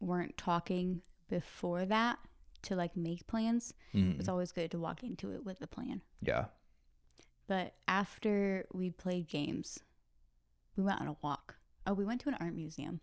weren't 0.00 0.36
talking 0.36 1.02
before 1.28 1.84
that 1.84 2.18
to 2.62 2.74
like 2.74 2.96
make 2.96 3.24
plans. 3.28 3.72
Mhm. 3.94 4.18
It's 4.18 4.28
always 4.28 4.50
good 4.50 4.72
to 4.72 4.78
walk 4.80 5.04
into 5.04 5.30
it 5.32 5.44
with 5.44 5.62
a 5.62 5.68
plan. 5.68 6.02
Yeah. 6.20 6.46
But 7.46 7.74
after 7.86 8.64
we 8.72 8.90
played 8.90 9.28
games, 9.28 9.78
we 10.76 10.82
went 10.82 11.00
on 11.00 11.06
a 11.06 11.16
walk. 11.22 11.54
Oh, 11.86 11.92
we 11.94 12.04
went 12.04 12.20
to 12.22 12.28
an 12.30 12.36
art 12.40 12.54
museum, 12.54 13.00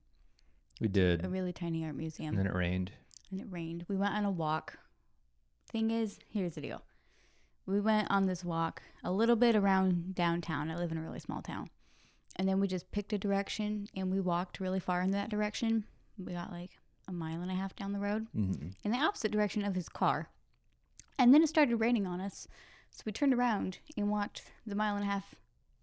We 0.81 0.89
did. 0.89 1.23
a 1.25 1.29
really 1.29 1.53
tiny 1.53 1.85
art 1.85 1.95
museum, 1.95 2.29
and 2.29 2.39
then 2.39 2.47
it 2.47 2.53
rained. 2.55 2.91
and 3.31 3.39
it 3.39 3.47
rained. 3.49 3.85
We 3.87 3.95
went 3.95 4.13
on 4.13 4.25
a 4.25 4.31
walk. 4.31 4.77
Thing 5.71 5.89
is, 5.91 6.19
here's 6.29 6.55
the 6.55 6.61
deal. 6.61 6.81
We 7.67 7.81
went 7.81 8.09
on 8.09 8.25
this 8.25 8.45
walk 8.45 8.81
a 9.03 9.11
little 9.11 9.35
bit 9.35 9.55
around 9.55 10.15
downtown. 10.15 10.71
I 10.71 10.75
live 10.77 10.91
in 10.91 10.97
a 10.97 11.01
really 11.01 11.19
small 11.19 11.41
town. 11.41 11.69
And 12.37 12.47
then 12.47 12.59
we 12.59 12.67
just 12.67 12.91
picked 12.91 13.13
a 13.13 13.17
direction 13.17 13.87
and 13.95 14.11
we 14.11 14.21
walked 14.21 14.59
really 14.59 14.79
far 14.79 15.01
in 15.01 15.11
that 15.11 15.29
direction. 15.29 15.83
We 16.17 16.33
got 16.33 16.51
like 16.51 16.71
a 17.07 17.11
mile 17.11 17.41
and 17.41 17.51
a 17.51 17.55
half 17.55 17.75
down 17.75 17.91
the 17.91 17.99
road 17.99 18.27
hmm 18.33 18.53
in 18.83 18.91
the 18.91 18.97
opposite 18.97 19.31
direction 19.31 19.63
of 19.65 19.75
his 19.75 19.89
car. 19.89 20.29
And 21.19 21.33
then 21.33 21.43
it 21.43 21.49
started 21.49 21.75
raining 21.77 22.07
on 22.07 22.21
us. 22.21 22.47
So 22.91 23.03
we 23.05 23.11
turned 23.11 23.33
around 23.33 23.79
and 23.97 24.09
walked 24.09 24.43
the 24.65 24.75
mile 24.75 24.95
and 24.95 25.03
a 25.03 25.07
half 25.07 25.35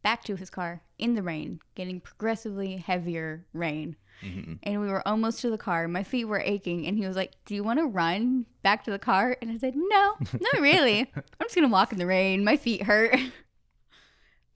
back 0.05 0.23
to 0.25 0.37
his 0.37 0.51
car 0.51 0.83
in 0.99 1.15
the 1.15 1.23
rain, 1.23 1.59
getting 1.75 1.99
progressively 1.99 2.77
heavier 2.77 3.45
rain. 3.53 3.97
hmm 4.23 4.55
And 4.63 4.81
we 4.81 4.87
were 4.87 5.03
almost 5.09 5.41
to 5.41 5.51
the 5.51 5.59
car. 5.59 5.89
My 5.89 6.05
feet 6.05 6.27
were 6.27 6.39
aching. 6.39 6.87
And 6.87 6.97
he 6.97 7.05
was 7.07 7.17
like, 7.17 7.33
Do 7.47 7.57
you 7.57 7.65
want 7.65 7.81
to 7.81 7.87
run 7.87 8.47
back 8.63 8.85
to 8.85 8.93
the 8.93 8.99
car? 9.01 9.37
And 9.43 9.51
I 9.51 9.59
said, 9.59 9.75
No, 9.75 10.15
not 10.41 10.61
really. 10.61 11.11
I'm 11.17 11.47
just 11.47 11.57
going 11.57 11.69
to 11.69 11.73
walk 11.73 11.91
in 11.93 11.99
the 11.99 12.07
rain. 12.07 12.45
My 12.45 12.57
feet 12.57 12.83
hurt. 12.85 13.19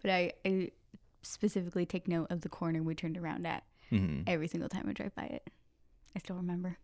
But 0.01 0.13
I, 0.13 0.33
I 0.47 0.71
specifically 1.23 1.85
take 1.85 2.07
note 2.07 2.29
of 2.31 2.43
the 2.43 2.49
corner 2.49 2.85
we 2.85 2.95
turned 2.95 3.19
around 3.19 3.45
at 3.47 3.65
hmm 3.91 4.23
every 4.29 4.47
single 4.47 4.69
time 4.69 4.87
I 4.89 4.93
drive 4.93 5.15
by 5.17 5.25
it. 5.25 5.51
I 6.15 6.21
still 6.21 6.37
remember. 6.37 6.79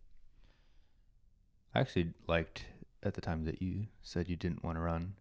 I 1.75 1.81
actually 1.81 2.12
liked 2.27 2.65
at 3.03 3.15
the 3.15 3.21
time 3.21 3.45
that 3.45 3.61
you 3.62 3.87
said 4.03 4.29
you 4.29 4.37
didn't 4.37 4.65
want 4.65 4.77
to 4.77 4.81
run 4.81 5.15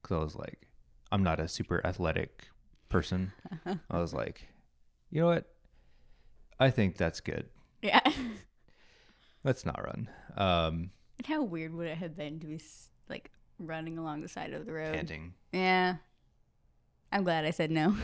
because 0.00 0.14
I 0.16 0.24
was 0.24 0.36
like, 0.36 0.68
I'm 1.12 1.22
not 1.22 1.40
a 1.40 1.48
super 1.48 1.84
athletic 1.84 2.48
person. 2.94 3.32
I 3.90 3.98
was 3.98 4.14
like, 4.14 4.46
you 5.10 5.20
know 5.20 5.26
what? 5.26 5.46
I 6.60 6.70
think 6.70 6.96
that's 6.96 7.20
good. 7.20 7.46
Yeah. 7.82 8.00
Let's 9.42 9.66
not 9.66 9.82
run. 9.84 10.08
Um, 10.36 10.90
And 11.18 11.26
how 11.26 11.42
weird 11.42 11.74
would 11.74 11.88
it 11.88 11.98
have 11.98 12.14
been 12.16 12.38
to 12.40 12.46
be 12.46 12.60
like 13.08 13.30
running 13.58 13.98
along 13.98 14.20
the 14.22 14.28
side 14.28 14.52
of 14.52 14.64
the 14.64 14.72
road? 14.72 14.94
panting. 14.94 15.34
Yeah. 15.52 15.96
I'm 17.12 17.24
glad 17.24 17.44
I 17.44 17.50
said 17.50 17.70
no. 17.70 17.96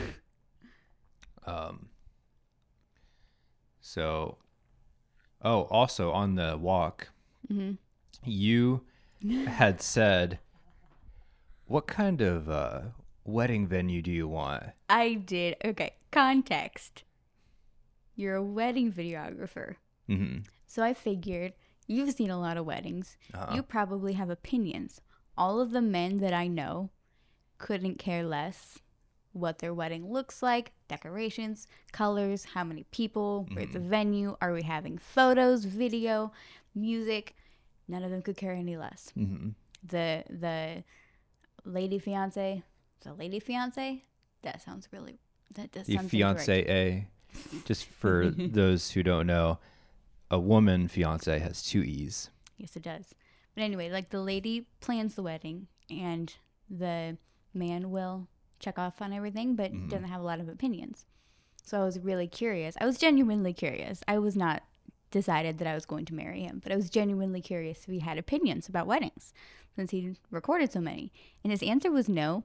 Um, 1.45 1.89
so, 3.79 4.37
oh, 5.41 5.63
also 5.63 6.11
on 6.11 6.35
the 6.35 6.57
walk, 6.57 7.09
Mm-hmm. 7.51 7.71
you 8.29 8.83
had 9.47 9.81
said, 9.81 10.39
"What 11.65 11.87
kind 11.87 12.21
of 12.21 12.47
uh, 12.49 12.81
wedding 13.23 13.67
venue 13.67 14.01
do 14.01 14.11
you 14.11 14.27
want?" 14.27 14.63
I 14.89 15.13
did. 15.13 15.55
Okay, 15.63 15.95
context. 16.11 17.03
You're 18.15 18.35
a 18.35 18.43
wedding 18.43 18.91
videographer. 18.91 19.75
Mm-hmm. 20.09 20.39
So 20.67 20.83
I 20.83 20.93
figured 20.93 21.53
you've 21.87 22.13
seen 22.13 22.29
a 22.29 22.39
lot 22.39 22.57
of 22.57 22.65
weddings. 22.65 23.17
Uh-huh. 23.33 23.55
You 23.55 23.63
probably 23.63 24.13
have 24.13 24.29
opinions. 24.29 25.01
All 25.37 25.59
of 25.59 25.71
the 25.71 25.81
men 25.81 26.19
that 26.19 26.33
I 26.33 26.47
know 26.47 26.91
couldn't 27.57 27.99
care 27.99 28.23
less 28.23 28.79
what 29.33 29.59
their 29.59 29.73
wedding 29.73 30.11
looks 30.11 30.43
like, 30.43 30.73
decorations, 30.87 31.67
colors, 31.91 32.43
how 32.43 32.63
many 32.63 32.83
people, 32.91 33.47
where's 33.53 33.71
the 33.71 33.79
venue, 33.79 34.35
are 34.41 34.51
we 34.51 34.61
having 34.61 34.97
photos, 34.97 35.63
video, 35.63 36.33
music? 36.75 37.35
None 37.87 38.03
of 38.03 38.11
them 38.11 38.21
could 38.21 38.37
care 38.37 38.51
any 38.51 38.77
less. 38.77 39.13
Mm-hmm. 39.17 39.49
The 39.87 40.23
the 40.29 40.83
lady 41.65 41.99
fiance, 41.99 42.63
the 43.03 43.13
lady 43.13 43.39
fiance, 43.39 44.03
that 44.43 44.61
sounds 44.61 44.87
really 44.91 45.19
that 45.55 45.71
does 45.71 45.87
The 45.87 45.97
fiance 45.99 46.61
A. 46.69 47.07
Just 47.65 47.85
for 47.85 48.29
those 48.37 48.91
who 48.91 49.03
don't 49.03 49.27
know, 49.27 49.59
a 50.29 50.39
woman 50.39 50.87
fiance 50.87 51.39
has 51.39 51.63
two 51.63 51.81
e's. 51.83 52.29
Yes, 52.57 52.75
it 52.75 52.83
does. 52.83 53.13
But 53.55 53.63
anyway, 53.63 53.89
like 53.89 54.09
the 54.09 54.21
lady 54.21 54.67
plans 54.79 55.15
the 55.15 55.23
wedding 55.23 55.67
and 55.89 56.33
the 56.69 57.17
man 57.53 57.91
will 57.91 58.27
check 58.59 58.77
off 58.79 59.01
on 59.01 59.11
everything, 59.13 59.55
but 59.55 59.71
Mm-hmm. 59.71 59.89
doesn't 59.89 60.07
have 60.09 60.21
a 60.21 60.25
lot 60.25 60.39
of 60.39 60.47
opinions. 60.49 61.05
So 61.63 61.81
I 61.81 61.83
was 61.85 61.99
really 61.99 62.27
curious. 62.27 62.75
I 62.81 62.85
was 62.85 62.97
genuinely 62.97 63.53
curious. 63.53 64.01
I 64.07 64.19
was 64.19 64.35
not 64.35 64.63
decided 65.11 65.57
that 65.57 65.67
I 65.67 65.73
was 65.75 65.85
going 65.85 66.05
to 66.05 66.15
marry 66.15 66.41
him, 66.41 66.59
but 66.63 66.71
I 66.71 66.75
was 66.75 66.89
genuinely 66.89 67.41
curious 67.41 67.79
if 67.79 67.91
he 67.91 67.99
had 67.99 68.17
opinions 68.17 68.67
about 68.69 68.87
weddings 68.87 69.33
since 69.75 69.91
he 69.91 70.15
recorded 70.31 70.71
so 70.71 70.79
many. 70.79 71.11
And 71.43 71.51
his 71.51 71.61
answer 71.63 71.91
was 71.91 72.07
no. 72.09 72.43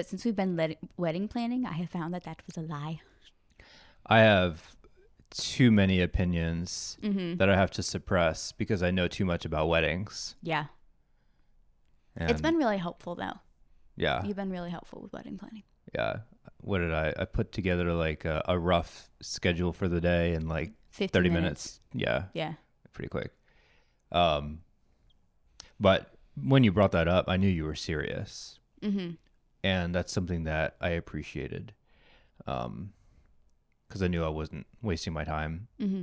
But 0.00 0.08
since 0.08 0.24
we've 0.24 0.34
been 0.34 0.56
led- 0.56 0.78
wedding 0.96 1.28
planning, 1.28 1.66
I 1.66 1.72
have 1.72 1.90
found 1.90 2.14
that 2.14 2.24
that 2.24 2.40
was 2.46 2.56
a 2.56 2.62
lie. 2.62 3.02
I 4.06 4.20
have 4.20 4.74
too 5.28 5.70
many 5.70 6.00
opinions 6.00 6.96
Mm-hmm. 7.02 7.36
that 7.36 7.50
I 7.50 7.54
have 7.54 7.70
to 7.72 7.82
suppress 7.82 8.50
because 8.52 8.82
I 8.82 8.90
know 8.90 9.08
too 9.08 9.26
much 9.26 9.44
about 9.44 9.68
weddings. 9.68 10.36
Yeah. 10.42 10.68
And 12.16 12.30
it's 12.30 12.40
been 12.40 12.56
really 12.56 12.78
helpful, 12.78 13.14
though. 13.14 13.34
yeah, 13.94 14.24
You've 14.24 14.36
been 14.38 14.48
really 14.48 14.70
helpful 14.70 15.02
with 15.02 15.12
wedding 15.12 15.36
planning. 15.36 15.64
yeah. 15.94 16.20
What 16.62 16.78
did 16.78 16.94
I? 16.94 17.12
I 17.18 17.26
put 17.26 17.52
together 17.52 17.92
like 17.92 18.24
a, 18.24 18.42
a 18.48 18.58
rough 18.58 19.10
schedule 19.20 19.74
for 19.74 19.86
the 19.86 20.00
day 20.00 20.32
in 20.32 20.48
like 20.48 20.72
50 20.92 21.12
thirty 21.12 21.28
minutes. 21.28 21.78
Yeah, 21.92 22.24
Yeah. 22.32 22.54
pretty 22.94 23.10
quick. 23.10 23.32
Um, 24.12 24.62
but 25.78 26.14
when 26.42 26.64
you 26.64 26.72
brought 26.72 26.92
that 26.92 27.06
up, 27.06 27.26
I 27.28 27.36
knew 27.36 27.48
you 27.50 27.64
were 27.64 27.74
serious, 27.74 28.58
Mm-hmm. 28.82 29.10
And 29.62 29.94
that's 29.94 30.12
something 30.12 30.44
that 30.44 30.76
I 30.80 30.90
appreciated. 30.90 31.72
Um, 32.46 32.92
because 33.88 34.02
I 34.02 34.06
knew 34.06 34.24
I 34.24 34.28
wasn't 34.28 34.66
wasting 34.82 35.12
my 35.12 35.24
time. 35.24 35.66
hmm 35.78 36.02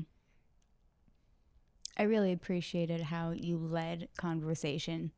I 2.00 2.04
really 2.04 2.32
appreciated 2.32 3.02
how 3.02 3.32
you 3.32 3.58
led 3.58 4.10
conversation. 4.18 5.12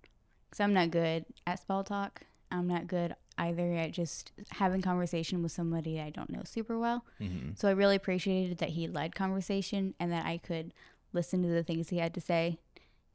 Because 0.45 0.61
I'm 0.61 0.73
not 0.73 0.91
good 0.91 1.25
at 1.45 1.59
spell 1.59 1.83
talk. 1.83 2.21
I'm 2.51 2.67
not 2.67 2.87
good 2.87 3.15
either 3.37 3.73
at 3.73 3.91
just 3.91 4.31
having 4.51 4.81
conversation 4.81 5.43
with 5.43 5.51
somebody 5.51 5.99
I 5.99 6.09
don't 6.09 6.29
know 6.29 6.41
super 6.45 6.79
well. 6.79 7.05
Mm-hmm. 7.19 7.51
So 7.55 7.67
I 7.67 7.71
really 7.71 7.95
appreciated 7.95 8.59
that 8.59 8.69
he 8.69 8.87
led 8.87 9.13
conversation 9.13 9.93
and 9.99 10.11
that 10.11 10.25
I 10.25 10.37
could 10.37 10.73
listen 11.11 11.41
to 11.43 11.49
the 11.49 11.63
things 11.63 11.89
he 11.89 11.97
had 11.97 12.13
to 12.13 12.21
say 12.21 12.59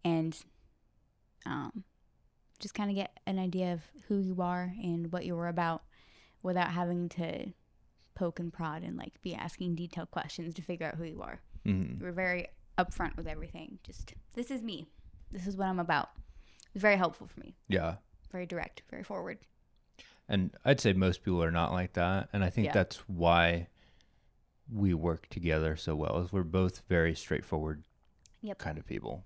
and 0.05 0.37
um, 1.47 1.85
just 2.61 2.75
kind 2.75 2.91
of 2.91 2.97
get 2.97 3.19
an 3.27 3.39
idea 3.39 3.73
of 3.73 3.81
who 4.09 4.19
you 4.19 4.41
are 4.41 4.73
and 4.83 5.11
what 5.13 5.25
you 5.25 5.35
were 5.35 5.49
about 5.49 5.83
without 6.43 6.71
having 6.71 7.09
to 7.11 7.47
poke 8.15 8.39
and 8.39 8.53
prod 8.53 8.83
and 8.83 8.97
like 8.97 9.21
be 9.23 9.35
asking 9.35 9.75
detailed 9.75 10.11
questions 10.11 10.55
to 10.55 10.63
figure 10.63 10.87
out 10.87 10.95
who 10.95 11.05
you 11.05 11.21
are. 11.23 11.41
Mm-hmm. 11.67 11.99
You 12.01 12.07
were 12.07 12.13
very 12.13 12.47
upfront 12.79 13.17
with 13.17 13.27
everything. 13.27 13.79
Just 13.83 14.15
this 14.35 14.51
is 14.51 14.63
me. 14.63 14.87
This 15.33 15.47
is 15.47 15.57
what 15.57 15.67
I'm 15.69 15.81
about. 15.81 16.11
It 16.17 16.75
was 16.75 16.83
very 16.83 16.97
helpful 16.97 17.27
for 17.27 17.41
me. 17.41 17.55
Yeah. 17.69 17.97
Very 18.31 18.47
direct, 18.47 18.83
very 18.91 19.03
forward. 19.03 19.39
And 20.29 20.51
I'd 20.65 20.81
say 20.81 20.93
most 20.93 21.23
people 21.23 21.43
are 21.43 21.51
not 21.51 21.73
like 21.73 21.93
that. 21.95 22.29
And 22.33 22.45
I 22.45 22.51
think 22.51 22.67
Yeah. 22.67 22.73
that's 22.73 22.97
why 23.09 23.69
we 24.73 24.95
work 24.95 25.29
together 25.29 25.77
so 25.77 25.95
well 25.95 26.19
is 26.21 26.33
we're 26.33 26.43
both 26.43 26.83
very 26.89 27.15
straightforward 27.15 27.85
Yep. 28.43 28.59
kind 28.59 28.79
of 28.79 28.87
people. 28.87 29.25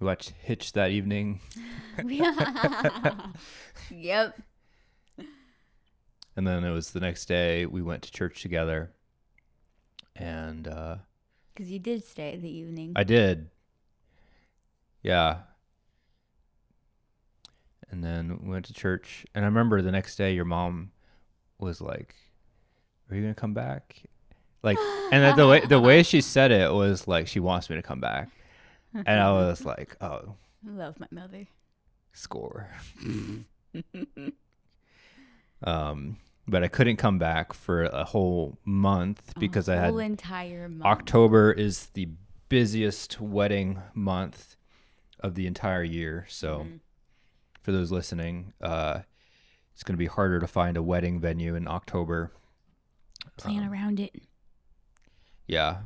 We 0.00 0.06
watched 0.06 0.32
Hitch 0.42 0.72
that 0.72 0.90
evening 0.92 1.40
yep. 3.90 4.40
and 6.36 6.46
then 6.46 6.62
it 6.62 6.70
was 6.70 6.92
the 6.92 7.00
next 7.00 7.26
day 7.26 7.66
we 7.66 7.82
went 7.82 8.02
to 8.02 8.12
church 8.12 8.42
together. 8.42 8.92
And 10.14 10.68
uh 10.68 10.96
Because 11.52 11.70
you 11.70 11.80
did 11.80 12.04
stay 12.04 12.36
the 12.36 12.48
evening. 12.48 12.92
I 12.94 13.02
did. 13.04 13.50
Yeah. 15.02 15.38
And 17.90 18.04
then 18.04 18.38
we 18.42 18.50
went 18.50 18.66
to 18.66 18.74
church 18.74 19.26
and 19.34 19.44
I 19.44 19.48
remember 19.48 19.82
the 19.82 19.92
next 19.92 20.16
day 20.16 20.32
your 20.34 20.44
mom 20.44 20.92
was 21.58 21.80
like, 21.80 22.14
Are 23.10 23.16
you 23.16 23.22
gonna 23.22 23.34
come 23.34 23.54
back? 23.54 24.02
Like 24.62 24.78
and 25.10 25.24
the, 25.24 25.42
the 25.42 25.48
way 25.48 25.60
the 25.66 25.80
way 25.80 26.02
she 26.04 26.20
said 26.20 26.52
it 26.52 26.72
was 26.72 27.08
like 27.08 27.26
she 27.26 27.40
wants 27.40 27.68
me 27.68 27.76
to 27.76 27.82
come 27.82 28.00
back. 28.00 28.28
And 28.94 29.20
I 29.20 29.32
was 29.32 29.64
like, 29.64 29.96
Oh, 30.00 30.34
I 30.66 30.70
love 30.70 30.98
my 30.98 31.06
mother. 31.10 31.46
score. 32.12 32.68
um 35.62 36.16
but 36.46 36.64
I 36.64 36.68
couldn't 36.68 36.96
come 36.96 37.18
back 37.18 37.52
for 37.52 37.82
a 37.84 38.04
whole 38.04 38.56
month 38.64 39.34
because 39.38 39.68
a 39.68 39.72
I 39.72 39.76
had 39.76 39.90
whole 39.90 39.98
entire 39.98 40.66
month. 40.68 40.86
October 40.86 41.52
is 41.52 41.88
the 41.92 42.08
busiest 42.48 43.20
wedding 43.20 43.82
month 43.92 44.56
of 45.20 45.34
the 45.34 45.46
entire 45.46 45.82
year. 45.82 46.24
So, 46.30 46.60
Mhm. 46.60 46.80
for 47.60 47.72
those 47.72 47.92
listening, 47.92 48.54
uh, 48.62 49.02
it's 49.74 49.82
going 49.82 49.92
to 49.92 49.98
be 49.98 50.06
harder 50.06 50.40
to 50.40 50.46
find 50.46 50.78
a 50.78 50.82
wedding 50.82 51.20
venue 51.20 51.54
in 51.54 51.68
October. 51.68 52.32
Plan 53.36 53.62
Um, 53.64 53.70
around 53.70 54.00
it. 54.00 54.14
Yeah. 55.46 55.82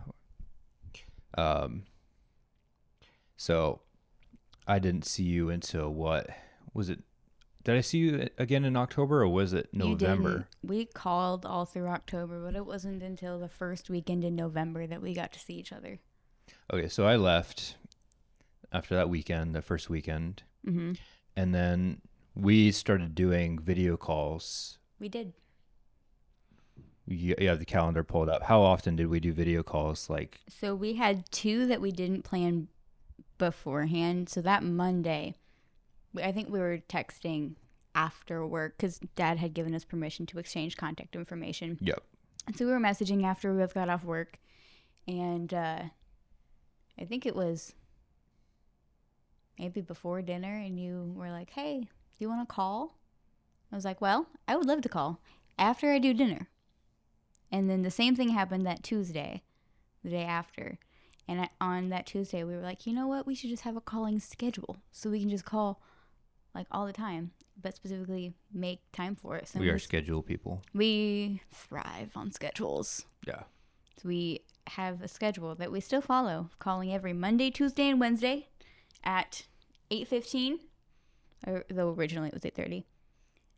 Um. 1.36 1.86
So, 3.37 3.80
I 4.66 4.78
didn't 4.78 5.05
see 5.05 5.24
you 5.24 5.51
until 5.51 5.91
what 5.93 6.28
was 6.74 6.89
it? 6.89 7.01
Did 7.64 7.76
I 7.76 7.80
see 7.80 7.99
you 7.99 8.28
again 8.39 8.64
in 8.64 8.76
October 8.76 9.22
or 9.22 9.28
was 9.28 9.53
it 9.53 9.68
November? 9.72 10.49
We 10.64 10.85
called 10.85 11.47
all 11.47 11.64
through 11.64 11.89
October, 11.89 12.41
but 12.45 12.57
it 12.57 12.66
wasn't 12.66 13.03
until 13.03 13.39
the 13.39 13.49
first 13.49 13.89
weekend 13.89 14.24
in 14.24 14.35
November 14.35 14.87
that 14.87 15.01
we 15.01 15.14
got 15.14 15.33
to 15.33 15.39
see 15.39 15.55
each 15.55 15.72
other. 15.72 16.01
Okay, 16.72 16.89
so 16.89 17.07
I 17.07 17.14
left 17.16 17.76
after 18.72 18.95
that 18.97 19.09
weekend, 19.09 19.55
the 19.55 19.62
first 19.62 19.89
weekend, 19.91 20.43
Mm-hmm. 20.66 20.93
and 21.37 21.53
then 21.55 22.01
we 22.37 22.70
started 22.70 23.16
doing 23.16 23.59
video 23.59 23.97
calls 23.97 24.78
We 25.01 25.09
did. 25.09 25.33
you, 27.07 27.35
you 27.39 27.49
have 27.49 27.59
the 27.59 27.64
calendar 27.64 28.05
pulled 28.05 28.28
up. 28.28 28.45
How 28.45 28.62
often 28.62 28.95
did 28.97 29.09
we 29.09 29.18
do 29.20 29.33
video 29.33 29.62
calls? 29.64 30.09
Like, 30.09 30.39
So 30.49 30.74
we 30.76 30.95
had 30.95 31.30
two 31.33 31.66
that 31.66 31.80
we 31.80 31.91
didn't 31.91 32.22
plan 32.22 32.68
beforehand. 33.43 34.28
So 34.28 34.40
that 34.43 34.62
Monday, 34.62 35.34
I 36.22 36.30
think 36.30 36.49
we 36.49 36.61
were 36.61 36.78
texting 36.88 37.57
after 37.93 38.47
work 38.47 38.76
because 38.76 39.01
Dad 39.16 39.38
had 39.38 39.53
given 39.53 39.74
us 39.74 39.84
permission 39.84 40.26
to 40.26 40.38
exchange 40.38 40.76
contact 40.76 41.16
information. 41.16 41.76
yep. 41.80 42.05
And 42.47 42.57
so 42.57 42.64
we 42.64 42.70
were 42.70 42.78
messaging 42.78 43.24
after 43.24 43.53
we 43.53 43.61
both 43.61 43.74
got 43.74 43.88
off 43.88 44.05
work, 44.05 44.38
and 45.09 45.53
uh, 45.53 45.82
I 46.99 47.05
think 47.05 47.26
it 47.26 47.34
was 47.34 47.74
maybe 49.59 49.80
before 49.80 50.22
dinner, 50.22 50.57
and 50.57 50.78
you 50.78 51.12
were 51.16 51.30
like, 51.30 51.51
"Hey, 51.51 51.80
do 51.80 52.18
you 52.20 52.28
want 52.28 52.49
to 52.49 52.55
call?" 52.55 52.97
I 53.72 53.74
was 53.74 53.84
like, 53.84 54.01
"Well, 54.01 54.26
I 54.47 54.55
would 54.55 54.66
love 54.66 54.82
to 54.82 54.88
call 54.88 55.20
after 55.59 55.90
I 55.90 55.99
do 55.99 56.14
dinner." 56.14 56.49
And 57.51 57.68
then 57.68 57.82
the 57.82 57.90
same 57.90 58.14
thing 58.14 58.30
happened 58.30 58.66
that 58.66 58.84
Tuesday, 58.84 59.43
the 60.05 60.11
day 60.11 60.24
after. 60.24 60.78
And 61.28 61.48
on 61.60 61.88
that 61.90 62.06
Tuesday, 62.06 62.44
we 62.44 62.54
were 62.54 62.62
like, 62.62 62.86
you 62.86 62.92
know 62.92 63.06
what? 63.06 63.26
We 63.26 63.34
should 63.34 63.50
just 63.50 63.62
have 63.62 63.76
a 63.76 63.80
calling 63.80 64.18
schedule 64.18 64.78
so 64.90 65.10
we 65.10 65.20
can 65.20 65.30
just 65.30 65.44
call 65.44 65.80
like 66.54 66.66
all 66.70 66.84
the 66.84 66.92
time, 66.92 67.30
but 67.60 67.74
specifically 67.74 68.34
make 68.52 68.80
time 68.92 69.14
for 69.14 69.36
it. 69.36 69.48
So 69.48 69.60
we 69.60 69.70
are 69.70 69.78
schedule 69.78 70.22
people. 70.22 70.62
we 70.74 71.40
thrive 71.52 72.10
on 72.16 72.32
schedules. 72.32 73.06
Yeah. 73.26 73.42
So 74.00 74.08
we 74.08 74.40
have 74.66 75.02
a 75.02 75.08
schedule 75.08 75.54
that 75.54 75.70
we 75.70 75.80
still 75.80 76.00
follow, 76.00 76.50
calling 76.58 76.92
every 76.92 77.12
Monday, 77.12 77.50
Tuesday, 77.50 77.88
and 77.88 78.00
Wednesday 78.00 78.48
at 79.04 79.44
8.15, 79.90 80.58
or 81.46 81.64
though 81.70 81.92
originally 81.92 82.28
it 82.28 82.34
was 82.34 82.42
8.30. 82.42 82.84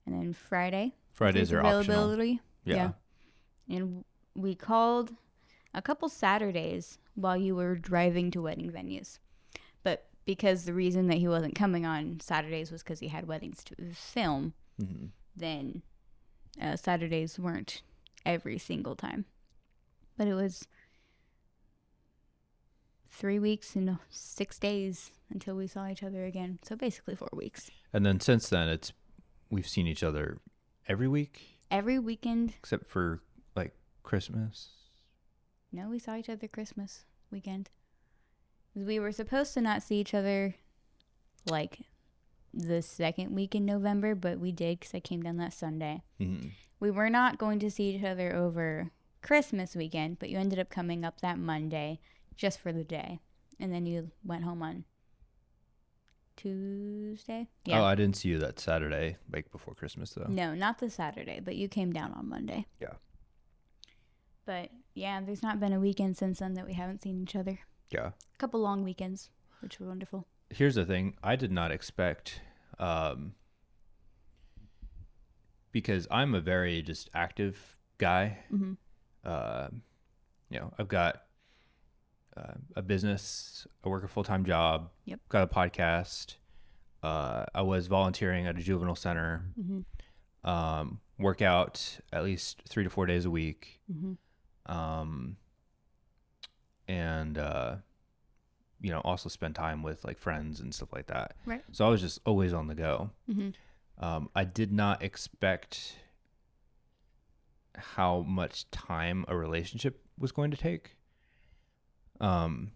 And 0.06 0.20
then 0.20 0.32
Friday. 0.34 0.94
Fridays 1.12 1.52
are 1.52 1.60
optional. 1.60 1.80
availability. 1.80 2.40
Yeah. 2.64 2.90
And 3.68 4.04
we 4.34 4.54
called 4.54 5.12
a 5.72 5.80
couple 5.80 6.08
Saturdays 6.08 6.98
while 7.14 7.36
you 7.36 7.54
were 7.54 7.74
driving 7.76 8.30
to 8.32 8.42
wedding 8.42 8.70
venues. 8.70 9.18
But 9.82 10.06
because 10.24 10.64
the 10.64 10.74
reason 10.74 11.06
that 11.08 11.18
he 11.18 11.28
wasn't 11.28 11.54
coming 11.54 11.84
on 11.86 12.18
Saturdays 12.20 12.70
was 12.72 12.82
because 12.82 13.00
he 13.00 13.08
had 13.08 13.26
weddings 13.26 13.62
to 13.64 13.74
film, 13.92 14.54
Mhm. 14.80 15.10
then 15.36 15.82
uh, 16.60 16.76
Saturdays 16.76 17.38
weren't 17.38 17.82
every 18.24 18.58
single 18.58 18.94
time. 18.96 19.24
But 20.16 20.28
it 20.28 20.34
was 20.34 20.66
three 23.06 23.38
weeks 23.38 23.76
and 23.76 23.98
six 24.10 24.58
days 24.58 25.10
until 25.30 25.54
we 25.56 25.66
saw 25.66 25.88
each 25.88 26.02
other 26.02 26.24
again. 26.24 26.58
So 26.62 26.76
basically 26.76 27.14
four 27.14 27.28
weeks. 27.32 27.70
And 27.92 28.04
then 28.04 28.20
since 28.20 28.48
then, 28.48 28.68
it's 28.68 28.92
we've 29.50 29.68
seen 29.68 29.86
each 29.86 30.02
other 30.02 30.38
every 30.88 31.08
week 31.08 31.58
Every 31.70 31.98
weekend. 31.98 32.54
except 32.58 32.86
for 32.86 33.22
like 33.56 33.72
Christmas. 34.02 34.68
No, 35.74 35.88
we 35.88 35.98
saw 35.98 36.14
each 36.16 36.28
other 36.28 36.46
Christmas 36.46 37.04
weekend. 37.32 37.68
We 38.76 39.00
were 39.00 39.10
supposed 39.10 39.54
to 39.54 39.60
not 39.60 39.82
see 39.82 39.96
each 40.00 40.14
other 40.14 40.54
like 41.46 41.80
the 42.52 42.80
second 42.80 43.34
week 43.34 43.56
in 43.56 43.64
November, 43.66 44.14
but 44.14 44.38
we 44.38 44.52
did 44.52 44.78
because 44.78 44.94
I 44.94 45.00
came 45.00 45.20
down 45.22 45.36
that 45.38 45.52
Sunday. 45.52 46.02
Mhm. 46.20 46.52
We 46.78 46.92
were 46.92 47.10
not 47.10 47.38
going 47.38 47.58
to 47.58 47.70
see 47.72 47.96
each 47.96 48.04
other 48.04 48.32
over 48.34 48.92
Christmas 49.20 49.74
weekend, 49.74 50.20
but 50.20 50.30
you 50.30 50.38
ended 50.38 50.60
up 50.60 50.70
coming 50.70 51.04
up 51.04 51.20
that 51.22 51.38
Monday 51.38 51.98
just 52.36 52.60
for 52.60 52.72
the 52.72 52.84
day. 52.84 53.18
And 53.58 53.72
then 53.72 53.84
you 53.84 54.12
went 54.24 54.44
home 54.44 54.62
on 54.62 54.84
Tuesday? 56.36 57.48
Yeah. 57.64 57.80
Oh, 57.80 57.84
I 57.84 57.96
didn't 57.96 58.16
see 58.16 58.28
you 58.28 58.38
that 58.38 58.60
Saturday, 58.60 59.16
like 59.32 59.50
before 59.50 59.74
Christmas 59.74 60.10
though. 60.14 60.26
No, 60.28 60.54
not 60.54 60.78
the 60.78 60.90
Saturday, 60.90 61.40
but 61.40 61.56
you 61.56 61.68
came 61.68 61.92
down 61.92 62.12
on 62.12 62.28
Monday. 62.28 62.66
Yeah. 62.80 62.94
But 64.44 64.70
yeah, 64.94 65.20
there's 65.20 65.42
not 65.42 65.60
been 65.60 65.72
a 65.72 65.80
weekend 65.80 66.16
since 66.16 66.38
then 66.38 66.54
that 66.54 66.66
we 66.66 66.74
haven't 66.74 67.02
seen 67.02 67.22
each 67.22 67.36
other. 67.36 67.58
Yeah. 67.90 68.06
A 68.08 68.38
couple 68.38 68.60
long 68.60 68.82
weekends, 68.84 69.30
which 69.60 69.78
were 69.80 69.86
wonderful. 69.88 70.26
Here's 70.50 70.74
the 70.74 70.84
thing: 70.84 71.14
I 71.22 71.36
did 71.36 71.50
not 71.52 71.70
expect, 71.70 72.40
um, 72.78 73.34
because 75.72 76.06
I'm 76.10 76.34
a 76.34 76.40
very 76.40 76.82
just 76.82 77.10
active 77.14 77.76
guy. 77.98 78.38
Mm-hmm. 78.52 78.72
uh, 79.24 79.68
you 80.50 80.60
know, 80.60 80.72
I've 80.78 80.88
got 80.88 81.22
uh, 82.36 82.54
a 82.76 82.82
business, 82.82 83.66
I 83.84 83.88
work 83.88 84.04
a 84.04 84.08
full 84.08 84.24
time 84.24 84.44
job, 84.44 84.90
Yep. 85.06 85.20
got 85.28 85.42
a 85.42 85.46
podcast. 85.46 86.36
Uh, 87.02 87.44
I 87.54 87.62
was 87.62 87.86
volunteering 87.86 88.46
at 88.46 88.56
a 88.56 88.60
juvenile 88.62 88.94
center, 88.94 89.46
Mm-hmm. 89.60 90.48
um, 90.48 91.00
work 91.18 91.42
out 91.42 91.98
at 92.12 92.24
least 92.24 92.62
three 92.68 92.84
to 92.84 92.90
four 92.90 93.06
days 93.06 93.24
a 93.24 93.30
week, 93.30 93.80
Mm-hmm. 93.92 94.12
Um, 94.66 95.36
and 96.88 97.38
uh, 97.38 97.76
you 98.80 98.90
know, 98.90 99.00
also 99.00 99.28
spend 99.28 99.54
time 99.54 99.82
with 99.82 100.04
like 100.04 100.18
friends 100.18 100.60
and 100.60 100.74
stuff 100.74 100.92
like 100.92 101.06
that. 101.06 101.36
Right. 101.46 101.62
So 101.72 101.86
I 101.86 101.88
was 101.88 102.00
just 102.00 102.20
always 102.26 102.52
on 102.52 102.66
the 102.66 102.74
go. 102.74 103.10
Mm-hmm. 103.30 104.04
Um, 104.04 104.28
I 104.34 104.44
did 104.44 104.72
not 104.72 105.02
expect 105.02 105.96
how 107.76 108.20
much 108.20 108.70
time 108.70 109.24
a 109.28 109.36
relationship 109.36 110.04
was 110.18 110.32
going 110.32 110.50
to 110.50 110.56
take. 110.56 110.96
Um, 112.20 112.72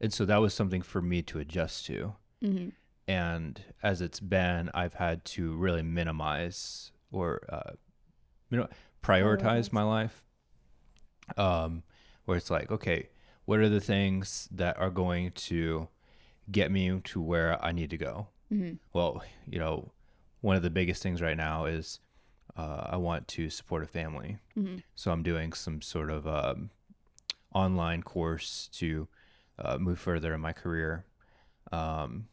and 0.00 0.12
so 0.12 0.24
that 0.24 0.38
was 0.38 0.54
something 0.54 0.82
for 0.82 1.00
me 1.00 1.22
to 1.22 1.38
adjust 1.38 1.86
to. 1.86 2.14
Mm-hmm. 2.42 2.68
And 3.06 3.62
as 3.82 4.00
it's 4.00 4.20
been, 4.20 4.70
I've 4.74 4.94
had 4.94 5.24
to 5.26 5.54
really 5.56 5.82
minimize 5.82 6.92
or, 7.10 7.40
uh, 7.48 7.72
you 8.50 8.58
know, 8.58 8.68
prioritize 9.02 9.40
Prioritize. 9.40 9.72
my 9.72 9.82
life. 9.82 10.24
Um, 11.36 11.82
where 12.24 12.36
it's 12.36 12.50
like, 12.50 12.70
okay, 12.70 13.08
what 13.44 13.58
are 13.58 13.68
the 13.68 13.80
things 13.80 14.48
that 14.52 14.78
are 14.78 14.90
going 14.90 15.30
to 15.32 15.88
get 16.50 16.70
me 16.70 17.00
to 17.04 17.20
where 17.20 17.62
I 17.64 17.72
need 17.72 17.90
to 17.90 17.96
go? 17.96 18.28
Mm-hmm. 18.52 18.76
well, 18.94 19.22
you 19.46 19.58
know, 19.58 19.92
one 20.40 20.56
of 20.56 20.62
the 20.62 20.70
biggest 20.70 21.02
things 21.02 21.20
right 21.20 21.36
now 21.36 21.66
is 21.66 22.00
uh, 22.56 22.86
I 22.90 22.96
want 22.96 23.28
to 23.28 23.50
support 23.50 23.82
a 23.82 23.86
family. 23.86 24.38
Mm-hmm. 24.58 24.76
So 24.94 25.10
I'm 25.10 25.22
doing 25.22 25.52
some 25.52 25.82
sort 25.82 26.10
of 26.10 26.26
um, 26.26 26.70
online 27.54 28.02
course 28.02 28.68
to 28.74 29.08
uh, 29.58 29.78
move 29.78 29.98
further 29.98 30.32
in 30.34 30.40
my 30.40 30.52
career. 30.52 31.04
Um, 31.72 32.28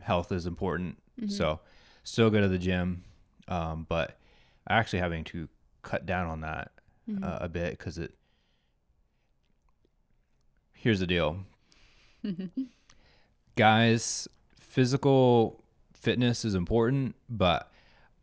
health 0.00 0.32
is 0.32 0.46
important. 0.46 0.98
Mm-hmm. 1.20 1.30
So 1.30 1.60
still 2.02 2.30
go 2.30 2.40
to 2.40 2.48
the 2.48 2.58
gym, 2.58 3.04
um, 3.48 3.86
but 3.88 4.18
actually 4.68 5.00
having 5.00 5.24
to 5.24 5.48
cut 5.82 6.06
down 6.06 6.28
on 6.28 6.40
that 6.40 6.72
Mm-hmm. 7.10 7.24
uh, 7.24 7.38
a 7.40 7.48
bit 7.48 7.70
because 7.78 7.98
it. 7.98 8.14
Here's 10.72 11.00
the 11.00 11.06
deal 11.06 11.44
guys, 13.56 14.28
physical 14.58 15.62
fitness 15.92 16.44
is 16.44 16.54
important, 16.54 17.14
but 17.28 17.70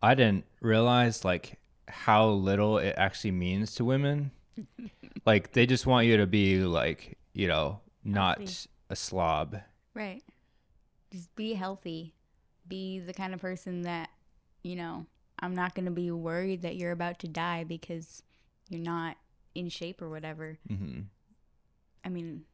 I 0.01 0.15
didn't 0.15 0.45
realize 0.61 1.23
like 1.23 1.59
how 1.87 2.29
little 2.29 2.77
it 2.77 2.95
actually 2.97 3.31
means 3.31 3.75
to 3.75 3.85
women. 3.85 4.31
like 5.25 5.53
they 5.53 5.65
just 5.65 5.85
want 5.85 6.07
you 6.07 6.17
to 6.17 6.25
be 6.27 6.59
like, 6.59 7.17
you 7.33 7.47
know, 7.47 7.79
not 8.03 8.39
Healthy. 8.39 8.69
a 8.89 8.95
slob. 8.95 9.57
Right. 9.93 10.23
Just 11.11 11.35
be 11.35 11.53
healthy. 11.53 12.13
Be 12.67 12.99
the 12.99 13.13
kind 13.13 13.33
of 13.33 13.39
person 13.39 13.83
that, 13.83 14.09
you 14.63 14.75
know, 14.75 15.05
I'm 15.39 15.53
not 15.53 15.75
going 15.75 15.85
to 15.85 15.91
be 15.91 16.09
worried 16.11 16.63
that 16.63 16.75
you're 16.75 16.91
about 16.91 17.19
to 17.19 17.27
die 17.27 17.63
because 17.63 18.23
you're 18.69 18.81
not 18.81 19.17
in 19.55 19.69
shape 19.69 20.01
or 20.01 20.09
whatever. 20.09 20.57
hmm 20.67 21.01
I 22.05 22.09
mean, 22.09 22.45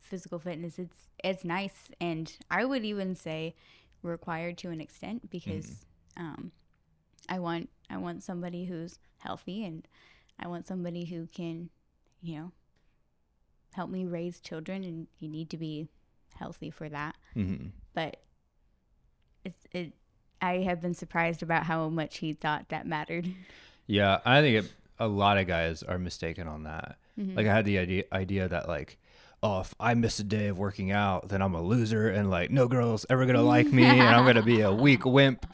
physical 0.00 0.38
fitness 0.38 0.78
it's 0.78 1.08
it's 1.22 1.44
nice 1.44 1.88
and 2.00 2.32
I 2.50 2.64
would 2.64 2.84
even 2.84 3.14
say 3.14 3.54
required 4.02 4.58
to 4.58 4.70
an 4.70 4.80
extent 4.80 5.30
because 5.30 5.84
um 6.16 6.52
I 7.28 7.38
want 7.38 7.68
I 7.90 7.98
want 7.98 8.22
somebody 8.22 8.64
who's 8.64 8.98
healthy 9.18 9.64
and 9.64 9.86
I 10.38 10.48
want 10.48 10.66
somebody 10.66 11.04
who 11.04 11.26
can, 11.26 11.70
you 12.20 12.36
know, 12.36 12.52
help 13.74 13.90
me 13.90 14.04
raise 14.04 14.40
children 14.40 14.82
and 14.84 15.06
you 15.18 15.28
need 15.28 15.50
to 15.50 15.56
be 15.56 15.88
healthy 16.34 16.70
for 16.70 16.88
that. 16.88 17.14
hmm 17.34 17.66
But 17.94 18.16
it's 19.44 19.60
it 19.72 19.92
I 20.40 20.58
have 20.58 20.80
been 20.80 20.94
surprised 20.94 21.42
about 21.42 21.64
how 21.64 21.88
much 21.88 22.18
he 22.18 22.32
thought 22.32 22.68
that 22.70 22.86
mattered. 22.86 23.28
Yeah, 23.88 24.20
I 24.24 24.40
think 24.42 24.64
it, 24.64 24.72
a 25.04 25.08
lot 25.08 25.38
of 25.38 25.46
guys 25.46 25.82
are 25.82 25.98
mistaken 25.98 26.46
on 26.48 26.64
that. 26.64 26.96
Mhm. 27.18 27.36
Like 27.36 27.46
I 27.46 27.54
had 27.54 27.64
the 27.64 27.78
idea 27.78 28.04
idea 28.12 28.48
that 28.48 28.68
like, 28.68 28.98
oh, 29.42 29.60
if 29.60 29.74
I 29.80 29.94
miss 29.94 30.18
a 30.20 30.24
day 30.24 30.48
of 30.48 30.58
working 30.58 30.90
out, 30.92 31.28
then 31.28 31.42
I'm 31.42 31.54
a 31.54 31.62
loser, 31.62 32.08
and 32.08 32.30
like 32.30 32.50
no 32.50 32.68
girl's 32.68 33.04
ever 33.10 33.26
gonna 33.26 33.42
like 33.42 33.66
me, 33.66 33.84
and 33.84 34.02
I'm 34.02 34.24
gonna 34.24 34.42
be 34.42 34.60
a 34.60 34.72
weak 34.84 35.04
wimp. 35.04 35.46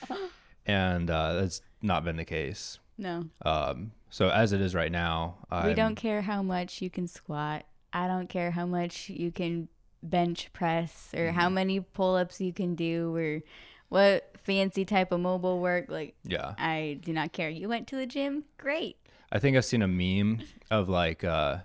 And 0.67 1.11
uh, 1.11 1.33
that's 1.35 1.61
not 1.83 2.05
been 2.05 2.17
the 2.17 2.25
case. 2.25 2.79
No. 2.99 3.27
Um, 3.45 3.93
so 4.11 4.29
as 4.29 4.53
it 4.53 4.61
is 4.61 4.75
right 4.75 4.93
now, 4.93 5.37
we 5.51 5.57
I'm- 5.57 5.75
don't 5.77 5.95
care 5.95 6.23
how 6.23 6.43
much 6.43 6.83
you 6.83 6.91
can 6.91 7.07
squat. 7.07 7.65
I 7.93 8.07
don't 8.07 8.29
care 8.29 8.51
how 8.51 8.67
much 8.67 9.09
you 9.09 9.33
can 9.33 9.69
bench 10.03 10.51
press 10.53 11.13
or 11.17 11.33
how 11.33 11.49
many 11.49 11.81
pull-ups 11.81 12.41
you 12.41 12.53
can 12.53 12.75
do 12.75 13.17
or 13.17 13.41
what 13.89 14.31
fancy 14.45 14.85
type 14.85 15.11
of 15.11 15.21
mobile 15.21 15.59
work 15.61 15.87
like 15.89 16.15
Yeah, 16.23 16.55
I 16.59 16.99
do 17.03 17.13
not 17.15 17.33
care. 17.33 17.49
You 17.49 17.69
went 17.69 17.89
to 17.89 17.97
the 17.97 18.05
gym? 18.07 18.45
Great. 18.59 18.98
I 19.31 19.39
think 19.39 19.57
I've 19.57 19.65
seen 19.65 19.83
a 19.83 19.89
meme 19.89 20.43
of 20.71 20.89
like, 20.89 21.23
uh, 21.25 21.59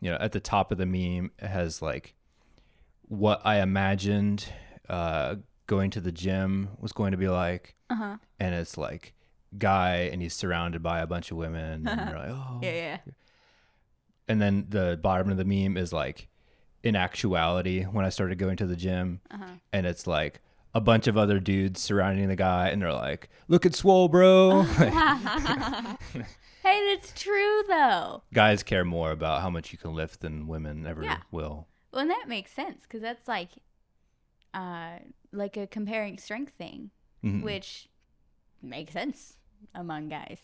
you 0.00 0.10
know, 0.10 0.16
at 0.20 0.32
the 0.32 0.40
top 0.40 0.72
of 0.72 0.78
the 0.78 0.86
meme 0.86 1.30
it 1.38 1.46
has 1.48 1.82
like 1.82 2.14
what 3.08 3.40
I 3.44 3.60
imagined 3.60 4.46
uh, 4.88 5.36
going 5.66 5.90
to 5.90 6.00
the 6.00 6.12
gym 6.12 6.70
was 6.80 6.92
going 6.92 7.10
to 7.12 7.16
be 7.18 7.28
like, 7.28 7.74
Uh-huh. 7.90 8.16
and 8.38 8.54
it's 8.54 8.78
like 8.78 9.14
guy 9.58 10.08
and 10.12 10.22
he's 10.22 10.34
surrounded 10.34 10.82
by 10.82 11.00
a 11.00 11.06
bunch 11.06 11.30
of 11.32 11.36
women 11.36 11.86
and 11.86 12.08
you're 12.10 12.18
like 12.18 12.30
oh 12.30 12.60
Yeah, 12.62 12.70
yeah. 12.72 12.98
and 14.28 14.40
then 14.40 14.66
the 14.68 14.96
bottom 15.02 15.28
of 15.30 15.36
the 15.38 15.44
meme 15.44 15.76
is 15.76 15.92
like 15.92 16.28
in 16.84 16.94
actuality 16.94 17.82
when 17.82 18.04
i 18.04 18.10
started 18.10 18.38
going 18.38 18.56
to 18.58 18.66
the 18.66 18.76
gym 18.76 19.20
Uh-huh. 19.28 19.44
and 19.72 19.86
it's 19.86 20.06
like 20.06 20.40
a 20.74 20.80
bunch 20.80 21.06
of 21.06 21.16
other 21.16 21.38
dudes 21.40 21.80
surrounding 21.80 22.28
the 22.28 22.36
guy 22.36 22.68
and 22.68 22.80
they're 22.82 22.92
like 22.92 23.28
look 23.48 23.66
at 23.66 23.74
swole 23.74 24.08
bro 24.08 24.62
Hey, 26.62 26.94
that's 26.94 27.12
true 27.20 27.62
though. 27.68 28.22
guys 28.34 28.62
care 28.62 28.84
more 28.84 29.10
about 29.12 29.40
how 29.40 29.48
much 29.50 29.72
you 29.72 29.78
can 29.78 29.94
lift 29.94 30.20
than 30.20 30.46
women 30.46 30.86
ever 30.86 31.02
Yeah. 31.02 31.18
will 31.32 31.66
Well, 31.92 32.02
and 32.02 32.10
that 32.10 32.26
makes 32.28 32.52
sense 32.52 32.82
because 32.82 33.00
that's 33.00 33.26
like, 33.26 33.48
uh, 34.54 34.98
like 35.32 35.56
a 35.56 35.66
comparing 35.66 36.18
strength 36.18 36.52
thing, 36.58 36.90
Mhm. 37.24 37.42
which 37.42 37.88
makes 38.62 38.92
sense 38.92 39.38
among 39.74 40.08
guys. 40.10 40.38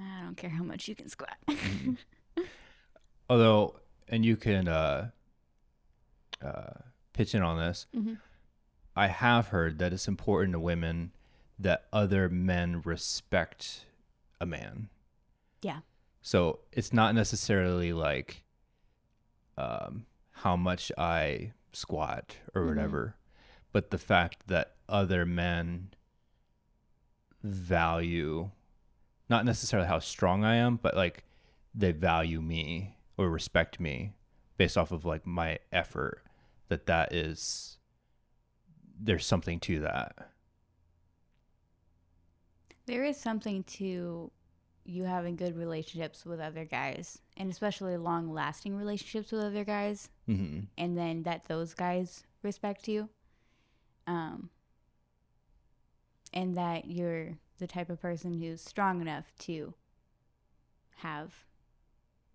I 0.00 0.22
don't 0.24 0.36
care 0.36 0.50
how 0.50 0.64
much 0.64 0.88
you 0.88 0.94
can 0.96 1.08
squat. 1.08 1.36
although 3.30 3.76
and 4.08 4.24
you 4.24 4.36
can 4.36 4.68
uh 4.68 5.10
uh 6.42 6.72
pitch 7.12 7.34
in 7.34 7.42
on 7.42 7.58
this 7.58 7.86
Mhm. 7.94 8.18
I 8.96 9.08
have 9.08 9.48
heard 9.48 9.78
that 9.78 9.92
it's 9.92 10.08
important 10.08 10.52
to 10.52 10.60
women 10.60 11.12
that 11.58 11.84
other 11.92 12.28
men 12.28 12.80
respect 12.84 13.84
a 14.40 14.46
man 14.46 14.88
yeah. 15.64 15.78
So 16.20 16.60
it's 16.72 16.92
not 16.92 17.14
necessarily 17.14 17.92
like 17.92 18.44
um, 19.56 20.04
how 20.30 20.56
much 20.56 20.92
I 20.96 21.52
squat 21.72 22.36
or 22.54 22.66
whatever. 22.66 23.16
But 23.72 23.90
the 23.90 23.98
fact 23.98 24.46
that 24.48 24.74
other 24.88 25.24
men 25.24 25.88
value 27.42 28.50
not 29.30 29.46
necessarily 29.46 29.88
how 29.88 29.98
strong 30.00 30.44
I 30.44 30.56
am, 30.56 30.76
but 30.76 30.94
like 30.94 31.24
they 31.74 31.92
value 31.92 32.42
me 32.42 32.96
or 33.16 33.30
respect 33.30 33.80
me 33.80 34.12
based 34.58 34.76
off 34.76 34.92
of 34.92 35.06
like 35.06 35.26
my 35.26 35.58
effort 35.72 36.22
that 36.68 36.86
that 36.86 37.14
is 37.14 37.78
there's 38.98 39.26
something 39.26 39.60
to 39.60 39.80
that. 39.80 40.30
There 42.86 43.04
is 43.04 43.16
something 43.16 43.64
to 43.64 44.30
you 44.84 45.04
having 45.04 45.36
good 45.36 45.56
relationships 45.56 46.26
with 46.26 46.40
other 46.40 46.64
guys, 46.66 47.18
and 47.38 47.50
especially 47.50 47.96
long 47.96 48.30
lasting 48.32 48.76
relationships 48.76 49.32
with 49.32 49.42
other 49.42 49.64
guys, 49.64 50.10
Mhm. 50.28 50.66
and 50.76 50.96
then 50.96 51.22
that 51.22 51.46
those 51.46 51.72
guys 51.72 52.24
respect 52.42 52.86
you. 52.86 53.08
Um, 54.06 54.50
and 56.34 56.54
that 56.56 56.84
you're 56.90 57.38
the 57.56 57.66
type 57.66 57.88
of 57.88 58.00
person 58.00 58.34
who's 58.38 58.60
strong 58.60 59.00
enough 59.00 59.34
to 59.38 59.72
have 60.96 61.32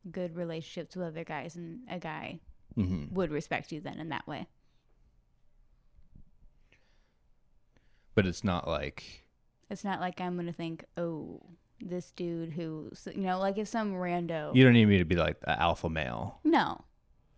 good 0.10 0.36
relationships 0.36 0.96
with 0.96 1.06
other 1.06 1.24
guys, 1.24 1.56
and 1.56 1.88
a 1.88 2.00
guy 2.00 2.40
Mhm. 2.76 3.12
would 3.12 3.30
respect 3.30 3.72
you 3.72 3.80
then 3.82 4.00
in 4.00 4.10
that 4.10 4.26
way. 4.26 4.48
But 8.20 8.28
it's 8.28 8.44
not 8.44 8.68
like 8.68 9.24
It's 9.70 9.86
not 9.86 10.02
like 10.02 10.20
I'm 10.20 10.36
gonna 10.36 10.52
think, 10.52 10.84
oh, 10.98 11.42
this 11.80 12.12
dude 12.12 12.52
who, 12.52 12.92
you 13.16 13.22
know, 13.22 13.40
like 13.40 13.58
if 13.58 13.70
some 13.70 13.94
rando. 13.94 14.54
you 14.54 14.66
don't 14.66 14.74
need 14.74 14.88
me 14.88 14.98
to 14.98 15.06
be 15.06 15.16
like 15.16 15.40
the 15.40 15.58
alpha 15.58 15.90
male. 15.90 16.40
No, 16.44 16.82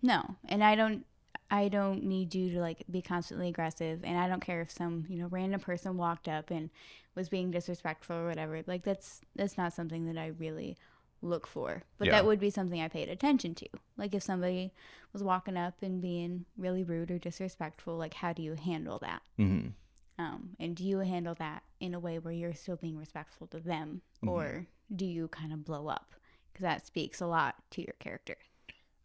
no, 0.02 0.38
and 0.50 0.64
I 0.64 0.74
don't. 0.76 1.06
I 1.52 1.68
don't 1.68 2.06
need 2.06 2.34
you 2.34 2.50
to 2.54 2.60
like 2.62 2.84
be 2.90 3.02
constantly 3.04 3.50
aggressive, 3.50 4.00
and 4.04 4.18
I 4.18 4.28
don't 4.28 4.40
care 4.40 4.62
if 4.62 4.72
some 4.72 5.06
you 5.08 5.20
know 5.20 5.28
random 5.28 5.60
person 5.60 5.98
walked 5.98 6.28
up 6.28 6.50
and 6.50 6.72
was 7.14 7.30
being 7.30 7.52
disrespectful 7.52 8.16
or 8.16 8.26
whatever. 8.28 8.64
Like 8.66 8.84
that's 8.84 9.22
that's 9.36 9.58
not 9.58 9.74
something 9.74 10.06
that 10.08 10.18
I 10.18 10.28
really 10.28 10.78
look 11.22 11.46
for. 11.46 11.84
But 12.00 12.06
Yeah. 12.08 12.14
that 12.14 12.26
would 12.26 12.40
be 12.40 12.50
something 12.50 12.82
I 12.82 12.88
paid 12.88 13.08
attention 13.10 13.54
to. 13.56 13.68
Like 13.98 14.16
if 14.16 14.24
somebody 14.24 14.72
was 15.14 15.22
walking 15.22 15.58
up 15.58 15.76
and 15.84 16.02
being 16.02 16.46
really 16.58 16.84
rude 16.84 17.12
or 17.12 17.20
disrespectful, 17.20 17.96
like 17.98 18.16
how 18.16 18.34
do 18.34 18.42
you 18.42 18.56
handle 18.56 18.98
that? 19.00 19.22
Mhm. 19.38 19.74
Um, 20.22 20.50
and 20.60 20.76
do 20.76 20.84
you 20.86 21.00
handle 21.00 21.34
that 21.40 21.64
in 21.80 21.94
a 21.96 22.00
way 22.00 22.20
where 22.20 22.34
you're 22.34 22.54
still 22.54 22.76
being 22.76 22.98
respectful 22.98 23.48
to 23.48 23.60
them, 23.60 24.02
or 24.26 24.68
do 24.96 25.06
you 25.06 25.28
kind 25.30 25.52
of 25.52 25.66
blow 25.66 25.88
up? 25.88 26.14
Because 26.52 26.62
that 26.64 26.86
speaks 26.86 27.22
a 27.22 27.26
lot 27.28 27.56
to 27.72 27.82
your 27.82 27.96
character. 28.00 28.36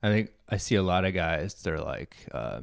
I 0.02 0.08
think 0.10 0.30
I 0.48 0.58
see 0.58 0.74
a 0.74 0.82
lot 0.82 1.04
of 1.06 1.14
guys. 1.14 1.54
They're 1.54 1.80
like, 1.80 2.16
uh, 2.32 2.60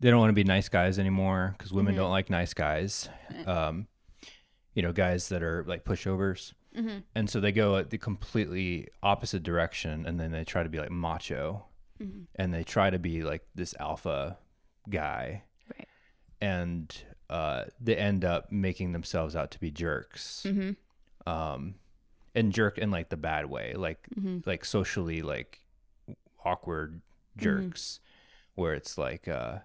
they 0.00 0.10
don't 0.10 0.18
want 0.18 0.30
to 0.30 0.34
be 0.34 0.44
nice 0.44 0.68
guys 0.68 0.98
anymore 0.98 1.54
because 1.56 1.72
women 1.72 1.94
don't 1.94 2.10
like 2.10 2.28
nice 2.30 2.52
guys. 2.52 3.08
Um, 3.46 3.86
you 4.74 4.82
know, 4.82 4.92
guys 4.92 5.28
that 5.28 5.42
are 5.42 5.64
like 5.68 5.84
pushovers, 5.84 6.52
and 7.14 7.28
so 7.30 7.38
they 7.38 7.52
go 7.52 7.76
at 7.76 7.90
the 7.90 7.98
completely 7.98 8.88
opposite 9.02 9.42
direction, 9.44 10.04
and 10.06 10.18
then 10.18 10.32
they 10.32 10.44
try 10.44 10.62
to 10.64 10.68
be 10.68 10.78
like 10.78 10.90
macho, 10.90 11.64
and 12.34 12.52
they 12.52 12.64
try 12.64 12.90
to 12.90 12.98
be 12.98 13.22
like 13.22 13.46
this 13.54 13.74
alpha 13.78 14.38
guy, 14.90 15.44
Right. 15.78 15.86
and 16.40 16.92
uh, 17.32 17.64
they 17.80 17.96
end 17.96 18.24
up 18.24 18.52
making 18.52 18.92
themselves 18.92 19.34
out 19.34 19.50
to 19.52 19.58
be 19.60 19.70
jerks. 19.70 20.44
Um, 21.26 21.74
and 22.34 22.52
jerk 22.52 22.78
in 22.78 22.90
like 22.90 23.08
the 23.08 23.16
bad 23.16 23.46
way, 23.46 23.74
like 23.74 24.06
like 24.46 24.64
socially 24.64 25.22
like 25.22 25.60
awkward 26.44 27.00
jerks 27.36 28.00
where 28.56 28.74
it's 28.74 28.98
like 28.98 29.28
uh 29.28 29.58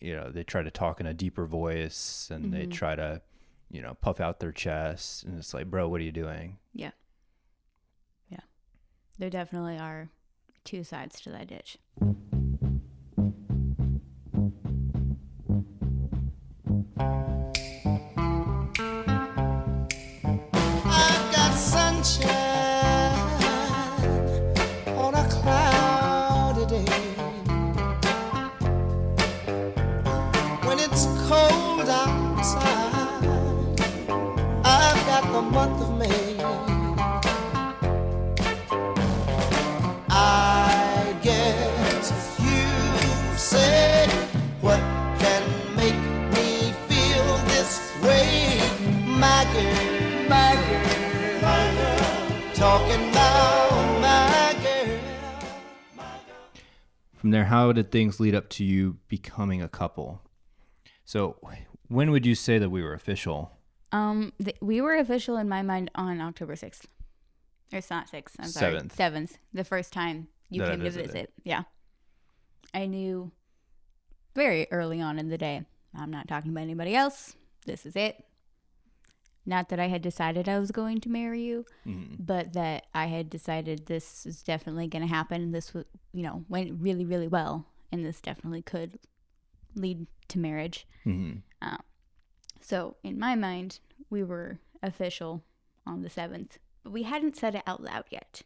you 0.00 0.14
know 0.16 0.30
they 0.30 0.42
try 0.42 0.62
to 0.62 0.70
talk 0.70 0.98
in 1.00 1.06
a 1.06 1.14
deeper 1.14 1.46
voice 1.46 2.28
and 2.32 2.52
they 2.52 2.66
try 2.66 2.94
to 2.96 3.20
you 3.70 3.80
know 3.82 3.94
puff 4.00 4.20
out 4.20 4.40
their 4.40 4.50
chest 4.52 5.24
and 5.24 5.38
it's 5.38 5.52
like 5.54 5.66
bro 5.70 5.88
what 5.88 6.00
are 6.00 6.04
you 6.04 6.10
doing 6.12 6.56
Yeah. 6.72 6.90
Yeah. 8.28 8.40
There 9.18 9.30
definitely 9.30 9.78
are 9.78 10.08
two 10.64 10.82
sides 10.84 11.20
to 11.22 11.30
that 11.30 11.46
ditch. 11.48 11.78
On 25.04 25.14
a 25.14 25.26
cloudy 25.30 26.66
day. 26.66 26.84
When 30.66 30.78
it's 30.80 31.06
cold 31.26 31.88
outside, 31.88 33.24
I've 34.66 35.06
got 35.06 35.32
the 35.32 35.40
month 35.40 35.80
of 35.80 35.93
from 57.24 57.30
there 57.30 57.46
how 57.46 57.72
did 57.72 57.90
things 57.90 58.20
lead 58.20 58.34
up 58.34 58.50
to 58.50 58.62
you 58.62 58.98
becoming 59.08 59.62
a 59.62 59.68
couple 59.68 60.20
so 61.06 61.38
when 61.88 62.10
would 62.10 62.26
you 62.26 62.34
say 62.34 62.58
that 62.58 62.68
we 62.68 62.82
were 62.82 62.92
official 62.92 63.50
Um, 63.92 64.34
th- 64.44 64.58
we 64.60 64.82
were 64.82 64.94
official 64.96 65.38
in 65.38 65.48
my 65.48 65.62
mind 65.62 65.90
on 65.94 66.20
October 66.20 66.54
sixth. 66.54 66.86
Or 67.72 67.78
it's 67.78 67.88
not 67.88 68.10
sixth. 68.10 68.36
I'm 68.38 68.48
sorry, 68.48 68.72
Seventh. 68.74 68.94
seventh. 68.94 69.38
The 69.54 69.64
first 69.64 69.90
time 69.94 70.28
you 70.50 70.60
That 70.60 70.72
came 70.72 70.80
to 70.80 70.90
visit. 70.90 71.32
Yeah, 71.44 71.62
I 72.74 72.84
knew 72.84 73.30
very 74.34 74.66
early 74.70 75.00
on 75.00 75.18
in 75.18 75.28
the 75.30 75.38
day. 75.38 75.64
I'm 75.96 76.10
not 76.10 76.28
talking 76.28 76.50
about 76.50 76.60
anybody 76.60 76.94
else. 76.94 77.36
This 77.64 77.86
is 77.86 77.96
it. 77.96 78.22
Not 79.46 79.68
that 79.68 79.78
I 79.78 79.88
had 79.88 80.00
decided 80.00 80.48
I 80.48 80.58
was 80.58 80.70
going 80.70 81.00
to 81.02 81.10
marry 81.10 81.42
you, 81.42 81.66
but 82.18 82.54
that 82.54 82.86
I 82.94 83.06
had 83.06 83.28
decided 83.28 83.86
this 83.86 84.24
is 84.24 84.42
definitely 84.42 84.86
going 84.88 85.02
to 85.02 85.14
happen. 85.14 85.52
This 85.52 85.74
was, 85.74 85.84
you 86.12 86.22
know, 86.22 86.44
went 86.48 86.80
really, 86.80 87.04
really 87.04 87.28
well, 87.28 87.66
and 87.92 88.04
this 88.04 88.22
definitely 88.22 88.62
could 88.62 88.98
lead 89.74 90.06
to 90.28 90.38
marriage. 90.38 90.86
mm-hmm. 91.04 91.38
Um, 91.60 91.78
so 92.60 92.96
in 93.02 93.18
my 93.18 93.34
mind, 93.34 93.80
we 94.08 94.22
were 94.22 94.58
official 94.82 95.42
on 95.86 96.00
the 96.00 96.08
seventh, 96.08 96.58
but 96.82 96.92
we 96.92 97.02
hadn't 97.02 97.36
said 97.36 97.54
it 97.54 97.62
out 97.66 97.82
loud 97.82 98.04
yet. 98.10 98.42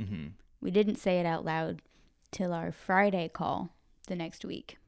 Mm-hmm. 0.00 0.28
We 0.60 0.70
didn't 0.70 0.96
say 0.96 1.18
it 1.18 1.26
out 1.26 1.44
loud 1.44 1.82
till 2.30 2.52
our 2.52 2.70
Friday 2.70 3.28
call 3.28 3.74
the 4.06 4.14
next 4.14 4.44
week, 4.44 4.78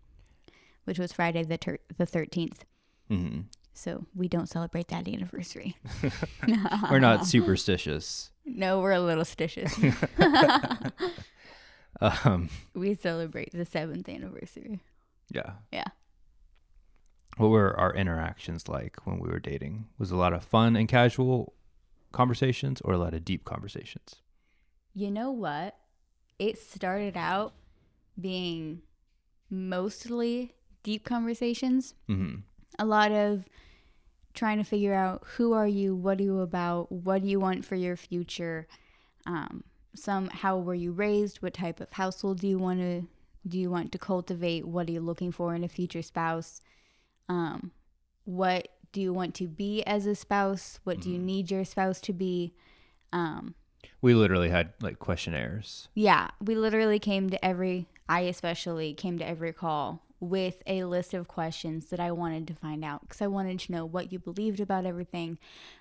which 0.84 0.98
was 0.98 1.12
Friday 1.12 1.42
the 1.42 1.58
ter- 1.58 1.78
the 1.96 2.06
thirteenth. 2.06 2.64
Mm-hmm. 3.10 3.40
So 3.78 4.06
we 4.14 4.26
don't 4.28 4.48
celebrate 4.48 4.88
that 4.88 5.06
anniversary. 5.08 5.76
we're 6.90 6.98
not 6.98 7.26
superstitious 7.26 8.30
No, 8.44 8.80
we're 8.80 8.92
a 8.92 9.00
little 9.00 9.24
stitious. 9.24 9.70
um 12.00 12.48
we 12.74 12.94
celebrate 12.94 13.52
the 13.52 13.64
seventh 13.64 14.08
anniversary. 14.08 14.80
yeah 15.30 15.52
Yeah. 15.72 15.84
what 17.36 17.48
were 17.48 17.78
our 17.78 17.94
interactions 17.94 18.68
like 18.68 18.96
when 19.04 19.18
we 19.18 19.28
were 19.28 19.40
dating 19.40 19.86
was 19.98 20.10
it 20.12 20.14
a 20.14 20.18
lot 20.18 20.32
of 20.32 20.44
fun 20.44 20.76
and 20.76 20.88
casual 20.88 21.54
conversations 22.12 22.80
or 22.82 22.92
a 22.94 22.98
lot 22.98 23.14
of 23.14 23.24
deep 23.24 23.44
conversations 23.44 24.16
You 24.94 25.10
know 25.10 25.30
what? 25.30 25.76
It 26.38 26.58
started 26.58 27.16
out 27.16 27.52
being 28.18 28.82
mostly 29.50 30.54
deep 30.82 31.04
conversations. 31.04 31.94
mm-hmm. 32.08 32.36
a 32.78 32.84
lot 32.84 33.12
of 33.12 33.44
trying 34.34 34.58
to 34.58 34.64
figure 34.64 34.94
out 34.94 35.22
who 35.36 35.52
are 35.52 35.66
you 35.66 35.94
what 35.94 36.20
are 36.20 36.22
you 36.22 36.40
about 36.40 36.90
what 36.92 37.22
do 37.22 37.28
you 37.28 37.40
want 37.40 37.64
for 37.64 37.74
your 37.74 37.96
future? 37.96 38.66
Um, 39.26 39.64
some 39.94 40.28
how 40.28 40.58
were 40.58 40.74
you 40.74 40.92
raised? 40.92 41.38
What 41.38 41.54
type 41.54 41.80
of 41.80 41.92
household 41.92 42.40
do 42.40 42.48
you 42.48 42.58
want 42.58 42.80
to 42.80 43.06
do 43.46 43.58
you 43.58 43.70
want 43.70 43.92
to 43.92 43.98
cultivate? 43.98 44.66
What 44.66 44.88
are 44.88 44.92
you 44.92 45.00
looking 45.00 45.32
for 45.32 45.54
in 45.54 45.64
a 45.64 45.68
future 45.68 46.02
spouse? 46.02 46.60
Um, 47.28 47.72
what 48.24 48.68
do 48.92 49.00
you 49.00 49.12
want 49.12 49.34
to 49.36 49.48
be 49.48 49.82
as 49.84 50.06
a 50.06 50.14
spouse? 50.14 50.80
What 50.84 51.00
do 51.00 51.10
you 51.10 51.18
need 51.18 51.50
your 51.50 51.64
spouse 51.64 52.00
to 52.02 52.12
be? 52.12 52.54
Um, 53.12 53.54
we 54.00 54.14
literally 54.14 54.50
had 54.50 54.72
like 54.80 54.98
questionnaires. 54.98 55.88
Yeah, 55.94 56.28
we 56.40 56.54
literally 56.54 56.98
came 56.98 57.30
to 57.30 57.44
every, 57.44 57.88
I 58.08 58.20
especially 58.20 58.94
came 58.94 59.18
to 59.18 59.26
every 59.26 59.52
call 59.52 60.02
with 60.20 60.62
a 60.66 60.84
list 60.84 61.14
of 61.14 61.28
questions 61.28 61.86
that 61.86 62.00
I 62.00 62.10
wanted 62.12 62.46
to 62.48 62.54
find 62.54 62.84
out 62.84 63.02
because 63.02 63.22
I 63.22 63.28
wanted 63.28 63.60
to 63.60 63.72
know 63.72 63.86
what 63.86 64.12
you 64.12 64.18
believed 64.18 64.60
about 64.60 64.86
everything. 64.86 65.38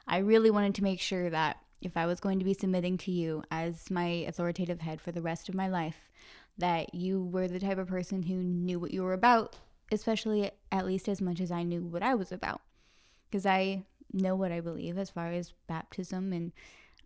I 0.08 0.18
really 0.18 0.52
wanted 0.52 0.76
to 0.76 0.84
make 0.84 1.00
sure 1.00 1.30
that 1.30 1.58
if 1.82 1.96
I 1.96 2.06
was 2.06 2.20
going 2.20 2.40
to 2.40 2.46
be 2.46 2.54
submitting 2.54 2.98
to 3.00 3.12
you 3.12 3.44
as 3.52 3.90
my 3.90 4.26
authoritative 4.28 4.82
head 4.82 5.02
for 5.02 5.12
the 5.12 5.22
rest 5.22 5.50
of 5.50 5.56
my 5.56 5.68
life, 5.68 6.10
that 6.58 6.94
you 6.94 7.24
were 7.24 7.48
the 7.48 7.60
type 7.60 7.78
of 7.78 7.88
person 7.88 8.24
who 8.24 8.36
knew 8.36 8.80
what 8.80 8.92
you 8.92 9.04
were 9.04 9.14
about, 9.14 9.56
especially 9.92 10.52
at 10.72 10.86
least 10.86 11.08
as 11.08 11.22
much 11.22 11.40
as 11.40 11.52
I 11.52 11.64
knew 11.64 11.82
what 11.82 12.04
I 12.04 12.16
was 12.16 12.32
about. 12.32 12.62
Because 13.30 13.46
I 13.46 13.84
know 14.14 14.36
what 14.36 14.52
I 14.52 14.62
believe 14.62 14.98
as 14.98 15.10
far 15.10 15.32
as 15.32 15.54
baptism 15.68 16.34
and 16.34 16.52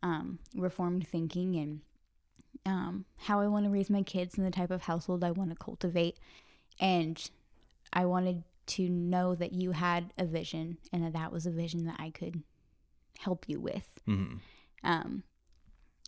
um, 0.03 0.39
reformed 0.55 1.07
thinking 1.07 1.55
and 1.55 1.81
um, 2.65 3.05
how 3.17 3.39
I 3.41 3.47
want 3.47 3.65
to 3.65 3.71
raise 3.71 3.89
my 3.89 4.03
kids 4.03 4.37
and 4.37 4.45
the 4.45 4.51
type 4.51 4.71
of 4.71 4.83
household 4.83 5.23
I 5.23 5.31
want 5.31 5.49
to 5.49 5.55
cultivate. 5.55 6.17
And 6.79 7.29
I 7.93 8.05
wanted 8.05 8.43
to 8.67 8.89
know 8.89 9.35
that 9.35 9.53
you 9.53 9.71
had 9.71 10.13
a 10.17 10.25
vision 10.25 10.77
and 10.93 11.03
that 11.03 11.13
that 11.13 11.31
was 11.31 11.45
a 11.45 11.51
vision 11.51 11.85
that 11.85 11.97
I 11.99 12.09
could 12.09 12.41
help 13.19 13.47
you 13.47 13.59
with. 13.59 13.87
hmm 14.05 14.35
Um, 14.83 15.23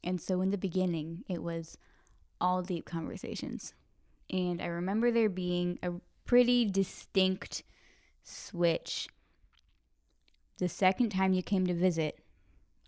and 0.03 0.19
so 0.19 0.41
in 0.41 0.51
the 0.51 0.57
beginning, 0.57 1.23
it 1.29 1.41
was 1.43 1.77
all 2.41 2.61
deep 2.61 2.85
conversations. 2.85 3.73
And 4.31 4.61
I 4.61 4.65
remember 4.67 5.11
there 5.11 5.29
being 5.29 5.79
a 5.83 5.91
pretty 6.25 6.65
distinct 6.65 7.63
switch 8.23 9.07
the 10.59 10.69
second 10.69 11.09
time 11.09 11.33
you 11.33 11.43
came 11.43 11.67
to 11.67 11.73
visit 11.73 12.19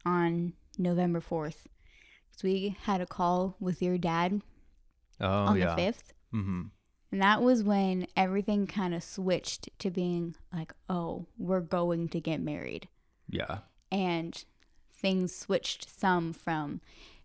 on 0.06 0.54
November 0.78 1.20
4th. 1.20 1.66
So 2.32 2.48
we 2.48 2.76
had 2.84 3.02
a 3.02 3.06
call 3.06 3.56
with 3.60 3.82
your 3.82 3.98
dad 3.98 4.42
Oh 5.20 5.28
on 5.28 5.58
yeah. 5.58 5.76
the 5.76 5.82
5th. 5.82 6.14
hmm 6.32 6.62
And 7.16 7.22
that 7.22 7.42
was 7.42 7.64
when 7.64 8.08
everything 8.18 8.68
kind 8.68 8.94
of 8.94 9.02
switched 9.02 9.70
to 9.80 9.90
being 9.90 10.36
like, 10.52 10.74
oh, 10.90 11.28
we're 11.38 11.62
going 11.62 12.10
to 12.10 12.20
get 12.20 12.42
married 12.42 12.90
Yeah. 13.30 13.60
and 13.90 14.44
things 14.92 15.34
switched 15.34 15.90
some 15.98 16.34
from 16.34 16.82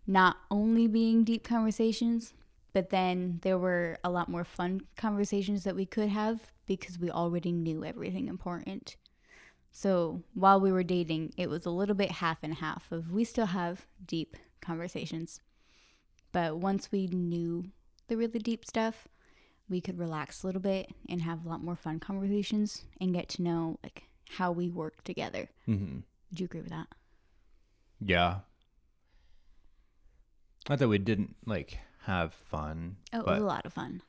not 0.07 0.37
only 0.49 0.87
being 0.87 1.25
deep 1.25 1.43
conversations, 1.43 2.33
but 2.71 2.89
then 2.89 3.39
there 3.41 3.57
were 3.57 3.97
a 4.01 4.09
lot 4.09 4.29
more 4.29 4.45
fun 4.45 4.79
conversations 4.95 5.65
that 5.65 5.75
we 5.75 5.85
could 5.85 6.07
have 6.07 6.39
because 6.67 6.97
we 6.97 7.11
already 7.11 7.51
knew 7.51 7.83
everything 7.83 8.29
important. 8.29 8.95
So 9.73 10.23
while 10.33 10.61
we 10.61 10.71
were 10.71 10.83
dating, 10.83 11.33
it 11.35 11.49
was 11.49 11.65
a 11.65 11.69
little 11.69 11.95
bit 11.95 12.11
half 12.11 12.43
and 12.43 12.53
half 12.53 12.89
of 12.93 13.11
we 13.11 13.25
still 13.25 13.47
have 13.47 13.87
deep 14.05 14.37
conversations. 14.61 15.41
But 16.31 16.59
once 16.59 16.93
we 16.93 17.07
knew 17.07 17.65
the 18.07 18.15
really 18.15 18.39
deep 18.39 18.63
stuff, 18.63 19.09
we 19.69 19.81
could 19.81 19.97
relax 19.97 20.43
a 20.43 20.47
little 20.47 20.61
bit 20.61 20.89
and 21.09 21.21
have 21.21 21.45
a 21.45 21.49
lot 21.49 21.63
more 21.63 21.75
fun 21.75 21.99
conversations 21.99 22.83
and 22.99 23.13
get 23.13 23.29
to 23.29 23.41
know 23.41 23.79
like 23.83 24.03
how 24.29 24.51
we 24.51 24.69
work 24.69 25.03
together. 25.03 25.49
Mm-hmm. 25.67 25.99
Would 26.29 26.39
you 26.39 26.45
agree 26.45 26.61
with 26.61 26.71
that? 26.71 26.87
Yeah. 27.99 28.39
Not 30.69 30.79
that 30.79 30.87
we 30.87 30.97
didn't 30.97 31.35
like 31.45 31.79
have 32.05 32.33
fun, 32.33 32.97
Oh, 33.13 33.19
it 33.21 33.25
was 33.25 33.41
a 33.41 33.45
lot 33.45 33.65
of 33.65 33.73
fun. 33.73 34.01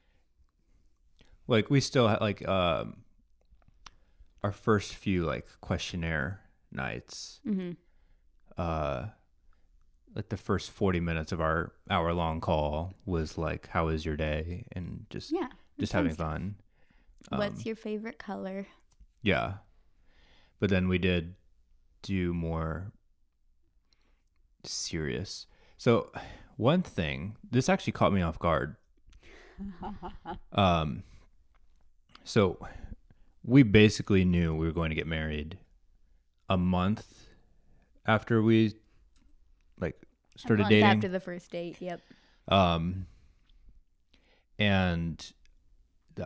like 1.47 1.71
we 1.71 1.81
still 1.81 2.09
had 2.09 2.21
like 2.21 2.47
um 2.49 2.97
our 4.43 4.53
first 4.53 4.95
few 4.95 5.25
like 5.25 5.47
questionnaire 5.61 6.41
nights. 6.73 7.41
Mm-hmm. 7.47 7.73
Uh, 8.59 9.07
like 10.15 10.29
the 10.29 10.37
first 10.37 10.71
forty 10.71 11.01
minutes 11.01 11.33
of 11.33 11.41
our 11.41 11.73
hour 11.91 12.13
long 12.13 12.41
call 12.41 12.95
was 13.07 13.39
like, 13.39 13.69
how 13.69 13.89
is 13.89 14.05
your 14.05 14.17
day?" 14.17 14.67
and 14.73 15.07
just 15.11 15.33
Yeah. 15.33 15.49
just 15.79 15.93
having 15.93 16.15
fun. 16.15 16.57
What's 17.31 17.61
Um, 17.61 17.63
your 17.65 17.77
favorite 17.77 18.19
color? 18.19 18.67
Yeah. 19.23 19.55
But 20.61 20.71
then 20.71 20.89
we 20.89 20.99
did 20.99 21.35
do 22.03 22.33
more 22.35 22.93
serious. 24.65 25.47
So 25.77 26.11
one 26.57 26.83
thing, 26.83 27.37
this 27.51 27.69
actually 27.69 27.93
caught 27.93 28.13
me 28.13 28.23
off 28.23 28.39
guard. 28.39 28.77
Um 30.53 31.03
so 32.25 32.59
we 33.45 33.63
basically 33.63 34.25
knew 34.25 34.55
we 34.55 34.67
were 34.67 34.73
going 34.73 34.91
to 34.91 34.95
get 34.97 35.07
married 35.07 35.59
a 36.49 36.57
month 36.57 37.29
after 38.07 38.43
we 38.43 38.75
started 40.37 40.69
dating. 40.69 40.85
after 40.85 41.09
the 41.09 41.21
first 41.21 41.51
date. 41.51 41.77
Yep. 41.81 42.01
Um, 42.49 43.07
and 44.59 45.33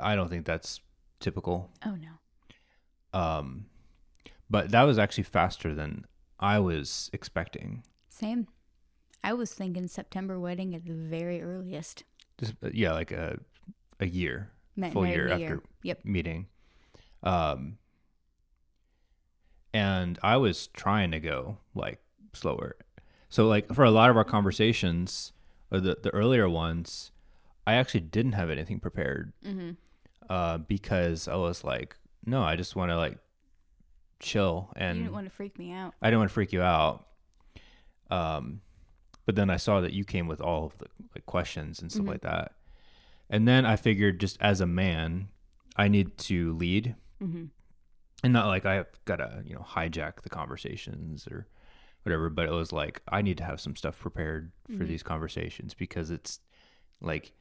I 0.01 0.15
don't 0.15 0.29
think 0.29 0.47
that's 0.47 0.81
typical. 1.21 1.71
Oh 1.85 1.97
no. 1.97 3.19
Um, 3.19 3.67
but 4.51 4.71
that 4.71 4.83
was 4.83 4.99
actually 4.99 5.25
faster 5.25 5.75
than 5.75 6.05
I 6.39 6.59
was 6.59 7.11
expecting. 7.13 7.83
Same. 8.09 8.47
I 9.25 9.33
was 9.33 9.53
thinking 9.53 9.89
September 9.89 10.39
wedding 10.39 10.75
at 10.75 10.85
the 10.85 10.93
very 10.93 11.43
earliest. 11.43 12.05
Just 12.39 12.55
uh, 12.63 12.71
yeah, 12.73 12.93
like 12.93 13.11
a 13.13 13.39
a 13.99 14.07
year, 14.07 14.51
Ma- 14.77 14.91
full 14.91 15.07
year 15.07 15.29
after 15.29 15.39
year. 15.39 15.63
Yep. 15.83 16.05
meeting. 16.05 16.47
Um, 17.23 17.79
and 19.73 20.19
I 20.23 20.37
was 20.37 20.69
trying 20.69 21.11
to 21.11 21.21
go 21.21 21.59
like 21.75 21.99
slower. 22.35 22.77
So 23.29 23.47
like 23.49 23.73
for 23.75 23.85
a 23.85 23.91
lot 23.91 24.11
of 24.11 24.17
our 24.17 24.25
conversations, 24.25 25.33
or 25.71 25.81
the 25.81 25.97
the 26.03 26.11
earlier 26.11 26.49
ones, 26.49 27.11
I 27.67 27.75
actually 27.75 28.01
didn't 28.01 28.33
have 28.33 28.51
anything 28.51 28.81
prepared. 28.81 29.33
Mm-hmm. 29.45 29.71
uh, 30.29 30.59
because 30.59 31.29
I 31.29 31.37
was 31.37 31.63
like, 31.65 31.97
no, 32.25 32.43
I 32.43 32.57
just 32.57 32.75
want 32.77 32.91
to 32.91 32.97
like 32.97 33.19
chill 34.19 34.73
and 34.77 34.97
you 34.99 35.05
didn't 35.05 35.15
want 35.15 35.27
to 35.27 35.31
freak 35.35 35.59
me 35.59 35.73
out. 35.73 35.95
I 36.03 36.09
didn't 36.09 36.21
want 36.21 36.31
to 36.31 36.35
freak 36.35 36.53
you 36.53 36.63
out. 36.63 37.07
Um, 38.11 38.61
but 39.25 39.35
then 39.35 39.51
I 39.51 39.57
saw 39.57 39.81
that 39.81 39.93
you 39.93 40.05
came 40.05 40.27
with 40.29 40.41
all 40.41 40.67
of 40.67 40.79
the 40.79 40.87
like 41.15 41.27
questions 41.27 41.81
and 41.83 41.91
stuff 41.91 42.05
Mhm. 42.07 42.09
like 42.11 42.21
that, 42.23 42.53
and 43.29 43.47
then 43.49 43.67
I 43.67 43.75
figured 43.77 44.21
just 44.21 44.37
as 44.41 44.61
a 44.61 44.67
man, 44.67 45.29
I 45.77 45.89
need 45.89 46.17
to 46.19 46.53
lead, 46.55 46.95
Mm-hmm. 47.21 47.47
and 48.23 48.33
not 48.33 48.47
like 48.47 48.65
I've 48.67 48.87
got 49.05 49.17
to 49.17 49.43
you 49.45 49.55
know 49.55 49.63
hijack 49.69 50.23
the 50.23 50.29
conversations 50.31 51.27
or 51.27 51.47
whatever. 52.07 52.31
But 52.31 52.47
it 52.47 52.53
was 52.53 52.73
like 52.73 53.03
I 53.09 53.21
need 53.21 53.37
to 53.39 53.45
have 53.45 53.61
some 53.61 53.77
stuff 53.77 53.99
prepared 53.99 54.53
for 54.67 54.85
Mhm. 54.85 54.89
these 54.89 55.03
conversations 55.03 55.75
because 55.75 56.11
it's 56.11 56.41
like 57.01 57.33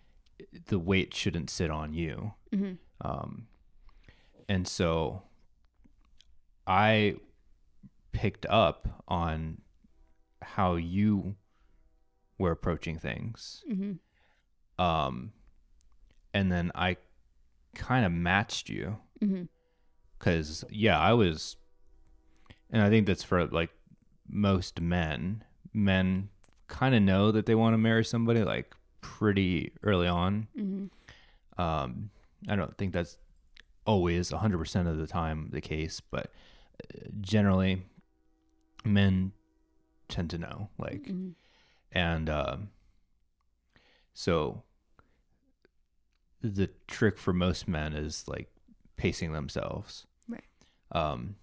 the 0.67 0.79
weight 0.79 1.13
shouldn't 1.13 1.49
sit 1.49 1.69
on 1.71 1.93
you. 1.93 2.33
Mm-hmm. 2.51 2.73
Um, 3.07 3.47
and 4.49 4.67
so 4.67 5.23
I 6.67 7.15
picked 8.11 8.45
up 8.47 9.03
on 9.07 9.61
how 10.41 10.75
you 10.75 11.35
were 12.37 12.51
approaching 12.51 12.97
things. 12.99 13.63
Mm-hmm. 13.71 14.83
Um, 14.83 15.31
and 16.33 16.51
then 16.51 16.71
I 16.75 16.97
kind 17.75 18.05
of 18.05 18.11
matched 18.11 18.69
you 18.69 18.97
Mm-hmm. 19.21 19.43
because, 20.19 20.65
yeah, 20.69 20.99
I 20.99 21.13
was, 21.13 21.55
and 22.69 22.81
I 22.81 22.89
think 22.89 23.07
that's 23.07 23.23
for 23.23 23.45
like 23.47 23.69
most 24.29 24.81
men. 24.81 25.43
Men 25.73 26.29
kind 26.67 26.95
of 26.95 27.01
know 27.01 27.31
that 27.31 27.45
they 27.45 27.55
want 27.55 27.73
to 27.73 27.77
marry 27.77 28.03
somebody 28.05 28.43
like 28.43 28.73
pretty 29.01 29.71
early 29.83 30.07
on. 30.07 30.47
Mm-hmm. 30.57 31.61
Um, 31.61 32.09
I 32.49 32.55
don't 32.55 32.77
think 32.77 32.93
that's 32.93 33.17
always 33.85 34.31
100% 34.31 34.87
of 34.87 34.97
the 34.97 35.07
time 35.07 35.49
the 35.51 35.61
case, 35.61 35.99
but 36.01 36.31
uh, 36.83 37.07
generally, 37.21 37.83
men 38.83 39.31
tend 40.09 40.29
to 40.31 40.37
know. 40.37 40.69
Like, 40.77 41.03
Mm-hmm. 41.03 41.29
and 41.91 42.29
um, 42.29 42.69
so 44.13 44.63
the 46.41 46.69
trick 46.87 47.17
for 47.17 47.33
most 47.33 47.67
men 47.67 47.93
is 47.93 48.27
like 48.27 48.49
pacing 48.97 49.33
themselves. 49.33 50.05
Right. 50.27 50.43
Um, 50.91 51.35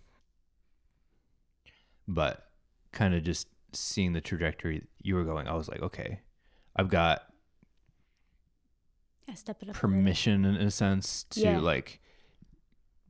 but 2.06 2.48
kind 2.92 3.14
of 3.14 3.22
just 3.22 3.48
seeing 3.72 4.12
the 4.12 4.20
trajectory 4.20 4.86
you 5.02 5.14
were 5.14 5.24
going, 5.24 5.48
I 5.48 5.54
was 5.54 5.68
like, 5.68 5.80
okay, 5.82 6.20
I've 6.76 6.88
got 6.90 7.22
I 9.28 9.34
step 9.34 9.62
it 9.62 9.68
up. 9.70 9.74
permission 9.74 10.44
in 10.44 10.56
a 10.56 10.70
sense 10.70 11.24
to 11.30 11.40
Yeah. 11.40 11.58
like 11.60 12.00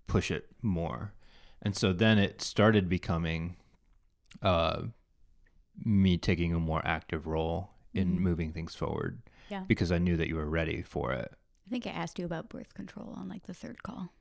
push 0.07 0.31
it 0.31 0.47
more. 0.63 1.15
And 1.63 1.77
so 1.77 1.93
then 1.93 2.19
it 2.19 2.41
started 2.43 2.89
becoming 2.89 3.57
uh 4.41 4.83
me 5.85 6.19
taking 6.19 6.53
a 6.55 6.61
more 6.61 6.83
active 6.85 7.27
role 7.27 7.71
in 7.95 8.17
Mhm. 8.17 8.21
moving 8.21 8.53
things 8.53 8.75
forward 8.75 9.23
Yeah. 9.49 9.65
because 9.67 9.91
I 9.91 9.99
knew 9.99 10.17
that 10.17 10.29
you 10.29 10.37
were 10.37 10.49
ready 10.49 10.83
for 10.83 11.13
it. 11.13 11.33
I 11.67 11.71
think 11.71 11.87
I 11.87 11.91
asked 11.91 12.19
you 12.19 12.25
about 12.27 12.49
birth 12.51 12.75
control 12.75 13.11
on 13.17 13.29
like 13.29 13.45
the 13.45 13.55
third 13.55 13.83
call. 13.83 14.13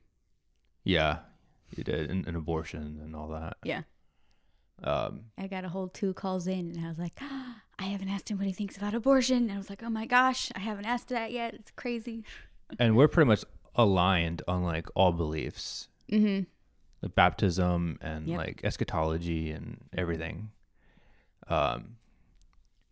Yeah, 0.84 1.20
you 1.76 1.84
did 1.84 2.10
an, 2.10 2.24
an 2.26 2.34
abortion 2.36 2.98
and 3.02 3.14
all 3.14 3.28
that. 3.28 3.58
Yeah. 3.64 3.82
Um 4.82 5.26
I 5.38 5.46
got 5.46 5.64
a 5.64 5.68
whole 5.68 5.88
two 5.88 6.12
calls 6.14 6.46
in, 6.46 6.70
and 6.76 6.84
I 6.84 6.88
was 6.88 6.98
like, 6.98 7.20
I 7.78 7.84
haven't 7.84 8.08
asked 8.10 8.30
him 8.30 8.38
what 8.38 8.46
he 8.46 8.52
thinks 8.52 8.76
about 8.76 8.94
abortion. 8.94 9.44
And 9.44 9.52
I 9.52 9.56
was 9.56 9.68
like, 9.70 9.82
oh 9.82 9.90
my 9.90 10.06
gosh, 10.06 10.50
I 10.54 10.60
haven't 10.60 10.84
asked 10.86 11.08
that 11.08 11.32
yet. 11.32 11.54
It's 11.54 11.70
crazy. 11.72 12.24
and 12.78 12.96
we're 12.96 13.08
pretty 13.08 13.28
much 13.28 13.44
aligned 13.74 14.42
on 14.46 14.62
like 14.62 14.86
all 14.94 15.12
beliefs. 15.12 15.88
Mm-hmm. 16.10 16.44
the 17.00 17.08
baptism 17.08 17.98
and 18.02 18.26
Yep. 18.28 18.38
like 18.38 18.60
eschatology 18.64 19.50
and 19.50 19.78
everything. 19.96 20.50
Um, 21.48 21.96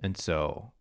and 0.03 0.16
so 0.16 0.72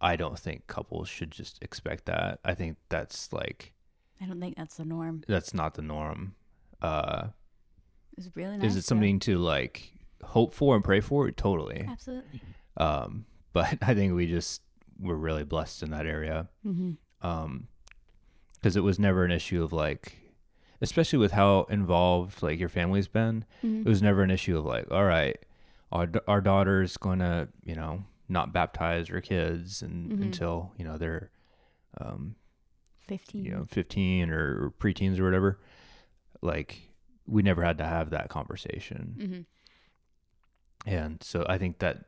I 0.00 0.16
don't 0.16 0.38
think 0.38 0.66
couples 0.66 1.08
should 1.08 1.30
just 1.30 1.62
expect 1.62 2.06
that. 2.06 2.40
I 2.44 2.54
think 2.54 2.76
that's 2.88 3.32
like 3.32 3.72
I 4.20 4.26
don't 4.26 4.40
think 4.40 4.56
that's 4.56 4.76
the 4.76 4.84
norm. 4.84 5.22
that's 5.26 5.54
not 5.54 5.74
the 5.74 5.82
norm. 5.82 6.34
Uh, 6.82 7.28
It 8.16 8.18
was 8.18 8.30
really 8.36 8.56
nice. 8.56 8.70
is 8.70 8.76
it 8.76 8.78
though. 8.78 8.82
something 8.82 9.18
to 9.20 9.38
like 9.38 9.92
hope 10.22 10.52
for 10.54 10.74
and 10.76 10.84
pray 10.84 11.00
for? 11.00 11.30
Totally. 11.30 11.84
Absolutely. 11.88 12.40
Um, 12.76 13.26
but 13.52 13.78
I 13.82 13.94
think 13.94 14.14
we 14.14 14.26
just 14.26 14.62
were 15.00 15.16
really 15.16 15.44
blessed 15.44 15.82
in 15.82 15.90
that 15.90 16.06
area. 16.06 16.48
Mm-hmm. 16.66 16.92
Um, 17.26 17.68
because 18.54 18.76
it 18.76 18.80
was 18.84 18.98
never 18.98 19.24
an 19.24 19.30
issue 19.30 19.62
of 19.62 19.72
like, 19.72 20.16
especially 20.80 21.18
with 21.18 21.32
how 21.32 21.66
involved 21.68 22.42
like 22.42 22.58
your 22.58 22.68
family's 22.70 23.08
been. 23.08 23.44
Mm-hmm. 23.62 23.80
It 23.82 23.86
was 23.88 24.00
never 24.02 24.22
an 24.22 24.30
issue 24.30 24.56
of 24.58 24.64
like, 24.64 24.90
all 24.90 25.04
right, 25.04 25.36
our 25.92 26.08
our 26.26 26.40
daughter's 26.40 26.96
going 26.96 27.18
to 27.18 27.48
you 27.64 27.74
know 27.74 28.04
not 28.28 28.52
baptize 28.54 29.08
her 29.08 29.20
kids 29.20 29.82
and 29.82 30.10
Mhm. 30.12 30.22
until 30.22 30.72
you 30.78 30.84
know 30.84 30.96
they're 30.96 31.30
um, 32.00 32.36
Fifteen. 33.06 33.44
you 33.44 33.50
know 33.52 33.64
15 33.64 34.30
or, 34.30 34.64
or 34.66 34.70
preteens 34.80 35.18
or 35.18 35.24
whatever. 35.24 35.58
Like 36.40 36.90
we 37.26 37.42
never 37.42 37.62
had 37.64 37.78
to 37.78 37.84
have 37.84 38.10
that 38.10 38.28
conversation. 38.28 39.16
Mm-hmm. 39.18 39.40
And 40.86 41.22
so 41.22 41.46
I 41.48 41.58
think 41.58 41.78
that 41.78 42.04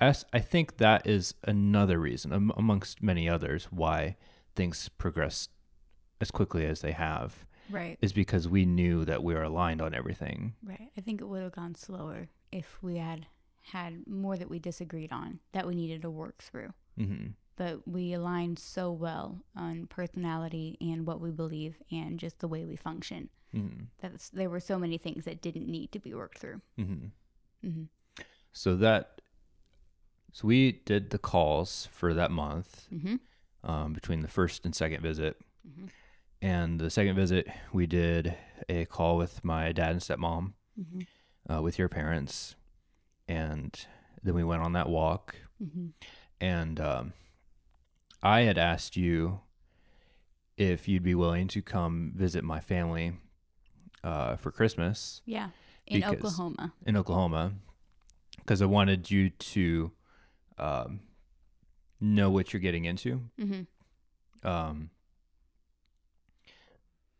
I 0.00 0.08
s- 0.08 0.24
I 0.32 0.40
think 0.40 0.76
that 0.78 1.06
is 1.06 1.34
another 1.44 1.98
reason 1.98 2.32
am- 2.32 2.52
amongst 2.56 3.02
many 3.02 3.28
others 3.28 3.66
why 3.70 4.16
things 4.54 4.88
progress 4.88 5.48
as 6.20 6.30
quickly 6.30 6.66
as 6.66 6.80
they 6.80 6.92
have 6.92 7.46
Right. 7.70 7.96
is 8.02 8.12
because 8.12 8.46
we 8.48 8.66
knew 8.66 9.04
that 9.06 9.22
we 9.22 9.34
were 9.34 9.42
aligned 9.42 9.80
on 9.80 9.94
everything. 9.94 10.54
Right. 10.62 10.90
I 10.96 11.00
think 11.00 11.20
it 11.20 11.24
would 11.24 11.42
have 11.42 11.52
gone 11.52 11.74
slower 11.74 12.28
if 12.52 12.82
we 12.82 12.96
had 12.98 13.26
had 13.72 14.06
more 14.06 14.36
that 14.36 14.50
we 14.50 14.58
disagreed 14.58 15.10
on 15.12 15.40
that 15.52 15.66
we 15.66 15.74
needed 15.74 16.02
to 16.02 16.10
work 16.10 16.42
through. 16.42 16.74
hmm 16.98 17.28
But 17.56 17.86
we 17.88 18.12
aligned 18.12 18.58
so 18.58 18.92
well 18.92 19.38
on 19.56 19.86
personality 19.86 20.76
and 20.80 21.06
what 21.06 21.20
we 21.20 21.30
believe 21.30 21.76
and 21.90 22.18
just 22.20 22.40
the 22.40 22.48
way 22.48 22.64
we 22.66 22.76
function. 22.76 23.30
Hmm 23.54 23.84
That's 24.00 24.28
there 24.30 24.50
were 24.50 24.60
so 24.60 24.78
many 24.78 24.98
things 24.98 25.24
that 25.24 25.40
didn't 25.42 25.68
need 25.68 25.92
to 25.92 25.98
be 26.00 26.14
worked 26.14 26.38
through. 26.38 26.60
hmm 26.76 27.06
Mm-hmm. 27.64 27.84
So 28.52 28.76
that 28.76 29.20
so 30.32 30.48
we 30.48 30.72
did 30.84 31.10
the 31.10 31.18
calls 31.18 31.88
for 31.92 32.12
that 32.14 32.30
month 32.30 32.86
Mm-hmm. 32.92 33.16
um, 33.70 33.92
between 33.92 34.20
the 34.22 34.28
first 34.28 34.64
and 34.64 34.74
second 34.74 35.00
visit. 35.02 35.36
Mhm. 35.66 35.88
And 36.42 36.78
the 36.80 36.90
second 36.90 37.16
visit, 37.16 37.46
we 37.72 37.86
did 37.86 38.36
a 38.68 38.84
call 38.84 39.16
with 39.16 39.42
my 39.44 39.72
dad 39.72 39.92
and 39.92 40.00
stepmom, 40.00 40.52
Mm-hmm. 40.78 41.52
uh, 41.52 41.62
with 41.62 41.78
your 41.78 41.88
parents, 41.88 42.56
and 43.28 43.86
then 44.22 44.34
we 44.34 44.44
went 44.44 44.62
on 44.62 44.72
that 44.74 44.88
walk. 44.88 45.36
Mm-hmm. 45.62 45.86
And 46.40 46.80
um, 46.80 47.12
I 48.22 48.40
had 48.42 48.58
asked 48.58 48.96
you 48.96 49.40
if 50.58 50.86
you'd 50.88 51.02
be 51.02 51.14
willing 51.14 51.48
to 51.48 51.62
come 51.62 52.12
visit 52.14 52.44
my 52.44 52.60
family 52.60 53.14
uh, 54.04 54.36
for 54.36 54.52
Christmas 54.52 55.20
Yeah. 55.26 55.48
In 55.86 56.00
Because- 56.00 56.14
Oklahoma. 56.14 56.72
in 56.86 56.96
Oklahoma 56.96 57.52
because 58.38 58.62
I 58.62 58.66
wanted 58.66 59.10
you 59.10 59.30
to 59.30 59.92
um, 60.58 61.00
know 62.00 62.30
what 62.30 62.52
you're 62.52 62.60
getting 62.60 62.84
into. 62.84 63.22
Mm-hmm. 63.40 64.46
Um, 64.46 64.90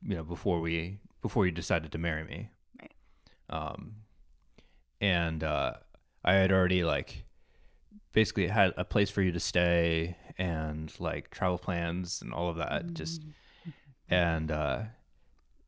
you 0.02 0.14
know, 0.16 0.24
before 0.24 0.60
we 0.60 0.98
before 1.22 1.46
you 1.46 1.52
decided 1.52 1.92
to 1.92 1.98
marry 1.98 2.24
me. 2.24 2.50
Right. 2.80 2.92
Um, 3.48 3.94
and 5.00 5.42
uh, 5.42 5.74
I 6.24 6.34
had 6.34 6.52
already 6.52 6.84
like 6.84 7.24
basically 8.12 8.46
had 8.48 8.72
a 8.76 8.84
place 8.84 9.10
for 9.10 9.22
you 9.22 9.32
to 9.32 9.40
stay 9.40 10.16
and 10.38 10.92
like 11.00 11.30
travel 11.30 11.58
plans 11.58 12.20
and 12.22 12.32
all 12.32 12.50
of 12.50 12.56
that. 12.56 12.92
Just 12.94 13.22
and 14.08 14.50
uh, 14.50 14.82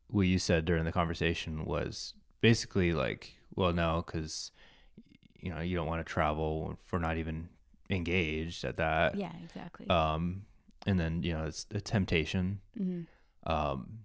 what 0.09 0.27
you 0.27 0.39
said 0.39 0.65
during 0.65 0.85
the 0.85 0.91
conversation 0.91 1.65
was 1.65 2.13
basically 2.41 2.93
like, 2.93 3.33
well, 3.55 3.73
no, 3.73 4.03
because 4.05 4.51
you 5.39 5.53
know 5.53 5.61
you 5.61 5.75
don't 5.75 5.87
want 5.87 6.05
to 6.05 6.13
travel 6.13 6.71
if 6.73 6.91
we're 6.91 6.99
not 6.99 7.17
even 7.17 7.49
engaged 7.89 8.63
at 8.63 8.77
that. 8.77 9.15
Yeah, 9.15 9.31
exactly. 9.43 9.89
Um, 9.89 10.43
and 10.85 10.99
then 10.99 11.23
you 11.23 11.33
know 11.33 11.45
it's 11.45 11.65
a 11.73 11.81
temptation. 11.81 12.59
mm-hmm. 12.79 13.01
Um, 13.51 13.99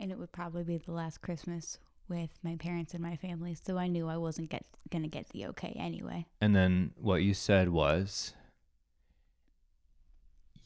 And 0.00 0.10
it 0.10 0.18
would 0.18 0.32
probably 0.32 0.64
be 0.64 0.78
the 0.78 0.92
last 0.92 1.20
Christmas 1.20 1.78
with 2.08 2.30
my 2.42 2.56
parents 2.56 2.94
and 2.94 3.02
my 3.02 3.16
family, 3.16 3.54
so 3.54 3.76
I 3.76 3.86
knew 3.86 4.08
I 4.08 4.16
wasn't 4.16 4.50
get 4.50 4.64
gonna 4.90 5.08
get 5.08 5.28
the 5.30 5.46
okay 5.48 5.76
anyway. 5.78 6.26
and 6.40 6.54
then 6.56 6.92
what 6.96 7.22
you 7.22 7.34
said 7.34 7.68
was, 7.68 8.32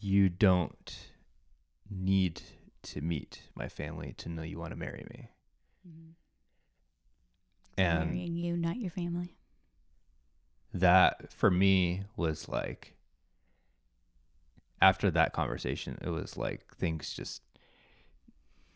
you 0.00 0.28
don't 0.28 0.96
need 1.90 2.42
to 2.82 3.00
meet 3.00 3.42
my 3.54 3.68
family 3.68 4.14
to 4.18 4.28
know 4.28 4.42
you 4.42 4.58
want 4.58 4.70
to 4.72 4.76
marry 4.78 5.04
me. 5.10 5.28
And 7.78 8.10
Marrying 8.10 8.36
you, 8.36 8.56
not 8.56 8.76
your 8.76 8.90
family. 8.90 9.34
that 10.74 11.32
for 11.32 11.50
me 11.50 12.02
was 12.16 12.48
like 12.48 12.94
after 14.80 15.10
that 15.10 15.32
conversation 15.32 15.96
it 16.02 16.08
was 16.10 16.36
like 16.36 16.74
things 16.76 17.12
just 17.14 17.40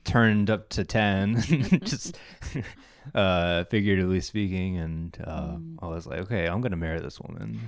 turned 0.04 0.48
up 0.50 0.68
to 0.68 0.84
10 0.84 1.40
just 1.84 2.16
uh 3.14 3.64
figuratively 3.64 4.20
speaking 4.20 4.76
and 4.78 5.16
uh 5.24 5.56
Mm. 5.56 5.76
i 5.82 5.86
was 5.88 6.06
like 6.06 6.20
okay 6.20 6.46
i'm 6.46 6.60
gonna 6.60 6.76
marry 6.76 7.00
this 7.00 7.20
woman 7.20 7.58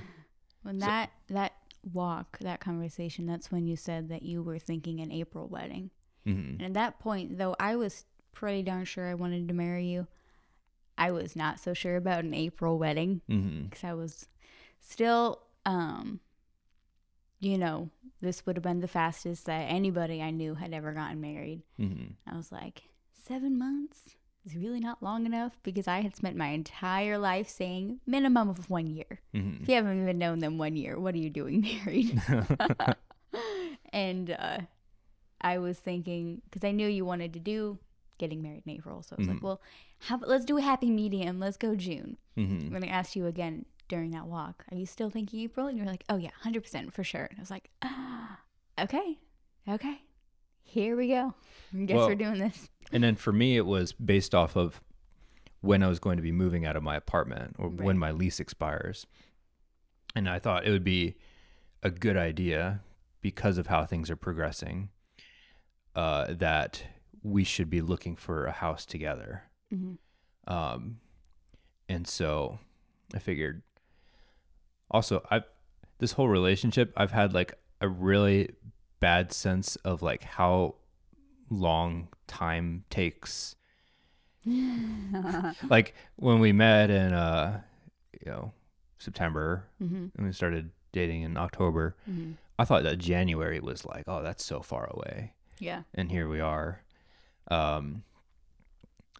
When 0.63 0.79
So- 0.81 0.87
that 0.87 1.11
that 1.29 1.53
walk, 1.93 2.39
that 2.41 2.61
conversation, 2.61 3.25
that's 3.27 3.51
when 3.51 3.67
you 3.67 3.77
said 3.77 4.09
that 4.11 4.23
you 4.23 4.43
were 4.43 4.59
thinking 4.59 5.01
an 5.01 5.11
April 5.13 5.47
wedding. 5.49 5.91
Hmm 6.33 6.55
And 6.59 6.63
at 6.63 6.75
that 6.75 6.99
point, 6.99 7.39
though 7.39 7.55
I 7.59 7.77
was 7.77 8.05
pretty 8.33 8.63
darn 8.63 8.85
sure 8.85 9.07
I 9.09 9.15
wanted 9.15 9.49
to 9.49 9.55
marry 9.55 9.87
you, 9.87 10.07
I 10.97 11.11
was 11.13 11.35
not 11.37 11.59
so 11.61 11.75
sure 11.75 11.97
about 11.97 12.25
an 12.25 12.35
April 12.35 12.79
wedding 12.79 13.21
because 13.69 13.85
I 13.85 13.95
was 13.95 14.27
still, 14.81 15.41
um, 15.65 16.21
you 17.41 17.57
know, 17.57 17.91
this 18.21 18.45
would 18.45 18.57
have 18.57 18.63
been 18.65 18.81
the 18.81 18.89
fastest 18.89 19.47
that 19.47 19.71
anybody 19.71 20.21
I 20.23 20.31
knew 20.31 20.55
had 20.55 20.73
ever 20.75 20.93
gotten 20.93 21.21
married. 21.21 21.63
hmm 21.79 22.07
I 22.27 22.37
was 22.37 22.51
like, 22.53 22.83
seven 23.13 23.57
months 23.59 24.17
is 24.45 24.57
really 24.57 24.81
not 24.81 25.03
long 25.03 25.25
enough 25.27 25.59
because 25.63 25.87
I 25.89 26.01
had 26.01 26.17
spent 26.17 26.37
my 26.37 26.49
entire 26.49 27.17
life 27.19 27.49
saying 27.49 28.01
minimum 28.07 28.49
of 28.49 28.69
one 28.71 28.87
year. 28.89 29.21
hmm 29.33 29.63
If 29.63 29.69
you 29.69 29.75
haven't 29.77 30.03
even 30.03 30.19
known 30.19 30.41
them 30.41 30.59
one 30.59 30.77
year, 30.77 30.99
what 30.99 31.15
are 31.15 31.19
you 31.19 31.31
doing 31.31 31.61
married? 31.85 32.21
and 33.93 34.31
uh, 34.31 34.59
I 35.41 35.59
was 35.59 35.79
thinking 35.79 36.43
because 36.45 36.65
I 36.65 36.73
knew 36.73 36.89
you 36.89 37.05
wanted 37.05 37.33
to 37.35 37.39
do 37.41 37.79
getting 38.19 38.43
married 38.43 38.63
in 38.67 38.73
April, 38.73 39.03
so 39.03 39.15
I 39.17 39.21
was 39.21 39.29
like, 39.29 39.37
Mhm. 39.39 39.43
well, 39.43 39.61
how, 40.01 40.19
let's 40.19 40.45
do 40.45 40.59
a 40.59 40.63
happy 40.63 40.91
medium. 40.91 41.39
Let's 41.39 41.57
go 41.57 41.77
June. 41.77 42.17
hmm 42.37 42.73
When 42.73 42.83
I 42.83 42.89
asked 42.89 43.15
you 43.15 43.27
again 43.27 43.65
during 43.89 44.11
that 44.11 44.27
walk, 44.27 44.65
are 44.73 44.77
you 44.77 44.87
still 44.87 45.09
thinking 45.11 45.41
April? 45.41 45.67
And 45.69 45.77
you're 45.79 45.87
like, 45.87 46.05
oh 46.09 46.17
yeah, 46.17 46.31
hundred 46.41 46.63
percent 46.63 46.93
for 46.93 47.05
sure. 47.05 47.25
And 47.31 47.39
I 47.39 47.43
was 47.43 47.51
like, 47.51 47.71
ah, 47.83 48.41
okay, 48.81 49.19
okay, 49.69 50.03
here 50.63 50.97
we 50.97 51.09
go. 51.09 51.35
I 51.75 51.85
guess 51.85 51.97
Well- 51.97 52.09
we're 52.09 52.15
doing 52.17 52.39
this. 52.39 52.69
and 52.93 53.05
then 53.05 53.15
for 53.17 53.33
me 53.33 53.57
it 53.57 53.67
was 53.67 53.93
based 53.93 54.35
off 54.35 54.57
of 54.57 54.81
when 55.61 55.83
i 55.83 55.89
was 55.89 55.99
going 55.99 56.17
to 56.17 56.23
be 56.23 56.33
moving 56.33 56.65
out 56.65 56.75
of 56.77 56.83
my 56.83 56.97
apartment 56.97 57.55
or 57.59 57.69
Right. 57.69 57.81
when 57.83 57.99
my 57.99 58.11
lease 58.13 58.41
expires 58.41 59.07
and 60.15 60.27
i 60.29 60.39
thought 60.39 60.67
it 60.67 60.71
would 60.71 60.85
be 60.85 61.17
a 61.83 61.91
good 61.91 62.17
idea 62.17 62.81
because 63.21 63.59
of 63.59 63.67
how 63.67 63.85
things 63.85 64.09
are 64.11 64.17
progressing 64.17 64.89
uh, 65.97 66.27
that 66.35 66.83
we 67.23 67.45
should 67.45 67.69
be 67.71 67.81
looking 67.81 68.17
for 68.17 68.47
a 68.47 68.53
house 68.53 68.85
together. 68.87 69.43
Hmm 69.71 69.95
um, 70.47 70.99
and 71.91 72.07
so 72.07 72.59
i 73.15 73.19
figured 73.19 73.63
also 74.91 75.23
i've 75.31 75.45
this 75.99 76.13
whole 76.13 76.29
relationship 76.29 76.93
i've 76.97 77.11
had 77.13 77.33
like 77.35 77.53
a 77.81 77.89
really 77.89 78.49
bad 79.01 79.33
sense 79.33 79.77
of 79.77 80.03
like 80.03 80.23
how 80.25 80.75
long 81.51 82.09
time 82.27 82.85
takes. 82.91 83.55
Like 85.71 85.95
when 86.17 86.41
we 86.41 86.53
met 86.53 86.91
in 86.91 87.13
uh 87.13 87.61
you 88.25 88.31
know 88.31 88.53
september 88.99 89.65
hmm 89.79 90.07
and 90.17 90.27
we 90.27 90.33
started 90.33 90.71
dating 90.93 91.23
in 91.23 91.37
october 91.37 91.97
hmm 92.07 92.33
i 92.59 92.65
thought 92.65 92.83
that 92.83 92.99
january 92.99 93.61
was 93.61 93.85
like 93.85 94.05
oh 94.07 94.23
that's 94.23 94.45
so 94.45 94.61
far 94.61 94.89
away 94.91 95.33
Yeah. 95.61 95.83
and 95.95 96.11
here 96.11 96.29
we 96.29 96.41
are 96.41 96.83
um 97.51 98.03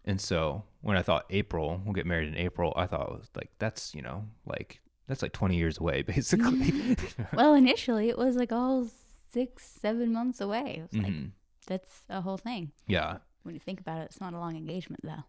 and 0.05 0.19
so 0.21 0.63
when 0.81 0.95
i 0.97 1.01
thought 1.01 1.25
april 1.29 1.81
we'll 1.83 1.93
get 1.93 2.05
married 2.05 2.27
in 2.27 2.35
april 2.37 2.73
i 2.75 2.85
thought 2.85 3.07
it 3.09 3.11
was 3.19 3.29
like 3.35 3.49
that's 3.59 3.93
you 3.95 4.01
know 4.01 4.25
like 4.45 4.79
that's 5.07 5.21
like 5.21 5.31
20 5.33 5.55
years 5.55 5.77
away 5.79 6.01
basically 6.13 6.95
Well, 7.33 7.53
initially 7.55 8.09
it 8.09 8.17
was 8.17 8.35
like 8.35 8.51
all 8.51 8.87
six, 9.31 9.63
seven 9.65 10.11
months 10.13 10.39
away. 10.41 10.77
It 10.77 10.81
was 10.91 11.01
like 11.03 11.11
Mhm. 11.13 11.31
that's 11.67 12.01
a 12.09 12.21
whole 12.21 12.37
thing. 12.37 12.71
yeah 12.87 13.17
When 13.43 13.53
you 13.55 13.59
think 13.59 13.79
about 13.79 13.99
it, 14.01 14.05
it's 14.05 14.21
not 14.21 14.33
a 14.33 14.39
long 14.39 14.55
engagement 14.55 15.01
though. 15.03 15.23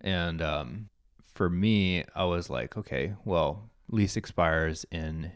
And 0.00 0.40
um, 0.42 0.88
for 1.34 1.48
me, 1.50 2.04
I 2.14 2.24
was 2.24 2.48
like, 2.50 2.76
okay, 2.76 3.14
well, 3.24 3.70
lease 3.88 4.16
expires 4.16 4.84
in 4.90 5.30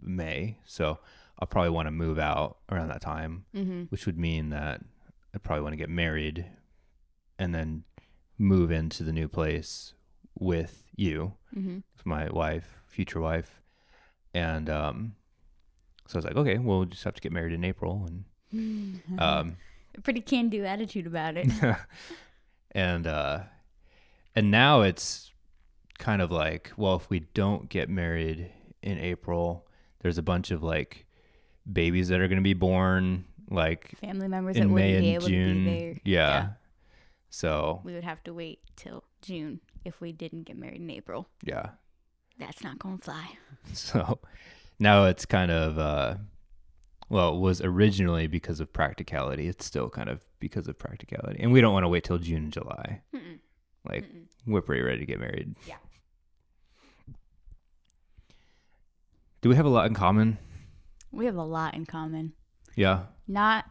May. 0.00 0.58
So 0.66 0.98
I'll 1.38 1.46
probably 1.46 1.70
want 1.70 1.86
to 1.86 1.92
move 1.92 2.18
out 2.18 2.58
around 2.70 2.88
that 2.88 3.00
time, 3.00 3.44
Mm-hmm. 3.54 3.82
which 3.90 4.06
would 4.06 4.18
mean 4.18 4.50
that 4.50 4.80
I'd 5.34 5.42
probably 5.42 5.62
want 5.62 5.72
to 5.74 5.76
get 5.78 5.88
married 5.90 6.46
and 7.38 7.54
then 7.54 7.84
move 8.38 8.70
into 8.70 9.02
the 9.04 9.12
new 9.12 9.28
place 9.28 9.94
with 10.38 10.84
you, 10.96 11.34
Mm-hmm. 11.56 11.76
with 11.96 12.06
my 12.06 12.28
wife, 12.30 12.78
future 12.86 13.20
wife. 13.20 13.60
And 14.34 14.68
um, 14.68 15.14
so 16.06 16.16
I 16.16 16.18
was 16.18 16.24
like, 16.24 16.36
okay, 16.36 16.58
well, 16.58 16.78
we'll 16.78 16.86
just 16.86 17.04
have 17.04 17.14
to 17.14 17.20
get 17.20 17.32
married 17.32 17.52
in 17.52 17.64
April. 17.64 18.06
And 18.52 19.00
um, 19.18 19.56
Pretty 20.02 20.20
can 20.20 20.48
do 20.48 20.64
attitude 20.64 21.06
about 21.06 21.36
it. 21.36 21.48
and 22.72 23.06
uh 23.06 23.40
and 24.36 24.50
now 24.50 24.82
it's 24.82 25.32
kind 25.98 26.20
of 26.22 26.30
like 26.30 26.70
well 26.76 26.94
if 26.96 27.08
we 27.10 27.20
don't 27.32 27.68
get 27.70 27.88
married 27.88 28.50
in 28.82 28.98
april 28.98 29.66
there's 30.00 30.18
a 30.18 30.22
bunch 30.22 30.50
of 30.50 30.62
like 30.62 31.06
babies 31.72 32.08
that 32.08 32.20
are 32.20 32.28
going 32.28 32.38
to 32.38 32.42
be 32.42 32.54
born 32.54 33.24
like 33.50 33.90
Family 33.98 34.28
members 34.28 34.56
that 34.56 34.62
in 34.62 34.72
wouldn't 34.72 34.90
may 34.92 35.00
be 35.00 35.06
and 35.08 35.16
able 35.16 35.26
june 35.28 35.64
to 35.64 35.70
be 35.70 35.78
there. 35.78 35.96
yeah. 36.04 36.48
so 37.30 37.80
We 37.84 37.94
would 37.94 38.04
have 38.04 38.22
to 38.24 38.34
wait 38.34 38.60
till 38.76 39.04
June 39.22 39.60
if 39.84 40.00
we 40.00 40.12
didn't 40.12 40.42
get 40.44 40.56
married 40.58 40.80
in 40.80 40.90
April. 40.90 41.28
yeah 41.42 41.70
That's 42.38 42.62
not 42.62 42.78
gonna 42.78 42.98
fly. 42.98 43.30
so 43.72 44.18
now 44.78 45.04
it's 45.06 45.24
kind 45.26 45.50
of 45.50 45.78
uh 45.78 46.14
well 47.08 47.34
it 47.36 47.40
was 47.40 47.60
originally 47.62 48.26
because 48.26 48.60
of 48.60 48.72
practicality 48.72 49.48
it's 49.48 49.64
still 49.64 49.88
kind 49.88 50.08
of 50.08 50.24
because 50.40 50.68
of 50.68 50.78
practicality 50.78 51.40
and 51.42 51.50
we 51.52 51.60
don't 51.60 51.72
want 51.72 51.84
to 51.84 51.88
wait 51.88 52.04
till 52.04 52.18
june 52.18 52.44
and 52.44 52.52
july 52.52 53.00
Mm-mm. 53.14 53.38
like 53.88 54.04
Mm-mm. 54.04 54.24
we're 54.46 54.60
pretty 54.60 54.82
ready 54.82 54.98
to 55.00 55.06
get 55.06 55.18
married 55.18 55.54
Yeah. 55.66 55.76
do 59.40 59.48
we 59.48 59.56
have 59.56 59.66
a 59.66 59.70
lot 59.70 59.86
in 59.86 59.94
common 59.94 60.38
We 61.12 61.24
have 61.26 61.36
a 61.36 61.42
lot 61.44 61.74
in 61.74 61.86
common. 61.86 62.32
yeah 62.76 63.06
Not 63.26 63.64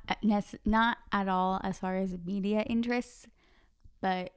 not 0.66 0.98
at 1.12 1.28
all 1.28 1.60
as 1.64 1.80
far 1.80 1.96
as 1.96 2.16
media 2.26 2.62
interests, 2.62 3.28
but 4.02 4.32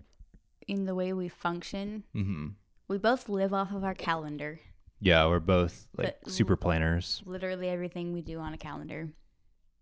in 0.69 0.85
the 0.87 0.95
way 0.95 1.13
we 1.13 1.29
function. 1.29 2.05
hmm 2.13 2.49
We 2.89 2.99
both 2.99 3.29
live 3.29 3.53
off 3.53 3.73
of 3.73 3.83
our 3.85 3.95
calendar. 3.95 4.61
yeah 5.01 5.27
we're 5.27 5.41
both 5.41 5.89
like 5.97 6.19
But- 6.23 6.31
super 6.31 6.57
planners 6.57 7.23
Literally 7.25 7.69
everything 7.69 8.13
we 8.13 8.23
do 8.23 8.39
on 8.39 8.53
a 8.55 8.59
calendar. 8.59 9.13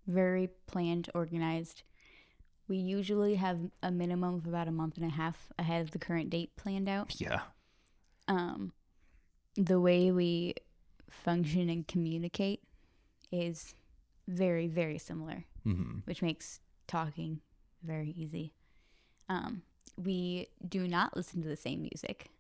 Very 0.07 0.49
planned, 0.66 1.11
organized. 1.15 1.82
We 2.69 2.77
usually 2.77 3.35
have 3.36 3.59
a 3.82 3.90
minimum 3.90 4.35
of 4.36 4.47
about 4.47 4.69
a 4.69 4.73
month 4.81 4.97
and 4.97 5.07
a 5.07 5.15
half 5.15 5.51
ahead 5.59 5.82
of 5.82 5.90
the 5.90 5.99
current 5.99 6.31
date 6.31 6.51
planned 6.57 6.89
out. 6.89 7.20
yeah 7.20 7.40
um, 8.28 8.73
the 9.57 9.81
way 9.81 10.11
we 10.12 10.55
function 11.11 11.69
and 11.70 11.86
communicate 11.89 12.61
is 13.30 13.74
very, 14.26 14.66
very 14.66 14.98
similar, 14.98 15.44
hmm 15.64 15.98
which 16.05 16.22
makes 16.22 16.60
talking 16.86 17.40
very 17.82 18.10
easy. 18.10 18.55
Um, 19.28 19.62
we 19.96 20.48
do 20.66 20.86
not 20.88 21.16
listen 21.16 21.42
to 21.42 21.48
the 21.48 21.56
same 21.56 21.82
music, 21.82 22.30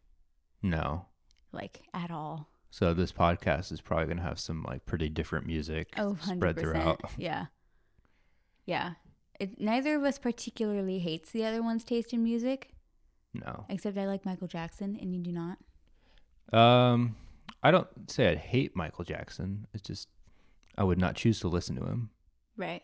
no 0.62 1.06
like 1.52 1.80
at 1.94 2.10
all. 2.10 2.48
so 2.70 2.92
this 2.94 3.12
podcast 3.12 3.72
is 3.72 3.80
probably 3.80 4.04
going 4.06 4.16
to 4.18 4.22
have 4.22 4.38
some 4.38 4.62
like 4.64 4.84
pretty 4.86 5.08
different 5.08 5.46
music 5.46 5.88
Oh, 5.96 6.16
spread 6.22 6.58
throughout 6.58 7.00
Yeah. 7.16 7.46
Yeah. 8.66 8.92
It, 9.40 9.58
neither 9.60 9.96
of 9.96 10.02
us 10.04 10.18
particularly 10.18 10.98
hates 10.98 11.30
the 11.30 11.44
other 11.44 11.62
one's 11.62 11.84
taste 11.84 12.12
in 12.12 12.22
music, 12.22 12.70
no 13.34 13.64
except 13.68 13.96
I 13.96 14.06
like 14.06 14.24
Michael 14.26 14.48
Jackson 14.48 14.96
and 15.00 15.14
you 15.14 15.20
do 15.22 15.32
not. 15.32 15.58
um 16.58 17.14
i 17.62 17.70
don't 17.70 17.88
say 18.10 18.28
i'd 18.28 18.38
hate 18.38 18.74
michael 18.76 19.04
jackson 19.04 19.66
it's 19.74 19.82
just 19.82 20.08
i 20.78 20.82
would 20.82 20.98
not 20.98 21.14
choose 21.14 21.38
to 21.40 21.48
listen 21.48 21.76
to 21.76 21.84
him 21.84 22.10
Right. 22.56 22.82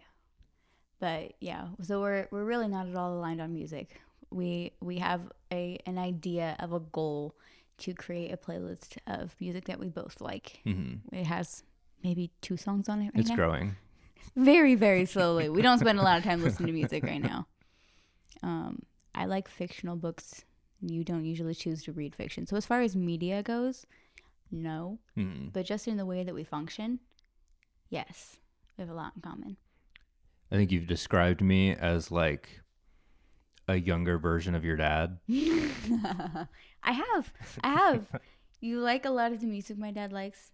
But 1.01 1.35
yeah, 1.41 1.67
so 1.83 2.01
we're 2.01 2.29
we're 2.31 2.45
really 2.45 2.69
not 2.69 2.87
at 2.89 2.95
all 2.95 3.13
aligned 3.19 3.41
on 3.41 3.53
music. 3.53 4.01
We 4.31 4.73
we 4.81 4.99
have 4.99 5.21
a 5.53 5.79
an 5.85 5.99
idea 5.99 6.57
of 6.61 6.73
a 6.73 6.79
goal 6.81 7.35
to 7.79 7.93
create 7.93 8.31
a 8.33 8.37
playlist 8.37 8.97
of 9.09 9.35
music 9.41 9.65
that 9.65 9.81
we 9.81 9.89
both 9.89 10.21
like. 10.21 10.61
hmm 10.65 10.95
It 11.13 11.27
has 11.27 11.65
maybe 12.05 12.31
two 12.41 12.57
songs 12.57 12.89
on 12.89 13.01
it 13.03 13.07
right 13.07 13.21
it's 13.21 13.31
now. 13.31 13.37
growing 13.37 13.77
Very 14.37 14.77
very 14.77 15.07
slowly. 15.07 15.49
We 15.49 15.61
don't 15.63 15.81
spend 15.81 15.99
a 15.99 16.03
lot 16.03 16.19
of 16.19 16.25
time 16.25 16.41
listening 16.43 16.69
to 16.69 16.73
music 16.73 17.03
right 17.05 17.21
now. 17.23 17.49
Um, 18.43 18.83
I 19.15 19.27
like 19.27 19.49
fictional 19.49 19.97
books. 19.97 20.45
You 20.81 21.03
don't 21.05 21.25
usually 21.25 21.55
choose 21.55 21.83
to 21.85 21.93
read 21.93 22.15
fiction. 22.15 22.47
So 22.47 22.57
as 22.57 22.65
far 22.67 22.81
as 22.83 22.95
media 22.95 23.43
goes, 23.43 23.87
no. 24.51 24.99
hmm 25.17 25.49
But 25.53 25.67
just 25.67 25.89
in 25.89 25.97
the 25.97 26.07
way 26.07 26.23
that 26.25 26.35
we 26.35 26.45
function, 26.45 27.01
yes, 27.91 28.37
we 28.77 28.83
have 28.83 28.91
a 28.91 28.95
lot 28.95 29.13
in 29.17 29.23
common. 29.23 29.57
i 30.51 30.57
think 30.57 30.71
you've 30.73 30.87
described 30.87 31.41
me 31.41 31.75
as 31.75 32.11
like 32.11 32.61
a 33.69 33.77
younger 33.77 34.19
version 34.19 34.55
of 34.55 34.65
your 34.65 34.77
dad 34.77 35.19
I 35.29 36.93
have. 36.93 37.33
I 37.63 37.69
have. 37.73 38.07
You 38.61 38.81
like 38.81 39.05
a 39.07 39.11
lot 39.11 39.33
of 39.33 39.41
the 39.41 39.47
music 39.47 39.79
my 39.79 39.91
dad 39.91 40.13
likes. 40.13 40.53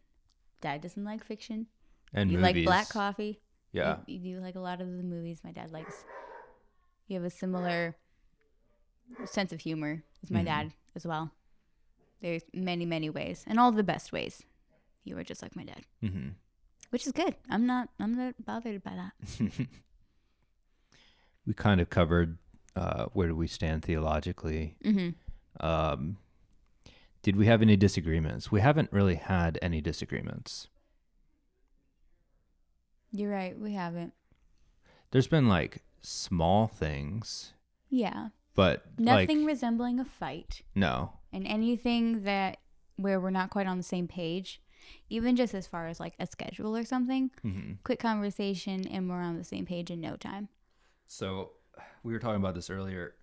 Dad 0.61 0.81
doesn't 0.81 1.05
like 1.05 1.25
fiction. 1.25 1.67
and 2.15 2.31
you 2.31 2.39
movies 2.39 2.55
like 2.55 2.65
black 2.65 2.89
coffee. 2.89 3.41
yeah 3.73 3.97
You, 4.07 4.19
you 4.21 4.41
like 4.41 4.55
a 4.55 4.61
lot 4.61 4.81
of 4.81 4.87
the 4.87 5.03
movies 5.03 5.41
my 5.45 5.51
dad 5.53 5.73
likes. 5.73 6.05
You 7.09 7.17
have 7.17 7.25
a 7.25 7.31
similar 7.31 7.97
sense 9.25 9.53
of 9.53 9.61
humor 9.61 10.03
as 10.23 10.31
my 10.31 10.41
Mhm. 10.43 10.45
dad 10.45 10.73
as 10.95 11.05
well. 11.07 11.33
There's 12.21 12.43
many, 12.55 12.87
many 12.87 13.11
ways, 13.11 13.45
and 13.49 13.59
all 13.59 13.73
the 13.73 13.83
best 13.83 14.13
ways. 14.13 14.43
You 15.05 15.17
are 15.19 15.25
just 15.25 15.43
like 15.43 15.57
my 15.57 15.65
dad, 15.65 15.83
hmm 16.01 16.29
which 16.91 17.07
is 17.07 17.13
good. 17.13 17.35
I'm 17.49 17.67
not. 17.67 17.89
I'm 17.99 18.17
not 18.17 18.35
bothered 18.45 18.83
by 18.83 18.93
that. 18.95 19.51
we 21.47 21.55
kind 21.55 21.81
of 21.81 21.91
covered 21.91 22.39
uh, 22.77 23.07
where 23.13 23.29
do 23.29 23.35
we 23.37 23.47
stand 23.47 23.85
theologically. 23.85 24.77
Mm-hmm. 24.85 25.67
Um, 25.67 26.19
did 27.23 27.37
we 27.37 27.47
have 27.47 27.63
any 27.63 27.77
disagreements? 27.77 28.51
We 28.53 28.61
haven't 28.61 28.93
really 28.93 29.17
had 29.17 29.59
any 29.61 29.81
disagreements. 29.81 30.69
You're 33.13 33.31
right. 33.31 33.59
We 33.59 33.73
haven't. 33.75 34.13
There's 35.11 35.27
been 35.27 35.49
like 35.49 35.83
small 36.03 36.69
things, 36.69 37.53
Yeah. 37.89 38.29
but 38.55 38.85
Nothing 38.99 39.41
like 39.41 39.49
resembling 39.49 39.99
a 39.99 40.05
fight. 40.05 40.63
no. 40.75 41.13
and 41.33 41.47
anything 41.47 42.23
that 42.25 42.59
where 42.97 43.21
we're 43.21 43.31
not 43.31 43.51
quite 43.51 43.67
on 43.67 43.77
the 43.77 43.83
same 43.83 44.07
page 44.09 44.61
even 45.09 45.37
just 45.37 45.55
as 45.55 45.67
far 45.67 45.87
as 45.89 46.01
like 46.01 46.15
a 46.19 46.27
schedule 46.27 46.77
or 46.77 46.85
something 46.85 47.31
hmm 47.43 47.73
quick 47.85 47.99
conversation 48.01 48.87
and 48.89 49.09
we're 49.09 49.17
on 49.23 49.37
the 49.37 49.45
same 49.45 49.67
page 49.67 49.91
in 49.91 50.01
no 50.01 50.17
time 50.17 50.49
So 51.07 51.53
we 52.03 52.13
were 52.13 52.19
talking 52.19 52.37
about 52.37 52.55
this 52.55 52.71
earlier. 52.71 53.15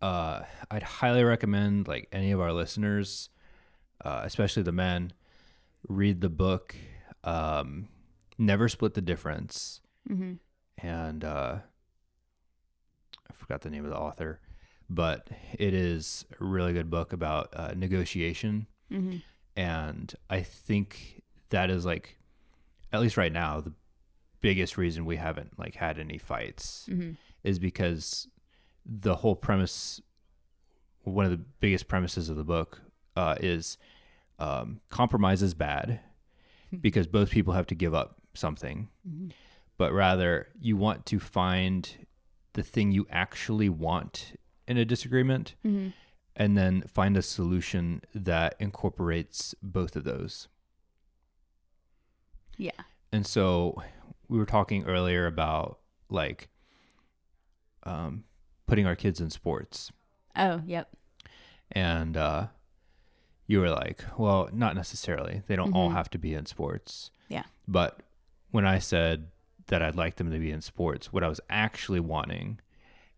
Uh, 0.00 0.42
I'd 0.70 0.82
highly 0.82 1.24
recommend 1.24 1.88
like 1.88 2.08
any 2.12 2.30
of 2.30 2.40
our 2.40 2.52
listeners, 2.52 3.30
uh, 4.04 4.22
especially 4.24 4.62
the 4.62 4.72
men, 4.72 5.12
read 5.88 6.20
the 6.20 6.28
book 6.28 6.74
um, 7.24 7.88
"Never 8.38 8.68
Split 8.68 8.94
the 8.94 9.02
Difference," 9.02 9.80
mm-hmm. 10.08 10.34
and 10.78 11.24
uh, 11.24 11.56
I 13.28 13.32
forgot 13.32 13.62
the 13.62 13.70
name 13.70 13.84
of 13.84 13.90
the 13.90 13.98
author, 13.98 14.40
but 14.88 15.28
it 15.58 15.74
is 15.74 16.24
a 16.40 16.44
really 16.44 16.72
good 16.72 16.90
book 16.90 17.12
about 17.12 17.48
uh, 17.54 17.72
negotiation, 17.76 18.66
Mm-hmm. 18.92 19.16
And 19.58 20.14
I 20.30 20.42
think 20.42 21.22
that 21.50 21.68
is 21.68 21.84
like, 21.84 22.16
at 22.92 23.00
least 23.00 23.16
right 23.16 23.32
now, 23.32 23.60
the 23.60 23.72
biggest 24.40 24.76
reason 24.78 25.04
we 25.04 25.16
haven't 25.16 25.58
like 25.58 25.74
had 25.74 25.98
any 25.98 26.16
fights 26.18 26.86
Mm-hmm. 26.88 27.12
is 27.42 27.58
because 27.58 28.28
the 28.86 29.16
whole 29.16 29.34
premise 29.36 30.00
one 31.02 31.24
of 31.24 31.30
the 31.30 31.44
biggest 31.60 31.88
premises 31.88 32.28
of 32.28 32.36
the 32.36 32.44
book 32.44 32.80
uh, 33.16 33.34
is 33.40 33.78
um, 34.38 34.80
compromise 34.90 35.42
is 35.42 35.54
bad 35.54 36.00
because 36.82 37.06
both 37.06 37.30
people 37.30 37.54
have 37.54 37.66
to 37.66 37.74
give 37.74 37.94
up 37.94 38.16
something 38.34 38.88
Mhm. 39.08 39.32
but 39.78 39.92
rather 39.92 40.48
you 40.60 40.76
want 40.76 41.04
to 41.06 41.18
find 41.18 42.06
the 42.52 42.62
thing 42.62 42.92
you 42.92 43.06
actually 43.10 43.68
want 43.70 44.34
in 44.68 44.76
a 44.76 44.84
disagreement 44.84 45.54
Mm-hmm. 45.66 45.88
And 46.38 46.56
then 46.56 46.82
find 46.82 47.16
a 47.16 47.22
solution 47.22 48.00
that 48.14 48.54
incorporates 48.60 49.54
both 49.62 49.96
of 49.96 50.04
those 50.04 50.48
yeah 52.56 52.70
and 53.12 53.26
so 53.26 53.80
we 54.28 54.38
were 54.38 54.46
talking 54.46 54.84
earlier 54.86 55.26
about 55.26 55.78
like 56.10 56.48
um, 57.84 58.24
putting 58.66 58.86
our 58.86 58.96
kids 58.96 59.20
in 59.20 59.30
sports. 59.30 59.90
oh 60.36 60.60
yep 60.66 60.88
And 61.72 62.16
uh, 62.16 62.48
you 63.46 63.60
were 63.60 63.70
like, 63.70 64.04
well, 64.18 64.50
not 64.52 64.74
necessarily. 64.74 65.40
They 65.46 65.56
don't 65.56 65.72
all 65.72 65.88
Mhm. 65.88 65.94
have 65.94 66.10
to 66.10 66.18
be 66.18 66.34
in 66.34 66.44
sports. 66.44 67.10
Yeah. 67.28 67.44
But 67.66 68.00
when 68.50 68.66
I 68.66 68.78
said 68.78 69.28
that 69.68 69.80
I'd 69.82 69.96
like 69.96 70.16
them 70.16 70.30
to 70.30 70.38
be 70.38 70.50
in 70.50 70.60
sports, 70.60 71.12
what 71.12 71.24
I 71.24 71.28
was 71.28 71.40
actually 71.48 72.00
wanting 72.00 72.60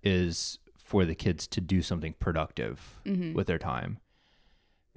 is 0.04 0.59
for 0.90 1.04
the 1.04 1.14
kids 1.14 1.46
to 1.46 1.60
do 1.60 1.82
something 1.82 2.14
productive 2.14 2.98
Mhm. 3.04 3.32
with 3.32 3.46
their 3.46 3.60
time. 3.60 3.98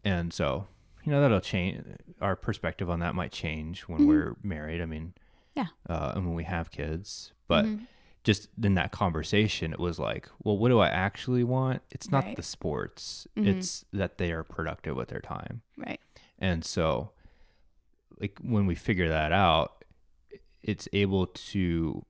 And 0.03 0.33
so 0.33 0.65
you 1.03 1.11
know 1.11 1.21
that'll 1.21 1.39
change. 1.39 1.85
Our 2.19 2.35
perspective 2.35 2.89
on 2.89 2.99
that 3.01 3.13
might 3.13 3.31
change 3.31 3.81
when 3.83 3.99
Mhm. 4.01 4.07
we're 4.07 4.35
married. 4.41 4.81
I 4.81 4.87
mean, 4.87 5.13
Yeah. 5.53 5.67
uh, 5.87 6.13
and 6.15 6.25
when 6.25 6.33
we 6.33 6.45
have 6.45 6.71
kids. 6.71 7.33
But 7.47 7.65
Mhm. 7.65 7.85
just 8.23 8.49
in 8.63 8.73
that 8.73 8.91
conversation, 8.91 9.71
it 9.71 9.79
was 9.79 9.99
like, 9.99 10.27
well, 10.39 10.57
what 10.57 10.69
do 10.69 10.79
I 10.79 10.87
actually 10.89 11.43
want? 11.43 11.83
It's 11.91 12.09
not 12.09 12.23
Right. 12.23 12.35
the 12.35 12.41
sports. 12.41 13.27
Mhm. 13.35 13.45
It's 13.47 13.85
that 13.93 14.17
they 14.17 14.31
are 14.31 14.43
productive 14.43 14.95
with 14.95 15.09
their 15.09 15.21
time. 15.21 15.61
Right. 15.77 15.99
And 16.39 16.65
so, 16.65 17.11
like 18.19 18.39
when 18.39 18.65
we 18.65 18.73
figure 18.73 19.09
that 19.09 19.31
out, 19.31 19.83
it's 20.63 20.87
able 20.91 21.27
to 21.27 22.03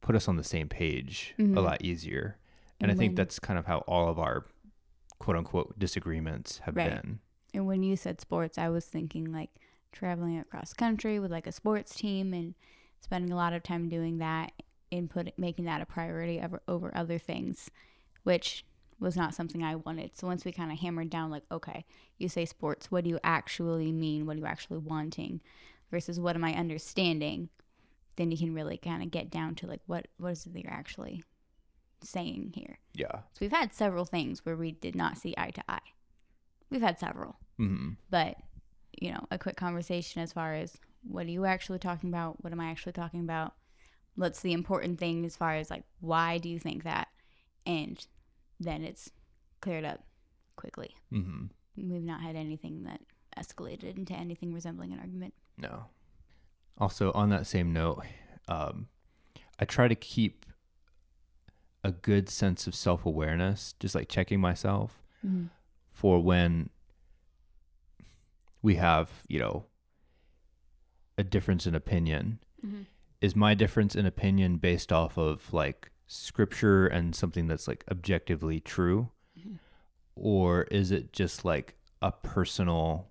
put 0.00 0.16
us 0.16 0.26
on 0.26 0.36
the 0.36 0.44
same 0.44 0.68
page 0.68 1.32
Mhm. 1.38 1.56
a 1.56 1.60
lot 1.60 1.82
easier. 1.84 2.38
And, 2.80 2.90
And 2.90 2.92
I 2.92 2.94
think 3.00 3.12
mm-hmm. 3.12 3.16
that's 3.16 3.38
kind 3.38 3.58
of 3.58 3.66
how 3.66 3.78
all 3.86 4.08
of 4.08 4.18
our 4.18 4.46
quote 5.18 5.36
unquote 5.36 5.78
disagreements 5.78 6.58
have 6.64 6.76
Right. 6.76 6.90
been. 6.90 7.20
And 7.54 7.66
when 7.66 7.82
you 7.82 7.96
said 7.96 8.20
sports, 8.20 8.58
I 8.58 8.68
was 8.68 8.84
thinking 8.84 9.32
like 9.32 9.50
traveling 9.92 10.38
across 10.38 10.74
country 10.74 11.18
with 11.18 11.30
like 11.30 11.46
a 11.46 11.52
sports 11.52 11.94
team 11.94 12.34
and 12.34 12.54
spending 13.00 13.32
a 13.32 13.36
lot 13.36 13.52
of 13.54 13.62
time 13.62 13.88
doing 13.88 14.18
that 14.18 14.52
and 14.92 15.08
put 15.08 15.32
making 15.38 15.64
that 15.64 15.80
a 15.80 15.86
priority 15.86 16.40
over, 16.40 16.60
over 16.68 16.94
other 16.94 17.18
things, 17.18 17.70
which 18.24 18.64
was 19.00 19.16
not 19.16 19.34
something 19.34 19.62
I 19.62 19.76
wanted. 19.76 20.16
So 20.16 20.26
once 20.26 20.44
we 20.44 20.52
kind 20.52 20.72
of 20.72 20.78
hammered 20.78 21.10
down, 21.10 21.30
like, 21.30 21.44
okay, 21.50 21.84
you 22.18 22.28
say 22.28 22.44
sports, 22.44 22.90
what 22.90 23.04
do 23.04 23.10
you 23.10 23.18
actually 23.24 23.92
mean? 23.92 24.26
What 24.26 24.36
are 24.36 24.40
you 24.40 24.46
actually 24.46 24.78
wanting? 24.78 25.40
Versus 25.90 26.18
what 26.18 26.36
am 26.36 26.44
I 26.44 26.54
understanding? 26.54 27.48
Then 28.16 28.30
you 28.30 28.38
can 28.38 28.54
really 28.54 28.76
kind 28.78 29.02
of 29.02 29.10
get 29.10 29.30
down 29.30 29.54
to 29.56 29.66
like 29.66 29.80
what 29.86 30.08
what 30.18 30.32
is 30.32 30.46
it 30.46 30.54
that 30.54 30.62
you're 30.62 30.72
actually 30.72 31.22
saying 32.02 32.52
here. 32.54 32.78
Yeah. 32.94 33.12
So 33.32 33.38
we've 33.40 33.52
had 33.52 33.72
several 33.74 34.04
things 34.04 34.44
where 34.44 34.56
we 34.56 34.72
did 34.72 34.94
not 34.94 35.18
see 35.18 35.34
eye 35.36 35.50
to 35.50 35.62
eye. 35.68 35.80
We've 36.70 36.82
had 36.82 36.98
several 36.98 37.36
hmm 37.58 37.92
but 38.10 38.36
you 39.00 39.10
know 39.10 39.24
a 39.30 39.38
quick 39.38 39.56
conversation 39.56 40.20
as 40.20 40.30
far 40.32 40.52
as 40.52 40.76
what 41.02 41.24
are 41.24 41.30
you 41.30 41.46
actually 41.46 41.78
talking 41.78 42.10
about 42.10 42.42
what 42.42 42.52
am 42.52 42.60
i 42.60 42.68
actually 42.70 42.92
talking 42.92 43.20
about 43.20 43.54
what's 44.14 44.40
the 44.40 44.52
important 44.52 44.98
thing 44.98 45.24
as 45.24 45.36
far 45.36 45.54
as 45.54 45.70
like 45.70 45.84
why 46.00 46.36
do 46.36 46.50
you 46.50 46.58
think 46.58 46.84
that 46.84 47.08
and 47.64 48.06
then 48.60 48.82
it's 48.84 49.10
cleared 49.62 49.84
up 49.86 50.00
quickly 50.56 50.94
hmm 51.10 51.44
we've 51.76 52.02
not 52.02 52.20
had 52.20 52.36
anything 52.36 52.82
that 52.84 53.00
escalated 53.38 53.96
into 53.96 54.12
anything 54.12 54.52
resembling 54.52 54.92
an 54.92 54.98
argument 54.98 55.32
No. 55.56 55.86
Also, 56.78 57.10
on 57.12 57.30
that 57.30 57.46
same 57.46 57.72
note, 57.72 58.02
um, 58.48 58.88
I 59.58 59.64
try 59.64 59.88
to 59.88 59.94
keep 59.94 60.44
a 61.86 61.92
good 61.92 62.28
sense 62.28 62.66
of 62.66 62.74
self 62.74 63.06
awareness, 63.06 63.74
just 63.78 63.94
like 63.94 64.08
checking 64.08 64.40
myself 64.40 65.04
mm-hmm. 65.24 65.44
for 65.92 66.20
when 66.20 66.68
we 68.60 68.74
have, 68.74 69.08
you 69.28 69.38
know, 69.38 69.66
a 71.16 71.22
difference 71.22 71.64
in 71.64 71.76
opinion. 71.76 72.40
Mm-hmm. 72.66 72.82
Is 73.20 73.36
my 73.36 73.54
difference 73.54 73.94
in 73.94 74.04
opinion 74.04 74.56
based 74.56 74.92
off 74.92 75.16
of 75.16 75.52
like 75.54 75.92
scripture 76.08 76.88
and 76.88 77.14
something 77.14 77.46
that's 77.46 77.68
like 77.68 77.84
objectively 77.88 78.58
true? 78.58 79.10
Mhm. 79.38 79.58
Or 80.16 80.62
is 80.64 80.90
it 80.90 81.12
just 81.12 81.44
like 81.44 81.76
a 82.02 82.10
personal 82.10 83.06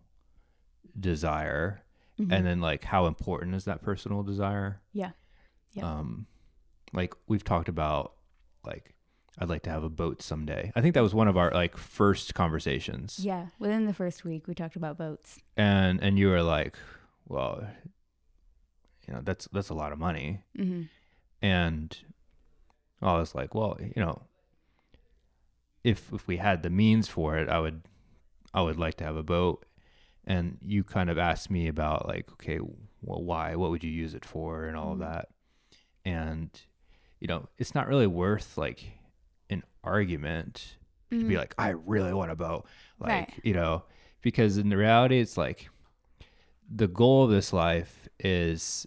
desire? 1.00 1.82
Mm-hmm. 2.20 2.34
And 2.34 2.46
then 2.46 2.60
like 2.60 2.84
how 2.84 3.06
important 3.06 3.56
is 3.56 3.64
that 3.66 3.82
personal 3.82 4.22
desire? 4.22 4.82
yeah 4.92 5.12
Yeah. 5.72 5.90
Um 5.90 6.28
like 6.92 7.14
we've 7.28 7.44
talked 7.44 7.70
about 7.70 8.16
like 8.66 8.94
I'd 9.38 9.50
like 9.50 9.64
to 9.64 9.70
have 9.70 9.84
a 9.84 9.90
boat 9.90 10.22
someday. 10.22 10.72
I 10.76 10.82
think 10.82 10.94
that 10.94 11.04
was 11.04 11.14
one 11.14 11.28
of 11.28 11.36
our 11.38 11.52
like 11.52 11.76
first 11.78 12.34
conversations. 12.34 13.20
yeah 13.20 13.48
within 13.60 13.86
the 13.86 13.94
first 13.94 14.24
week 14.24 14.48
we 14.48 14.54
talked 14.56 14.76
about 14.78 14.98
boats 14.98 15.40
And 15.58 16.02
and 16.02 16.18
you 16.18 16.30
were 16.30 16.42
like, 16.44 16.78
well, 17.28 17.68
you 19.08 19.14
know, 19.14 19.22
that's 19.24 19.48
that's 19.52 19.70
a 19.70 19.74
lot 19.74 19.92
of 19.92 20.00
money. 20.00 20.42
mm-hmm. 20.58 20.84
And 21.42 21.98
I 23.02 23.18
was 23.20 23.36
like, 23.36 23.54
well, 23.54 23.78
you 23.80 24.02
know, 24.02 24.22
if 25.84 26.12
if 26.14 26.28
we 26.28 26.38
had 26.38 26.64
the 26.64 26.70
means 26.70 27.08
for 27.08 27.38
it, 27.38 27.50
I 27.50 27.60
would 27.60 27.82
I 28.54 28.62
would 28.62 28.78
like 28.80 28.96
to 28.98 29.04
have 29.04 29.16
a 29.18 29.24
boat. 29.24 29.66
And 30.28 30.58
you 30.62 30.84
kind 30.84 31.10
of 31.10 31.18
asked 31.20 31.52
me 31.52 31.68
about 31.68 32.08
like, 32.08 32.32
okay, 32.34 32.58
well, 33.02 33.22
why? 33.24 33.56
What 33.56 33.70
would 33.70 33.84
you 33.84 33.92
use 33.92 34.16
it 34.16 34.26
for, 34.26 34.66
and 34.66 34.76
all 34.76 34.94
of 34.94 34.98
Mhm. 35.00 35.02
that. 35.02 35.28
And 36.04 36.50
you 37.26 37.28
know, 37.28 37.50
it's 37.58 37.74
not 37.74 37.88
really 37.88 38.06
worth 38.06 38.56
like 38.56 39.00
an 39.50 39.64
argument 39.84 40.76
to 41.10 41.24
be 41.24 41.38
like, 41.38 41.56
I 41.58 41.70
really 41.70 42.14
want 42.14 42.30
a 42.30 42.36
boat, 42.36 42.68
like 43.00 43.10
Mm-hmm. 43.10 43.10
Right. 43.10 43.34
you 43.44 43.54
know, 43.56 43.84
because 44.22 44.60
in 44.60 44.70
the 44.70 44.78
reality, 44.78 45.18
it's 45.20 45.36
like 45.36 45.70
the 46.70 46.88
goal 46.88 47.24
of 47.24 47.32
this 47.32 47.52
life 47.52 48.08
is 48.20 48.86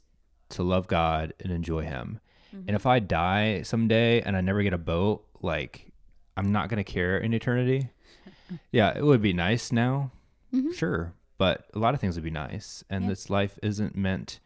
to 0.50 0.62
love 0.62 0.86
God 0.86 1.34
and 1.40 1.50
enjoy 1.52 1.82
Him. 1.82 2.20
Mm-hmm. 2.54 2.68
And 2.68 2.76
if 2.76 2.86
I 2.86 3.00
die 3.00 3.62
someday 3.62 4.20
and 4.22 4.36
I 4.36 4.40
never 4.40 4.62
get 4.62 4.72
a 4.72 4.78
boat, 4.78 5.24
like 5.42 5.90
I'm 6.36 6.52
not 6.52 6.68
gonna 6.68 6.84
care 6.84 7.18
in 7.18 7.34
eternity. 7.34 7.90
yeah, 8.70 8.96
it 8.96 9.02
would 9.04 9.20
be 9.20 9.32
nice 9.32 9.72
now, 9.72 10.12
Mhm. 10.54 10.72
sure, 10.76 11.12
but 11.38 11.66
a 11.74 11.80
lot 11.80 11.92
of 11.92 12.00
things 12.00 12.14
would 12.14 12.22
be 12.24 12.30
nice, 12.30 12.84
and 12.88 13.02
Yeah. 13.04 13.08
this 13.10 13.28
life 13.30 13.58
isn't 13.64 13.96
meant 13.96 14.38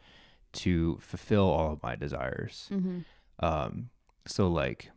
to 0.65 0.97
fulfill 1.03 1.45
all 1.51 1.73
of 1.75 1.83
my 1.83 1.95
desires. 1.95 2.71
Mm-hmm. 2.73 3.01
Um, 3.43 3.91
so 4.27 4.49
like, 4.49 4.91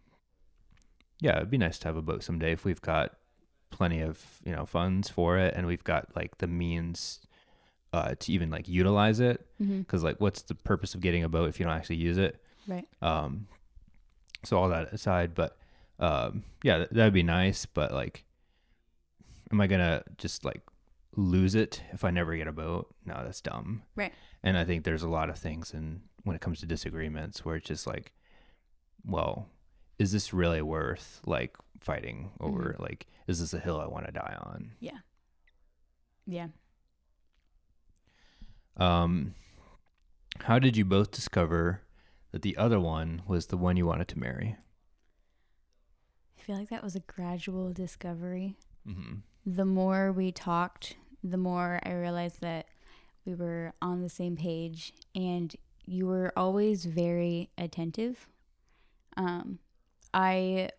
yeah, 1.20 1.38
it'd 1.38 1.50
be 1.50 1.58
nice 1.58 1.80
to 1.80 1.88
have 1.88 1.98
a 1.98 2.02
boat 2.02 2.24
someday 2.24 2.52
if 2.52 2.64
we've 2.64 2.82
got 2.82 3.16
plenty 3.72 4.00
of 4.00 4.24
you 4.46 4.56
know 4.56 4.66
funds 4.66 5.10
for 5.10 5.38
it, 5.38 5.54
and 5.56 5.68
we've 5.68 5.84
got 5.84 6.16
like 6.16 6.38
the 6.38 6.48
means 6.48 7.20
uh, 7.92 8.16
to 8.20 8.32
even 8.32 8.50
like 8.50 8.68
utilize 8.68 9.20
it. 9.20 9.46
Mm-hmm. 9.62 9.80
Because 9.80 10.04
like, 10.04 10.22
what's 10.22 10.42
the 10.44 10.56
purpose 10.56 10.94
of 10.94 11.02
getting 11.02 11.24
a 11.24 11.30
boat 11.30 11.50
if 11.50 11.60
you 11.60 11.66
don't 11.66 11.76
actually 11.76 11.98
use 11.98 12.18
it? 12.18 12.42
right 12.68 12.88
Um, 13.02 13.48
so 14.44 14.58
all 14.58 14.70
that 14.70 14.94
aside, 14.94 15.34
but 15.34 15.58
um, 16.00 16.44
yeah, 16.64 16.78
th- 16.78 16.90
that'd 16.92 17.14
be 17.14 17.24
nice. 17.24 17.66
But 17.66 17.92
like, 17.92 18.26
am 19.52 19.60
I 19.60 19.68
gonna 19.68 20.04
just 20.18 20.46
like 20.46 20.62
lose 21.16 21.56
it 21.56 21.82
if 21.94 22.04
I 22.04 22.12
never 22.12 22.36
get 22.36 22.48
a 22.48 22.52
boat? 22.52 22.94
No, 23.06 23.16
that's 23.24 23.42
dumb. 23.42 23.84
Right. 23.96 24.14
And 24.44 24.58
I 24.58 24.64
think 24.66 24.84
there's 24.84 25.04
a 25.04 25.10
lot 25.10 25.30
of 25.30 25.38
things, 25.38 25.74
and 25.74 26.02
when 26.24 26.36
it 26.36 26.42
comes 26.42 26.60
to 26.60 26.66
disagreements, 26.66 27.44
where 27.44 27.56
it's 27.56 27.68
just 27.68 27.88
like, 27.88 28.14
well, 29.08 29.48
is 30.00 30.12
this 30.12 30.34
really 30.34 30.62
worth 30.62 31.22
like 31.26 31.56
fighting 31.80 32.32
over? 32.40 32.76
Like, 32.80 33.08
is 33.28 33.40
this 33.40 33.54
a 33.54 33.60
hill 33.60 33.80
I 33.80 33.88
want 33.88 34.06
to 34.08 34.12
die 34.12 34.36
on? 34.40 34.72
Yeah. 34.80 34.98
Yeah 36.28 36.48
Um, 38.78 39.36
how 40.42 40.60
did 40.60 40.76
you 40.76 40.84
both 40.86 41.12
discover 41.12 41.82
that 42.32 42.42
the 42.42 42.58
other 42.58 42.80
one 42.80 43.22
was 43.28 43.46
the 43.48 43.58
one 43.58 43.78
you 43.78 43.86
wanted 43.86 44.08
to 44.10 44.20
marry? 44.20 44.58
i 46.38 46.42
feel 46.42 46.58
like 46.58 46.70
that 46.70 46.84
was 46.84 46.96
a 46.96 47.00
gradual 47.02 47.72
discovery 47.74 48.56
Mm-hmm. 48.88 49.16
the 49.48 49.66
more 49.66 50.12
we 50.12 50.32
talked, 50.32 50.96
the 51.24 51.38
more 51.38 51.80
I 51.82 51.94
realized 51.94 52.42
that 52.42 52.68
we 53.26 53.34
were 53.34 53.74
on 53.82 54.02
the 54.04 54.10
same 54.10 54.36
page 54.38 54.94
and 55.16 55.56
you 55.88 56.06
were 56.06 56.32
always 56.38 56.86
very 56.86 57.50
attentive. 57.58 58.28
Um, 59.18 59.60
I 60.14 60.70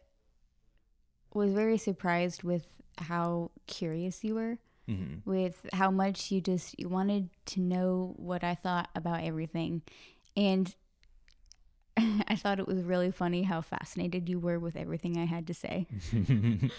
was 1.34 1.52
very 1.52 1.78
surprised 1.78 2.42
with 2.42 2.66
how 2.98 3.50
curious 3.66 4.24
you 4.24 4.34
were, 4.34 4.58
Mm-hmm. 4.88 5.28
with 5.28 5.66
how 5.72 5.90
much 5.90 6.30
you 6.30 6.40
just 6.40 6.78
you 6.78 6.88
wanted 6.88 7.28
to 7.46 7.60
know 7.60 8.14
what 8.18 8.44
I 8.44 8.54
thought 8.54 8.88
about 8.94 9.24
everything. 9.24 9.82
And 10.36 10.72
I 11.96 12.36
thought 12.36 12.60
it 12.60 12.68
was 12.68 12.82
really 12.82 13.10
funny 13.10 13.42
how 13.42 13.62
fascinated 13.62 14.28
you 14.28 14.38
were 14.38 14.60
with 14.60 14.76
everything 14.76 15.18
I 15.18 15.24
had 15.24 15.46
to 15.48 15.54
say. 15.54 15.86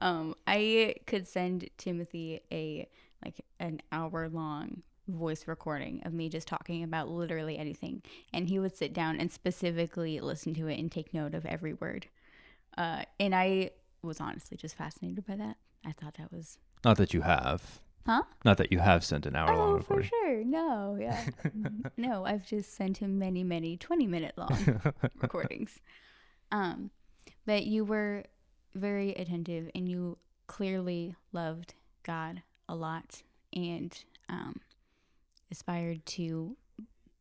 Um, 0.00 0.36
I 0.46 0.94
could 1.08 1.26
send 1.26 1.68
Timothy 1.76 2.40
a 2.52 2.88
like 3.24 3.44
an 3.58 3.80
hour 3.90 4.28
long 4.28 4.82
voice 5.08 5.48
recording 5.48 6.02
of 6.04 6.12
me 6.12 6.28
just 6.28 6.46
talking 6.46 6.82
about 6.82 7.08
literally 7.08 7.58
anything, 7.58 8.02
and 8.32 8.48
he 8.48 8.58
would 8.58 8.76
sit 8.76 8.92
down 8.92 9.18
and 9.18 9.32
specifically 9.32 10.20
listen 10.20 10.54
to 10.54 10.68
it 10.68 10.78
and 10.78 10.90
take 10.92 11.14
note 11.14 11.34
of 11.34 11.46
every 11.46 11.74
word. 11.74 12.06
Uh, 12.76 13.02
and 13.18 13.34
I 13.34 13.70
was 14.02 14.20
honestly 14.20 14.56
just 14.56 14.76
fascinated 14.76 15.26
by 15.26 15.36
that. 15.36 15.56
I 15.84 15.92
thought 15.92 16.14
that 16.14 16.32
was 16.32 16.58
Not 16.84 16.96
that 16.98 17.14
you 17.14 17.22
have. 17.22 17.80
Huh? 18.06 18.22
Not 18.44 18.56
that 18.58 18.72
you 18.72 18.78
have 18.78 19.04
sent 19.04 19.26
an 19.26 19.36
hour 19.36 19.54
long 19.54 19.76
oh 19.76 19.80
for 19.80 20.02
sure. 20.02 20.44
No, 20.44 20.96
yeah, 21.00 21.24
no. 21.96 22.24
I've 22.24 22.46
just 22.46 22.74
sent 22.74 22.98
him 22.98 23.18
many, 23.18 23.44
many 23.44 23.76
twenty 23.76 24.06
minute 24.06 24.32
long 24.36 24.80
recordings. 25.20 25.80
Um, 26.50 26.90
but 27.44 27.64
you 27.66 27.84
were 27.84 28.24
very 28.74 29.10
attentive 29.14 29.70
and 29.74 29.88
you 29.88 30.16
clearly 30.46 31.14
loved 31.32 31.74
God 32.02 32.42
a 32.68 32.74
lot 32.74 33.22
and 33.52 34.04
um, 34.28 34.60
aspired 35.50 36.04
to 36.06 36.56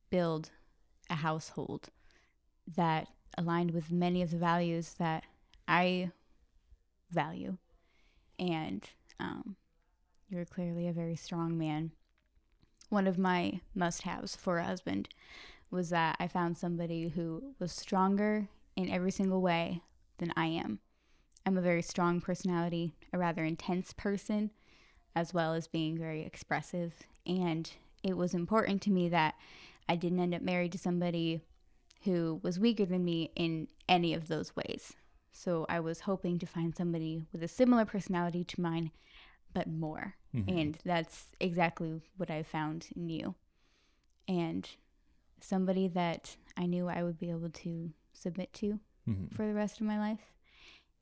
build 0.09 0.51
a 1.09 1.15
household 1.15 1.89
that 2.75 3.07
aligned 3.37 3.71
with 3.71 3.91
many 3.91 4.21
of 4.21 4.31
the 4.31 4.37
values 4.37 4.95
that 4.99 5.23
I 5.67 6.11
value. 7.11 7.57
And 8.39 8.83
um, 9.19 9.55
You're 10.29 10.45
clearly 10.45 10.87
a 10.87 10.93
very 10.93 11.15
strong 11.15 11.57
man. 11.57 11.91
One 12.89 13.07
of 13.07 13.17
my 13.17 13.61
must 13.73 14.01
haves 14.01 14.35
for 14.35 14.57
a 14.57 14.65
husband 14.65 15.07
was 15.71 15.89
that 15.89 16.17
I 16.19 16.27
found 16.27 16.57
somebody 16.57 17.09
who 17.09 17.53
was 17.59 17.71
stronger 17.71 18.47
in 18.75 18.89
every 18.89 19.11
single 19.11 19.41
way 19.41 19.81
than 20.17 20.33
I 20.35 20.47
am. 20.47 20.79
I'm 21.45 21.57
a 21.57 21.61
very 21.61 21.81
strong 21.81 22.19
personality, 22.19 22.93
a 23.13 23.17
rather 23.17 23.43
intense 23.45 23.93
person, 23.93 24.51
as 25.15 25.33
well 25.33 25.53
as 25.53 25.67
being 25.67 25.97
very 25.97 26.23
expressive. 26.23 26.93
And 27.25 27.71
it 28.07 28.17
was 28.17 28.33
important 28.33 28.81
to 28.83 28.91
me 28.91 29.09
that 29.09 29.35
I 29.89 29.95
didn't 29.95 30.19
end 30.19 30.35
up 30.35 30.41
married 30.41 30.71
to 30.73 30.77
somebody 30.77 31.41
who 32.03 32.39
was 32.43 32.59
weaker 32.59 32.85
than 32.85 33.03
me 33.03 33.31
in 33.35 33.67
any 33.87 34.13
of 34.13 34.27
those 34.27 34.55
ways. 34.55 34.93
So 35.31 35.65
I 35.69 35.79
was 35.79 36.01
hoping 36.01 36.39
to 36.39 36.45
find 36.45 36.75
somebody 36.75 37.25
with 37.31 37.43
a 37.43 37.47
similar 37.47 37.85
personality 37.85 38.43
to 38.43 38.61
mine, 38.61 38.91
but 39.53 39.67
more. 39.67 40.15
And 40.47 40.77
that's 40.85 41.25
exactly 41.39 42.01
what 42.17 42.29
I 42.29 42.43
found 42.43 42.89
in 42.95 43.09
you. 43.09 43.33
And 44.27 44.69
somebody 45.41 45.87
that 45.87 46.35
I 46.55 46.67
knew 46.67 46.87
I 46.87 47.01
would 47.03 47.17
be 47.17 47.31
able 47.31 47.49
to 47.49 47.91
submit 48.13 48.53
to 48.53 48.79
Mhm. 49.07 49.33
for 49.33 49.47
the 49.47 49.53
rest 49.55 49.79
of 49.79 49.87
my 49.87 49.97
life. 49.97 50.31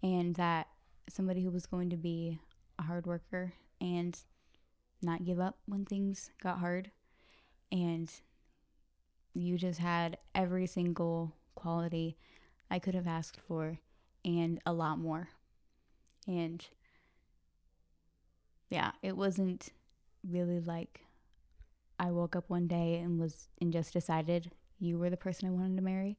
And 0.01 0.35
that 0.35 0.67
somebody 1.09 1.43
who 1.43 1.51
was 1.51 1.65
going 1.65 1.89
to 1.89 1.97
be 1.97 2.39
a 2.79 2.83
hard 2.83 3.05
worker 3.05 3.53
and 3.81 4.17
not 5.05 5.25
give 5.25 5.39
up 5.39 5.57
when 5.65 5.85
things 5.85 6.31
got 6.41 6.59
hard. 6.59 6.91
And 7.71 8.11
you 9.33 9.57
just 9.57 9.79
had 9.79 10.17
every 10.33 10.65
single 10.65 11.33
quality 11.55 12.17
I 12.69 12.79
could 12.79 12.95
have 12.95 13.07
asked 13.07 13.39
for 13.47 13.79
and 14.23 14.59
a 14.65 14.73
lot 14.73 14.97
more. 14.97 15.29
And 16.27 16.65
yeah, 18.69 18.91
it 19.01 19.15
wasn't 19.15 19.71
really 20.27 20.59
like 20.59 21.01
I 21.99 22.11
woke 22.11 22.35
up 22.35 22.49
one 22.49 22.67
day 22.67 22.97
and 22.97 23.19
was 23.19 23.47
and 23.61 23.71
just 23.71 23.93
decided 23.93 24.51
you 24.79 24.97
were 24.97 25.09
the 25.09 25.17
person 25.17 25.47
I 25.47 25.51
wanted 25.51 25.77
to 25.77 25.83
marry, 25.83 26.17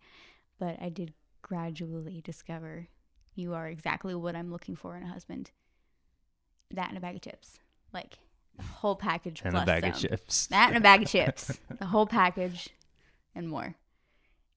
but 0.59 0.77
I 0.81 0.89
did 0.89 1.13
gradually 1.43 2.21
discover 2.23 2.89
you 3.35 3.53
are 3.53 3.69
exactly 3.69 4.15
what 4.15 4.35
I'm 4.35 4.51
looking 4.51 4.75
for 4.77 4.97
in 4.97 5.03
a 5.03 5.13
husband. 5.13 5.51
That 6.71 6.89
and 6.89 6.97
a 6.97 7.01
bag 7.01 7.17
of 7.17 7.23
chips. 7.23 7.59
Like 7.93 8.19
the 8.57 8.63
whole 8.63 8.97
package 8.97 9.43
And 9.45 9.53
plus 9.53 9.63
a 9.63 9.67
bag 9.67 9.85
of 9.85 9.97
chips. 9.99 10.47
That 10.51 10.69
and 10.69 10.77
a 10.79 10.81
bag 10.81 11.03
of 11.03 11.09
chips. 11.09 11.59
The 11.79 11.87
whole 11.87 12.07
package 12.07 12.69
and 13.35 13.49
more. 13.49 13.75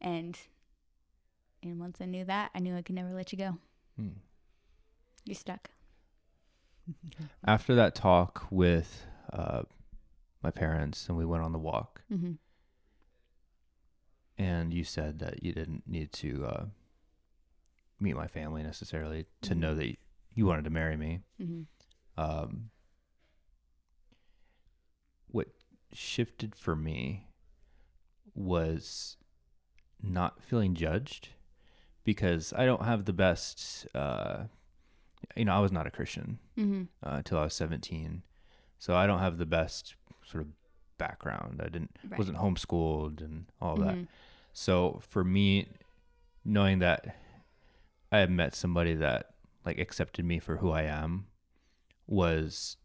And 0.02 0.38
and 1.62 1.80
once 1.80 2.00
I 2.02 2.06
knew 2.06 2.24
that, 2.26 2.52
I 2.56 2.60
knew 2.60 2.76
I 2.76 2.82
could 2.82 2.96
never 2.96 3.14
let 3.14 3.32
you 3.34 3.38
go. 3.38 3.58
Hmm. 3.98 4.10
You're 5.26 5.36
stuck. 5.36 5.70
After 7.46 7.76
that 7.76 7.96
talk 7.96 8.48
with 8.50 9.06
uh, 9.34 9.64
my 10.42 10.52
parents, 10.52 11.08
and 11.10 11.18
we 11.18 11.26
went 11.26 11.44
on 11.44 11.52
the 11.52 11.60
walk, 11.60 12.02
hmm 12.10 12.34
and 14.38 14.74
you 14.74 14.86
said 14.86 15.20
that 15.20 15.44
you 15.44 15.52
didn't 15.52 15.84
need 15.86 16.14
to 16.14 16.46
uh, 16.46 16.66
meet 18.00 18.16
my 18.16 18.26
family 18.28 18.64
necessarily 18.64 19.26
to 19.42 19.54
know 19.54 19.76
that 19.76 19.98
you 20.34 20.46
wanted 20.46 20.64
to 20.64 20.70
marry 20.70 20.96
me. 20.96 21.20
hmm 21.38 21.64
Um, 22.18 22.70
what 25.32 25.48
shifted 25.94 26.56
for 26.56 26.76
me 26.76 27.28
was 28.36 29.18
not 30.02 30.42
feeling 30.44 30.74
judged 30.76 31.30
because 32.04 32.54
I 32.54 32.66
don't 32.66 32.84
have 32.86 33.06
the 33.06 33.14
best. 33.14 33.88
Uh, 33.94 34.44
you 35.36 35.46
know, 35.46 35.54
I 35.54 35.60
was 35.60 35.72
not 35.72 35.88
a 35.88 35.92
Christian 35.92 36.40
hmm 36.56 36.84
uh, 37.04 37.16
until 37.16 37.40
I 37.40 37.44
was 37.44 37.54
17. 37.54 38.24
So 38.78 38.96
I 38.96 39.06
don't 39.08 39.20
have 39.20 39.38
the 39.38 39.46
best 39.46 39.96
sort 40.26 40.42
of 40.42 40.50
background. 40.98 41.62
I 41.64 41.70
didn't 41.70 41.98
Right. 42.08 42.18
wasn't 42.18 42.38
homeschooled 42.38 43.22
and 43.22 43.46
all 43.62 43.76
that. 43.78 43.96
Mhm. 43.96 44.08
So 44.54 45.00
for 45.08 45.24
me, 45.24 45.68
knowing 46.46 46.80
that 46.80 47.16
I 48.12 48.20
had 48.20 48.32
met 48.32 48.56
somebody 48.56 48.96
that 48.96 49.36
like 49.66 49.78
accepted 49.78 50.26
me 50.26 50.40
for 50.40 50.58
who 50.58 50.72
I 50.72 50.84
am 50.84 51.28
was 52.08 52.78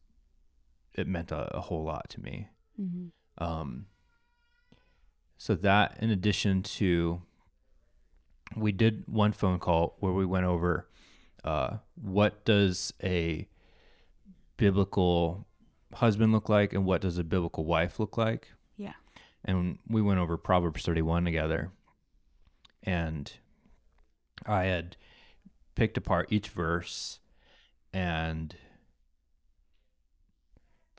it 0.95 1.07
meant 1.07 1.33
a, 1.33 1.57
a 1.57 1.61
whole 1.61 1.85
lot 1.85 2.09
to 2.11 2.21
me. 2.21 2.49
hmm 2.77 3.07
Um, 3.39 3.87
so 5.37 5.55
that, 5.57 5.99
in 6.01 6.11
addition 6.11 6.63
to, 6.63 7.21
we 8.57 8.73
did 8.73 9.05
one 9.07 9.33
phone 9.33 9.59
call 9.59 9.97
where 9.99 10.13
we 10.13 10.25
went 10.25 10.47
over 10.47 10.89
uh, 11.45 11.79
what 11.95 12.45
does 12.45 12.95
a 13.03 13.47
biblical 14.57 15.47
husband 15.93 16.33
look 16.33 16.49
like 16.49 16.73
and 16.73 16.85
what 16.85 17.01
does 17.01 17.19
a 17.19 17.25
biblical 17.25 17.65
wife 17.65 18.01
look 18.01 18.17
like. 18.17 18.49
Yeah. 18.77 18.95
And 19.45 19.79
we 19.89 20.01
went 20.01 20.21
over 20.21 20.37
Proverbs 20.37 20.85
31 20.85 21.25
together. 21.25 21.71
And 22.83 23.31
I 24.47 24.65
had 24.65 24.97
picked 25.75 25.97
apart 25.97 26.29
each 26.31 26.49
verse 26.49 27.21
and 27.93 28.57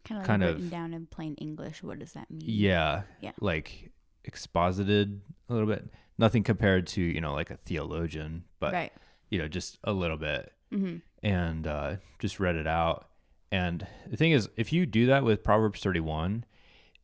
Kind 0.05 0.21
of 0.21 0.27
Kind 0.27 0.41
like 0.43 0.49
of- 0.51 0.55
written 0.55 0.69
down 0.69 0.93
in 0.93 1.05
plain 1.07 1.35
English. 1.35 1.83
What 1.83 1.99
does 1.99 2.13
that 2.13 2.29
mean? 2.31 2.43
yeah, 2.45 3.03
Yeah. 3.21 3.31
like 3.41 3.91
exposited 4.23 5.21
a 5.49 5.53
little 5.53 5.67
bit. 5.67 5.89
Nothing 6.17 6.43
compared 6.43 6.87
to, 6.87 7.01
you 7.01 7.19
know, 7.21 7.33
like 7.33 7.49
a 7.51 7.57
theologian, 7.57 8.43
but 8.59 8.73
right. 8.73 8.93
you 9.29 9.39
know, 9.39 9.47
just 9.47 9.79
a 9.83 9.91
little 9.93 10.17
bit. 10.17 10.51
hmm 10.71 10.97
And 11.23 11.65
uh 11.67 11.95
just 12.19 12.39
read 12.39 12.55
it 12.55 12.67
out. 12.67 13.09
And 13.51 13.85
the 14.07 14.17
thing 14.17 14.31
is, 14.31 14.49
if 14.57 14.71
you 14.73 14.85
do 14.85 15.07
that 15.07 15.23
with 15.23 15.43
Proverbs 15.43 15.79
31, 15.81 16.45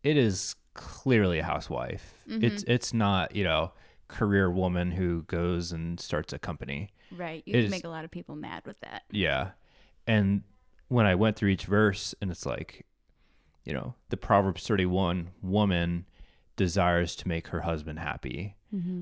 it 0.03 0.17
is 0.17 0.55
clearly 0.73 1.39
a 1.39 1.43
housewife. 1.43 2.13
It's 2.27 2.63
it's 2.63 2.93
not, 2.93 3.35
you 3.35 3.43
know, 3.43 3.71
career 4.07 4.49
woman 4.51 4.91
who 4.91 5.23
goes 5.23 5.71
and 5.71 5.99
starts 5.99 6.33
a 6.33 6.39
company. 6.39 6.89
Right. 7.11 7.43
You 7.45 7.53
It 7.53 7.57
can 7.57 7.65
is- 7.65 7.71
make 7.71 7.83
a 7.85 7.89
lot 7.89 8.05
of 8.05 8.11
people 8.11 8.35
mad 8.35 8.63
with 8.65 8.79
that. 8.81 9.03
Yeah. 9.11 9.51
And 10.07 10.43
when 10.87 11.05
I 11.05 11.15
went 11.15 11.35
through 11.37 11.49
each 11.49 11.65
verse 11.65 12.13
and 12.21 12.29
it's 12.31 12.45
like, 12.45 12.85
you 13.65 13.73
know, 13.73 13.95
the 14.09 14.17
Proverbs 14.17 14.65
31 14.67 15.29
woman 15.41 16.05
desires 16.55 17.15
to 17.17 17.27
make 17.27 17.47
her 17.47 17.61
husband 17.61 17.99
happy. 17.99 18.55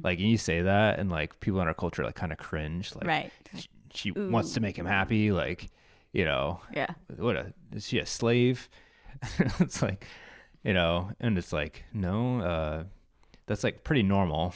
Like, 0.03 0.17
and 0.17 0.27
you 0.27 0.37
say 0.39 0.63
that 0.63 0.97
and 0.97 1.11
like 1.11 1.39
people 1.41 1.61
in 1.61 1.67
our 1.67 1.75
culture 1.75 2.03
like 2.03 2.15
kind 2.15 2.31
of 2.31 2.39
cringe. 2.39 2.95
Like, 2.95 3.05
right. 3.05 3.31
sh- 3.55 3.67
she 3.93 4.09
wants 4.11 4.53
to 4.55 4.61
make 4.61 4.75
him 4.75 4.87
happy. 4.87 5.31
Like, 5.31 5.69
you 6.11 6.25
know, 6.25 6.59
Yeah. 6.73 6.87
what 7.17 7.35
a, 7.35 7.53
is 7.71 7.87
she 7.87 7.99
a 7.99 8.05
slave? 8.07 8.67
it's 9.59 9.83
like, 9.83 10.05
you 10.63 10.73
know, 10.73 11.11
and 11.19 11.37
it's 11.37 11.53
like, 11.53 11.83
no, 11.93 12.41
uh, 12.41 12.83
that's 13.45 13.63
like 13.63 13.83
pretty 13.83 14.01
normal. 14.01 14.55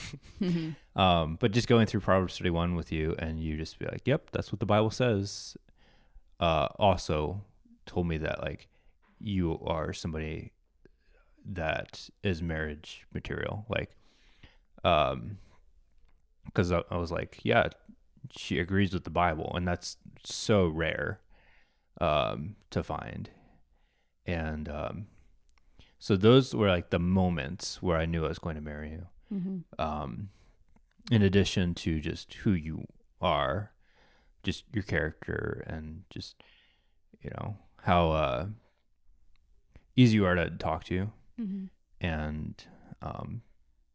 um, 0.95 1.37
but 1.39 1.51
just 1.51 1.67
going 1.67 1.85
through 1.85 1.99
Proverbs 1.99 2.37
31 2.39 2.73
with 2.73 2.91
you 2.91 3.15
and 3.19 3.39
you 3.39 3.55
just 3.55 3.77
be 3.77 3.85
like, 3.85 4.01
yep, 4.07 4.31
that's 4.31 4.51
what 4.51 4.59
the 4.59 4.65
Bible 4.65 4.89
says. 4.91 5.55
Uh, 6.39 6.69
also 6.79 7.41
told 7.85 8.07
me 8.07 8.17
that 8.17 8.41
like 8.41 8.67
you 9.23 9.59
are 9.65 9.93
somebody 9.93 10.51
that 11.45 12.09
is 12.23 12.41
marriage 12.41 13.05
material. 13.13 13.65
Like, 13.69 13.95
um, 14.83 15.37
cause 16.53 16.71
I, 16.71 16.83
I 16.91 16.97
was 16.97 17.11
like, 17.11 17.39
yeah, 17.43 17.69
she 18.37 18.59
agrees 18.59 18.93
with 18.93 19.03
the 19.03 19.09
Bible 19.09 19.51
and 19.55 19.67
that's 19.67 19.97
so 20.23 20.67
rare, 20.67 21.21
um, 21.99 22.55
to 22.69 22.83
find. 22.83 23.29
And, 24.25 24.69
um, 24.69 25.07
so 25.99 26.17
those 26.17 26.53
were 26.53 26.67
like 26.67 26.89
the 26.89 26.99
moments 26.99 27.81
where 27.81 27.97
I 27.97 28.05
knew 28.05 28.25
I 28.25 28.29
was 28.29 28.39
going 28.39 28.55
to 28.55 28.61
marry 28.61 28.91
you. 28.91 29.07
hmm 29.29 29.57
Um, 29.79 30.29
in 31.11 31.21
addition 31.21 31.73
to 31.75 31.99
just 31.99 32.33
who 32.35 32.51
you 32.51 32.87
are, 33.21 33.71
just 34.43 34.63
your 34.73 34.83
character 34.83 35.63
and 35.67 36.03
just, 36.09 36.35
you 37.21 37.29
know, 37.31 37.57
how, 37.81 38.11
uh, 38.11 38.45
easy 39.95 40.15
you 40.15 40.25
are 40.25 40.35
to 40.35 40.49
talk 40.49 40.83
to 40.85 41.11
hmm 41.37 41.65
and, 42.01 42.65
um, 43.01 43.41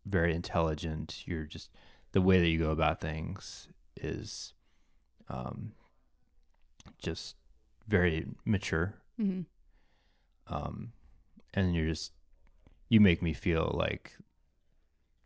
very 0.07 0.35
intelligent. 0.35 1.23
You're 1.27 1.45
just, 1.45 1.71
the 2.13 2.23
way 2.23 2.41
that 2.41 2.49
you 2.49 2.59
go 2.59 2.71
about 2.71 3.01
things 3.01 3.69
is, 3.97 4.55
um, 5.29 5.73
just 7.03 7.37
very 7.87 8.27
mature. 8.45 8.95
hmm 9.17 9.43
um, 10.47 10.93
and 11.53 11.75
you're 11.75 11.87
just 11.87 12.13
you 12.89 13.01
make 13.01 13.21
me 13.23 13.35
feel 13.35 13.75
like 13.77 14.17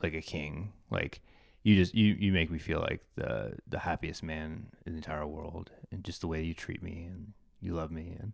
like 0.03 0.15
a 0.15 0.21
king 0.21 0.73
like 0.91 1.21
you 1.63 1.77
just 1.77 1.95
you 1.95 2.15
you 2.19 2.33
make 2.33 2.51
me 2.51 2.59
feel 2.59 2.81
like 2.81 3.05
the 3.15 3.57
the 3.69 3.79
happiest 3.79 4.23
man 4.23 4.67
in 4.85 4.93
the 4.95 4.99
entire 4.99 5.27
world 5.27 5.71
and 5.93 6.03
just 6.03 6.21
the 6.21 6.27
way 6.27 6.43
you 6.43 6.55
treat 6.55 6.83
me 6.83 7.05
and 7.09 7.33
you 7.61 7.73
love 7.73 7.93
me 7.93 8.17
and 8.19 8.33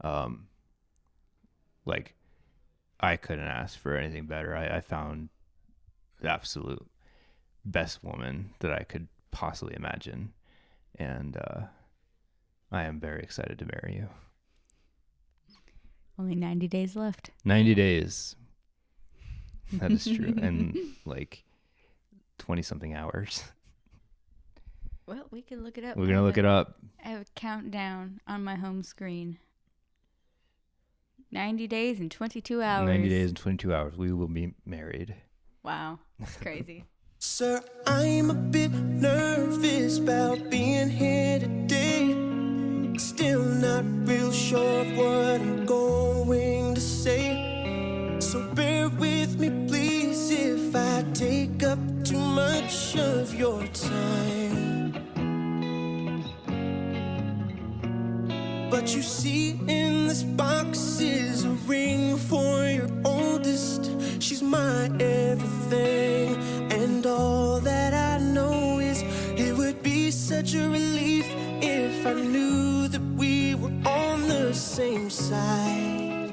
um 0.00 0.46
like 1.88 2.14
i 3.00 3.16
couldn't 3.16 3.46
ask 3.46 3.78
for 3.78 3.96
anything 3.96 4.26
better 4.26 4.54
i, 4.56 4.76
I 4.76 4.80
found 4.80 5.28
the 6.20 6.30
absolute 6.30 6.86
best 7.64 8.02
woman 8.04 8.50
that 8.60 8.72
i 8.72 8.82
could 8.84 9.08
possibly 9.30 9.74
imagine 9.76 10.32
and 10.96 11.36
uh 11.36 11.60
i 12.70 12.82
am 12.84 13.00
very 13.00 13.22
excited 13.22 13.58
to 13.58 13.64
marry 13.66 13.94
you 13.96 14.08
Only 16.18 16.34
90 16.34 16.66
days 16.68 16.96
left. 16.96 17.30
90 17.44 17.74
days. 17.74 18.34
That 19.74 19.92
is 19.92 20.04
true. 20.04 20.34
and 20.42 20.76
like 21.04 21.44
20 22.38 22.62
something 22.62 22.94
hours. 22.94 23.44
Well, 25.06 25.26
we 25.30 25.42
can 25.42 25.62
look 25.62 25.78
it 25.78 25.84
up. 25.84 25.96
We're 25.96 26.06
going 26.06 26.18
to 26.18 26.22
look 26.24 26.36
it 26.38 26.44
up. 26.44 26.76
I 27.04 27.10
have 27.10 27.20
a 27.22 27.24
countdown 27.36 28.20
on 28.26 28.42
my 28.42 28.56
home 28.56 28.82
screen. 28.82 29.38
90 31.30 31.66
days 31.66 32.00
and 32.00 32.10
22 32.10 32.62
hours. 32.62 32.88
90 32.88 33.08
days 33.08 33.28
and 33.28 33.36
22 33.36 33.74
hours. 33.74 33.96
We 33.96 34.12
will 34.12 34.28
be 34.28 34.54
married. 34.64 35.14
Wow. 35.62 35.98
That's 36.18 36.36
crazy. 36.40 36.84
Sir, 37.18 37.62
I'm 37.86 38.30
a 38.30 38.34
bit 38.34 38.70
nervous 38.70 39.98
about 39.98 40.50
being 40.50 40.88
here 40.88 41.40
today. 41.40 42.14
Still 42.96 43.42
not 43.44 43.84
real 44.08 44.32
sure 44.32 44.80
of 44.82 44.96
what 44.96 45.40
I'm 45.40 45.66
going 45.66 46.74
to 46.74 46.80
say. 46.80 48.16
So 48.20 48.42
bear 48.54 48.88
with 48.88 49.38
me, 49.38 49.50
please, 49.66 50.30
if 50.30 50.74
I 50.74 51.04
take 51.12 51.62
up 51.62 51.78
too 52.04 52.18
much 52.18 52.96
of 52.96 53.34
your 53.34 53.66
time. 53.68 54.67
But 58.88 58.96
you 58.96 59.02
see, 59.02 59.50
in 59.66 60.08
this 60.08 60.22
box 60.22 60.98
is 60.98 61.44
a 61.44 61.50
ring 61.68 62.16
for 62.16 62.64
your 62.64 62.88
oldest. 63.04 63.90
She's 64.18 64.42
my 64.42 64.86
everything, 64.98 66.34
and 66.72 67.04
all 67.04 67.60
that 67.60 67.92
I 67.92 68.16
know 68.16 68.78
is 68.78 69.02
it 69.36 69.54
would 69.54 69.82
be 69.82 70.10
such 70.10 70.54
a 70.54 70.70
relief 70.70 71.26
if 71.60 72.06
I 72.06 72.14
knew 72.14 72.88
that 72.88 73.02
we 73.14 73.54
were 73.56 73.74
on 73.84 74.26
the 74.26 74.54
same 74.54 75.10
side. 75.10 76.32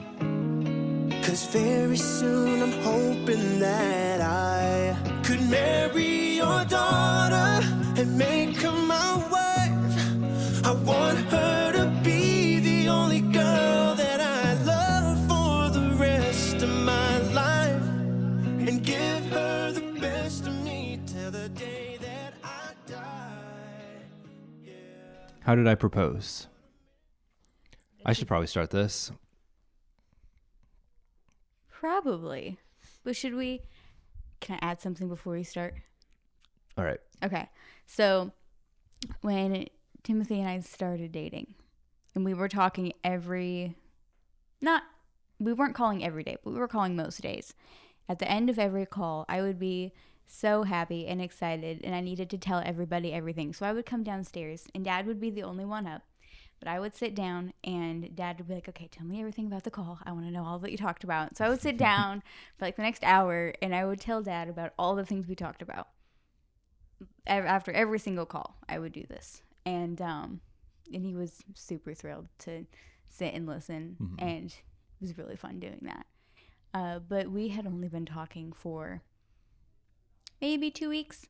Cause 1.25 1.47
very 1.47 1.97
soon 1.97 2.61
I'm 2.61 2.81
hoping 2.83 3.59
that 3.59 4.21
I 4.21 4.95
could 5.23 5.41
marry 5.49 6.37
your 6.37 6.63
daughter 6.63 7.59
and 7.99 8.17
make 8.17 8.54
How 25.45 25.53
did 25.53 25.67
I 25.67 25.75
propose? 25.75 26.47
I 28.03 28.13
should 28.13 28.27
probably 28.27 28.47
start 28.47 28.71
this. 28.71 29.11
Probably. 31.69 32.57
But 33.03 33.15
should 33.15 33.35
we? 33.35 33.61
Can 34.41 34.57
I 34.59 34.71
add 34.71 34.81
something 34.81 35.07
before 35.07 35.33
we 35.33 35.43
start? 35.43 35.75
All 36.79 36.83
right. 36.83 36.99
Okay. 37.23 37.47
So 37.85 38.31
when 39.21 39.67
Timothy 40.01 40.39
and 40.39 40.49
I 40.49 40.59
started 40.61 41.11
dating, 41.11 41.53
and 42.15 42.25
we 42.25 42.33
were 42.33 42.49
talking 42.49 42.93
every, 43.03 43.75
not, 44.61 44.81
we 45.39 45.53
weren't 45.53 45.75
calling 45.75 46.03
every 46.03 46.23
day, 46.23 46.37
but 46.43 46.53
we 46.53 46.59
were 46.59 46.67
calling 46.67 46.95
most 46.95 47.21
days. 47.21 47.53
At 48.09 48.17
the 48.17 48.29
end 48.29 48.49
of 48.49 48.57
every 48.57 48.87
call, 48.87 49.25
I 49.29 49.43
would 49.43 49.59
be 49.59 49.93
so 50.27 50.63
happy 50.63 51.07
and 51.07 51.21
excited, 51.21 51.81
and 51.83 51.95
I 51.95 52.01
needed 52.01 52.29
to 52.31 52.37
tell 52.37 52.61
everybody 52.65 53.13
everything. 53.13 53.53
So 53.53 53.65
I 53.65 53.73
would 53.73 53.85
come 53.85 54.03
downstairs, 54.03 54.67
and 54.73 54.83
dad 54.83 55.05
would 55.07 55.19
be 55.19 55.29
the 55.29 55.43
only 55.43 55.65
one 55.65 55.87
up. 55.87 56.03
But 56.59 56.69
I 56.69 56.79
would 56.79 56.95
sit 56.95 57.13
down, 57.13 57.53
and 57.63 58.15
dad 58.15 58.37
would 58.37 58.47
be 58.47 58.55
like, 58.55 58.69
Okay, 58.69 58.87
tell 58.91 59.05
me 59.05 59.19
everything 59.19 59.47
about 59.47 59.63
the 59.63 59.71
call. 59.71 59.99
I 60.03 60.11
want 60.11 60.25
to 60.25 60.31
know 60.31 60.45
all 60.45 60.59
that 60.59 60.71
you 60.71 60.77
talked 60.77 61.03
about. 61.03 61.37
So 61.37 61.45
I 61.45 61.49
would 61.49 61.61
sit 61.61 61.77
down 61.91 62.23
for 62.57 62.65
like 62.65 62.75
the 62.75 62.83
next 62.83 63.03
hour, 63.03 63.53
and 63.61 63.75
I 63.75 63.85
would 63.85 63.99
tell 63.99 64.21
dad 64.21 64.49
about 64.49 64.73
all 64.79 64.95
the 64.95 65.05
things 65.05 65.27
we 65.27 65.35
talked 65.35 65.61
about 65.61 65.89
after 67.27 67.71
every 67.71 67.99
single 67.99 68.25
call 68.25 68.55
i 68.69 68.77
would 68.77 68.91
do 68.91 69.03
this 69.09 69.41
and 69.65 70.01
um 70.01 70.39
and 70.93 71.03
he 71.03 71.15
was 71.15 71.43
super 71.53 71.93
thrilled 71.93 72.27
to 72.37 72.65
sit 73.09 73.33
and 73.33 73.47
listen 73.47 73.95
and 74.19 74.45
it 74.47 75.01
was 75.01 75.17
really 75.17 75.35
fun 75.35 75.59
doing 75.59 75.79
that 75.81 76.05
uh, 76.73 76.99
but 76.99 77.31
we 77.31 77.47
had 77.47 77.65
only 77.65 77.87
been 77.87 78.05
talking 78.05 78.51
for 78.51 79.01
maybe 80.45 80.69
two 80.69 80.89
weeks 80.89 81.25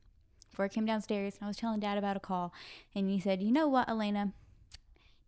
before 0.50 0.66
i 0.66 0.68
came 0.68 0.84
downstairs 0.84 1.36
and 1.36 1.46
i 1.46 1.48
was 1.48 1.56
telling 1.56 1.80
dad 1.80 1.96
about 1.96 2.18
a 2.18 2.20
call 2.20 2.52
and 2.94 3.08
he 3.08 3.18
said 3.18 3.42
you 3.42 3.50
know 3.50 3.66
what 3.66 3.88
Alayna 3.88 4.32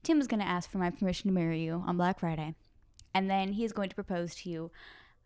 tim 0.03 0.21
is 0.21 0.27
going 0.27 0.41
to 0.41 0.47
ask 0.47 0.71
for 0.71 0.77
my 0.77 0.91
permission 0.91 1.29
to 1.29 1.35
marry 1.35 1.63
you 1.63 1.83
on 1.87 1.97
black 1.97 2.21
friday 2.21 2.55
and 3.15 3.31
then 3.31 3.55
he 3.55 3.65
is 3.65 3.73
going 3.73 3.89
to 3.89 3.95
propose 3.95 4.35
to 4.35 4.51
you 4.51 4.71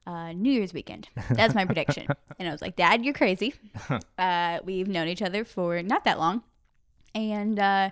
uh, 0.05 0.33
New 0.33 0.51
Year's 0.51 0.73
weekend. 0.73 1.09
That's 1.31 1.55
my 1.55 1.65
prediction. 1.65 2.09
And 2.41 2.49
I 2.49 2.51
was 2.51 2.61
like, 2.61 2.75
Dad, 2.75 3.05
you're 3.05 3.15
crazy. 3.15 3.55
Uh, 4.19 4.59
we've 4.65 4.89
known 4.89 5.07
each 5.07 5.23
other 5.23 5.45
for 5.45 5.81
not 5.81 6.03
that 6.05 6.19
long. 6.19 6.43
And 7.15 7.57
uh, 7.57 7.91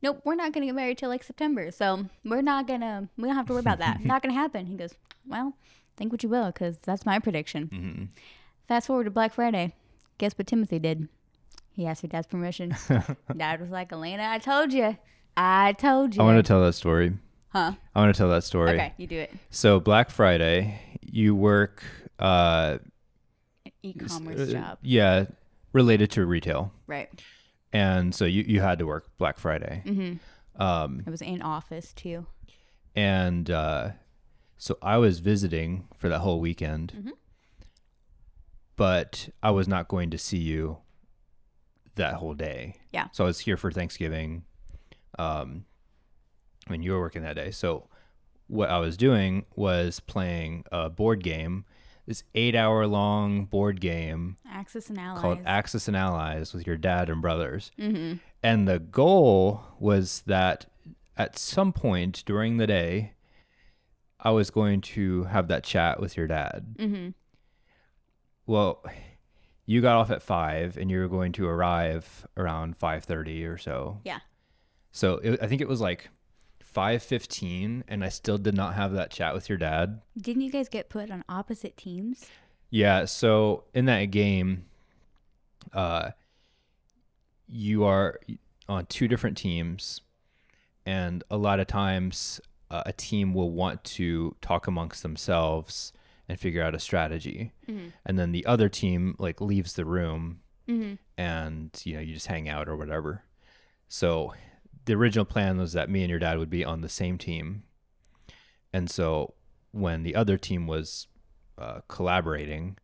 nope, 0.00 0.22
we're 0.24 0.34
not 0.34 0.52
going 0.52 0.62
to 0.62 0.66
get 0.66 0.74
married 0.74 0.96
till 0.96 1.10
like 1.10 1.22
September. 1.22 1.70
So 1.70 2.06
we're 2.24 2.40
not 2.40 2.66
going 2.66 2.80
to, 2.80 3.08
we 3.18 3.24
don't 3.28 3.36
have 3.36 3.46
to 3.48 3.52
worry 3.52 3.60
about 3.60 3.80
that. 3.80 4.00
not 4.04 4.22
going 4.22 4.34
to 4.34 4.40
happen. 4.40 4.64
He 4.64 4.76
goes, 4.76 4.94
Well, 5.26 5.58
think 5.98 6.10
what 6.10 6.22
you 6.22 6.30
will, 6.30 6.46
because 6.46 6.78
that's 6.78 7.04
my 7.04 7.18
prediction. 7.18 7.68
Mm-hmm. 7.68 8.04
Fast 8.68 8.86
forward 8.86 9.04
to 9.04 9.10
Black 9.10 9.34
Friday. 9.34 9.74
Guess 10.22 10.38
what 10.38 10.46
Timothy 10.46 10.78
did? 10.78 11.08
He 11.72 11.84
asked 11.84 12.02
for 12.02 12.06
Dad's 12.06 12.28
permission. 12.28 12.76
Dad 13.36 13.60
was 13.60 13.70
like, 13.70 13.90
Alayna, 13.90 14.20
I 14.30 14.38
told 14.38 14.72
you. 14.72 14.96
I 15.36 15.72
told 15.72 16.14
you. 16.14 16.22
I 16.22 16.24
want 16.24 16.36
to 16.36 16.44
tell 16.44 16.62
that 16.62 16.74
story. 16.74 17.14
huh? 17.48 17.72
I 17.92 18.00
want 18.00 18.14
to 18.14 18.16
tell 18.16 18.28
that 18.28 18.44
story. 18.44 18.70
Okay, 18.70 18.94
you 18.98 19.08
do 19.08 19.18
it. 19.18 19.32
So 19.50 19.80
Black 19.80 20.10
Friday, 20.10 20.78
you 21.02 21.34
work 21.34 21.82
uh 22.20 22.78
E-commerce 23.82 24.48
uh, 24.48 24.52
job, 24.52 24.78
Yeah, 24.82 25.24
related 25.72 26.12
to 26.12 26.24
retail. 26.24 26.72
right? 26.86 27.08
And 27.72 28.14
so 28.14 28.24
you, 28.24 28.44
you 28.46 28.60
had 28.60 28.78
to 28.78 28.86
work 28.86 29.08
Black 29.18 29.38
Friday. 29.40 29.82
Mm-hmm. 29.84 30.62
Um 30.62 31.02
It 31.04 31.10
was 31.10 31.20
in 31.20 31.42
office 31.42 31.92
too. 31.92 32.26
and 32.94 33.50
uh 33.50 33.88
so 34.56 34.78
I 34.80 34.98
was 34.98 35.18
visiting 35.18 35.88
for 35.96 36.08
that 36.08 36.20
whole 36.20 36.38
weekend. 36.38 36.92
Mm-hmm. 36.96 37.10
But 38.76 39.28
I 39.42 39.50
was 39.50 39.68
not 39.68 39.88
going 39.88 40.10
to 40.10 40.18
see 40.18 40.38
you 40.38 40.78
that 41.94 42.14
whole 42.14 42.34
day. 42.34 42.76
Yeah. 42.92 43.08
So 43.12 43.24
I 43.24 43.26
was 43.26 43.40
here 43.40 43.56
for 43.56 43.70
Thanksgiving. 43.70 44.44
Um 45.18 45.66
when 46.68 46.82
you 46.82 46.92
were 46.92 47.00
working 47.00 47.22
that 47.22 47.36
day. 47.36 47.50
So 47.50 47.88
what 48.46 48.70
I 48.70 48.78
was 48.78 48.96
doing 48.96 49.44
was 49.56 50.00
playing 50.00 50.64
a 50.70 50.90
board 50.90 51.22
game, 51.22 51.64
this 52.06 52.22
eight 52.34 52.54
hour 52.54 52.86
long 52.86 53.46
board 53.46 53.80
game 53.80 54.36
Axis 54.50 54.88
and 54.88 54.98
Allies. 54.98 55.20
called 55.20 55.38
Axis 55.46 55.88
and 55.88 55.96
Allies 55.96 56.52
with 56.52 56.66
your 56.66 56.76
dad 56.76 57.08
and 57.08 57.22
brothers. 57.22 57.70
mm-hmm. 57.78 58.14
And 58.42 58.66
the 58.66 58.80
goal 58.80 59.62
was 59.78 60.22
that 60.26 60.66
at 61.16 61.38
some 61.38 61.72
point 61.72 62.24
during 62.26 62.56
the 62.56 62.66
day, 62.66 63.12
I 64.18 64.30
was 64.30 64.50
going 64.50 64.80
to 64.80 65.24
have 65.24 65.48
that 65.48 65.64
chat 65.64 66.00
with 66.00 66.16
your 66.16 66.26
dad. 66.26 66.74
Mm-hmm. 66.78 67.10
Well, 68.46 68.84
you 69.66 69.80
got 69.80 69.96
off 69.96 70.10
at 70.10 70.22
five, 70.22 70.76
and 70.76 70.90
you 70.90 70.98
were 70.98 71.08
going 71.08 71.32
to 71.32 71.46
arrive 71.46 72.26
around 72.36 72.76
five 72.76 73.04
thirty 73.04 73.44
or 73.44 73.58
so. 73.58 74.00
Yeah. 74.04 74.20
So 74.90 75.18
it, 75.18 75.42
I 75.42 75.46
think 75.46 75.60
it 75.60 75.68
was 75.68 75.80
like 75.80 76.10
five 76.60 77.02
fifteen, 77.02 77.84
and 77.88 78.04
I 78.04 78.08
still 78.08 78.38
did 78.38 78.56
not 78.56 78.74
have 78.74 78.92
that 78.92 79.10
chat 79.10 79.34
with 79.34 79.48
your 79.48 79.58
dad. 79.58 80.00
Didn't 80.20 80.42
you 80.42 80.50
guys 80.50 80.68
get 80.68 80.88
put 80.88 81.10
on 81.10 81.24
opposite 81.28 81.76
teams? 81.76 82.26
Yeah, 82.70 83.04
so 83.04 83.64
in 83.74 83.84
that 83.84 84.06
game, 84.06 84.64
uh, 85.74 86.10
you 87.46 87.84
are 87.84 88.18
on 88.68 88.86
two 88.86 89.08
different 89.08 89.36
teams, 89.36 90.00
and 90.86 91.22
a 91.30 91.36
lot 91.36 91.60
of 91.60 91.66
times 91.66 92.40
uh, 92.70 92.82
a 92.86 92.92
team 92.92 93.34
will 93.34 93.50
want 93.50 93.84
to 93.84 94.34
talk 94.40 94.66
amongst 94.66 95.02
themselves 95.02 95.92
and 96.28 96.38
figure 96.38 96.62
out 96.62 96.74
a 96.74 96.78
strategy, 96.78 97.52
and 98.06 98.18
then 98.18 98.32
the 98.32 98.46
other 98.46 98.68
team 98.68 99.14
like 99.18 99.40
leaves 99.40 99.72
the 99.74 99.84
room, 99.84 100.40
Mm-hmm. 100.68 100.94
and 101.18 101.70
you 101.84 101.94
know 101.94 102.00
you 102.00 102.14
just 102.14 102.28
hang 102.28 102.48
out 102.48 102.68
or 102.68 102.76
whatever. 102.76 103.24
So 103.88 104.32
the 104.84 104.94
original 104.94 105.24
plan 105.24 105.58
was 105.58 105.72
that 105.72 105.90
me 105.90 106.02
and 106.02 106.10
your 106.10 106.18
dad 106.20 106.38
would 106.38 106.50
be 106.50 106.64
on 106.64 106.80
the 106.80 106.88
same 106.88 107.18
team, 107.18 107.64
and 108.72 108.88
so 108.90 109.34
when 109.72 110.02
the 110.04 110.14
other 110.14 110.38
team 110.38 110.66
was 110.66 111.06
uh, 111.58 111.80
collaborating, 111.88 112.76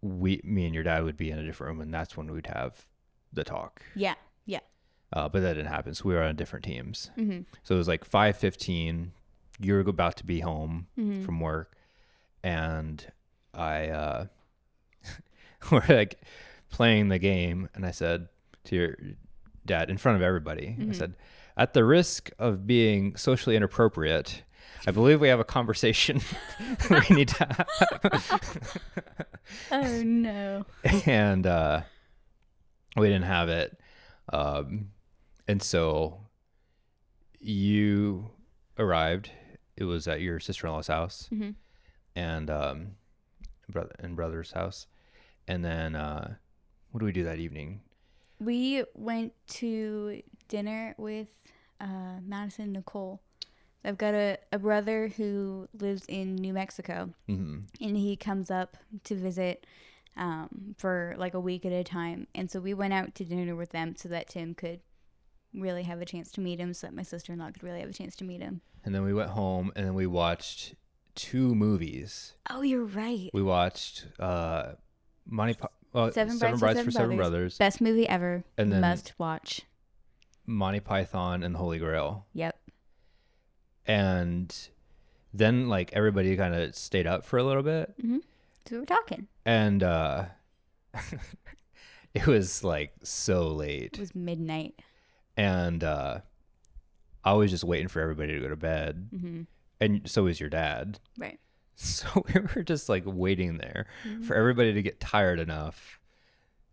we, 0.00 0.40
me 0.44 0.64
and 0.64 0.74
your 0.74 0.84
dad 0.84 1.04
would 1.04 1.16
be 1.16 1.30
in 1.30 1.38
a 1.38 1.44
different 1.44 1.72
room, 1.74 1.80
and 1.80 1.92
that's 1.92 2.16
when 2.16 2.30
we'd 2.30 2.46
have 2.46 2.86
the 3.32 3.44
talk. 3.44 3.82
Yeah. 3.94 4.14
Yeah. 4.46 4.60
Uh, 5.12 5.28
but 5.28 5.40
that 5.42 5.54
didn't 5.54 5.70
happen, 5.72 5.94
so 5.94 6.08
we 6.08 6.14
were 6.14 6.22
on 6.22 6.36
different 6.36 6.64
teams. 6.64 7.10
Mm-hmm. 7.18 7.40
So 7.64 7.74
it 7.74 7.78
was 7.78 7.88
like 7.88 8.04
five 8.04 8.36
fifteen. 8.36 9.12
You're 9.60 9.80
about 9.80 10.16
to 10.18 10.24
be 10.26 10.40
home 10.40 10.86
Mhm. 10.98 11.24
from 11.24 11.40
work, 11.40 11.76
and 12.42 13.04
I 13.54 13.88
uh, 13.88 14.26
we're 15.70 15.82
like 15.88 16.20
playing 16.70 17.08
the 17.08 17.18
game, 17.18 17.68
and 17.74 17.84
I 17.86 17.90
said 17.90 18.28
to 18.64 18.76
your 18.76 18.96
dad 19.66 19.90
in 19.90 19.98
front 19.98 20.16
of 20.16 20.22
everybody, 20.22 20.76
I 20.88 20.92
said, 20.92 21.14
"At 21.56 21.74
the 21.74 21.84
risk 21.84 22.30
of 22.38 22.66
being 22.66 23.16
socially 23.16 23.56
inappropriate, 23.56 24.42
I 24.86 24.90
believe 24.90 25.20
we 25.20 25.28
have 25.28 25.40
a 25.40 25.44
conversation 25.44 26.20
we 26.90 27.00
need 27.16 27.28
to 27.28 27.44
have. 27.44 28.50
Oh 29.72 30.02
no. 30.02 30.64
and 31.06 31.46
uh, 31.46 31.82
we 32.96 33.08
didn't 33.08 33.24
have 33.24 33.48
it. 33.48 33.78
Um, 34.32 34.90
and 35.46 35.62
so 35.62 36.20
you 37.40 38.30
arrived. 38.78 39.30
It 39.76 39.84
was 39.84 40.08
at 40.08 40.20
your 40.20 40.40
sister 40.40 40.66
in 40.66 40.72
law's 40.72 40.88
house 40.88 41.28
Mhm. 41.32 41.54
And 42.18 42.50
um, 42.50 42.86
brother 43.68 43.94
and 44.00 44.16
brother's 44.16 44.50
house. 44.52 44.86
And 45.46 45.64
then 45.64 45.94
uh, 45.94 46.34
what 46.90 46.98
do 46.98 47.06
we 47.06 47.12
do 47.12 47.24
that 47.24 47.38
evening? 47.38 47.80
We 48.40 48.84
went 48.94 49.32
to 49.48 50.22
dinner 50.48 50.94
with 50.98 51.28
uh, 51.80 52.20
Madison 52.26 52.64
and 52.64 52.72
Nicole. 52.74 53.20
I've 53.84 53.98
got 53.98 54.14
a, 54.14 54.38
a 54.52 54.58
brother 54.58 55.08
who 55.16 55.68
lives 55.72 56.04
in 56.08 56.34
New 56.34 56.52
Mexico, 56.52 57.10
hmm 57.26 57.60
and 57.80 57.96
he 57.96 58.16
comes 58.16 58.50
up 58.50 58.76
to 59.04 59.14
visit 59.14 59.64
um, 60.16 60.74
for 60.76 61.14
like 61.16 61.34
a 61.34 61.40
week 61.40 61.64
at 61.64 61.72
a 61.72 61.84
time. 61.84 62.26
And 62.34 62.50
so 62.50 62.58
we 62.60 62.74
went 62.74 62.92
out 62.92 63.14
to 63.14 63.24
dinner 63.24 63.54
with 63.54 63.70
them 63.70 63.94
so 63.96 64.08
that 64.08 64.28
Tim 64.28 64.54
could 64.54 64.80
really 65.54 65.84
have 65.84 66.00
a 66.00 66.04
chance 66.04 66.32
to 66.32 66.40
meet 66.40 66.58
him, 66.58 66.74
so 66.74 66.88
that 66.88 66.94
my 66.94 67.04
sister 67.04 67.32
in 67.32 67.38
law 67.38 67.50
could 67.50 67.62
really 67.62 67.80
have 67.80 67.88
a 67.88 67.92
chance 67.92 68.16
to 68.16 68.24
meet 68.24 68.40
him. 68.40 68.60
And 68.84 68.92
then 68.94 69.04
we 69.04 69.14
went 69.14 69.30
home 69.30 69.72
and 69.76 69.86
then 69.86 69.94
we 69.94 70.06
watched 70.06 70.74
two 71.18 71.54
movies. 71.54 72.34
Oh, 72.48 72.62
you're 72.62 72.84
right. 72.84 73.28
We 73.34 73.42
watched 73.42 74.06
uh, 74.18 74.72
Monty 75.26 75.56
well, 75.92 76.12
Seven 76.12 76.36
Seven, 76.38 76.58
Brides 76.58 76.74
Brides 76.74 76.84
for 76.84 76.90
Seven 76.92 77.16
Brothers, 77.16 77.58
Best 77.58 77.80
movie 77.80 78.08
ever. 78.08 78.44
And 78.56 78.72
then- 78.72 78.80
Must 78.80 79.12
watch. 79.18 79.62
Monty 80.46 80.80
Python, 80.80 81.42
and 81.42 81.54
the 81.54 81.58
Holy 81.58 81.78
Grail. 81.78 82.24
Yep. 82.32 82.56
And 83.86 84.54
then 85.34 85.68
like 85.68 85.92
everybody 85.92 86.36
kind 86.36 86.54
of 86.54 86.74
stayed 86.74 87.06
up 87.06 87.24
for 87.24 87.38
a 87.38 87.42
little 87.44 87.62
bit 87.62 87.94
So 87.98 88.20
we 88.70 88.78
were 88.78 88.86
talking. 88.86 89.26
and 89.44 89.82
uh 89.82 90.24
it 92.14 92.26
was 92.26 92.64
like 92.64 92.92
so 93.02 93.48
late. 93.48 93.94
It 93.94 94.00
was 94.00 94.14
midnight. 94.14 94.80
and 95.36 95.82
uh 95.84 96.20
I 97.24 97.32
was 97.34 97.50
just 97.50 97.64
waiting 97.64 97.88
for 97.88 98.00
everybody 98.00 98.34
to 98.34 98.40
go 98.40 98.48
to 98.48 98.56
bed 98.56 99.08
hmm 99.18 99.42
and 99.80 100.08
so 100.08 100.26
is 100.26 100.40
your 100.40 100.50
dad. 100.50 100.98
Right. 101.18 101.38
So 101.80 102.24
we 102.26 102.40
were 102.40 102.64
just 102.64 102.88
like 102.88 103.04
waiting 103.06 103.58
there 103.58 103.86
for 104.02 104.08
mm-hmm. 104.08 104.32
everybody 104.32 104.72
to 104.72 104.82
get 104.82 104.98
tired 104.98 105.38
enough 105.38 106.00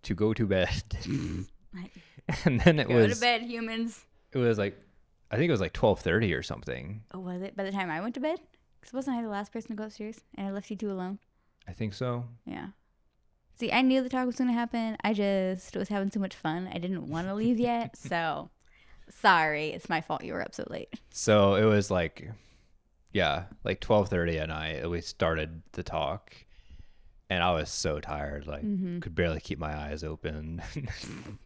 to 0.02 0.16
go 0.16 0.34
to 0.34 0.48
bed. 0.48 0.82
Mm-hmm. 1.02 1.42
Right. 1.76 1.92
and 2.46 2.60
then 2.62 2.80
it 2.80 2.88
Go 2.88 2.96
was 2.96 3.08
Go 3.10 3.14
to 3.14 3.20
bed, 3.20 3.42
humans. 3.44 4.04
it 4.32 4.40
was 4.40 4.58
like 4.58 4.82
I 5.30 5.38
think 5.38 5.50
it 5.50 5.52
was 5.52 5.62
like 5.62 5.74
12:30 5.74 6.36
or 6.36 6.42
something. 6.42 7.04
Oh, 7.14 7.20
was 7.20 7.44
it? 7.44 7.56
By 7.56 7.64
the 7.64 7.72
time 7.72 7.92
I 7.92 8.02
went 8.02 8.16
to 8.16 8.20
bed? 8.20 8.40
Because 8.80 8.94
wasn't 8.94 9.18
I 9.18 9.22
the 9.22 9.30
last 9.30 9.52
person 9.52 9.70
to 9.70 9.76
go 9.76 9.84
upstairs? 9.84 10.22
And 10.36 10.48
I 10.48 10.52
left 10.52 10.70
you 10.70 10.76
two 10.76 10.92
alone? 10.92 11.20
I 11.68 11.74
think 11.74 11.94
so. 11.94 12.26
Yeah. 12.46 12.68
See, 13.58 13.72
I 13.72 13.82
knew 13.82 14.04
the 14.04 14.10
talk 14.10 14.26
was 14.26 14.36
going 14.36 14.50
to 14.50 14.54
happen. 14.54 14.98
I 15.04 15.14
just 15.14 15.76
was 15.76 15.90
having 15.90 16.12
so 16.12 16.20
much 16.20 16.36
fun. 16.36 16.70
I 16.74 16.78
didn't 16.78 17.08
want 17.08 17.28
to 17.28 17.34
leave 17.34 17.60
yet. 17.60 17.96
So, 18.10 18.50
sorry. 19.10 19.70
It's 19.70 19.90
my 19.90 20.02
fault 20.02 20.24
you 20.24 20.34
were 20.34 20.42
up 20.42 20.54
so 20.54 20.66
late. 20.70 20.90
So 21.10 21.56
it 21.56 21.66
was 21.66 21.90
like, 21.90 22.30
yeah, 23.16 23.46
like 23.64 23.80
twelve 23.80 24.10
thirty 24.10 24.38
at 24.38 24.50
night. 24.50 24.90
We 24.90 25.00
started 25.00 25.62
the 25.72 25.84
talk, 25.84 26.36
and 27.30 27.42
I 27.42 27.54
was 27.54 27.70
so 27.70 28.00
tired, 28.02 28.46
like 28.46 28.64
Mm-hmm. 28.64 29.00
could 29.00 29.16
barely 29.16 29.40
keep 29.40 29.58
my 29.58 29.74
eyes 29.74 30.04
open. 30.04 30.62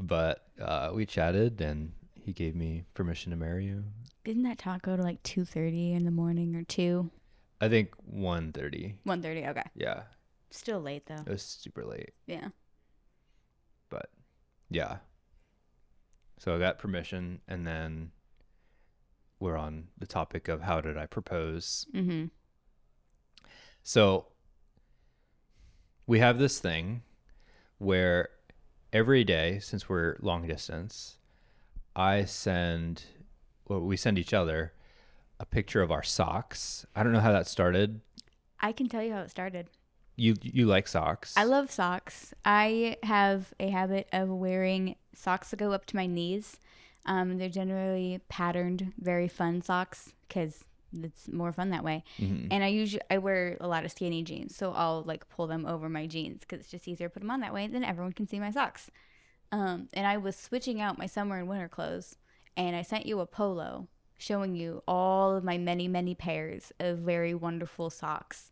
but 0.00 0.46
uh, 0.60 0.90
we 0.94 1.04
chatted, 1.04 1.60
and 1.60 1.92
he 2.14 2.32
gave 2.32 2.54
me 2.54 2.84
permission 2.94 3.30
to 3.30 3.36
marry 3.36 3.64
you. 3.66 3.84
Didn't 4.24 4.44
that 4.44 4.58
talk 4.58 4.82
go 4.82 4.96
to 4.96 5.02
like 5.02 5.22
2.30 5.22 5.96
in 5.96 6.04
the 6.04 6.10
morning 6.10 6.54
or 6.54 6.62
2? 6.62 7.10
I 7.60 7.68
think 7.68 7.90
one 8.04 8.52
thirty. 8.52 8.94
1.30. 9.06 9.48
Okay. 9.48 9.62
Yeah, 9.74 10.02
Still 10.50 10.80
late, 10.80 11.06
though. 11.06 11.14
it 11.26 11.28
was 11.28 11.42
super 11.42 11.84
late, 11.84 12.12
Yeah. 12.26 12.48
but 13.90 14.10
yeah. 14.70 14.98
So 16.38 16.54
I 16.54 16.58
got 16.60 16.78
permission, 16.78 17.40
and 17.48 17.66
then 17.66 18.12
we're 19.40 19.56
on 19.56 19.88
the 19.98 20.06
topic 20.06 20.48
of 20.48 20.62
how 20.62 20.80
did 20.80 20.96
I 20.96 21.06
propose. 21.06 21.86
Mm-hmm. 21.94 22.26
So 23.82 24.26
we 26.06 26.18
have 26.18 26.38
this 26.38 26.58
thing 26.58 27.02
where 27.78 28.30
every 28.92 29.24
day, 29.24 29.58
since 29.60 29.88
we're 29.88 30.16
long 30.20 30.46
distance, 30.46 31.18
I 31.94 32.24
send, 32.24 33.04
well, 33.68 33.80
we 33.80 33.96
send 33.96 34.18
each 34.18 34.34
other 34.34 34.72
a 35.40 35.46
picture 35.46 35.82
of 35.82 35.90
our 35.90 36.02
socks. 36.02 36.86
I 36.94 37.02
don't 37.02 37.12
know 37.12 37.20
how 37.20 37.32
that 37.32 37.46
started. 37.46 38.00
I 38.60 38.72
can 38.72 38.88
tell 38.88 39.02
you 39.02 39.12
how 39.12 39.20
it 39.20 39.30
started. 39.30 39.68
You 40.16 40.34
you 40.42 40.66
like 40.66 40.88
socks? 40.88 41.34
I 41.36 41.44
love 41.44 41.70
socks. 41.70 42.34
I 42.44 42.96
have 43.04 43.54
a 43.60 43.68
habit 43.68 44.08
of 44.12 44.28
wearing 44.28 44.96
socks 45.14 45.50
that 45.50 45.58
go 45.58 45.70
up 45.70 45.86
to 45.86 45.96
my 45.96 46.06
knees. 46.06 46.58
Um, 47.08 47.38
they're 47.38 47.48
generally 47.48 48.20
patterned, 48.28 48.92
very 48.98 49.26
fun 49.28 49.62
socks 49.62 50.12
because 50.28 50.62
it's 50.92 51.26
more 51.28 51.52
fun 51.52 51.70
that 51.70 51.82
way. 51.82 52.04
Mhm. 52.18 52.48
And 52.50 52.62
I 52.62 52.68
usually 52.68 53.02
I 53.10 53.18
wear 53.18 53.56
a 53.60 53.66
lot 53.66 53.84
of 53.84 53.90
skinny 53.90 54.22
jeans, 54.22 54.54
so 54.54 54.72
I'll 54.72 55.02
like 55.02 55.28
pull 55.28 55.46
them 55.46 55.66
over 55.66 55.88
my 55.88 56.06
jeans 56.06 56.40
because 56.40 56.60
it's 56.60 56.70
just 56.70 56.86
easier 56.86 57.08
to 57.08 57.12
put 57.14 57.20
them 57.20 57.30
on 57.30 57.40
that 57.40 57.52
way. 57.54 57.66
Then 57.66 57.82
everyone 57.84 58.12
can 58.12 58.26
see 58.26 58.38
my 58.38 58.50
socks. 58.50 58.90
Um, 59.50 59.88
and 59.94 60.06
I 60.06 60.18
was 60.18 60.36
switching 60.36 60.80
out 60.80 60.98
my 60.98 61.06
summer 61.06 61.38
and 61.38 61.48
winter 61.48 61.68
clothes, 61.68 62.16
and 62.56 62.76
I 62.76 62.82
sent 62.82 63.06
you 63.06 63.20
a 63.20 63.26
polo 63.26 63.88
showing 64.18 64.54
you 64.54 64.82
all 64.86 65.34
of 65.34 65.44
my 65.44 65.56
many 65.58 65.88
many 65.88 66.14
pairs 66.14 66.72
of 66.78 66.98
very 66.98 67.34
wonderful 67.34 67.88
socks. 67.90 68.50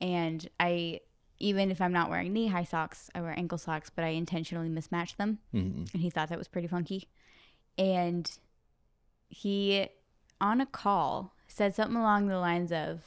And 0.00 0.48
I 0.60 1.00
even 1.40 1.70
if 1.70 1.80
I'm 1.80 1.92
not 1.92 2.10
wearing 2.10 2.32
knee 2.32 2.48
high 2.48 2.64
socks, 2.64 3.10
I 3.14 3.20
wear 3.20 3.36
ankle 3.36 3.58
socks, 3.58 3.90
but 3.90 4.04
I 4.04 4.08
intentionally 4.08 4.68
mismatch 4.68 5.16
them 5.16 5.38
Mhm. 5.54 5.92
and 5.94 6.02
he 6.02 6.10
thought 6.10 6.28
that 6.30 6.38
was 6.38 6.48
pretty 6.48 6.66
funky. 6.68 7.08
And 7.78 8.30
he, 9.28 9.88
on 10.40 10.60
a 10.60 10.66
call, 10.66 11.34
said 11.46 11.74
something 11.74 11.96
along 11.96 12.26
the 12.28 12.38
lines 12.38 12.72
of, 12.72 13.00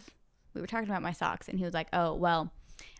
"We 0.53 0.61
were 0.61 0.67
talking 0.67 0.89
about 0.89 1.01
my 1.01 1.11
socks," 1.13 1.47
and 1.47 1.57
he 1.59 1.65
was 1.65 1.73
like, 1.73 1.87
"Oh, 1.93 2.13
well, 2.13 2.51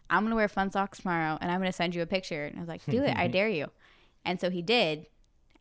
I'm 0.09 0.23
gonna 0.23 0.35
wear 0.35 0.47
fun 0.47 0.71
socks 0.71 0.99
tomorrow, 0.99 1.37
and 1.41 1.51
I'm 1.51 1.59
gonna 1.59 1.71
send 1.71 1.95
you 1.95 2.01
a 2.01 2.05
picture." 2.07 2.45
And 2.45 2.57
I 2.57 2.59
was 2.59 2.69
like, 2.69 2.85
"Do 2.85 3.03
it, 3.03 3.15
I 3.15 3.27
dare 3.37 3.49
you." 3.49 3.67
And 4.25 4.39
so 4.39 4.49
he 4.49 4.61
did, 4.61 5.07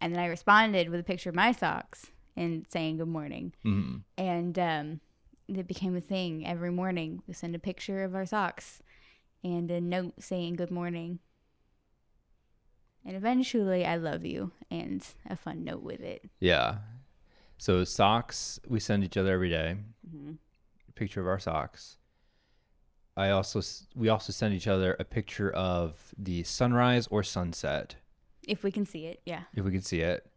and 0.01 0.12
then 0.15 0.20
I 0.20 0.27
responded 0.27 0.91
with 0.91 1.01
a 1.01 1.05
picture 1.05 1.31
of 1.31 1.37
my 1.37 1.53
socks 1.53 2.07
and 2.37 2.66
saying 2.69 2.97
good 2.99 3.09
morning, 3.09 3.53
Mhm. 3.65 4.03
and 4.19 4.59
um, 4.59 5.01
it 5.49 5.66
became 5.66 5.97
a 5.97 6.01
thing. 6.01 6.47
Every 6.47 6.70
morning, 6.70 7.23
we 7.27 7.35
send 7.35 7.55
a 7.55 7.59
picture 7.59 8.05
of 8.05 8.15
our 8.15 8.27
socks 8.27 8.82
and 9.43 9.70
a 9.70 9.81
note 9.81 10.15
saying 10.23 10.55
good 10.57 10.70
morning. 10.70 11.19
And 13.05 13.17
eventually, 13.17 13.85
I 13.85 13.97
love 13.97 14.25
you 14.25 14.53
and 14.71 15.07
a 15.29 15.37
fun 15.37 15.65
note 15.65 15.83
with 15.83 16.01
it. 16.01 16.29
Yeah. 16.39 16.79
So 17.59 17.85
socks 17.85 18.61
we 18.69 18.81
send 18.81 19.05
each 19.05 19.17
other 19.17 19.33
every 19.33 19.51
day. 19.51 19.77
Mhm. 20.09 20.39
A 20.89 20.93
picture 20.93 21.21
of 21.21 21.27
our 21.27 21.39
socks. 21.39 21.99
I 23.17 23.31
also 23.31 23.61
we 23.95 24.09
also 24.09 24.33
send 24.33 24.55
each 24.55 24.67
other 24.69 24.97
a 24.99 25.05
picture 25.05 25.51
of 25.51 26.15
the 26.17 26.43
sunrise 26.45 27.07
or 27.09 27.23
sunset. 27.23 27.97
If 28.47 28.63
we 28.63 28.73
can 28.73 28.87
see 28.87 29.07
it, 29.07 29.21
yeah. 29.27 29.45
if 29.55 29.65
we 29.65 29.73
can 29.73 29.83
see 29.83 30.01
it. 30.01 30.31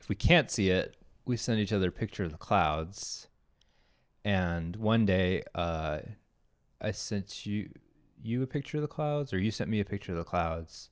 If 0.00 0.08
we 0.08 0.14
can't 0.14 0.50
see 0.50 0.70
it, 0.70 0.96
we 1.24 1.36
send 1.36 1.60
each 1.60 1.72
other 1.72 1.88
a 1.88 1.92
picture 1.92 2.24
of 2.24 2.30
the 2.30 2.38
clouds. 2.38 3.28
And 4.24 4.76
one 4.76 5.04
day, 5.06 5.42
uh, 5.54 6.00
I 6.80 6.90
sent 6.92 7.46
you 7.46 7.70
you 8.22 8.42
a 8.42 8.46
picture 8.46 8.78
of 8.78 8.82
the 8.82 8.88
clouds, 8.88 9.32
or 9.32 9.38
you 9.38 9.50
sent 9.50 9.68
me 9.68 9.80
a 9.80 9.84
picture 9.84 10.12
of 10.12 10.18
the 10.18 10.24
clouds. 10.24 10.90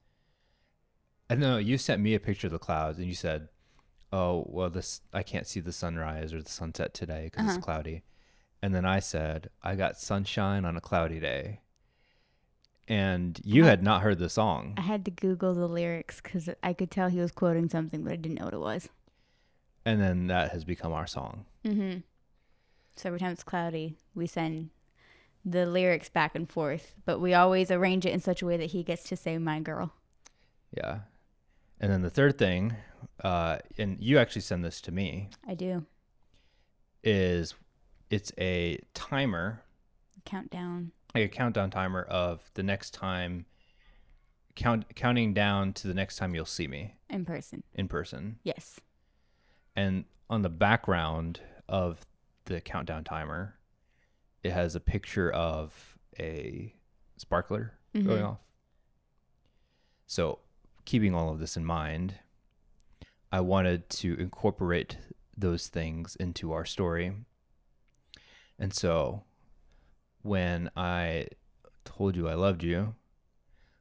I 1.32 1.34
know 1.36 1.58
you 1.58 1.78
sent 1.78 2.00
me 2.02 2.14
a 2.14 2.20
picture 2.20 2.46
of 2.46 2.52
the 2.52 2.58
clouds, 2.58 2.98
and 2.98 3.06
you 3.06 3.14
said, 3.14 3.48
"Oh, 4.12 4.44
well, 4.48 4.70
this 4.70 5.00
I 5.12 5.22
can't 5.22 5.46
see 5.46 5.60
the 5.60 5.72
sunrise 5.72 6.32
or 6.32 6.42
the 6.42 6.50
sunset 6.50 6.94
today 6.94 7.24
because 7.24 7.44
Uh-huh. 7.46 7.56
it's 7.56 7.64
cloudy." 7.64 8.02
And 8.62 8.74
then 8.74 8.84
I 8.84 9.00
said, 9.00 9.50
"I 9.62 9.74
got 9.74 9.98
sunshine 9.98 10.64
on 10.64 10.76
a 10.76 10.80
cloudy 10.80 11.20
day." 11.20 11.60
And 12.88 13.40
you 13.44 13.62
Uh-huh. 13.62 13.70
had 13.70 13.82
not 13.82 14.02
heard 14.02 14.18
the 14.18 14.28
song. 14.28 14.74
I 14.76 14.82
had 14.82 15.04
to 15.04 15.10
Google 15.10 15.54
the 15.54 15.68
lyrics 15.68 16.20
because 16.20 16.48
I 16.62 16.72
could 16.72 16.90
tell 16.90 17.08
he 17.08 17.20
was 17.20 17.32
quoting 17.32 17.68
something, 17.68 18.02
but 18.04 18.12
I 18.12 18.16
didn't 18.16 18.38
know 18.38 18.44
what 18.46 18.54
it 18.54 18.60
was. 18.60 18.88
And 19.84 20.00
then 20.00 20.26
that 20.28 20.52
has 20.52 20.64
become 20.64 20.92
our 20.92 21.06
song. 21.06 21.46
Mm-hmm. 21.64 22.00
So 22.96 23.08
every 23.08 23.18
time 23.20 23.32
it's 23.32 23.42
cloudy, 23.42 23.96
we 24.14 24.26
send 24.26 24.70
the 25.44 25.64
lyrics 25.66 26.08
back 26.08 26.34
and 26.34 26.48
forth, 26.48 26.94
but 27.04 27.18
we 27.18 27.34
always 27.34 27.70
arrange 27.70 28.04
it 28.06 28.12
in 28.12 28.20
such 28.20 28.42
a 28.42 28.46
way 28.46 28.56
that 28.58 28.70
he 28.72 28.82
gets 28.82 29.04
to 29.04 29.16
say 29.16 29.38
"my 29.38 29.60
girl." 29.60 29.92
Yeah. 30.76 31.00
And 31.82 31.90
then 31.90 32.02
the 32.02 32.10
third 32.10 32.38
thing, 32.38 32.76
uh, 33.24 33.58
and 33.76 33.98
you 34.00 34.18
actually 34.18 34.42
send 34.42 34.64
this 34.64 34.80
to 34.82 34.92
me, 34.92 35.30
I 35.46 35.54
do 35.54 35.84
is 37.02 37.54
it's 38.08 38.30
a 38.38 38.78
timer, 38.94 39.64
countdown. 40.24 40.92
like 41.12 41.24
a 41.24 41.28
countdown 41.28 41.70
timer 41.70 42.02
of 42.02 42.48
the 42.54 42.62
next 42.62 42.94
time, 42.94 43.46
count 44.54 44.94
counting 44.94 45.34
down 45.34 45.72
to 45.72 45.88
the 45.88 45.94
next 45.94 46.16
time 46.16 46.36
you'll 46.36 46.44
see 46.44 46.68
me 46.68 46.94
in 47.10 47.24
person. 47.24 47.64
in 47.74 47.88
person. 47.88 48.38
Yes. 48.44 48.78
And 49.74 50.04
on 50.30 50.42
the 50.42 50.48
background 50.48 51.40
of 51.68 52.06
the 52.44 52.60
countdown 52.60 53.02
timer, 53.02 53.56
it 54.44 54.52
has 54.52 54.76
a 54.76 54.80
picture 54.80 55.32
of 55.32 55.98
a 56.20 56.74
sparkler 57.16 57.74
going 57.94 58.22
off. 58.22 58.38
So, 60.06 60.40
keeping 60.84 61.14
all 61.14 61.30
of 61.30 61.38
this 61.38 61.56
in 61.56 61.64
mind, 61.64 62.14
I 63.30 63.40
wanted 63.40 63.88
to 63.90 64.14
incorporate 64.18 64.98
those 65.36 65.68
things 65.68 66.16
into 66.16 66.52
our 66.52 66.64
story. 66.64 67.12
And 68.58 68.72
so, 68.74 69.22
when 70.22 70.70
I 70.76 71.26
told 71.84 72.16
you 72.16 72.28
I 72.28 72.34
loved 72.34 72.62
you, 72.62 72.94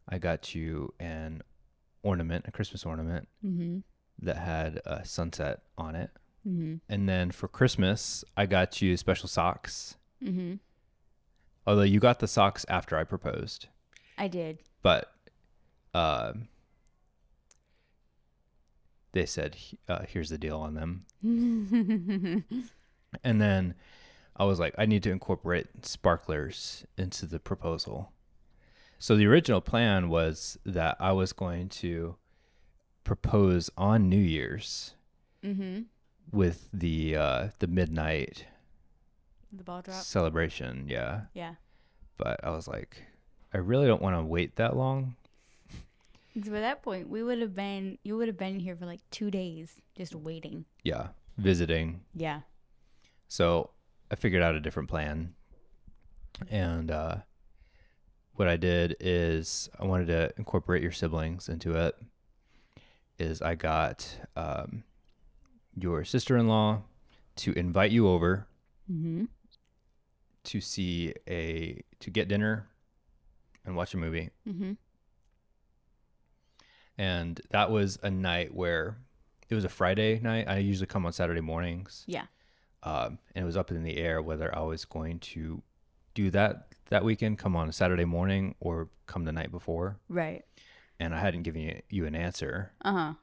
I 0.09 0.17
got 0.17 0.55
you 0.55 0.93
an 0.99 1.41
ornament, 2.03 2.45
a 2.47 2.51
Christmas 2.51 2.85
ornament 2.85 3.27
Mm-hmm. 3.45 3.79
that 4.25 4.37
had 4.37 4.81
a 4.85 5.05
sunset 5.05 5.61
on 5.77 5.95
it. 5.95 6.09
Mm-hmm. 6.47 6.75
And 6.89 7.07
then 7.07 7.29
for 7.31 7.47
Christmas, 7.47 8.23
I 8.35 8.45
got 8.47 8.81
you 8.81 8.97
special 8.97 9.29
socks. 9.29 9.95
Mm-hmm. 10.23 10.55
Although 11.67 11.83
you 11.83 11.99
got 11.99 12.19
the 12.19 12.27
socks 12.27 12.65
after 12.67 12.97
I 12.97 13.03
proposed, 13.03 13.67
I 14.17 14.27
did. 14.27 14.59
but 14.81 15.13
um 15.93 16.47
they 19.13 19.25
said, 19.25 19.55
uh, 19.87 20.03
"Here's 20.07 20.29
the 20.29 20.37
deal 20.37 20.59
on 20.59 20.73
them." 20.75 21.05
And 23.23 23.41
then 23.41 23.75
I 24.37 24.45
was 24.45 24.57
like, 24.57 24.73
I 24.77 24.85
need 24.85 25.03
to 25.03 25.11
incorporate 25.11 25.85
sparklers 25.85 26.85
into 26.97 27.25
the 27.25 27.39
proposal. 27.39 28.13
So 28.99 29.17
the 29.17 29.25
original 29.27 29.59
plan 29.59 30.07
was 30.07 30.57
that 30.65 30.95
I 30.99 31.11
was 31.11 31.33
going 31.33 31.67
to 31.69 32.15
propose 33.03 33.69
on 33.77 34.07
New 34.07 34.15
Year's 34.15 34.93
mm-hmm. 35.43 35.81
with 36.31 36.69
the 36.71 37.17
uh, 37.17 37.47
the 37.59 37.67
midnight 37.67 38.45
The 39.51 39.63
ball 39.65 39.81
drop. 39.81 40.01
celebration. 40.03 40.85
Yeah, 40.87 41.23
Yeah. 41.33 41.55
but 42.17 42.39
I 42.43 42.51
was 42.51 42.67
like, 42.67 43.03
I 43.53 43.57
really 43.57 43.87
don't 43.87 44.01
want 44.01 44.15
to 44.15 44.23
wait 44.23 44.55
that 44.55 44.77
long. 44.77 45.15
So 46.43 46.51
by 46.51 46.61
that 46.61 46.81
point, 46.81 47.09
we 47.09 47.23
would 47.23 47.39
have 47.39 47.53
been, 47.55 47.97
you 48.03 48.15
would 48.17 48.27
have 48.27 48.37
been 48.37 48.59
here 48.59 48.75
for 48.75 48.85
like 48.85 49.01
two 49.11 49.29
days 49.31 49.81
just 49.97 50.15
waiting. 50.15 50.65
Yeah, 50.83 51.07
visiting. 51.37 52.01
Yeah. 52.15 52.41
So 53.27 53.71
I 54.09 54.15
figured 54.15 54.41
out 54.43 54.55
a 54.55 54.59
different 54.59 54.89
plan. 54.89 55.33
And 56.49 56.89
uh, 56.89 57.17
what 58.35 58.47
I 58.47 58.55
did 58.57 58.95
is 58.99 59.69
I 59.79 59.85
wanted 59.85 60.07
to 60.07 60.31
incorporate 60.37 60.81
your 60.81 60.91
siblings 60.93 61.49
into 61.49 61.73
it. 61.75 61.95
Is 63.19 63.41
I 63.41 63.55
got 63.55 64.07
um, 64.35 64.83
your 65.75 66.03
sister 66.05 66.37
in 66.37 66.47
law 66.47 66.81
to 67.37 67.51
invite 67.53 67.91
you 67.91 68.07
over 68.07 68.47
Mm-hmm. 68.91 69.25
to 70.43 70.59
see 70.59 71.13
a 71.29 71.81
to 71.99 72.09
get 72.09 72.27
dinner 72.27 72.67
and 73.63 73.75
watch 73.75 73.93
a 73.93 73.97
movie. 73.97 74.31
Mm-hmm. 74.45 74.73
And 77.01 77.41
that 77.49 77.71
was 77.71 77.97
a 78.03 78.11
night 78.11 78.53
where 78.53 78.97
it 79.49 79.55
was 79.55 79.65
a 79.65 79.69
Friday 79.69 80.19
night. 80.19 80.47
I 80.47 80.57
usually 80.59 80.85
come 80.85 81.03
on 81.05 81.13
Saturday 81.13 81.41
mornings. 81.41 82.03
Yeah. 82.07 82.25
um, 82.83 83.17
and 83.33 83.41
it 83.43 83.45
was 83.45 83.57
up 83.57 83.71
in 83.71 83.83
the 83.83 83.97
air 83.97 84.21
whether 84.21 84.55
I 84.55 84.61
was 84.61 84.85
going 84.85 85.17
to 85.33 85.63
do 86.13 86.29
that 86.31 86.67
that 86.89 87.03
weekend, 87.03 87.37
come 87.39 87.55
on 87.55 87.69
a 87.69 87.71
Saturday 87.71 88.05
morning 88.05 88.53
or 88.59 88.89
come 89.07 89.23
the 89.25 89.31
night 89.31 89.49
before. 89.51 89.97
Right. 90.09 90.43
And 90.99 91.15
I 91.15 91.19
hadn't 91.19 91.41
given 91.43 91.61
you, 91.61 91.81
you 91.89 92.05
an 92.05 92.13
answer, 92.15 92.71
Uh 92.83 92.93
huh. 92.93 93.13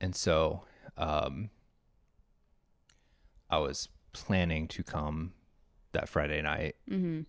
and 0.00 0.14
so 0.14 0.64
um, 0.98 1.48
I 3.48 3.58
was 3.58 3.88
planning 4.12 4.68
to 4.68 4.82
come 4.82 5.32
that 5.92 6.08
Friday 6.08 6.42
night, 6.42 6.76
Mm-hmm. 6.90 7.22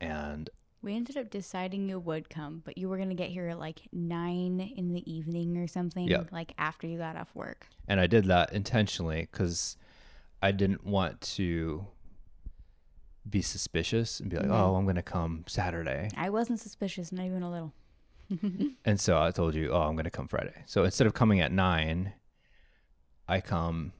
and 0.00 0.50
We 0.86 0.94
ended 0.94 1.16
up 1.16 1.30
deciding 1.30 1.88
you 1.88 1.98
would 1.98 2.30
come, 2.30 2.62
but 2.64 2.78
you 2.78 2.88
were 2.88 2.96
gonna 2.96 3.16
get 3.16 3.30
here 3.30 3.48
at 3.48 3.58
like 3.58 3.80
nine 3.92 4.60
in 4.76 4.92
the 4.92 5.02
evening 5.12 5.56
or 5.56 5.66
something. 5.66 6.06
Yep. 6.06 6.28
Like 6.30 6.54
after 6.58 6.86
you 6.86 6.96
got 6.96 7.16
off 7.16 7.34
work. 7.34 7.66
and 7.88 7.98
I 7.98 8.06
did 8.06 8.26
that 8.26 8.52
intentionally 8.52 9.28
because 9.28 9.76
I 10.40 10.52
didn't 10.52 10.86
want 10.86 11.20
to 11.22 11.88
be 13.28 13.42
suspicious 13.42 14.20
and 14.20 14.30
be 14.30 14.36
like. 14.36 14.46
"Oh, 14.48 14.76
I'm 14.76 14.84
going 14.84 14.94
to 14.94 15.02
come 15.02 15.42
Saturday." 15.48 16.08
I 16.16 16.30
wasn't 16.30 16.60
suspicious, 16.60 17.10
not 17.10 17.26
even 17.26 17.42
a 17.42 17.50
little. 17.50 17.72
And 18.84 19.00
so 19.00 19.20
I 19.20 19.32
told 19.32 19.56
you, 19.56 19.72
oh, 19.72 19.82
I'm 19.82 19.96
going 19.96 20.04
to 20.04 20.10
come 20.10 20.28
Friday. 20.28 20.62
So 20.66 20.84
instead 20.84 21.08
of 21.08 21.14
coming 21.14 21.40
at 21.40 21.50
nine, 21.50 22.12
I 23.26 23.40
come 23.40 23.92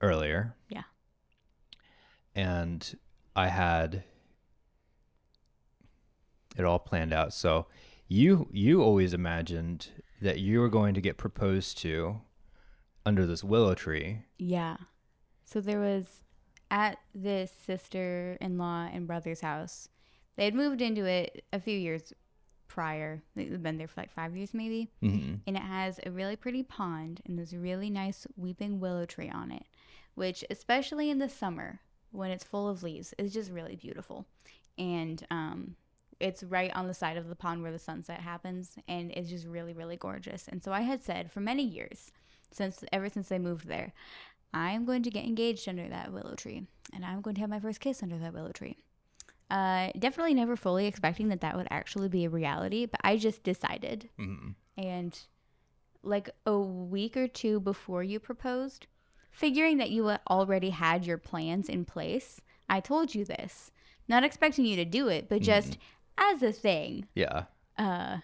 earlier. 0.00 0.54
Yeah. 0.68 0.82
And 2.36 2.96
I 3.34 3.48
had 3.48 4.04
it 6.56 6.64
all 6.64 6.78
planned 6.78 7.12
out. 7.12 7.32
So 7.32 7.66
you 8.08 8.48
you 8.52 8.82
always 8.82 9.14
imagined 9.14 9.88
that 10.20 10.38
you 10.38 10.60
were 10.60 10.68
going 10.68 10.94
to 10.94 11.00
get 11.00 11.16
proposed 11.16 11.78
to 11.78 12.20
under 13.04 13.26
this 13.26 13.42
willow 13.42 13.74
tree. 13.74 14.22
Yeah. 14.38 14.76
So 15.44 15.60
there 15.60 15.80
was 15.80 16.22
at 16.70 16.98
this 17.14 17.52
sister 17.66 18.38
in 18.40 18.58
law 18.58 18.88
and 18.92 19.06
brother's 19.06 19.40
house. 19.40 19.88
They 20.36 20.44
had 20.44 20.54
moved 20.54 20.80
into 20.80 21.04
it 21.04 21.44
a 21.52 21.60
few 21.60 21.76
years 21.76 22.12
prior. 22.68 23.22
They've 23.34 23.62
been 23.62 23.76
there 23.76 23.88
for 23.88 24.00
like 24.00 24.10
five 24.10 24.34
years 24.34 24.54
maybe. 24.54 24.88
Mm-hmm. 25.02 25.34
And 25.46 25.56
it 25.56 25.62
has 25.62 26.00
a 26.06 26.10
really 26.10 26.36
pretty 26.36 26.62
pond 26.62 27.20
and 27.26 27.36
there's 27.36 27.52
a 27.52 27.58
really 27.58 27.90
nice 27.90 28.26
weeping 28.36 28.80
willow 28.80 29.04
tree 29.04 29.28
on 29.28 29.52
it, 29.52 29.64
which, 30.14 30.44
especially 30.48 31.10
in 31.10 31.18
the 31.18 31.28
summer 31.28 31.80
when 32.12 32.30
it's 32.30 32.44
full 32.44 32.68
of 32.68 32.82
leaves, 32.82 33.12
is 33.18 33.32
just 33.32 33.50
really 33.50 33.76
beautiful. 33.76 34.26
And 34.78 35.22
um, 35.30 35.76
it's 36.22 36.42
right 36.44 36.70
on 36.74 36.86
the 36.86 36.94
side 36.94 37.16
of 37.16 37.28
the 37.28 37.36
pond 37.36 37.62
where 37.62 37.72
the 37.72 37.78
sunset 37.78 38.20
happens, 38.20 38.76
and 38.88 39.10
it's 39.10 39.28
just 39.28 39.46
really, 39.46 39.72
really 39.72 39.96
gorgeous. 39.96 40.48
And 40.48 40.62
so 40.62 40.72
I 40.72 40.82
had 40.82 41.02
said 41.02 41.30
for 41.30 41.40
many 41.40 41.62
years, 41.64 42.12
since 42.50 42.84
ever 42.92 43.08
since 43.08 43.28
they 43.28 43.38
moved 43.38 43.66
there, 43.66 43.92
I'm 44.54 44.84
going 44.84 45.02
to 45.02 45.10
get 45.10 45.24
engaged 45.24 45.68
under 45.68 45.88
that 45.88 46.12
willow 46.12 46.34
tree, 46.34 46.66
and 46.94 47.04
I'm 47.04 47.20
going 47.20 47.34
to 47.34 47.40
have 47.40 47.50
my 47.50 47.60
first 47.60 47.80
kiss 47.80 48.02
under 48.02 48.18
that 48.18 48.34
willow 48.34 48.52
tree. 48.52 48.76
Uh, 49.50 49.90
definitely 49.98 50.34
never 50.34 50.56
fully 50.56 50.86
expecting 50.86 51.28
that 51.28 51.42
that 51.42 51.56
would 51.56 51.68
actually 51.70 52.08
be 52.08 52.24
a 52.24 52.30
reality, 52.30 52.86
but 52.86 53.00
I 53.04 53.16
just 53.16 53.42
decided 53.42 54.08
Mm-hmm. 54.18 54.50
and 54.78 55.18
like 56.02 56.30
a 56.46 56.58
week 56.58 57.16
or 57.16 57.28
two 57.28 57.60
before 57.60 58.02
you 58.02 58.18
proposed, 58.18 58.86
figuring 59.30 59.78
that 59.78 59.90
you 59.90 60.08
already 60.28 60.70
had 60.70 61.06
your 61.06 61.18
plans 61.18 61.68
in 61.68 61.84
place, 61.84 62.40
I 62.68 62.80
told 62.80 63.14
you 63.14 63.24
this, 63.24 63.70
not 64.08 64.24
expecting 64.24 64.64
you 64.64 64.76
to 64.76 64.84
do 64.84 65.08
it, 65.08 65.28
but 65.28 65.42
just 65.42 65.78
as 66.18 66.42
a 66.42 66.52
thing. 66.52 67.06
Yeah. 67.14 67.44
Uh, 67.78 68.18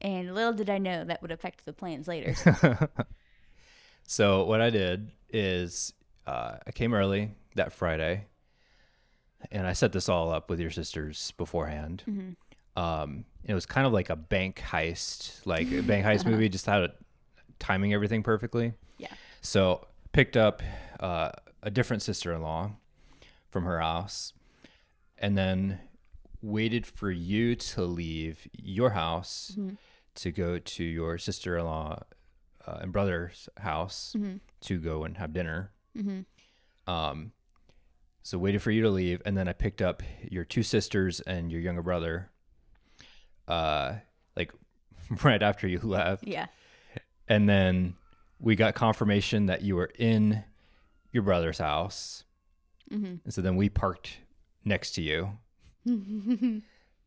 and 0.00 0.34
little 0.34 0.52
did 0.52 0.68
I 0.70 0.78
know 0.78 1.04
that 1.04 1.22
would 1.22 1.32
affect 1.32 1.64
the 1.64 1.72
plans 1.72 2.06
later. 2.08 2.34
So 4.06 4.44
what 4.44 4.60
I 4.60 4.70
did 4.70 5.10
is 5.30 5.92
uh, 6.26 6.56
I 6.66 6.70
came 6.72 6.94
early 6.94 7.30
that 7.54 7.72
Friday, 7.72 8.26
and 9.50 9.66
I 9.66 9.72
set 9.72 9.92
this 9.92 10.08
all 10.08 10.30
up 10.30 10.50
with 10.50 10.60
your 10.60 10.70
sisters 10.70 11.32
beforehand. 11.32 12.36
Um, 12.76 13.24
it 13.44 13.54
was 13.54 13.66
kind 13.66 13.86
of 13.86 13.92
like 13.92 14.10
a 14.10 14.16
bank 14.16 14.60
heist, 14.60 15.46
like 15.46 15.70
a 15.72 15.80
bank 15.80 16.04
heist 16.04 16.26
movie, 16.30 16.48
just 16.48 16.66
how 16.66 16.80
to 16.80 16.92
timing 17.58 17.94
everything 17.94 18.22
perfectly. 18.22 18.74
Yeah. 18.98 19.12
So 19.40 19.86
picked 20.12 20.36
up 20.36 20.62
uh, 21.00 21.30
a 21.62 21.70
different 21.70 22.02
sister-in-law 22.02 22.72
from 23.50 23.64
her 23.64 23.80
house, 23.80 24.32
and 25.18 25.36
then 25.36 25.80
waited 26.44 26.86
for 26.86 27.10
you 27.10 27.56
to 27.56 27.82
leave 27.82 28.46
your 28.52 28.90
house 28.90 29.52
to 30.16 30.30
go 30.30 30.58
to 30.58 30.84
your 30.84 31.16
sister-in-law 31.18 32.02
uh, 32.66 32.78
and 32.80 32.92
brother's 32.92 33.48
house 33.56 34.14
to 34.60 34.78
go 34.78 35.04
and 35.04 35.16
have 35.16 35.32
dinner. 35.32 35.70
Um, 36.86 37.32
so 38.22 38.38
waited 38.38 38.62
for 38.62 38.70
you 38.70 38.82
to 38.82 38.90
leave, 38.90 39.20
and 39.26 39.36
then 39.36 39.48
I 39.48 39.52
picked 39.52 39.82
up 39.82 40.02
your 40.22 40.44
two 40.44 40.62
sisters 40.62 41.20
and 41.20 41.50
your 41.50 41.60
younger 41.60 41.82
brother. 41.82 42.30
Uh, 43.48 43.94
like 44.36 44.52
right 45.22 45.42
after 45.42 45.66
you 45.68 45.78
left, 45.82 46.24
yeah. 46.26 46.46
and 47.28 47.48
then 47.48 47.94
we 48.38 48.56
got 48.56 48.74
confirmation 48.74 49.46
that 49.46 49.62
you 49.62 49.76
were 49.76 49.90
in 49.98 50.42
your 51.12 51.22
brother's 51.22 51.58
house, 51.58 52.24
and 53.24 53.32
so 53.34 53.42
then 53.42 53.56
we 53.56 53.68
parked 53.68 54.18
next 54.64 54.92
to 54.92 55.02
you, 55.02 55.38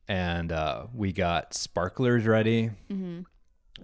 and 0.08 0.52
uh, 0.52 0.88
we 0.94 1.12
got 1.12 1.54
sparklers 1.54 2.26
ready, 2.26 2.72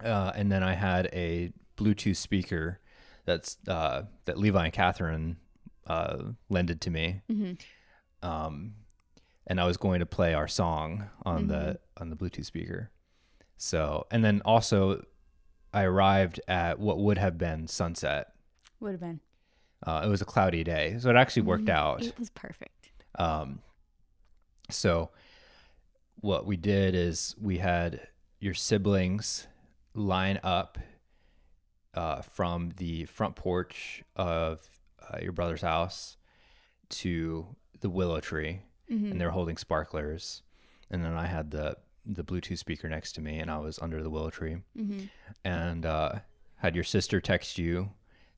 uh, 0.04 0.32
and 0.36 0.52
then 0.52 0.64
I 0.64 0.74
had 0.74 1.08
a 1.14 1.52
Bluetooth 1.78 2.16
speaker 2.18 2.80
that's 3.26 3.58
uh, 3.68 4.04
that 4.26 4.38
Levi 4.38 4.66
and 4.66 4.74
Catherine 4.74 5.38
uh, 5.88 6.18
lended 6.50 6.82
to 6.82 6.90
me, 6.92 7.22
um, 8.22 8.74
and 9.48 9.60
I 9.60 9.66
was 9.66 9.78
going 9.78 10.00
to 10.00 10.06
play 10.06 10.34
our 10.34 10.48
song 10.48 11.10
on 11.26 11.48
the 11.48 11.80
on 11.98 12.10
the 12.10 12.16
Bluetooth 12.16 12.46
speaker. 12.46 12.92
So, 13.58 14.08
and 14.12 14.24
then 14.24 14.42
also, 14.46 15.04
I 15.74 15.84
arrived 15.84 16.40
at 16.48 16.80
what 16.80 17.00
would 17.00 17.18
have 17.18 17.38
been 17.38 17.68
sunset. 17.68 18.28
Would 18.80 18.92
have 18.92 19.00
been. 19.00 19.20
Uh, 19.86 20.02
it 20.06 20.10
was 20.10 20.22
a 20.22 20.26
cloudy 20.26 20.64
day, 20.64 20.96
so 21.00 21.10
it 21.10 21.16
actually 21.16 21.42
worked 21.44 21.70
out. 21.70 22.02
It 22.04 22.18
was 22.18 22.30
perfect. 22.30 22.92
Um, 23.20 23.60
so 24.76 25.10
what 26.22 26.46
we 26.46 26.58
did 26.58 26.96
is 26.96 27.36
we 27.42 27.58
had 27.58 28.08
your 28.40 28.54
siblings 28.54 29.48
line 29.94 30.40
up 30.44 30.78
uh, 31.94 32.22
from 32.22 32.72
the 32.78 33.06
front 33.06 33.36
porch 33.36 34.04
of 34.16 34.68
uh, 35.02 35.18
your 35.22 35.32
brother's 35.32 35.62
house 35.62 36.18
to 36.90 37.46
the 37.82 37.90
willow 37.90 38.20
tree, 38.20 38.62
and 38.90 39.20
they're 39.20 39.32
holding 39.32 39.58
sparklers. 39.58 40.42
And 40.90 41.04
then 41.04 41.14
I 41.14 41.26
had 41.28 41.52
the 41.52 41.78
the 42.06 42.24
Bluetooth 42.24 42.58
speaker 42.58 42.90
next 42.90 43.14
to 43.14 43.22
me, 43.22 43.40
and 43.40 43.50
I 43.50 43.58
was 43.60 43.80
under 43.80 44.04
the 44.04 44.10
willow 44.10 44.30
tree, 44.30 44.58
and 45.46 45.86
uh, 45.86 46.20
had 46.58 46.76
your 46.76 46.84
sister 46.84 47.22
text 47.22 47.58
you 47.58 47.92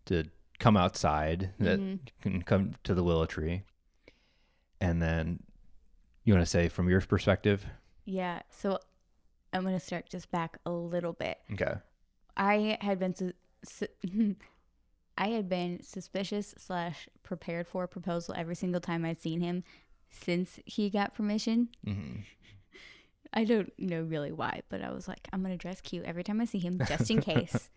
to 0.06 0.26
come 0.60 0.78
outside, 0.78 1.52
that 1.60 1.80
you 1.80 2.00
can 2.22 2.42
come 2.44 2.76
to 2.84 2.94
the 2.94 3.04
willow 3.04 3.26
tree, 3.26 3.64
and 4.80 5.02
then 5.02 5.40
you 6.26 6.34
want 6.34 6.46
to 6.46 6.50
say 6.50 6.68
from 6.68 6.90
your 6.90 7.00
perspective, 7.02 7.66
Yeah. 8.06 8.42
So 8.50 8.80
I'm 9.54 9.62
going 9.64 9.74
to 9.80 9.86
start 9.86 10.10
just 10.10 10.30
back 10.32 10.58
a 10.66 10.72
little 10.72 11.14
bit. 11.14 11.38
okay, 11.54 11.76
I 12.36 12.78
had 12.82 13.00
been 13.00 13.16
su- 13.16 13.32
su- 13.64 13.88
I 15.18 15.28
had 15.30 15.48
been 15.48 15.82
suspicious 15.82 16.54
slash 16.58 17.08
prepared 17.24 17.68
for 17.70 17.84
a 17.86 17.88
proposal 17.88 18.34
every 18.38 18.56
single 18.56 18.82
time 18.82 19.06
I'd 19.06 19.22
seen 19.22 19.40
him 19.40 19.64
since 20.10 20.60
he 20.66 20.90
got 20.90 21.14
permission. 21.14 21.70
hmm 21.86 22.18
I 23.34 23.44
don't 23.44 23.72
know 23.78 24.02
really 24.02 24.32
why, 24.32 24.62
but 24.70 24.82
I 24.82 24.92
was 24.92 25.08
like, 25.08 25.28
I'm 25.34 25.42
gonna 25.42 25.58
dress 25.58 25.82
cute 25.82 26.06
every 26.06 26.24
time 26.24 26.40
I 26.42 26.46
see 26.46 26.60
him, 26.60 26.80
just 26.88 27.10
in 27.12 27.22
case. 27.32 27.70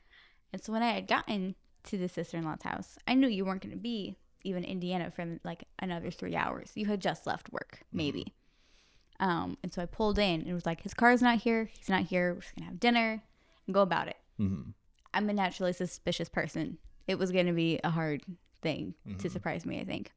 and 0.53 0.63
so 0.63 0.73
when 0.73 0.83
I 0.83 0.91
had 0.93 1.07
gotten 1.09 1.55
to 1.85 1.99
the 1.99 2.09
sister-in-law's 2.09 2.63
house, 2.63 2.97
I 3.09 3.15
knew 3.15 3.27
you 3.29 3.45
weren't 3.45 3.63
gonna 3.63 3.77
be 3.77 4.17
even 4.45 4.63
in 4.65 4.71
Indiana 4.71 5.11
for 5.11 5.39
like 5.45 5.65
another 5.81 6.11
three 6.13 6.37
hours. 6.37 6.71
You 6.77 6.87
had 6.87 7.01
just 7.01 7.27
left 7.27 7.51
work, 7.53 7.81
maybe. 7.93 8.35
Um, 9.21 9.59
and 9.63 9.73
so 9.73 9.83
I 9.83 9.87
pulled 9.87 10.19
in 10.19 10.41
and 10.41 10.49
it 10.49 10.55
was 10.55 10.67
like, 10.67 10.83
his 10.83 10.95
car's 10.95 11.21
not 11.23 11.39
here. 11.39 11.69
He's 11.77 11.89
not 11.89 12.03
here. 12.05 12.35
We're 12.35 12.41
just 12.41 12.55
gonna 12.57 12.69
have 12.71 12.81
dinner 12.81 13.23
and 13.67 13.75
go 13.75 13.83
about 13.83 14.09
it. 14.09 14.17
hmm 14.37 14.63
I'm 15.15 15.29
a 15.31 15.33
naturally 15.33 15.73
suspicious 15.73 16.29
person. 16.29 16.79
It 17.07 17.19
was 17.19 17.33
going 17.33 17.47
to 17.47 17.53
be 17.55 17.81
a 17.83 17.89
hard 17.89 18.23
thing 18.61 18.95
to 19.19 19.31
surprise 19.31 19.65
me, 19.65 19.81
I 19.81 19.85
think. 19.85 20.13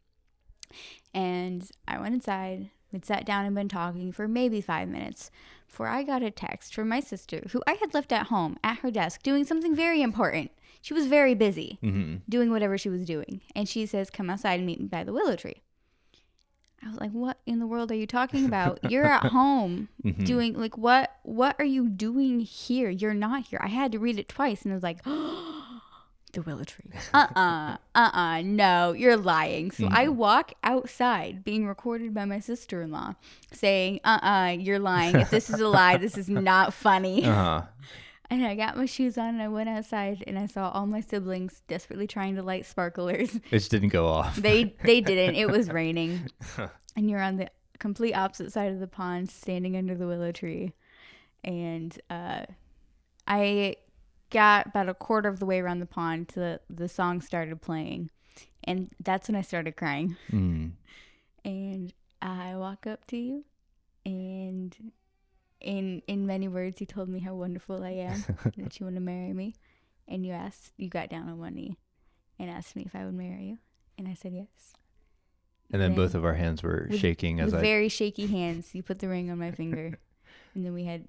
And 1.14 1.68
I 1.88 2.00
went 2.00 2.14
inside. 2.16 2.70
We'd 2.92 3.06
sat 3.06 3.26
down 3.26 3.46
and 3.46 3.56
been 3.56 3.70
talking 3.70 4.12
for 4.12 4.28
maybe 4.28 4.60
five 4.60 4.90
minutes 4.90 5.32
before 5.66 5.88
I 5.88 6.04
got 6.04 6.24
a 6.24 6.30
text 6.30 6.76
from 6.76 6.90
my 6.90 7.00
sister, 7.00 7.42
who 7.52 7.64
I 7.66 7.74
had 7.76 7.94
left 7.94 8.12
at 8.12 8.28
home 8.28 8.58
at 8.66 8.80
her 8.80 8.92
desk 8.92 9.24
doing 9.24 9.46
something 9.46 9.74
very 9.74 10.02
important. 10.02 10.52
She 10.82 10.94
was 10.94 11.08
very 11.08 11.36
busy 11.36 11.78
hmm 11.82 12.16
doing 12.28 12.52
whatever 12.52 12.78
she 12.78 12.90
was 12.90 13.06
doing. 13.06 13.42
And 13.56 13.70
she 13.70 13.86
says, 13.86 14.10
Come 14.10 14.30
outside 14.30 14.56
and 14.60 14.66
meet 14.66 14.82
me 14.82 14.88
by 14.88 15.06
the 15.06 15.14
willow 15.14 15.38
tree. 15.38 15.62
I 16.84 16.90
was 16.90 17.00
like, 17.00 17.12
What 17.12 17.38
in 17.46 17.60
the 17.60 17.68
world 17.68 17.92
are 17.92 17.96
you 17.96 18.08
talking 18.08 18.46
about? 18.46 18.80
You're 18.92 19.06
at 19.06 19.26
home 19.28 19.90
doing 20.24 20.54
like 20.54 20.78
what 20.78 21.16
what 21.24 21.56
are 21.60 21.66
you 21.66 21.88
doing 21.90 22.40
here? 22.40 22.90
You're 22.90 23.14
not 23.14 23.44
here. 23.48 23.60
I 23.62 23.68
had 23.70 23.92
to 23.94 24.00
read 24.00 24.18
it 24.20 24.28
twice 24.30 24.64
and 24.64 24.72
I 24.74 24.76
was 24.76 24.84
like, 24.84 25.04
The 26.34 26.42
willow 26.44 26.64
tree. 26.64 26.86
Uh-uh. 27.14 27.76
Uh-uh. 27.94 28.42
No, 28.44 28.94
you're 28.94 29.18
lying. 29.18 29.70
So 29.72 29.90
I 29.92 30.08
walk 30.08 30.54
outside 30.64 31.44
being 31.44 31.68
recorded 31.68 32.14
by 32.14 32.24
my 32.24 32.40
sister-in-law 32.40 33.16
saying, 33.52 34.00
uh-uh, 34.06 34.52
you're 34.58 34.80
lying. 34.80 35.18
If 35.18 35.30
this 35.30 35.50
is 35.50 35.60
a 35.60 35.68
lie, 35.68 35.98
this 35.98 36.18
is 36.18 36.30
not 36.30 36.74
funny. 36.74 37.26
Uh 37.26 37.34
huh. 37.34 37.62
And 38.32 38.46
I 38.46 38.56
got 38.56 38.78
my 38.78 38.86
shoes 38.86 39.18
on 39.18 39.28
and 39.28 39.42
I 39.42 39.50
went 39.50 39.68
outside 39.68 40.24
and 40.26 40.40
I 40.40 40.46
saw 40.46 40.70
all 40.70 40.88
my 40.88 41.02
siblings 41.02 41.64
desperately 41.68 42.08
trying 42.08 42.38
to 42.38 42.44
light 42.44 42.66
sparklers. 42.66 43.36
It 43.36 43.50
just 43.52 43.70
didn't 43.70 43.90
go 43.90 44.08
off. 44.08 44.38
They 44.38 44.74
they 44.86 45.02
didn't. 45.02 45.36
It 45.36 45.50
was 45.50 45.70
raining. 45.82 46.30
And 46.94 47.10
you're 47.10 47.22
on 47.22 47.38
the 47.38 47.50
complete 47.80 48.14
opposite 48.14 48.52
side 48.52 48.74
of 48.74 48.82
the 48.82 48.88
pond 48.88 49.30
standing 49.30 49.78
under 49.78 49.96
the 49.96 50.06
willow 50.08 50.34
tree. 50.34 50.74
And 51.44 51.98
uh 52.10 52.46
I 53.28 53.76
got 54.30 54.68
about 54.68 54.90
a 54.90 54.94
quarter 54.94 55.30
of 55.30 55.40
the 55.40 55.46
way 55.46 55.60
around 55.60 55.80
the 55.80 55.86
pond 55.86 56.30
to 56.30 56.40
the, 56.40 56.60
the 56.70 56.90
song 56.90 57.22
started 57.22 57.62
playing. 57.62 58.10
And 58.64 58.92
that's 59.02 59.28
when 59.30 59.36
I 59.36 59.42
started 59.42 59.76
crying. 59.76 60.18
Mm. 60.32 60.72
And 61.46 61.94
I 62.22 62.56
walk 62.56 62.88
up 62.88 63.06
to 63.08 63.18
you 63.18 63.46
and 64.06 64.76
in 65.62 66.02
in 66.08 66.26
many 66.26 66.48
words 66.48 66.80
you 66.82 66.88
told 66.88 67.10
me 67.10 67.20
how 67.20 67.34
wonderful 67.36 67.84
I 67.84 67.92
am 67.92 68.24
and 68.44 68.54
that 68.66 68.80
you 68.80 68.86
want 68.86 68.96
to 68.96 69.02
marry 69.02 69.34
me. 69.34 69.56
And 70.08 70.26
you 70.26 70.34
asked 70.34 70.74
you 70.78 70.90
got 70.90 71.10
down 71.10 71.30
on 71.30 71.40
one 71.40 71.56
knee 71.56 71.78
and 72.40 72.50
asked 72.50 72.76
me 72.76 72.84
if 72.86 72.96
I 72.96 73.06
would 73.06 73.14
marry 73.14 73.46
you. 73.46 73.58
And 73.98 74.08
I 74.08 74.14
said 74.14 74.34
yes. 74.34 74.74
And 75.72 75.82
then 75.82 75.92
Then 75.92 75.96
both 75.98 76.16
of 76.16 76.26
our 76.26 76.34
hands 76.34 76.62
were 76.64 76.88
with- 76.90 77.00
shaking 77.00 77.40
as 77.40 77.54
I. 77.54 77.62
very 77.62 77.88
shaky 77.88 78.28
hands, 78.28 78.74
you 78.76 78.84
put 78.84 79.00
the 79.00 79.08
ring 79.08 79.30
on 79.32 79.38
my 79.40 79.52
finger. 79.52 79.98
and 80.56 80.66
then 80.66 80.74
we 80.74 80.84
had 80.84 81.06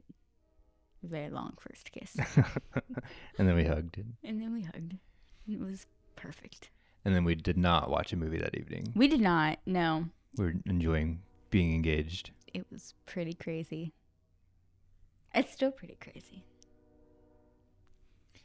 a 1.03 1.07
very 1.09 1.31
long 1.31 1.55
first 1.59 1.91
kiss. 1.91 2.17
and 3.39 3.49
then 3.49 3.57
we 3.57 3.65
hugged. 3.65 3.99
and 4.23 4.41
then 4.41 4.53
we 4.53 4.63
hugged. 4.63 4.99
And 5.47 5.55
it 5.57 5.61
was 5.61 5.87
perfect. 6.15 6.71
And 7.05 7.13
then 7.15 7.25
we 7.25 7.35
did 7.35 7.57
not 7.59 7.91
watch 7.91 8.13
a 8.13 8.17
movie 8.17 8.39
that 8.39 8.55
evening. 8.57 8.93
We 8.95 9.09
did 9.09 9.21
not, 9.21 9.59
no. 9.67 10.05
We 10.37 10.45
were 10.45 10.55
enjoying 10.67 11.23
being 11.51 11.75
engaged. 11.75 12.31
It 12.55 12.67
was 12.71 12.95
pretty 13.07 13.35
crazy. 13.35 13.93
It's 15.35 15.53
still 15.53 15.71
pretty 15.71 15.97
crazy. 16.01 16.45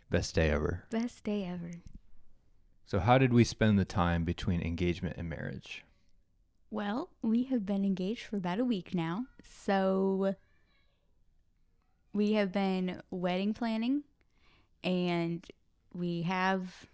Best 0.10 0.36
day 0.36 0.50
ever. 0.50 0.84
Best 0.90 1.24
day 1.24 1.44
ever. 1.46 1.72
So, 2.86 3.00
how 3.00 3.18
did 3.18 3.34
we 3.34 3.44
spend 3.44 3.78
the 3.78 3.84
time 3.86 4.24
between 4.24 4.62
engagement 4.62 5.18
and 5.18 5.30
marriage? 5.30 5.84
Well, 6.72 7.10
we 7.22 7.44
have 7.46 7.66
been 7.66 7.84
engaged 7.84 8.26
for 8.26 8.38
about 8.38 8.60
a 8.60 8.66
week 8.66 8.94
now. 8.94 9.26
So 9.44 10.36
we 12.14 12.34
have 12.34 12.52
been 12.52 13.02
wedding 13.10 13.54
planning 13.54 14.04
and 14.84 15.46
we 15.94 16.24
have 16.24 16.86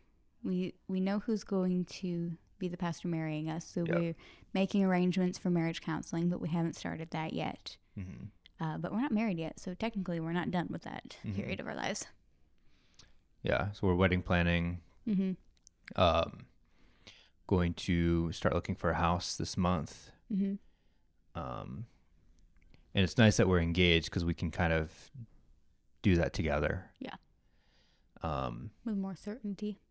we 0.44 0.74
we 0.88 1.00
know 1.00 1.20
who's 1.20 1.44
going 1.44 1.86
to 1.86 2.34
be 2.60 2.68
the 2.68 2.78
pastor 2.78 3.08
marrying 3.08 3.50
us. 3.50 3.66
So 3.66 3.84
Yep. 3.86 3.96
we're 3.96 4.16
making 4.54 4.84
arrangements 4.84 5.38
for 5.38 5.50
marriage 5.50 5.82
counseling, 5.82 6.30
but 6.30 6.40
we 6.42 6.50
haven't 6.50 6.76
started 6.76 7.10
that 7.12 7.34
yet. 7.34 7.78
hmm 7.96 8.26
Uh, 8.64 8.78
but 8.78 8.94
we're 8.94 9.02
not 9.02 9.12
married 9.12 9.38
yet, 9.38 9.60
so 9.60 9.74
technically 9.74 10.22
we're 10.22 10.32
not 10.32 10.50
done 10.50 10.68
with 10.70 10.84
that 10.84 11.18
Mhm. 11.26 11.36
period 11.36 11.60
of 11.60 11.68
our 11.68 11.76
lives. 11.76 12.06
Yeah. 13.42 13.72
So, 13.74 13.86
we're 13.88 13.96
wedding 13.96 14.22
planning. 14.22 14.80
Mm-hmm. 15.06 15.34
Um, 16.02 16.46
going 17.46 17.74
to 17.74 18.32
start 18.32 18.56
looking 18.56 18.76
for 18.76 18.90
a 18.92 18.94
house 18.96 19.36
this 19.36 19.58
month. 19.58 20.12
Mm-hmm. 20.32 20.56
Um, 21.38 21.88
and 22.96 23.04
it's 23.04 23.18
nice 23.18 23.36
that 23.36 23.50
we're 23.50 23.60
engaged 23.60 24.06
because 24.06 24.24
we 24.24 24.34
can 24.34 24.50
kind 24.50 24.72
of 24.72 25.12
do 26.02 26.16
that 26.16 26.32
together. 26.32 26.90
Yeah. 27.00 27.16
Um, 28.22 28.72
With 28.86 28.96
more 28.96 29.16
certainty. 29.18 29.82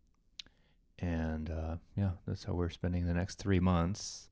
and 0.97 1.49
uh, 1.51 1.75
yeah, 1.95 2.11
that's 2.25 2.45
how 2.45 2.53
we're 2.53 2.69
spending 2.71 3.05
the 3.05 3.13
next 3.13 3.35
three 3.35 3.59
months. 3.59 4.29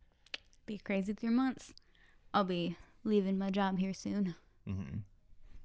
Be 0.65 0.79
crazy 0.79 1.13
three 1.13 1.29
months. 1.29 1.73
I'll 2.33 2.43
be 2.45 2.75
leaving 3.03 3.37
my 3.37 3.49
job 3.49 3.77
here 3.79 3.93
soon. 3.93 4.35
hmm 4.65 4.99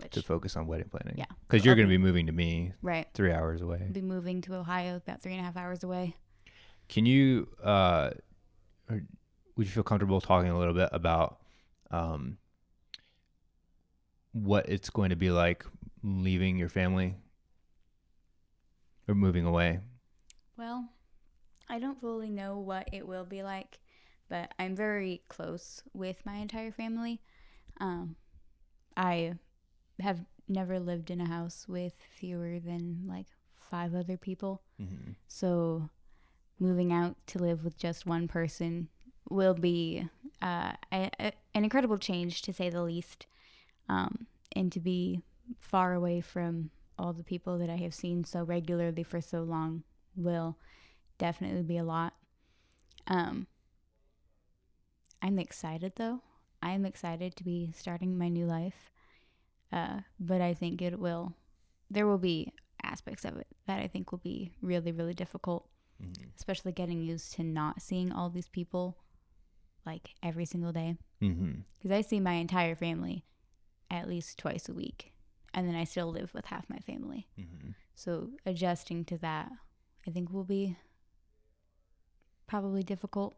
Which, 0.03 0.13
To 0.13 0.23
focus 0.23 0.57
on 0.57 0.67
wedding 0.67 0.89
planning. 0.89 1.17
Yeah. 1.19 1.27
Because 1.49 1.65
you're 1.65 1.75
going 1.75 1.87
to 1.89 1.91
be 1.91 1.99
moving 1.99 2.27
to 2.27 2.33
me 2.33 2.73
right. 2.83 3.07
three 3.15 3.33
hours 3.33 3.63
away. 3.63 3.83
I'll 3.87 3.93
be 3.93 4.03
moving 4.03 4.41
to 4.43 4.55
Ohio 4.55 4.97
about 4.97 5.23
three 5.23 5.33
and 5.33 5.41
a 5.41 5.45
half 5.45 5.57
hours 5.57 5.83
away. 5.85 6.17
Can 6.89 7.05
you, 7.07 7.49
uh, 7.63 8.11
or 8.89 9.03
would 9.57 9.67
you 9.67 9.73
feel 9.73 9.83
comfortable 9.83 10.21
talking 10.21 10.51
a 10.51 10.59
little 10.59 10.75
bit 10.75 10.89
about 10.93 11.41
um, 11.91 12.39
what 14.33 14.69
it's 14.69 14.91
going 14.91 15.11
to 15.11 15.17
be 15.17 15.31
like 15.31 15.65
leaving 16.03 16.57
your 16.57 16.69
family 16.69 17.15
or 19.09 19.15
moving 19.15 19.45
away? 19.47 19.81
Well, 20.57 20.89
I 21.69 21.79
don't 21.79 22.01
fully 22.01 22.31
know 22.31 22.59
what 22.59 22.89
it 22.93 23.07
will 23.07 23.25
be 23.25 23.43
like, 23.43 23.79
but 24.29 24.53
I'm 24.59 24.75
very 24.75 25.23
close 25.29 25.83
with 25.93 26.25
my 26.25 26.37
entire 26.37 26.73
family. 26.73 27.21
Um, 27.81 28.17
I 28.97 29.35
have 30.01 30.21
never 30.49 30.79
lived 30.79 31.11
in 31.11 31.21
a 31.21 31.29
house 31.29 31.67
with 31.69 31.95
fewer 32.19 32.59
than 32.59 33.05
like 33.07 33.27
five 33.71 33.95
other 33.95 34.17
people. 34.17 34.63
Mm-hmm. 34.81 35.13
So 35.29 35.89
moving 36.59 36.93
out 36.93 37.17
to 37.29 37.39
live 37.39 37.65
with 37.65 37.79
just 37.79 38.07
one 38.07 38.29
person 38.29 38.89
will 39.29 39.55
be 39.55 40.09
uh, 40.43 40.73
a, 40.93 41.11
a, 41.19 41.33
an 41.55 41.65
incredible 41.65 41.99
change, 41.99 42.43
to 42.43 42.53
say 42.53 42.71
the 42.71 42.83
least. 42.83 43.27
Um, 43.89 44.27
and 44.55 44.73
to 44.73 44.81
be 44.81 45.21
far 45.61 45.95
away 45.95 46.21
from 46.21 46.71
all 46.99 47.13
the 47.13 47.23
people 47.23 47.59
that 47.59 47.71
I 47.71 47.77
have 47.77 47.95
seen 47.95 48.25
so 48.25 48.43
regularly 48.43 49.03
for 49.03 49.21
so 49.21 49.43
long 49.43 49.83
will 50.17 50.57
definitely 51.19 51.63
be 51.63 51.77
a 51.77 51.85
lot. 51.85 52.15
Um, 53.07 53.47
I'm 55.23 55.39
excited 55.39 55.93
though. 55.97 56.21
I'm 56.63 56.85
excited 56.85 57.37
to 57.37 57.45
be 57.45 57.73
starting 57.77 58.17
my 58.17 58.29
new 58.29 58.47
life. 58.47 58.91
Uh, 59.73 60.01
but 60.21 60.41
I 60.41 60.55
think 60.55 60.81
it 60.81 60.99
will, 60.99 61.35
there 61.91 62.07
will 62.07 62.19
be 62.19 62.53
aspects 62.83 63.25
of 63.25 63.37
it 63.37 63.47
that 63.67 63.81
I 63.81 63.89
think 63.89 64.13
will 64.13 64.19
be 64.19 64.53
really, 64.63 64.93
really 64.93 65.15
difficult. 65.15 65.69
especially 66.37 66.73
getting 66.73 67.03
used 67.03 67.33
to 67.35 67.43
not 67.43 67.81
seeing 67.81 68.13
all 68.13 68.31
these 68.31 68.49
people 68.49 68.97
like 69.85 70.15
every 70.23 70.45
single 70.45 70.73
day. 70.73 70.97
Mm-hmm. 71.23 71.61
Because 71.75 71.91
I 71.97 72.01
see 72.03 72.21
my 72.21 72.35
entire 72.35 72.75
family 72.75 73.25
at 73.91 74.09
least 74.09 74.39
twice 74.39 74.69
a 74.69 74.75
week, 74.75 75.13
and 75.55 75.67
then 75.67 75.75
I 75.75 75.85
still 75.85 76.11
live 76.11 76.35
with 76.35 76.47
half 76.47 76.69
my 76.69 76.79
family. 76.79 77.29
Mm-hmm. 77.39 77.71
So 77.95 78.31
adjusting 78.45 79.05
to 79.07 79.19
that, 79.19 79.51
I 80.07 80.11
think 80.11 80.31
will 80.31 80.45
be 80.45 80.77
probably 82.47 82.83
difficult. 82.83 83.35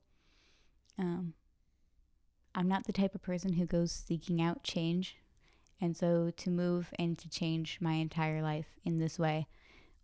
Um, 0.98 1.34
I'm 2.54 2.68
not 2.68 2.84
the 2.86 2.92
type 2.92 3.14
of 3.14 3.22
person 3.22 3.54
who 3.54 3.66
goes 3.66 3.92
seeking 3.92 4.40
out 4.40 4.62
change. 4.62 5.16
And 5.80 5.96
so 5.96 6.32
to 6.36 6.50
move 6.50 6.92
and 6.98 7.16
to 7.18 7.28
change 7.28 7.78
my 7.80 7.92
entire 7.92 8.42
life 8.42 8.66
in 8.84 8.98
this 8.98 9.18
way 9.18 9.46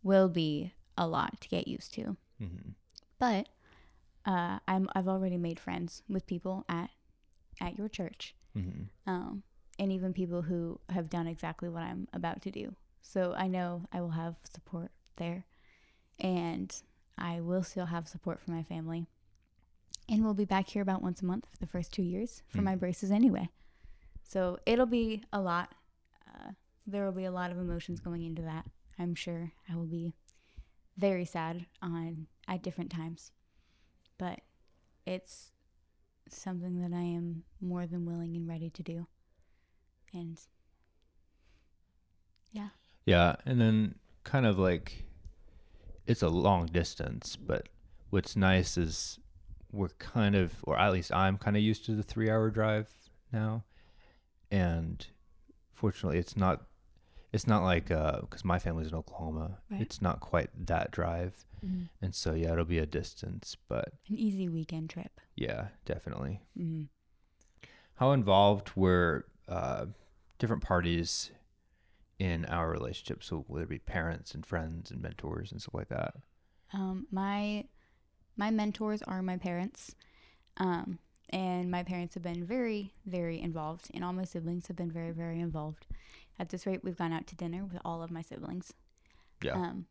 will 0.02 0.28
be 0.28 0.72
a 0.96 1.06
lot 1.06 1.40
to 1.40 1.48
get 1.48 1.66
used 1.66 1.92
to. 1.94 2.16
Mm-hmm. 2.40 2.70
But 3.18 3.48
uh, 4.24 4.60
I'm, 4.68 4.88
I've 4.94 5.08
already 5.08 5.36
made 5.36 5.58
friends 5.58 6.02
with 6.08 6.26
people 6.26 6.64
at, 6.68 6.90
at 7.60 7.76
your 7.76 7.88
church 7.88 8.34
Mm-hmm. 8.56 9.10
um, 9.10 9.42
and 9.78 9.90
even 9.90 10.12
people 10.12 10.42
who 10.42 10.78
have 10.88 11.10
done 11.10 11.26
exactly 11.26 11.68
what 11.68 11.82
I'm 11.82 12.06
about 12.12 12.42
to 12.42 12.50
do. 12.50 12.74
So 13.02 13.34
I 13.36 13.48
know 13.48 13.82
I 13.92 14.00
will 14.00 14.10
have 14.10 14.36
support 14.44 14.92
there, 15.16 15.44
and 16.20 16.74
I 17.18 17.40
will 17.40 17.62
still 17.62 17.86
have 17.86 18.06
support 18.06 18.40
from 18.40 18.54
my 18.54 18.62
family. 18.62 19.06
And 20.08 20.22
we'll 20.24 20.34
be 20.34 20.44
back 20.44 20.68
here 20.68 20.82
about 20.82 21.02
once 21.02 21.22
a 21.22 21.24
month 21.24 21.46
for 21.50 21.56
the 21.58 21.66
first 21.66 21.92
two 21.92 22.02
years 22.02 22.42
for 22.48 22.60
my 22.62 22.74
Mhm. 22.76 22.80
braces 22.80 23.10
anyway. 23.10 23.48
So 24.22 24.58
it'll 24.66 24.86
be 24.86 25.24
a 25.32 25.40
lot. 25.40 25.74
Uh, 26.26 26.52
there 26.86 27.04
will 27.04 27.12
be 27.12 27.24
a 27.24 27.30
lot 27.32 27.50
of 27.50 27.58
emotions 27.58 28.00
going 28.00 28.22
into 28.22 28.42
that. 28.42 28.66
I'm 28.98 29.14
sure 29.14 29.52
I 29.68 29.76
will 29.76 29.86
be 29.86 30.14
very 30.96 31.24
sad 31.24 31.66
on 31.82 32.26
at 32.46 32.62
different 32.62 32.90
times, 32.90 33.32
but 34.18 34.40
it's 35.06 35.52
something 36.28 36.80
that 36.80 36.92
I 36.94 37.02
am 37.02 37.44
more 37.60 37.86
than 37.86 38.04
willing 38.04 38.36
and 38.36 38.46
ready 38.46 38.70
to 38.70 38.82
do. 38.82 39.06
And 40.12 40.40
yeah, 42.52 42.70
Yeah, 43.06 43.36
and 43.44 43.60
then 43.60 43.98
kind 44.22 44.46
of 44.46 44.58
like 44.58 45.06
it's 46.06 46.22
a 46.22 46.28
long 46.28 46.66
distance, 46.66 47.36
but 47.36 47.68
what's 48.10 48.36
nice 48.36 48.76
is 48.78 49.18
we're 49.74 49.88
kind 49.98 50.34
of, 50.34 50.52
or 50.62 50.78
at 50.78 50.92
least 50.92 51.12
I'm 51.12 51.36
kind 51.38 51.56
of 51.56 51.62
used 51.62 51.84
to 51.86 51.92
the 51.94 52.02
three 52.02 52.30
hour 52.30 52.50
drive 52.50 52.88
now, 53.32 53.64
and 54.50 55.06
fortunately, 55.72 56.18
it's 56.18 56.36
not. 56.36 56.62
It's 57.32 57.48
not 57.48 57.64
like 57.64 57.88
because 57.88 58.44
my 58.44 58.60
family's 58.60 58.88
in 58.88 58.94
Oklahoma. 58.94 59.58
Right. 59.68 59.80
It's 59.80 60.00
not 60.00 60.20
quite 60.20 60.50
that 60.66 60.92
drive, 60.92 61.44
and 62.00 62.14
so 62.14 62.32
yeah, 62.34 62.52
it'll 62.52 62.64
be 62.64 62.78
a 62.78 62.86
distance, 62.86 63.56
but 63.68 63.88
an 64.08 64.16
easy 64.16 64.48
weekend 64.48 64.90
trip. 64.90 65.20
yeah, 65.34 65.68
definitely. 65.84 66.40
Mm-hmm. 66.56 66.84
How 67.96 68.12
involved 68.12 68.70
were 68.76 69.26
uh, 69.48 69.86
different 70.38 70.62
parties 70.62 71.30
in 72.18 72.44
our 72.44 72.70
relationship? 72.70 73.24
So 73.24 73.44
whether 73.48 73.64
it 73.64 73.68
be 73.70 73.78
parents 73.78 74.34
and 74.34 74.44
friends 74.46 74.90
and 74.90 75.00
mentors 75.02 75.50
and 75.52 75.60
stuff 75.60 75.74
like 75.74 75.88
that. 75.88 76.14
Um, 76.72 77.06
my 77.10 77.64
my 78.36 78.50
mentors 78.50 79.02
are 79.02 79.22
my 79.22 79.36
parents, 79.36 79.94
um, 80.56 80.98
and 81.30 81.70
my 81.70 81.82
parents 81.82 82.14
have 82.14 82.22
been 82.22 82.44
very, 82.44 82.92
very 83.06 83.40
involved, 83.40 83.90
and 83.94 84.04
all 84.04 84.12
my 84.12 84.24
siblings 84.24 84.66
have 84.68 84.76
been 84.76 84.90
very, 84.90 85.10
very 85.10 85.40
involved. 85.40 85.86
At 86.38 86.48
this 86.48 86.66
rate, 86.66 86.82
we've 86.82 86.96
gone 86.96 87.12
out 87.12 87.26
to 87.28 87.36
dinner 87.36 87.64
with 87.64 87.80
all 87.84 88.02
of 88.02 88.10
my 88.10 88.22
siblings. 88.22 88.72
Yeah. 89.42 89.54
Um, 89.54 89.86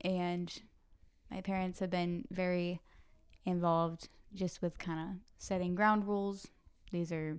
and 0.00 0.62
my 1.30 1.40
parents 1.40 1.80
have 1.80 1.90
been 1.90 2.24
very 2.30 2.80
involved 3.44 4.08
just 4.34 4.62
with 4.62 4.78
kind 4.78 5.00
of 5.00 5.16
setting 5.38 5.74
ground 5.74 6.06
rules. 6.06 6.48
These 6.90 7.12
are, 7.12 7.38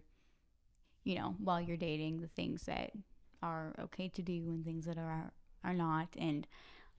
you 1.04 1.16
know, 1.16 1.36
while 1.40 1.62
you're 1.62 1.78
dating, 1.78 2.22
the 2.22 2.28
things 2.28 2.64
that 2.64 2.92
are 3.42 3.74
okay 3.80 4.08
to 4.10 4.22
do 4.22 4.50
and 4.50 4.64
things 4.64 4.86
that 4.86 4.98
are 4.98 5.32
are 5.64 5.74
not, 5.74 6.10
and 6.18 6.46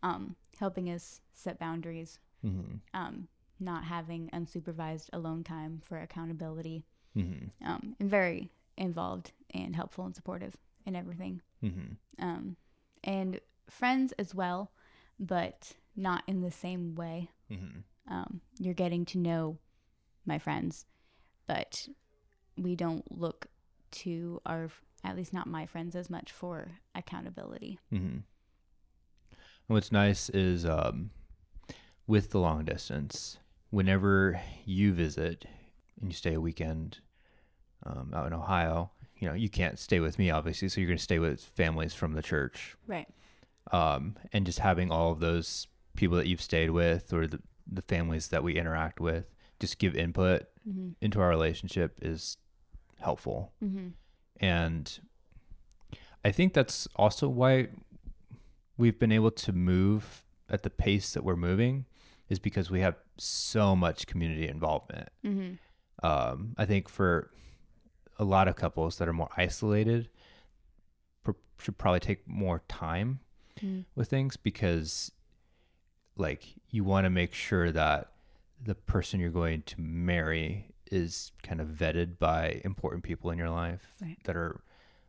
um, 0.03 0.37
helping 0.59 0.91
us 0.91 1.21
set 1.33 1.59
boundaries. 1.59 2.19
Mm-hmm. 2.45 2.77
Um, 2.93 3.29
not 3.61 3.85
having 3.85 4.29
unsupervised 4.31 5.09
alone 5.13 5.45
time 5.45 5.81
for 5.83 5.99
accountability. 5.99 6.85
Mm-hmm. 7.17 7.67
Um, 7.67 7.95
and 8.01 8.11
very 8.11 8.51
involved 8.77 9.33
and 9.55 9.77
helpful 9.77 10.05
and 10.05 10.15
supportive 10.15 10.57
in 10.85 10.97
everything 10.97 11.41
Mm-hmm. 11.65 12.23
um, 12.23 12.57
and 13.03 13.41
friends 13.71 14.13
as 14.19 14.35
well, 14.35 14.71
but 15.19 15.73
not 15.97 16.23
in 16.27 16.43
the 16.43 16.51
same 16.51 16.95
way. 16.95 17.31
Mm-hmm. 17.51 18.13
Um, 18.13 18.41
you're 18.59 18.75
getting 18.75 19.07
to 19.07 19.19
know 19.19 19.59
my 20.27 20.39
friends, 20.39 20.85
but 21.47 21.89
we 22.59 22.77
don't 22.77 23.11
look 23.11 23.47
to 23.93 24.43
our, 24.45 24.69
at 25.03 25.17
least 25.17 25.33
not 25.33 25.47
my 25.47 25.65
friends, 25.65 25.97
as 25.97 26.11
much 26.11 26.33
for 26.33 26.73
accountability. 26.95 27.79
Mm-hmm. 27.93 28.19
What's 29.69 29.91
nice 29.91 30.29
is 30.29 30.67
um, 30.67 31.11
with 32.07 32.31
the 32.31 32.39
long 32.39 32.65
distance, 32.65 33.39
whenever 33.71 34.41
you 34.65 34.93
visit 34.93 35.47
and 36.01 36.11
you 36.11 36.15
stay 36.15 36.35
a 36.35 36.41
weekend 36.41 36.99
um, 37.85 38.13
out 38.15 38.27
in 38.27 38.33
Ohio, 38.33 38.91
you 39.17 39.29
know, 39.29 39.35
you 39.35 39.49
can't 39.49 39.79
stay 39.79 40.01
with 40.01 40.19
me, 40.19 40.31
obviously. 40.31 40.69
So 40.69 40.81
you're 40.81 40.89
going 40.89 40.99
to 40.99 41.03
stay 41.03 41.19
with 41.19 41.41
families 41.43 41.95
from 41.95 42.13
the 42.13 42.23
church. 42.23 42.77
Right. 42.87 43.09
um, 43.73 44.17
and 44.33 44.45
just 44.45 44.59
having 44.59 44.91
all 44.91 45.11
of 45.13 45.21
those 45.21 45.67
people 45.97 46.17
that 46.19 46.27
you've 46.27 46.43
stayed 46.43 46.71
with 46.71 47.13
or 47.13 47.27
the, 47.27 47.41
the 47.71 47.83
families 47.83 48.29
that 48.29 48.43
we 48.43 48.57
interact 48.57 49.01
with 49.01 49.27
just 49.61 49.79
give 49.79 49.97
input 49.97 50.43
Mm-hmm. 50.69 50.93
into 51.03 51.21
our 51.21 51.29
relationship 51.29 51.99
is 52.01 52.39
helpful 52.99 53.53
Mm-hmm. 53.63 53.89
and 54.41 54.99
i 56.25 56.33
think 56.33 56.55
that's 56.55 56.89
also 56.97 57.29
why 57.29 57.69
we've 58.79 58.99
been 58.99 59.13
able 59.13 59.31
to 59.31 59.53
move 59.53 60.25
at 60.49 60.63
the 60.63 60.71
pace 60.71 61.13
that 61.13 61.23
we're 61.23 61.37
moving 61.37 61.85
is 62.29 62.39
because 62.39 62.71
we 62.71 62.81
have 62.81 62.97
so 63.19 63.77
much 63.77 64.07
community 64.07 64.49
involvement 64.49 65.09
Mm-hmm. 65.25 66.07
um, 66.07 66.55
I 66.59 66.65
think 66.65 66.89
for 66.89 67.31
a 68.19 68.25
lot 68.25 68.49
of 68.49 68.57
couples 68.57 68.99
that 68.99 69.09
are 69.09 69.13
more 69.13 69.29
isolated, 69.37 70.09
pr- 71.25 71.33
should 71.59 71.77
probably 71.79 72.01
take 72.01 72.27
more 72.29 72.63
time 72.69 73.21
Mm-hmm. 73.61 73.83
with 73.95 74.09
things 74.09 74.37
because, 74.37 75.13
like, 76.17 76.45
you 76.71 76.83
want 76.85 77.05
to 77.05 77.11
make 77.11 77.33
sure 77.35 77.71
that 77.71 78.11
the 78.63 78.75
person 78.75 79.21
you're 79.21 79.31
going 79.31 79.63
to 79.63 79.81
marry 79.81 80.73
is 80.91 81.31
kind 81.43 81.61
of 81.61 81.69
vetted 81.69 82.19
by 82.19 82.61
important 82.65 83.03
people 83.05 83.31
in 83.31 83.39
your 83.39 83.51
life 83.51 83.87
Right. 84.03 84.17
that 84.25 84.37
are 84.37 84.61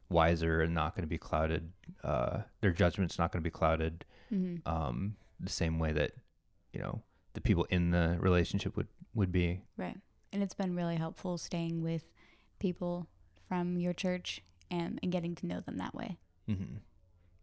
wiser 0.10 0.62
and 0.62 0.74
not 0.76 0.96
going 0.96 1.02
to 1.04 1.08
be 1.08 1.18
clouded. 1.18 1.72
Uh, 2.04 2.42
their 2.62 2.72
judgment's 2.72 3.18
not 3.18 3.32
going 3.32 3.42
to 3.42 3.48
be 3.48 3.52
clouded 3.52 4.06
Mm-hmm. 4.34 4.68
um, 4.72 5.16
the 5.40 5.50
same 5.52 5.78
way 5.80 5.92
that, 5.94 6.12
you 6.76 6.82
know, 6.82 7.02
the 7.34 7.42
people 7.42 7.66
in 7.70 7.92
the 7.92 8.18
relationship 8.20 8.76
would, 8.76 8.88
would 9.14 9.32
be. 9.32 9.62
Right. 9.78 9.98
And 10.34 10.44
it's 10.44 10.54
been 10.54 10.76
really 10.76 10.98
helpful 10.98 11.38
staying 11.38 11.82
with 11.82 12.04
people 12.60 13.08
from 13.48 13.80
your 13.80 13.94
church 13.94 14.42
and, 14.70 15.00
and 15.02 15.12
getting 15.12 15.36
to 15.36 15.46
know 15.48 15.62
them 15.62 15.78
that 15.78 15.96
way. 15.96 16.18
hmm 16.48 16.78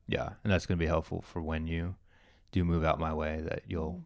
Yeah, 0.07 0.31
and 0.45 0.53
that's 0.53 0.67
going 0.67 0.79
to 0.79 0.83
be 0.83 0.89
helpful 0.89 1.23
for 1.23 1.41
when 1.41 1.67
you 1.67 1.95
do 2.51 2.65
move 2.65 2.85
out 2.85 3.01
my 3.01 3.15
way. 3.15 3.43
That 3.43 3.63
you'll, 3.67 4.05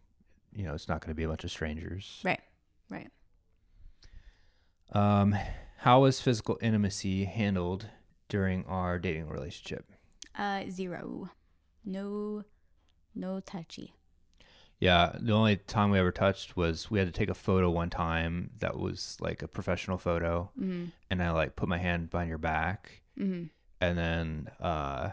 you 0.55 0.63
know, 0.63 0.73
it's 0.73 0.87
not 0.87 1.01
going 1.01 1.11
to 1.11 1.15
be 1.15 1.23
a 1.23 1.27
bunch 1.27 1.43
of 1.43 1.51
strangers. 1.51 2.21
Right. 2.23 2.41
Right. 2.89 3.09
Um, 4.93 5.35
how 5.79 6.01
was 6.01 6.21
physical 6.21 6.57
intimacy 6.61 7.25
handled 7.25 7.87
during 8.29 8.65
our 8.65 8.97
dating 8.99 9.27
relationship? 9.27 9.91
Uh, 10.37 10.63
zero. 10.69 11.29
No, 11.83 12.43
no 13.13 13.39
touchy. 13.41 13.93
Yeah, 14.79 15.15
the 15.19 15.33
only 15.33 15.55
time 15.57 15.89
we 15.89 15.97
ever 15.99 16.11
touched 16.11 16.55
was 16.55 16.91
we 16.91 16.99
had 16.99 17.07
to 17.07 17.11
take 17.11 17.29
a 17.29 17.33
photo 17.33 17.69
one 17.71 17.89
time 17.89 18.51
that 18.59 18.77
was 18.77 19.17
like 19.19 19.41
a 19.41 19.47
professional 19.47 19.97
photo, 19.97 20.51
Mm-hmm. 20.59 20.85
and 21.09 21.23
I 21.23 21.31
like 21.31 21.55
put 21.55 21.67
my 21.67 21.79
hand 21.79 22.09
behind 22.11 22.29
your 22.29 22.37
back, 22.37 23.01
Mm-hmm. 23.17 23.45
and 23.81 23.97
then 23.97 24.51
uh, 24.59 25.11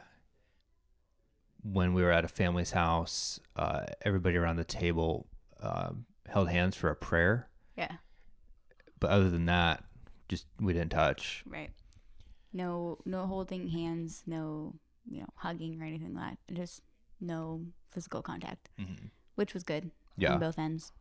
when 1.62 1.94
we 1.94 2.02
were 2.02 2.10
at 2.12 2.24
a 2.24 2.28
family's 2.28 2.72
house, 2.72 3.40
uh, 3.56 3.84
everybody 4.02 4.36
around 4.36 4.56
the 4.56 4.64
table 4.64 5.26
uh, 5.62 5.90
held 6.28 6.50
hands 6.50 6.76
for 6.76 6.90
a 6.90 6.96
prayer. 6.96 7.48
Yeah. 7.76 7.92
But 9.00 9.10
other 9.10 9.30
than 9.30 9.46
that, 9.46 9.82
just 10.28 10.46
we 10.60 10.72
didn't 10.74 10.90
touch. 10.90 11.42
Right. 11.46 11.70
No, 12.52 12.98
no 13.06 13.26
holding 13.26 13.68
hands. 13.68 14.22
No, 14.26 14.74
you 15.08 15.20
know, 15.20 15.28
hugging 15.36 15.80
or 15.80 15.84
anything 15.86 16.14
like 16.14 16.36
that. 16.48 16.54
Just 16.54 16.82
no 17.20 17.62
physical 17.90 18.20
contact, 18.22 18.68
Mm-hmm. 18.78 19.06
Which 19.34 19.54
was 19.54 19.62
good 19.62 19.90
Yeah. 20.16 20.34
on 20.34 20.40
both 20.40 20.58
ends. 20.58 20.92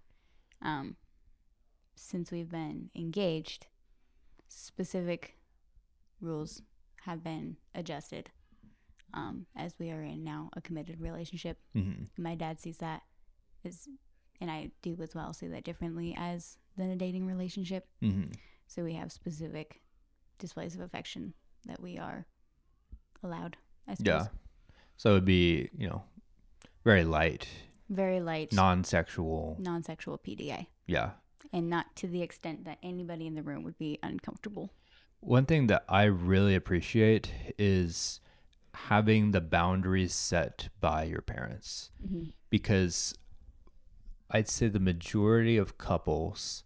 Um, 0.61 0.95
since 1.95 2.31
we've 2.31 2.49
been 2.49 2.89
engaged, 2.95 3.67
specific 4.47 5.37
rules 6.21 6.61
have 7.01 7.23
been 7.23 7.57
adjusted. 7.75 8.29
Um, 9.13 9.45
as 9.55 9.75
we 9.77 9.91
are 9.91 10.01
in 10.01 10.23
now 10.23 10.49
a 10.53 10.61
committed 10.61 10.99
relationship. 10.99 11.59
Mm-hmm. 11.75 12.05
My 12.21 12.33
dad 12.33 12.59
sees 12.59 12.77
that 12.77 13.03
as 13.63 13.87
and 14.41 14.49
I 14.49 14.71
do 14.81 14.97
as 15.01 15.13
well 15.13 15.33
see 15.33 15.47
that 15.49 15.63
differently 15.63 16.15
as 16.17 16.57
than 16.77 16.89
a 16.89 16.95
dating 16.95 17.27
relationship. 17.27 17.87
hmm 18.01 18.23
So 18.67 18.83
we 18.83 18.93
have 18.95 19.11
specific 19.11 19.81
displays 20.39 20.73
of 20.73 20.81
affection 20.81 21.35
that 21.67 21.79
we 21.79 21.99
are 21.99 22.25
allowed. 23.21 23.55
I 23.87 23.93
suppose. 23.93 24.07
Yeah. 24.07 24.27
So 24.97 25.11
it 25.11 25.13
would 25.13 25.25
be, 25.25 25.69
you 25.77 25.87
know, 25.87 26.03
very 26.83 27.03
light, 27.03 27.47
Very 27.93 28.19
light, 28.19 28.53
non-sexual. 28.53 29.57
non-sexual 29.59 30.17
PDA, 30.17 30.67
Yeah. 30.87 31.11
and 31.51 31.69
not 31.69 31.95
to 31.97 32.07
the 32.07 32.21
extent 32.21 32.65
that 32.65 32.79
anybody 32.81 33.27
in 33.27 33.35
the 33.35 33.43
room 33.43 33.63
would 33.63 33.77
be 33.77 33.99
uncomfortable. 34.01 34.71
One 35.19 35.45
thing 35.45 35.67
that 35.67 35.85
I 35.87 36.03
really 36.03 36.55
appreciate 36.55 37.31
is 37.57 38.19
having 38.73 39.31
the 39.31 39.41
boundaries 39.41 40.13
set 40.13 40.69
by 40.81 41.03
your 41.03 41.21
parents 41.21 41.91
mm-hmm. 42.03 42.29
because 42.49 43.13
I'd 44.31 44.49
say 44.49 44.67
the 44.67 44.79
majority 44.79 45.57
of 45.57 45.77
couples 45.77 46.63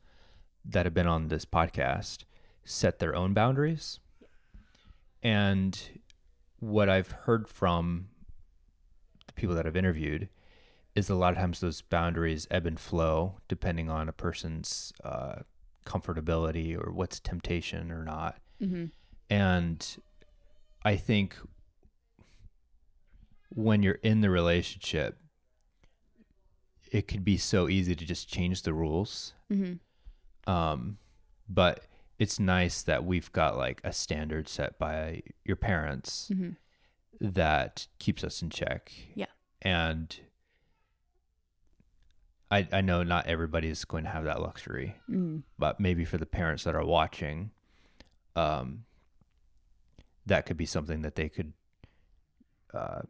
that 0.64 0.86
have 0.86 0.94
been 0.94 1.08
on 1.08 1.28
this 1.28 1.46
podcast 1.46 2.24
set 2.64 3.00
their 3.00 3.16
own 3.16 3.34
boundaries. 3.34 4.00
And 5.22 5.80
what 6.60 6.90
I've 6.90 7.12
heard 7.12 7.48
from 7.48 8.08
the 9.28 9.34
people 9.34 9.56
that 9.56 9.66
I've 9.68 9.76
interviewed 9.76 10.30
is 10.98 11.10
a 11.10 11.16
lot 11.16 11.32
of 11.32 11.38
times 11.38 11.60
those 11.60 11.82
boundaries 11.82 12.48
ebb 12.50 12.66
and 12.66 12.80
flow 12.80 13.36
depending 13.48 13.90
on 13.90 14.10
a 14.10 14.12
person's 14.12 14.92
uh, 15.04 15.36
comfortability 15.86 16.76
or 16.76 16.92
what's 16.92 17.20
temptation 17.20 17.92
or 17.92 18.04
not. 18.04 18.40
Mm-hmm. 18.62 18.86
And 19.30 19.98
I 20.84 20.96
think 20.96 21.36
when 23.50 23.84
you're 23.84 24.00
in 24.02 24.22
the 24.22 24.30
relationship, 24.30 25.20
it 26.92 27.08
could 27.08 27.24
be 27.24 27.38
so 27.38 27.70
easy 27.70 27.96
to 27.96 28.06
just 28.06 28.28
change 28.28 28.64
the 28.64 28.74
rules. 28.74 29.34
Mm-hmm. 29.52 30.52
Um, 30.52 30.98
but 31.48 31.82
it's 32.18 32.40
nice 32.40 32.82
that 32.82 33.06
we've 33.06 33.32
got 33.32 33.56
like 33.58 33.82
a 33.84 33.94
standard 33.94 34.50
set 34.50 34.80
by 34.80 35.22
your 35.46 35.58
parents 35.58 36.32
Mm-hmm. 36.34 36.52
that 37.34 37.88
keeps 38.00 38.24
us 38.24 38.42
in 38.42 38.50
check. 38.50 38.92
Yeah. 39.16 39.26
And 39.62 40.16
I 42.50 42.68
I 42.72 42.82
know 42.82 43.04
not 43.04 43.28
everybody 43.28 43.68
is 43.68 43.86
going 43.86 44.04
to 44.06 44.10
have 44.10 44.24
that 44.26 44.42
luxury 44.42 44.96
Mm-hmm. 45.10 45.40
but 45.60 45.80
maybe 45.80 46.06
for 46.06 46.18
the 46.18 46.26
parents 46.26 46.64
that 46.66 46.76
are 46.76 46.86
watching, 46.86 47.52
um, 48.36 48.84
that 50.26 50.46
could 50.46 50.58
be 50.58 50.66
something 50.66 51.02
that 51.02 51.16
they 51.16 51.30
could 51.30 51.54
uh, 52.74 53.02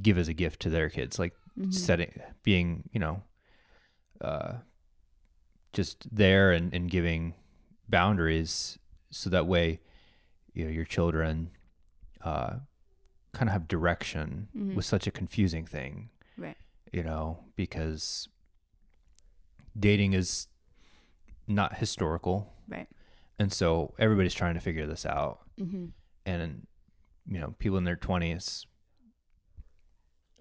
give 0.00 0.16
as 0.18 0.28
a 0.28 0.32
gift 0.34 0.60
to 0.60 0.70
their 0.70 0.88
kids, 0.88 1.18
like 1.18 1.34
Mm-hmm. 1.58 1.70
setting, 1.70 2.12
being, 2.42 2.88
you 2.92 3.00
know, 3.00 3.22
uh, 4.20 4.52
just 5.74 6.06
there 6.14 6.52
and, 6.52 6.72
and 6.72 6.90
giving 6.90 7.34
boundaries, 7.88 8.78
so 9.10 9.28
that 9.30 9.46
way, 9.46 9.80
you 10.54 10.64
know, 10.64 10.70
your 10.70 10.84
children 10.86 11.50
uh, 12.24 12.54
kind 13.32 13.48
of 13.48 13.52
have 13.52 13.68
direction 13.68 14.48
Mhm. 14.56 14.74
with 14.74 14.84
such 14.84 15.06
a 15.06 15.10
confusing 15.10 15.66
thing 15.66 16.08
Right. 16.38 16.56
You 16.92 17.02
know, 17.02 17.44
because 17.56 18.28
dating 19.78 20.12
is 20.12 20.48
not 21.46 21.76
historical. 21.76 22.52
Right. 22.68 22.88
And 23.38 23.52
so 23.52 23.94
everybody's 23.98 24.34
trying 24.34 24.54
to 24.54 24.60
figure 24.60 24.86
this 24.86 25.06
out. 25.06 25.40
Mm-hmm. 25.60 25.86
And, 26.26 26.66
you 27.26 27.40
know, 27.40 27.54
people 27.58 27.78
in 27.78 27.84
their 27.84 27.96
20s 27.96 28.66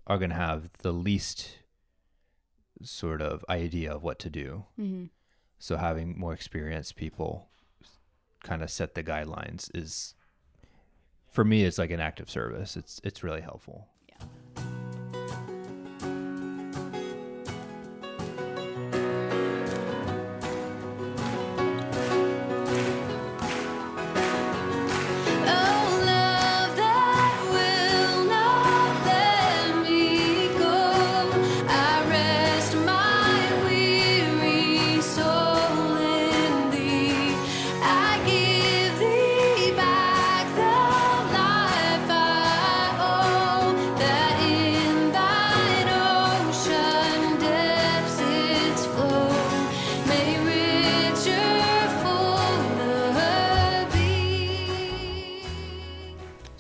are 0.05 0.17
going 0.17 0.31
to 0.31 0.35
have 0.35 0.69
the 0.79 0.91
least 0.91 1.59
sort 2.81 3.21
of 3.21 3.45
idea 3.49 3.93
of 3.93 4.03
what 4.03 4.19
to 4.19 4.29
do. 4.29 4.65
Mm-hmm. 4.79 5.05
So 5.59 5.77
having 5.77 6.17
more 6.17 6.33
experienced 6.33 6.95
people 6.95 7.49
kind 8.43 8.63
of 8.63 8.69
set 8.69 8.95
the 8.95 9.03
guidelines 9.03 9.69
is, 9.73 10.15
for 11.29 11.43
me, 11.43 11.63
it's 11.63 11.77
like 11.77 11.91
an 11.91 11.99
active 11.99 12.29
service. 12.29 12.75
It's, 12.75 12.99
it's 13.03 13.23
really 13.23 13.41
helpful. 13.41 13.87
Oh, 14.21 14.88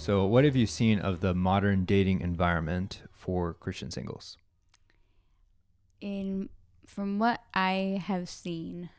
So, 0.09 0.25
what 0.25 0.43
have 0.43 0.55
you 0.55 0.65
seen 0.65 0.97
of 0.97 1.19
the 1.19 1.35
modern 1.35 1.85
dating 1.85 2.21
environment 2.21 3.03
for 3.11 3.53
Christian 3.53 3.91
singles? 3.91 4.37
in 6.01 6.49
from 6.87 7.19
what 7.19 7.43
I 7.53 8.01
have 8.03 8.27
seen 8.27 8.89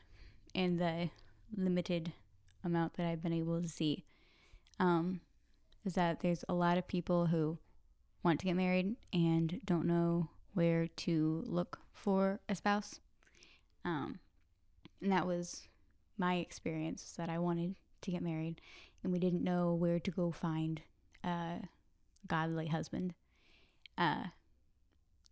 in 0.54 0.76
the 0.76 1.10
limited 1.56 2.12
amount 2.62 2.94
that 2.94 3.06
I've 3.06 3.24
been 3.24 3.32
able 3.32 3.60
to 3.60 3.66
see, 3.66 4.04
um, 4.78 5.20
is 5.84 5.94
that 5.94 6.20
there's 6.20 6.44
a 6.48 6.54
lot 6.54 6.78
of 6.78 6.86
people 6.86 7.26
who 7.26 7.58
want 8.22 8.38
to 8.38 8.46
get 8.46 8.54
married 8.54 8.94
and 9.12 9.60
don't 9.64 9.86
know 9.86 10.28
where 10.54 10.86
to 10.86 11.42
look 11.44 11.80
for 11.92 12.38
a 12.48 12.54
spouse. 12.54 13.00
Um, 13.84 14.20
and 15.02 15.10
that 15.10 15.26
was 15.26 15.62
my 16.16 16.36
experience 16.36 17.14
that 17.16 17.28
I 17.28 17.40
wanted 17.40 17.74
to 18.02 18.12
get 18.12 18.22
married, 18.22 18.60
and 19.02 19.12
we 19.12 19.18
didn't 19.18 19.42
know 19.42 19.74
where 19.74 19.98
to 19.98 20.10
go 20.12 20.30
find 20.30 20.80
a 21.24 21.60
godly 22.26 22.68
husband. 22.68 23.14
Uh, 23.98 24.24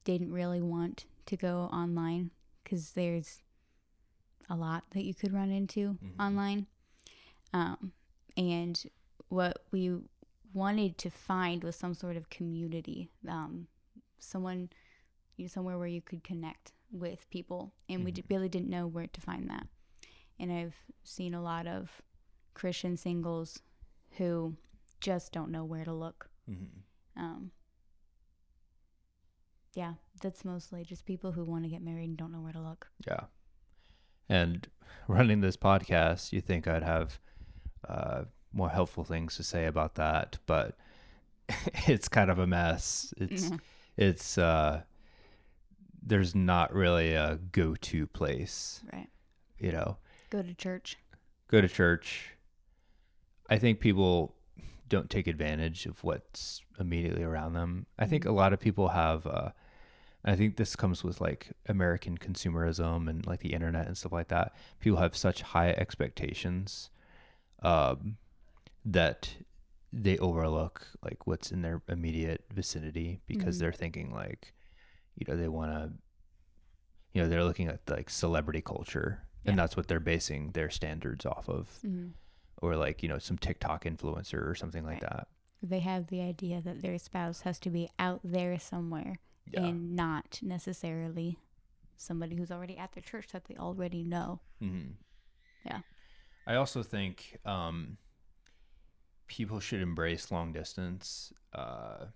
didn't 0.04 0.32
really 0.32 0.60
want 0.62 1.04
to 1.26 1.36
go 1.36 1.68
online 1.72 2.30
because 2.64 2.92
there's 2.92 3.42
a 4.48 4.56
lot 4.56 4.84
that 4.92 5.04
you 5.04 5.14
could 5.14 5.32
run 5.32 5.50
into 5.50 5.94
Mhm. 6.02 6.18
online. 6.18 6.66
Um, 7.52 7.92
and 8.36 8.82
what 9.28 9.64
we 9.70 10.00
wanted 10.54 10.96
to 10.98 11.10
find 11.10 11.62
was 11.62 11.76
some 11.76 11.94
sort 11.94 12.16
of 12.16 12.30
community, 12.30 13.10
um, 13.26 13.68
someone, 14.18 14.70
you 15.36 15.44
know, 15.44 15.48
somewhere 15.48 15.78
where 15.78 15.86
you 15.86 16.00
could 16.00 16.24
connect 16.24 16.72
with 16.90 17.28
people. 17.30 17.72
And 17.88 18.04
we 18.04 18.12
d- 18.12 18.24
really 18.30 18.48
didn't 18.48 18.70
know 18.70 18.86
where 18.86 19.06
to 19.06 19.20
find 19.20 19.48
that. 19.50 19.66
And 20.38 20.50
I've 20.50 20.76
seen 21.04 21.34
a 21.34 21.42
lot 21.42 21.66
of 21.66 22.02
Christian 22.54 22.96
singles 22.96 23.60
who 24.12 24.56
just 25.00 25.32
don't 25.32 25.50
know 25.50 25.64
where 25.64 25.84
to 25.84 25.92
look. 25.92 26.28
Um, 27.16 27.50
yeah, 29.74 29.94
that's 30.22 30.44
mostly 30.44 30.84
just 30.84 31.04
people 31.04 31.32
who 31.32 31.44
want 31.44 31.64
to 31.64 31.70
get 31.70 31.82
married 31.82 32.08
and 32.08 32.16
don't 32.16 32.32
know 32.32 32.40
where 32.40 32.52
to 32.52 32.60
look. 32.60 32.88
Yeah. 33.06 33.24
And 34.28 34.66
running 35.08 35.40
this 35.40 35.56
podcast, 35.56 36.32
you 36.32 36.40
think 36.40 36.66
I'd 36.66 36.82
have 36.82 37.20
uh, 37.88 38.24
more 38.52 38.70
helpful 38.70 39.04
things 39.04 39.36
to 39.36 39.42
say 39.42 39.66
about 39.66 39.94
that, 39.96 40.38
but 40.46 40.76
it's 41.86 42.08
kind 42.08 42.30
of 42.30 42.38
a 42.38 42.46
mess. 42.46 43.12
It's 43.18 43.50
Yeah. 43.50 43.56
it's 43.96 44.38
uh, 44.38 44.82
there's 46.02 46.34
not 46.34 46.72
really 46.72 47.12
a 47.14 47.38
go-to 47.52 48.06
place. 48.06 48.82
Right. 48.92 49.08
You 49.58 49.72
know, 49.72 49.98
Go 50.30 50.42
to 50.42 50.54
church. 50.54 50.96
go 51.48 51.60
to 51.60 51.68
church. 51.68 52.30
I 53.50 53.58
think 53.58 53.80
people 53.80 54.34
don't 54.88 55.10
take 55.10 55.26
advantage 55.26 55.86
of 55.86 56.02
what's 56.04 56.62
immediately 56.78 57.22
around 57.22 57.52
them. 57.54 57.86
I 57.98 58.06
think 58.06 58.24
a 58.24 58.32
lot 58.32 58.52
of 58.52 58.60
people 58.60 58.88
have. 58.88 59.26
Uh, 59.26 59.50
I 60.24 60.34
think 60.36 60.56
this 60.56 60.74
comes 60.76 61.04
with 61.04 61.20
like 61.20 61.50
American 61.66 62.18
consumerism 62.18 63.08
and 63.08 63.24
like 63.26 63.40
the 63.40 63.52
internet 63.54 63.86
and 63.86 63.96
stuff 63.96 64.12
like 64.12 64.28
that. 64.28 64.54
People 64.80 64.98
have 64.98 65.16
such 65.16 65.42
high 65.42 65.70
expectations 65.70 66.90
um, 67.62 68.16
that 68.84 69.36
they 69.92 70.18
overlook 70.18 70.86
like 71.02 71.26
what's 71.26 71.50
in 71.52 71.62
their 71.62 71.82
immediate 71.88 72.44
vicinity 72.52 73.20
because 73.26 73.56
Mhm. 73.56 73.60
they're 73.60 73.72
thinking 73.72 74.12
like, 74.12 74.52
you 75.14 75.24
know, 75.26 75.36
they 75.40 75.48
want 75.48 75.70
to, 75.72 75.92
you 77.12 77.22
know, 77.22 77.28
they're 77.28 77.44
looking 77.44 77.68
at 77.68 77.80
like 77.88 78.10
celebrity 78.10 78.60
culture 78.60 79.22
Yeah. 79.44 79.50
and 79.52 79.58
that's 79.58 79.76
what 79.76 79.88
they're 79.88 80.00
basing 80.00 80.50
their 80.52 80.68
standards 80.68 81.24
off 81.24 81.48
of 81.48 81.78
Mm-hmm. 81.86 82.08
Or 82.62 82.76
like 82.76 83.02
you 83.02 83.08
know 83.08 83.18
some 83.18 83.38
tiktok 83.38 83.84
influencer 83.84 84.46
or 84.48 84.54
something 84.54 84.84
like 84.84 85.02
Right. 85.02 85.10
that 85.10 85.28
They 85.62 85.80
have 85.80 86.06
the 86.08 86.20
idea 86.20 86.60
that 86.60 86.82
their 86.82 86.98
spouse 86.98 87.40
has 87.42 87.58
to 87.60 87.70
be 87.70 87.88
out 87.98 88.20
there 88.24 88.58
somewhere 88.58 89.18
yeah 89.50 89.64
and 89.66 89.94
not 89.96 90.38
necessarily 90.42 91.38
somebody 91.96 92.36
who's 92.36 92.50
already 92.50 92.76
at 92.76 92.92
the 92.92 93.00
church 93.00 93.28
that 93.32 93.44
they 93.46 93.56
already 93.56 94.04
know. 94.04 94.38
Mm-hmm. 94.62 94.90
Yeah. 95.64 95.80
I 96.46 96.54
also 96.54 96.82
think 96.84 97.38
um, 97.44 97.96
people 99.26 99.58
should 99.58 99.80
embrace 99.82 100.30
long 100.30 100.52
distance. 100.52 101.32
Uh, 101.52 102.06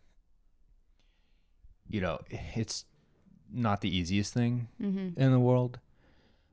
you 1.88 2.00
know, 2.00 2.20
it's 2.30 2.84
not 3.52 3.80
the 3.80 3.94
easiest 3.96 4.32
thing 4.32 4.68
Mm-hmm. 4.80 5.20
in 5.20 5.32
the 5.32 5.40
world. 5.40 5.80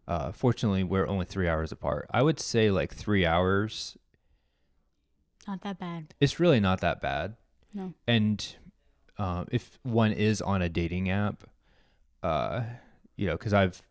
Uh, 0.10 0.32
fortunately, 0.32 0.84
we're 0.84 1.08
only 1.08 1.26
three 1.26 1.48
hours 1.48 1.72
apart. 1.72 2.08
I 2.12 2.24
would 2.24 2.40
say 2.40 2.72
like 2.72 2.92
three 2.92 3.28
hours. 3.28 3.96
Not 5.48 5.62
that 5.62 5.78
bad. 5.78 6.16
It's 6.20 6.40
really 6.40 6.60
not 6.60 6.82
that 6.82 7.00
bad. 7.00 7.36
No. 7.76 7.94
And 8.08 8.56
um, 9.20 9.48
if 9.52 9.78
one 9.84 10.12
is 10.12 10.42
on 10.42 10.64
a 10.64 10.68
dating 10.68 11.12
app, 11.12 11.44
uh, 12.24 12.64
you 13.18 13.28
know, 13.28 13.34
because 13.34 13.54
I've 13.54 13.84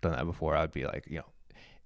done 0.00 0.12
that 0.12 0.24
before, 0.24 0.56
I'd 0.56 0.72
be 0.72 0.86
like, 0.86 1.04
you 1.08 1.18
know, 1.18 1.26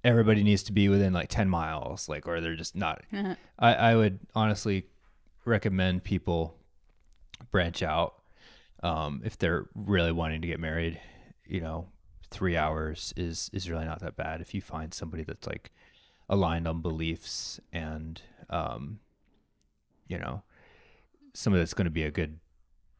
everybody 0.04 0.44
needs 0.44 0.62
to 0.64 0.72
be 0.72 0.88
within 0.88 1.12
like 1.12 1.28
10 1.28 1.48
miles, 1.48 2.08
like, 2.08 2.28
or 2.28 2.40
they're 2.40 2.54
just 2.54 2.76
not. 2.76 3.02
I, 3.58 3.74
I 3.74 3.96
would 3.96 4.20
honestly 4.36 4.84
recommend 5.44 6.04
people 6.04 6.54
branch 7.50 7.82
out 7.82 8.14
um, 8.84 9.22
if 9.24 9.36
they're 9.36 9.66
really 9.74 10.12
wanting 10.12 10.42
to 10.42 10.46
get 10.46 10.60
married. 10.60 11.00
You 11.44 11.60
know, 11.60 11.88
three 12.30 12.56
hours 12.56 13.12
is 13.16 13.50
is 13.52 13.68
really 13.70 13.84
not 13.84 14.00
that 14.00 14.16
bad 14.16 14.40
if 14.40 14.54
you 14.54 14.60
find 14.60 14.94
somebody 14.94 15.22
that's 15.24 15.46
like 15.46 15.70
aligned 16.28 16.68
on 16.68 16.80
beliefs 16.80 17.58
and 17.72 18.22
um, 18.50 19.00
you 20.08 20.18
know 20.18 20.42
somebody 21.34 21.60
that's 21.60 21.74
going 21.74 21.84
to 21.86 21.90
be 21.90 22.04
a 22.04 22.10
good 22.10 22.38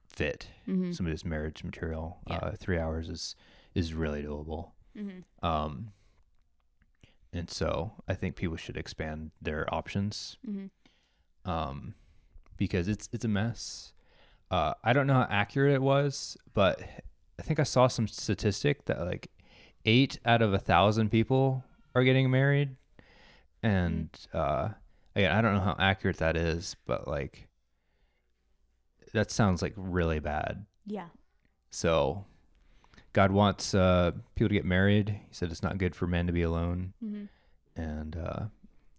fit, 0.08 0.48
Mm-hmm. 0.68 0.92
somebody 0.92 1.14
that's 1.14 1.24
marriage 1.24 1.62
material. 1.64 2.18
Yeah. 2.28 2.36
Uh, 2.36 2.52
three 2.58 2.78
hours 2.78 3.08
is 3.08 3.34
is 3.74 3.94
really 3.94 4.22
doable. 4.22 4.70
Mm-hmm. 4.96 5.46
Um, 5.46 5.92
and 7.32 7.48
so 7.48 7.92
I 8.08 8.14
think 8.14 8.34
people 8.36 8.56
should 8.56 8.76
expand 8.76 9.30
their 9.40 9.72
options 9.72 10.36
Mm-hmm. 10.48 11.50
um, 11.50 11.94
because 12.56 12.88
it's 12.88 13.08
it's 13.12 13.24
a 13.24 13.28
mess. 13.28 13.92
Uh, 14.50 14.74
I 14.82 14.92
don't 14.92 15.06
know 15.06 15.14
how 15.14 15.28
accurate 15.30 15.74
it 15.74 15.82
was, 15.82 16.36
but 16.54 16.80
I 17.40 17.42
think 17.42 17.58
I 17.58 17.64
saw 17.64 17.88
some 17.88 18.06
statistic 18.06 18.84
that 18.84 19.00
like 19.00 19.30
eight 19.86 20.20
out 20.26 20.42
of 20.42 20.52
a 20.52 20.58
thousand 20.58 21.08
people 21.08 21.64
are 21.94 22.04
getting 22.04 22.30
married, 22.30 22.76
and 23.62 24.10
uh, 24.34 24.68
again, 25.16 25.32
I 25.32 25.40
don't 25.40 25.54
know 25.54 25.60
how 25.60 25.76
accurate 25.78 26.18
that 26.18 26.36
is, 26.36 26.76
but 26.86 27.08
like 27.08 27.48
that 29.14 29.30
sounds 29.30 29.62
like 29.62 29.72
really 29.76 30.20
bad. 30.20 30.66
Yeah. 30.86 31.06
So 31.70 32.26
God 33.12 33.32
wants 33.32 33.74
uh, 33.74 34.12
people 34.34 34.50
to 34.50 34.54
get 34.54 34.64
married. 34.64 35.08
He 35.08 35.32
said 35.34 35.50
it's 35.50 35.62
not 35.62 35.78
good 35.78 35.96
for 35.96 36.06
men 36.06 36.26
to 36.26 36.32
be 36.32 36.42
alone. 36.42 36.92
Mm-hmm. 37.02 37.80
And 37.80 38.16
uh, 38.16 38.44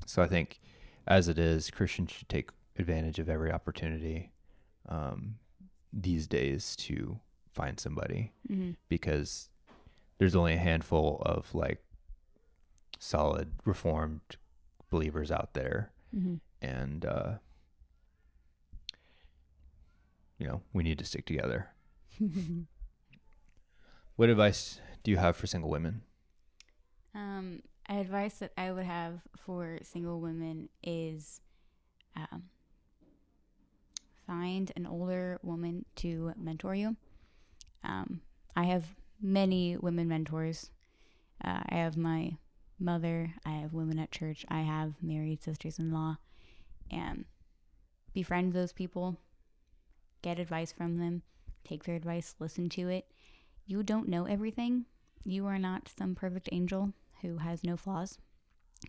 so 0.06 0.24
I 0.24 0.28
think, 0.28 0.60
as 1.08 1.28
it 1.28 1.38
is, 1.38 1.70
Christians 1.70 2.12
should 2.12 2.30
take 2.30 2.50
advantage 2.78 3.20
of 3.20 3.30
every 3.30 3.52
opportunity 3.52 4.32
um, 4.90 5.36
these 5.94 6.28
days 6.28 6.76
to 6.78 7.20
find 7.54 7.80
somebody 7.80 8.32
Mm-hmm. 8.50 8.72
because 8.90 9.50
there's 10.18 10.36
only 10.36 10.54
a 10.54 10.58
handful 10.58 11.22
of 11.26 11.54
like 11.56 11.84
solid 13.00 13.52
reformed 13.66 14.22
believers 14.90 15.32
out 15.32 15.54
there. 15.54 15.92
Mm-hmm. 16.16 16.36
And, 16.62 17.06
uh, 17.06 17.34
you 20.38 20.48
know, 20.48 20.62
we 20.74 20.84
need 20.84 21.00
to 21.00 21.06
stick 21.06 21.26
together. 21.26 21.70
What 24.18 24.30
advice 24.30 24.80
do 25.04 25.10
you 25.10 25.18
have 25.18 25.36
for 25.36 25.48
single 25.48 25.70
women? 25.72 26.02
Um, 27.16 27.64
advice 27.90 28.36
that 28.36 28.52
I 28.56 28.72
would 28.72 28.86
have 28.86 29.22
for 29.36 29.80
single 29.82 30.20
women 30.20 30.70
is 30.84 31.42
um, 32.16 32.44
find 34.28 34.72
an 34.76 34.86
older 34.86 35.40
woman 35.42 35.86
to 35.98 36.34
mentor 36.38 36.76
you. 36.76 36.98
Um, 37.84 38.22
I 38.56 38.64
have 38.66 38.86
many 39.22 39.78
women 39.78 40.08
mentors. 40.08 40.70
Uh, 41.44 41.62
I 41.70 41.76
have 41.76 41.98
my 41.98 42.38
mother, 42.80 43.34
I 43.46 43.52
have 43.52 43.74
women 43.74 44.00
at 44.00 44.12
church, 44.12 44.46
I 44.50 44.62
have 44.62 44.94
married 45.02 45.44
sisters 45.44 45.80
in 45.80 45.92
law, 45.92 46.18
and 46.90 47.26
befriend 48.14 48.54
those 48.54 48.74
people, 48.74 49.18
get 50.22 50.40
advice 50.40 50.72
from 50.72 50.98
them, 50.98 51.22
take 51.64 51.84
their 51.84 51.96
advice, 51.96 52.36
listen 52.40 52.70
to 52.70 52.90
it. 52.90 53.06
You 53.66 53.84
don't 53.84 54.10
know 54.10 54.26
everything. 54.26 54.86
You 55.24 55.46
are 55.46 55.60
not 55.60 55.90
some 55.98 56.16
perfect 56.16 56.50
angel 56.52 56.94
who 57.22 57.38
has 57.38 57.64
no 57.64 57.78
flaws. 57.78 58.18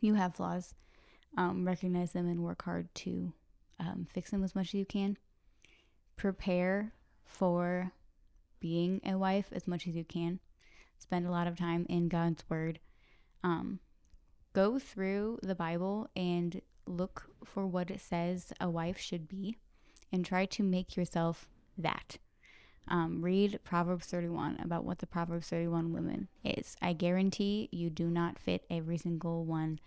You 0.00 0.14
have 0.14 0.34
flaws. 0.34 0.74
Um, 1.36 1.66
recognize 1.66 2.12
them 2.12 2.28
and 2.28 2.42
work 2.42 2.62
hard 2.64 2.94
to 2.96 3.32
um, 3.78 4.06
fix 4.12 4.30
them 4.30 4.44
as 4.44 4.54
much 4.54 4.68
as 4.68 4.74
you 4.74 4.84
can. 4.84 5.16
Prepare 6.16 6.92
for 7.24 7.92
being 8.62 9.00
a 9.04 9.18
wife 9.18 9.48
as 9.52 9.68
much 9.68 9.86
as 9.86 9.94
you 9.94 10.04
can. 10.04 10.38
Spend 10.98 11.26
a 11.26 11.30
lot 11.30 11.48
of 11.48 11.58
time 11.58 11.84
in 11.90 12.08
God's 12.08 12.44
Word. 12.48 12.78
Um, 13.42 13.80
go 14.54 14.78
through 14.78 15.40
the 15.42 15.56
Bible 15.56 16.08
and 16.16 16.62
look 16.86 17.26
for 17.44 17.66
what 17.66 17.90
it 17.90 18.00
says 18.00 18.52
a 18.60 18.70
wife 18.70 18.98
should 18.98 19.28
be 19.28 19.58
and 20.12 20.24
try 20.24 20.46
to 20.46 20.62
make 20.62 20.96
yourself 20.96 21.48
that. 21.76 22.18
Um, 22.88 23.22
read 23.22 23.60
Proverbs 23.64 24.06
31 24.06 24.58
about 24.62 24.84
what 24.84 24.98
the 24.98 25.06
Proverbs 25.06 25.48
31 25.48 25.92
woman 25.92 26.28
is. 26.44 26.76
I 26.80 26.92
guarantee 26.92 27.68
you 27.72 27.90
do 27.90 28.08
not 28.08 28.38
fit 28.38 28.64
every 28.70 28.98
single 28.98 29.44
one 29.44 29.80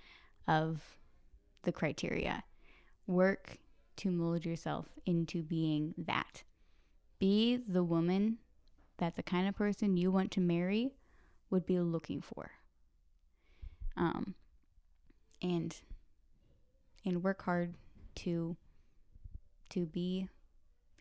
of 0.47 0.97
the 1.63 1.71
criteria. 1.71 2.43
Work 3.07 3.57
to 3.97 4.11
mold 4.11 4.45
yourself 4.45 4.87
into 5.05 5.43
being 5.43 5.93
that. 5.97 6.43
Be 7.19 7.57
the 7.67 7.83
woman 7.83 8.39
that 8.97 9.15
the 9.15 9.23
kind 9.23 9.47
of 9.47 9.55
person 9.55 9.97
you 9.97 10.11
want 10.11 10.31
to 10.31 10.41
marry 10.41 10.93
would 11.49 11.65
be 11.65 11.79
looking 11.79 12.21
for. 12.21 12.51
Um, 13.97 14.35
and 15.41 15.75
and 17.05 17.23
work 17.23 17.43
hard 17.43 17.75
to 18.15 18.55
to 19.69 19.85
be 19.85 20.27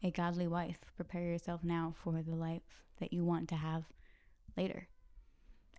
a 0.03 0.11
godly 0.11 0.47
wife. 0.47 0.79
Prepare 0.97 1.23
yourself 1.23 1.65
now 1.65 1.95
for 2.03 2.23
the 2.23 2.35
life 2.35 2.62
that 3.01 3.12
you 3.12 3.25
want 3.25 3.49
to 3.49 3.57
have 3.57 3.85
later. 4.57 4.87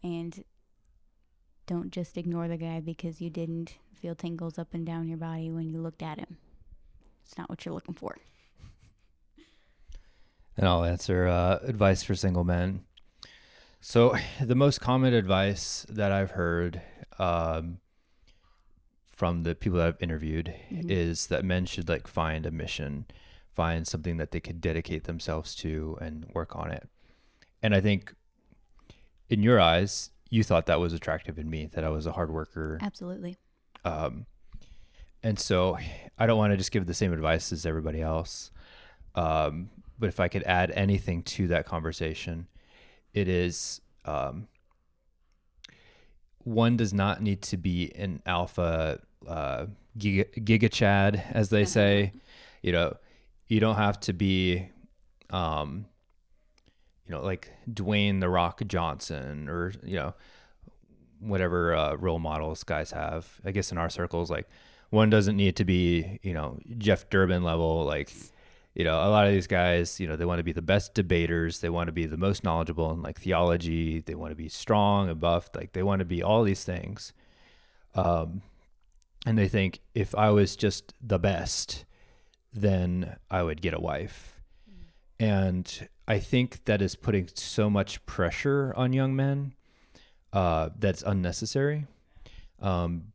And 0.03 0.43
don't 1.67 1.91
just 1.91 2.17
ignore 2.17 2.47
the 2.47 2.57
guy 2.57 2.79
because 2.79 3.21
you 3.21 3.29
didn't 3.29 3.75
feel 3.93 4.15
tingles 4.15 4.59
up 4.59 4.73
and 4.73 4.85
down 4.85 5.07
your 5.07 5.17
body 5.17 5.51
when 5.51 5.69
you 5.69 5.81
looked 5.81 6.03
at 6.03 6.19
him. 6.19 6.37
It's 7.23 7.37
not 7.37 7.49
what 7.49 7.65
you're 7.65 7.73
looking 7.73 7.95
for. 7.95 8.17
And 10.57 10.67
I'll 10.67 10.83
answer 10.85 11.27
uh, 11.27 11.59
advice 11.63 12.03
for 12.03 12.15
single 12.15 12.43
men. 12.43 12.81
So, 13.81 14.15
the 14.41 14.55
most 14.55 14.81
common 14.81 15.13
advice 15.13 15.85
that 15.89 16.11
I've 16.11 16.31
heard 16.31 16.81
um, 17.19 17.79
from 19.11 19.43
the 19.43 19.55
people 19.55 19.77
that 19.79 19.87
I've 19.87 20.01
interviewed 20.01 20.53
Mhm. 20.71 20.89
is 20.89 21.27
that 21.27 21.45
men 21.45 21.65
should 21.65 21.87
like 21.89 22.07
find 22.07 22.45
a 22.45 22.51
mission, 22.51 23.05
find 23.53 23.87
something 23.87 24.17
that 24.17 24.31
they 24.31 24.39
could 24.39 24.59
dedicate 24.61 25.05
themselves 25.05 25.55
to 25.55 25.97
and 26.01 26.25
work 26.33 26.55
on 26.55 26.71
it. 26.71 26.89
And 27.61 27.73
I 27.73 27.81
think 27.81 28.13
in 29.29 29.41
your 29.41 29.59
eyes, 29.59 30.11
you 30.29 30.43
thought 30.43 30.65
that 30.65 30.79
was 30.79 30.93
attractive 30.93 31.39
in 31.39 31.49
me, 31.49 31.67
that 31.73 31.83
I 31.83 31.89
was 31.89 32.05
a 32.05 32.11
hard 32.11 32.29
worker. 32.31 32.77
Absolutely. 32.81 33.37
Um, 33.85 34.25
and 35.23 35.39
so 35.39 35.77
I 36.17 36.25
don't 36.25 36.37
want 36.37 36.51
to 36.53 36.57
just 36.57 36.71
give 36.71 36.85
the 36.85 36.93
same 36.93 37.13
advice 37.13 37.51
as 37.53 37.65
everybody 37.65 38.01
else. 38.01 38.51
Um, 39.15 39.69
but 39.97 40.09
if 40.09 40.19
I 40.19 40.27
could 40.27 40.43
add 40.43 40.71
anything 40.71 41.23
to 41.23 41.47
that 41.47 41.65
conversation, 41.65 42.47
it 43.13 43.27
is 43.27 43.81
um, 44.05 44.47
one 46.43 46.77
does 46.77 46.93
not 46.93 47.21
need 47.21 47.41
to 47.43 47.57
be 47.57 47.91
an 47.95 48.21
alpha 48.25 48.99
uh, 49.27 49.65
giga, 49.97 50.25
giga 50.43 50.71
chad, 50.71 51.23
as 51.31 51.49
they 51.49 51.65
say. 51.65 52.13
You 52.61 52.71
know, 52.71 52.97
you 53.47 53.59
don't 53.59 53.75
have 53.75 53.99
to 54.01 54.13
be, 54.13 54.69
um, 55.29 55.85
you 57.05 57.13
know, 57.13 57.21
like 57.21 57.51
Dwayne 57.69 58.19
the 58.19 58.29
Rock 58.29 58.61
Johnson 58.67 59.49
or 59.49 59.73
you 59.83 59.95
know 59.95 60.13
whatever 61.19 61.73
uh, 61.75 61.95
role 61.95 62.19
models 62.19 62.63
guys 62.63 62.91
have. 62.91 63.39
I 63.45 63.51
guess 63.51 63.71
in 63.71 63.77
our 63.77 63.89
circles, 63.89 64.29
like 64.29 64.47
one 64.89 65.09
doesn't 65.09 65.35
need 65.35 65.55
to 65.57 65.65
be, 65.65 66.19
you 66.23 66.33
know, 66.33 66.59
Jeff 66.77 67.09
Durbin 67.09 67.43
level. 67.43 67.85
Like, 67.85 68.11
you 68.75 68.83
know, 68.83 68.95
a 68.95 69.09
lot 69.09 69.25
of 69.25 69.33
these 69.33 69.47
guys, 69.47 70.01
you 70.01 70.07
know, 70.07 70.17
they 70.17 70.25
want 70.25 70.39
to 70.39 70.43
be 70.43 70.51
the 70.51 70.61
best 70.61 70.93
debaters. 70.93 71.61
They 71.61 71.69
want 71.69 71.87
to 71.87 71.93
be 71.93 72.05
the 72.05 72.17
most 72.17 72.43
knowledgeable 72.43 72.91
in 72.91 73.01
like 73.01 73.19
theology. 73.19 74.01
They 74.01 74.15
want 74.15 74.31
to 74.31 74.35
be 74.35 74.49
strong 74.49 75.09
and 75.09 75.19
buffed. 75.19 75.55
Like 75.55 75.71
they 75.71 75.81
want 75.81 75.99
to 75.99 76.05
be 76.05 76.21
all 76.21 76.43
these 76.43 76.65
things. 76.65 77.13
Um, 77.95 78.41
and 79.25 79.37
they 79.37 79.47
think 79.47 79.79
if 79.93 80.13
I 80.13 80.29
was 80.29 80.57
just 80.57 80.93
the 81.01 81.17
best, 81.17 81.85
then 82.53 83.15
I 83.31 83.43
would 83.43 83.61
get 83.61 83.73
a 83.73 83.79
wife. 83.79 84.41
And 85.21 85.87
I 86.05 86.19
think 86.19 86.65
that 86.65 86.81
is 86.81 86.95
putting 86.95 87.29
so 87.33 87.69
much 87.69 88.05
pressure 88.05 88.73
on 88.75 88.91
young 88.91 89.15
men 89.15 89.53
uh, 90.33 90.69
that's 90.77 91.01
unnecessary 91.01 91.87
um, 92.61 93.13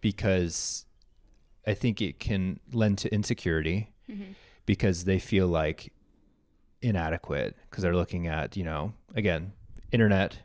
because 0.00 0.86
I 1.64 1.74
think 1.74 2.02
it 2.02 2.18
can 2.18 2.58
lend 2.72 2.98
to 2.98 3.14
insecurity 3.14 3.92
because 4.68 5.04
they 5.04 5.18
feel 5.18 5.46
like 5.48 5.90
inadequate 6.82 7.56
because 7.62 7.82
they're 7.82 7.96
looking 7.96 8.26
at, 8.26 8.54
you 8.54 8.62
know, 8.62 8.92
again, 9.14 9.50
internet 9.92 10.40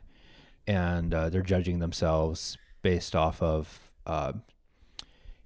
and 0.66 1.12
uh, 1.12 1.28
they're 1.28 1.42
judging 1.42 1.78
themselves 1.78 2.56
based 2.80 3.14
off 3.14 3.42
of, 3.42 3.92
uh, 4.06 4.32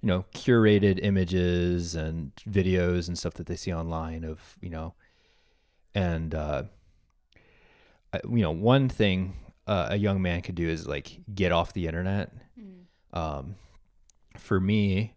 you 0.01 0.07
know, 0.07 0.23
curated 0.33 0.97
images 1.03 1.93
and 1.93 2.31
videos 2.49 3.09
and 3.09 3.17
stuff 3.17 3.33
that 3.33 3.47
they 3.47 3.57
see 3.57 3.73
online 3.73 4.23
of, 4.23 4.55
you 4.61 4.69
know, 4.69 4.93
and 5.93 6.33
uh, 6.33 6.63
you 8.13 8.41
know 8.41 8.51
one 8.51 8.87
thing 8.87 9.33
uh, 9.67 9.87
a 9.89 9.97
young 9.97 10.21
man 10.21 10.41
could 10.41 10.55
do 10.55 10.69
is 10.69 10.87
like 10.87 11.19
get 11.35 11.51
off 11.51 11.73
the 11.73 11.85
internet. 11.85 12.31
Um, 13.11 13.55
for 14.37 14.59
me 14.59 15.15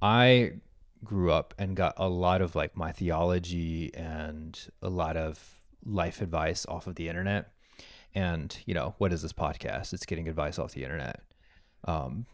i 0.00 0.52
grew 1.04 1.30
up 1.32 1.54
and 1.58 1.76
got 1.76 1.94
a 1.96 2.08
lot 2.08 2.42
of 2.42 2.54
like 2.54 2.76
my 2.76 2.92
theology 2.92 3.92
and 3.94 4.58
a 4.82 4.88
lot 4.88 5.16
of 5.16 5.40
life 5.84 6.20
advice 6.20 6.66
off 6.66 6.86
of 6.86 6.96
the 6.96 7.08
internet. 7.08 7.52
And 8.14 8.56
you 8.66 8.74
know 8.74 8.94
what 8.98 9.12
is 9.12 9.22
this 9.22 9.32
podcast? 9.32 9.92
It's 9.92 10.06
getting 10.06 10.28
advice 10.28 10.58
off 10.58 10.72
the 10.72 10.84
internet. 10.84 11.22
Um, 11.84 12.26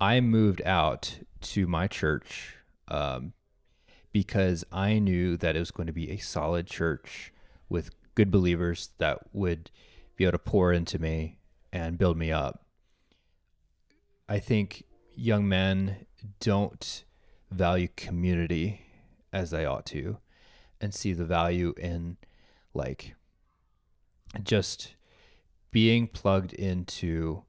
i 0.00 0.20
moved 0.20 0.60
out 0.62 1.20
to 1.40 1.66
my 1.66 1.86
church 1.86 2.56
um, 2.88 3.32
because 4.12 4.64
I 4.72 4.98
knew 4.98 5.36
that 5.38 5.56
it 5.56 5.58
was 5.58 5.70
going 5.70 5.86
to 5.86 5.92
be 5.92 6.10
a 6.10 6.18
solid 6.18 6.66
church 6.66 7.32
with 7.68 7.90
good 8.14 8.30
believers 8.30 8.90
that 8.98 9.20
would 9.32 9.70
be 10.16 10.24
able 10.24 10.32
to 10.32 10.38
pour 10.38 10.72
into 10.72 10.98
me 10.98 11.38
and 11.72 11.98
build 11.98 12.16
me 12.16 12.32
up. 12.32 12.64
I 14.28 14.38
think 14.38 14.84
young 15.14 15.48
men 15.48 16.06
don't 16.40 17.04
value 17.50 17.88
community 17.96 18.80
as 19.32 19.50
they 19.50 19.64
ought 19.64 19.86
to 19.86 20.18
and 20.80 20.94
see 20.94 21.12
the 21.12 21.24
value 21.24 21.74
in 21.76 22.16
like 22.74 23.14
just 24.42 24.94
being 25.70 26.06
plugged 26.06 26.52
into 26.52 27.42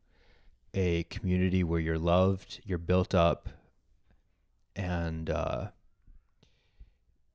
a 0.73 1.03
community 1.03 1.63
where 1.63 1.79
you're 1.79 1.97
loved, 1.97 2.61
you're 2.63 2.77
built 2.77 3.15
up, 3.15 3.49
and 4.75 5.29
uh, 5.29 5.67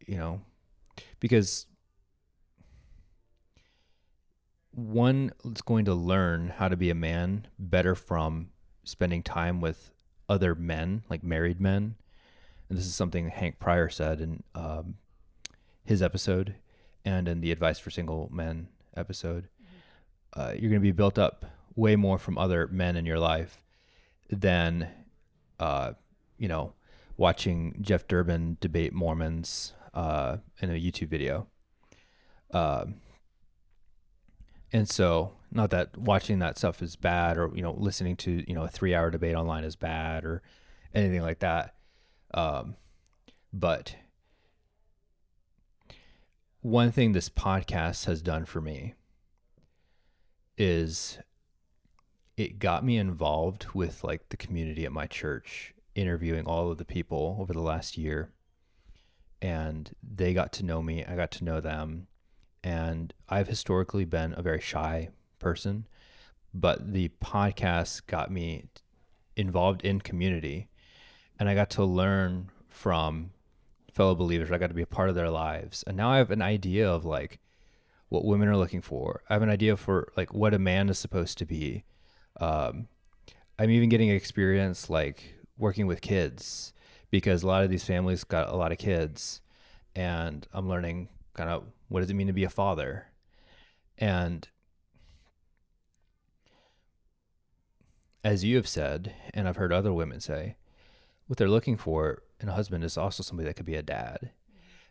you 0.06 0.16
know, 0.16 0.40
because 1.18 1.66
one 4.70 5.32
is 5.44 5.62
going 5.62 5.84
to 5.84 5.94
learn 5.94 6.48
how 6.48 6.68
to 6.68 6.76
be 6.76 6.90
a 6.90 6.94
man 6.94 7.47
better 7.59 7.94
from 7.94 8.48
spending 8.84 9.22
time 9.22 9.60
with 9.60 9.90
other 10.28 10.55
men, 10.55 11.02
like 11.10 11.22
married 11.22 11.60
men. 11.60 11.97
And 12.73 12.78
this 12.78 12.86
is 12.86 12.94
something 12.94 13.28
Hank 13.28 13.59
Pryor 13.59 13.90
said 13.90 14.23
in 14.23 14.43
um, 14.55 14.94
his 15.85 16.01
episode 16.01 16.55
and 17.05 17.28
in 17.28 17.43
the 17.43 17.53
Advice 17.53 17.78
for 17.78 17.90
Single 17.90 18.31
Men 18.32 18.69
episode. 18.97 19.51
Uh, 20.32 20.55
you're 20.55 20.70
going 20.70 20.81
to 20.81 20.81
be 20.81 20.90
built 20.90 21.19
up 21.19 21.44
way 21.77 21.97
more 21.97 22.16
from 22.16 22.39
other 22.39 22.66
men 22.69 22.97
in 22.97 23.05
your 23.05 23.19
life 23.19 23.62
than, 24.31 24.89
uh, 25.61 25.93
you 26.39 26.49
know, 26.49 26.73
watching 27.19 27.77
Jeff 27.82 28.09
Durbin 28.09 28.57
debate 28.59 28.94
Mormons 28.94 29.74
uh, 29.93 30.39
in 30.62 30.70
a 30.70 30.81
YouTube 30.81 31.09
video. 31.09 31.49
Um, 32.53 33.03
and 34.73 34.89
so, 34.89 35.32
not 35.51 35.69
that 35.73 35.99
watching 35.99 36.39
that 36.39 36.57
stuff 36.57 36.81
is 36.81 36.97
bad, 36.97 37.36
or 37.36 37.51
you 37.55 37.61
know, 37.61 37.74
listening 37.74 38.16
to 38.16 38.43
you 38.49 38.55
know 38.55 38.62
a 38.62 38.69
three-hour 38.69 39.11
debate 39.11 39.35
online 39.35 39.65
is 39.65 39.77
bad, 39.77 40.24
or 40.24 40.40
anything 40.94 41.20
like 41.20 41.40
that. 41.40 41.74
Um, 42.34 42.76
but 43.52 43.96
one 46.60 46.92
thing 46.92 47.12
this 47.12 47.28
podcast 47.28 48.06
has 48.06 48.22
done 48.22 48.44
for 48.44 48.60
me 48.60 48.94
is 50.56 51.18
it 52.36 52.59
got 52.59 52.84
me 52.84 52.96
involved 52.96 53.66
with 53.74 54.02
like 54.04 54.28
the 54.28 54.36
community 54.36 54.84
at 54.84 54.92
my 54.92 55.06
church, 55.06 55.74
interviewing 55.94 56.46
all 56.46 56.70
of 56.70 56.78
the 56.78 56.84
people 56.84 57.36
over 57.40 57.52
the 57.52 57.60
last 57.60 57.98
year. 57.98 58.30
And 59.40 59.90
they 60.02 60.32
got 60.32 60.52
to 60.54 60.64
know 60.64 60.82
me, 60.82 61.04
I 61.04 61.16
got 61.16 61.32
to 61.32 61.44
know 61.44 61.60
them. 61.60 62.06
And 62.64 63.12
I've 63.28 63.48
historically 63.48 64.04
been 64.04 64.34
a 64.36 64.42
very 64.42 64.60
shy 64.60 65.09
person, 65.40 65.88
but 66.54 66.92
the 66.92 67.10
podcast 67.20 68.06
got 68.06 68.30
me 68.30 68.66
involved 69.36 69.82
in 69.82 70.00
community 70.00 70.68
and 71.43 71.48
I 71.48 71.56
got 71.56 71.70
to 71.70 71.85
learn 71.85 72.51
from 72.69 73.32
fellow 73.93 74.14
believers. 74.14 74.52
I 74.52 74.59
got 74.59 74.69
to 74.69 74.74
be 74.74 74.82
a 74.82 74.86
part 74.86 75.09
of 75.09 75.16
their 75.16 75.28
lives. 75.28 75.82
And 75.89 75.97
now 75.97 76.09
I 76.09 76.19
have 76.19 76.31
an 76.31 76.40
idea 76.40 76.89
of 76.89 77.05
like 77.05 77.40
what 78.10 78.24
women 78.24 78.47
are 78.47 78.56
looking 78.56 78.81
for. 78.81 79.23
I 79.28 79.32
have 79.32 79.43
an 79.43 79.51
idea 79.51 79.77
for 79.77 80.12
like 80.16 80.32
what 80.32 80.55
a 80.55 80.60
man 80.60 80.89
is 80.89 81.01
supposed 81.01 81.39
to 81.39 81.44
be. 81.44 81.82
Um, 82.40 82.86
I'm 83.59 83.70
even 83.70 83.89
getting 83.89 84.09
experience 84.09 84.89
like 84.89 85.35
working 85.59 85.89
with 85.89 86.01
kids 86.01 86.74
because 87.10 87.43
a 87.43 87.48
lot 87.48 87.64
of 87.64 87.70
these 87.70 87.85
families 87.85 88.23
got 88.23 88.48
a 88.48 88.55
lot 88.55 88.70
of 88.70 88.78
kids 88.78 89.40
and 89.97 90.47
I'm 90.52 90.69
learning 90.69 91.09
kind 91.35 91.51
of 91.51 91.64
what 91.89 92.02
does 92.02 92.10
it 92.10 92.14
mean 92.14 92.28
to 92.28 92.32
be 92.32 92.44
a 92.44 92.51
father. 92.51 93.06
And 93.98 94.47
as 98.23 98.44
you 98.44 98.55
have 98.55 98.69
said, 98.69 99.12
and 99.35 99.48
I've 99.48 99.56
heard 99.56 99.73
other 99.73 99.93
women 99.93 100.20
say, 100.20 100.55
what 101.27 101.39
they're 101.39 101.49
looking 101.49 101.77
for 101.77 102.23
in 102.40 102.49
a 102.49 102.53
husband 102.53 102.85
is 102.85 102.99
also 102.99 103.23
somebody 103.23 103.49
that 103.49 103.55
could 103.55 103.66
be 103.66 103.77
a 103.77 103.82
dad. 103.82 104.31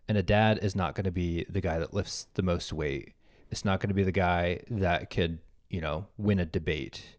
And 0.07 0.17
a 0.17 0.23
dad 0.23 0.59
is 0.61 0.75
not 0.75 0.95
going 0.95 1.05
to 1.05 1.11
be 1.11 1.45
the 1.47 1.61
guy 1.61 1.79
that 1.79 1.93
lifts 1.93 2.27
the 2.33 2.41
most 2.41 2.73
weight. 2.73 3.13
It's 3.49 3.65
not 3.65 3.79
going 3.79 3.89
to 3.89 3.95
be 3.95 4.03
the 4.03 4.11
guy 4.11 4.61
that 4.69 5.09
could, 5.09 5.39
you 5.69 5.81
know, 5.81 6.07
win 6.17 6.39
a 6.39 6.45
debate. 6.45 7.17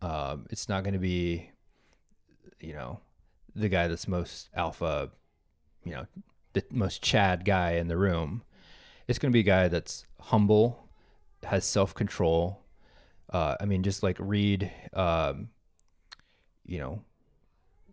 Um, 0.00 0.46
it's 0.50 0.68
not 0.68 0.84
going 0.84 0.94
to 0.94 1.00
be, 1.00 1.50
you 2.60 2.72
know, 2.72 3.00
the 3.54 3.68
guy 3.68 3.88
that's 3.88 4.08
most 4.08 4.48
alpha, 4.54 5.10
you 5.84 5.92
know, 5.92 6.06
the 6.52 6.64
most 6.70 7.02
Chad 7.02 7.44
guy 7.44 7.72
in 7.72 7.88
the 7.88 7.96
room. 7.96 8.42
It's 9.08 9.18
going 9.18 9.30
to 9.30 9.36
be 9.36 9.40
a 9.40 9.44
guy 9.44 9.68
that's 9.68 10.06
humble, 10.20 10.88
has 11.44 11.64
self 11.64 11.94
control. 11.94 12.62
Uh, 13.30 13.56
I 13.60 13.64
mean, 13.64 13.82
just 13.82 14.02
like 14.02 14.16
read, 14.20 14.70
um, 14.92 15.48
you 16.64 16.78
know, 16.78 17.02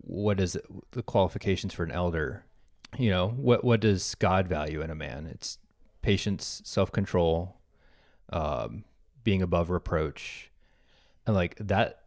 what 0.03 0.39
is 0.39 0.55
it, 0.55 0.65
the 0.91 1.03
qualifications 1.03 1.73
for 1.73 1.83
an 1.83 1.91
elder? 1.91 2.45
You 2.97 3.09
know, 3.09 3.29
what 3.29 3.63
what 3.63 3.79
does 3.79 4.15
God 4.15 4.47
value 4.47 4.81
in 4.81 4.89
a 4.89 4.95
man? 4.95 5.25
It's 5.25 5.57
patience, 6.01 6.61
self 6.63 6.91
control, 6.91 7.57
um, 8.31 8.83
being 9.23 9.41
above 9.41 9.69
reproach, 9.69 10.51
and 11.25 11.35
like 11.35 11.55
that. 11.59 11.99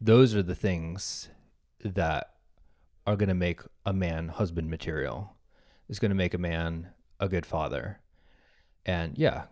Those 0.00 0.34
are 0.34 0.42
the 0.42 0.54
things 0.54 1.28
that 1.84 2.30
are 3.06 3.16
going 3.16 3.28
to 3.28 3.34
make 3.34 3.60
a 3.84 3.92
man 3.92 4.28
husband 4.28 4.70
material. 4.70 5.36
Is 5.88 5.98
going 5.98 6.10
to 6.10 6.16
make 6.16 6.32
a 6.32 6.38
man 6.38 6.88
a 7.20 7.28
good 7.28 7.44
father. 7.44 8.00
And 8.86 9.18
yeah, 9.18 9.44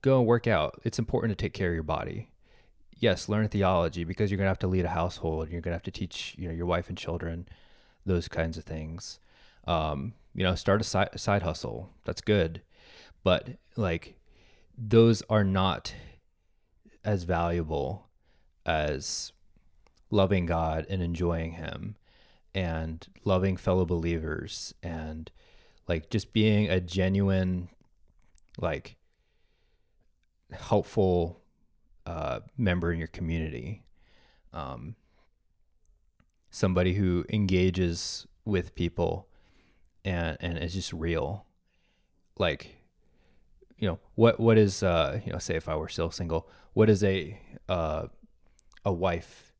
go 0.00 0.18
and 0.18 0.26
work 0.26 0.46
out. 0.46 0.80
It's 0.84 0.98
important 0.98 1.36
to 1.36 1.42
take 1.44 1.52
care 1.52 1.68
of 1.68 1.74
your 1.74 1.82
body. 1.82 2.31
Yes, 3.02 3.28
learn 3.28 3.48
theology 3.48 4.04
because 4.04 4.30
you're 4.30 4.38
going 4.38 4.46
to 4.46 4.52
have 4.52 4.60
to 4.60 4.68
lead 4.68 4.84
a 4.84 4.90
household. 4.90 5.50
You're 5.50 5.60
going 5.60 5.72
to 5.72 5.74
have 5.74 5.82
to 5.82 5.90
teach, 5.90 6.36
you 6.38 6.46
know, 6.46 6.54
your 6.54 6.66
wife 6.66 6.88
and 6.88 6.96
children 6.96 7.48
those 8.06 8.28
kinds 8.28 8.56
of 8.56 8.62
things. 8.62 9.18
Um, 9.66 10.14
you 10.36 10.44
know, 10.44 10.54
start 10.54 10.80
a 10.80 10.84
side, 10.84 11.18
side 11.18 11.42
hustle. 11.42 11.90
That's 12.04 12.20
good. 12.20 12.62
But 13.24 13.48
like 13.74 14.14
those 14.78 15.20
are 15.28 15.42
not 15.42 15.92
as 17.04 17.24
valuable 17.24 18.06
as 18.64 19.32
loving 20.12 20.46
God 20.46 20.86
and 20.88 21.02
enjoying 21.02 21.54
him 21.54 21.96
and 22.54 23.04
loving 23.24 23.56
fellow 23.56 23.84
believers 23.84 24.74
and 24.80 25.28
like 25.88 26.08
just 26.08 26.32
being 26.32 26.70
a 26.70 26.80
genuine 26.80 27.68
like 28.58 28.94
helpful 30.52 31.41
uh, 32.06 32.40
member 32.56 32.92
in 32.92 32.98
your 32.98 33.08
community. 33.08 33.82
Um, 34.52 34.96
somebody 36.50 36.94
who 36.94 37.24
engages 37.30 38.26
with 38.44 38.74
people 38.74 39.28
and 40.04 40.36
and 40.40 40.58
is 40.58 40.74
just 40.74 40.92
real. 40.92 41.46
Like 42.38 42.76
you 43.78 43.88
know 43.88 43.98
what 44.14 44.38
what 44.38 44.58
is 44.58 44.82
uh 44.82 45.20
you 45.24 45.32
know 45.32 45.38
say 45.38 45.56
if 45.56 45.68
i 45.68 45.74
were 45.74 45.88
still 45.88 46.10
single 46.10 46.48
what 46.72 46.88
is 46.88 47.02
a 47.02 47.36
uh 47.68 48.06
a 48.84 48.92
wife 48.92 49.52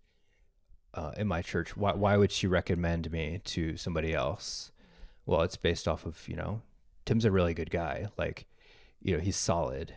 uh, 0.94 1.10
in 1.16 1.26
my 1.26 1.42
church 1.42 1.76
why, 1.76 1.92
why 1.92 2.16
would 2.16 2.30
she 2.30 2.46
recommend 2.46 3.10
me 3.10 3.40
to 3.44 3.76
somebody 3.76 4.12
else? 4.14 4.70
Well 5.26 5.42
it's 5.42 5.56
based 5.56 5.88
off 5.88 6.06
of 6.06 6.28
you 6.28 6.36
know 6.36 6.62
Tim's 7.04 7.24
a 7.24 7.30
really 7.30 7.54
good 7.54 7.70
guy. 7.70 8.08
Like, 8.16 8.46
you 9.00 9.16
know, 9.16 9.22
he's 9.22 9.36
solid, 9.36 9.94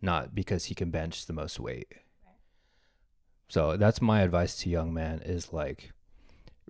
not 0.00 0.34
because 0.34 0.66
he 0.66 0.74
can 0.74 0.90
bench 0.90 1.26
the 1.26 1.32
most 1.32 1.58
weight. 1.58 1.92
So 3.48 3.76
that's 3.76 4.02
my 4.02 4.22
advice 4.22 4.56
to 4.58 4.70
young 4.70 4.92
men 4.92 5.22
is 5.24 5.52
like 5.52 5.92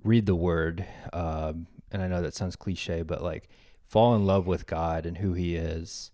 read 0.03 0.27
the 0.27 0.35
word. 0.35 0.85
Um, 1.13 1.67
and 1.91 2.03
I 2.03 2.09
know 2.09 2.23
that 2.23 2.35
sounds 2.35 2.57
cliche, 2.57 3.03
but 3.03 3.23
like 3.23 3.49
fall 3.87 4.15
in 4.15 4.27
love 4.27 4.47
with 4.47 4.67
God 4.67 5.07
and 5.07 5.19
who 5.19 5.33
he 5.33 5.57
is 5.57 6.11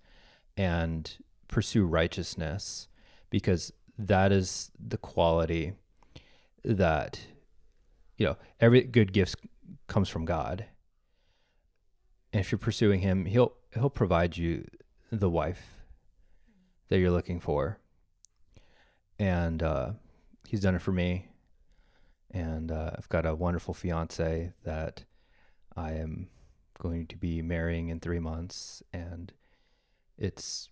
and 0.57 1.11
pursue 1.49 1.85
righteousness 1.85 2.89
because 3.31 3.73
that 3.99 4.33
is 4.33 4.71
the 4.79 4.99
quality 4.99 5.73
that 6.65 7.21
you 8.17 8.27
know 8.27 8.37
every 8.61 8.83
good 8.83 9.13
gift 9.13 9.37
comes 9.87 10.09
from 10.09 10.25
God. 10.25 10.67
And 12.33 12.41
if 12.41 12.53
you're 12.53 12.59
pursuing 12.59 13.01
him, 13.01 13.27
he'll 13.27 13.55
he'll 13.75 13.91
provide 13.91 14.37
you 14.37 14.67
the 15.11 15.31
wife 15.31 15.82
that 16.93 16.99
you're 16.99 17.11
looking 17.11 17.41
for. 17.41 17.79
And 19.19 19.63
uh, 19.63 19.93
he's 20.47 20.61
done 20.61 20.75
it 20.75 20.83
for 20.83 20.93
me. 20.93 21.27
And 22.31 22.71
uh, 22.71 22.91
I've 22.99 23.09
got 23.09 23.25
a 23.25 23.35
wonderful 23.35 23.73
fiance 23.73 24.53
that 24.65 25.05
I 25.75 25.93
am 25.93 26.29
going 26.79 27.07
to 27.07 27.17
be 27.17 27.41
marrying 27.41 27.89
in 27.89 27.99
three 27.99 28.19
months. 28.19 28.83
And 28.93 29.33
it's, 30.19 30.69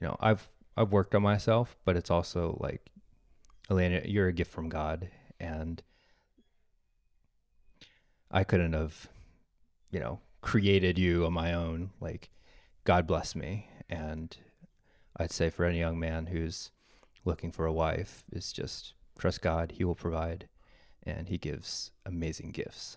you 0.00 0.08
know, 0.08 0.16
I've 0.18 0.48
I've 0.76 0.90
worked 0.90 1.14
on 1.14 1.22
myself, 1.22 1.76
but 1.84 1.96
it's 1.96 2.10
also 2.10 2.58
like, 2.60 2.90
Alayna, 3.70 4.10
you're 4.12 4.26
a 4.26 4.32
gift 4.32 4.50
from 4.50 4.68
God, 4.68 5.08
and 5.38 5.80
I 8.28 8.42
couldn't 8.42 8.72
have, 8.72 9.08
you 9.92 10.00
know, 10.00 10.18
created 10.40 10.98
you 10.98 11.24
on 11.24 11.32
my 11.32 11.54
own. 11.54 11.90
Like, 12.00 12.30
God 12.82 13.06
bless 13.06 13.36
me. 13.36 13.68
And 13.88 14.36
I'd 15.16 15.32
say 15.32 15.50
for 15.50 15.64
any 15.64 15.78
young 15.78 15.98
man 15.98 16.26
who's 16.26 16.70
looking 17.24 17.52
for 17.52 17.66
a 17.66 17.72
wife 17.72 18.24
is 18.32 18.52
just 18.52 18.94
trust 19.18 19.42
God, 19.42 19.72
He 19.72 19.84
will 19.84 19.94
provide, 19.94 20.48
and 21.02 21.28
He 21.28 21.38
gives 21.38 21.92
amazing 22.04 22.50
gifts. 22.50 22.96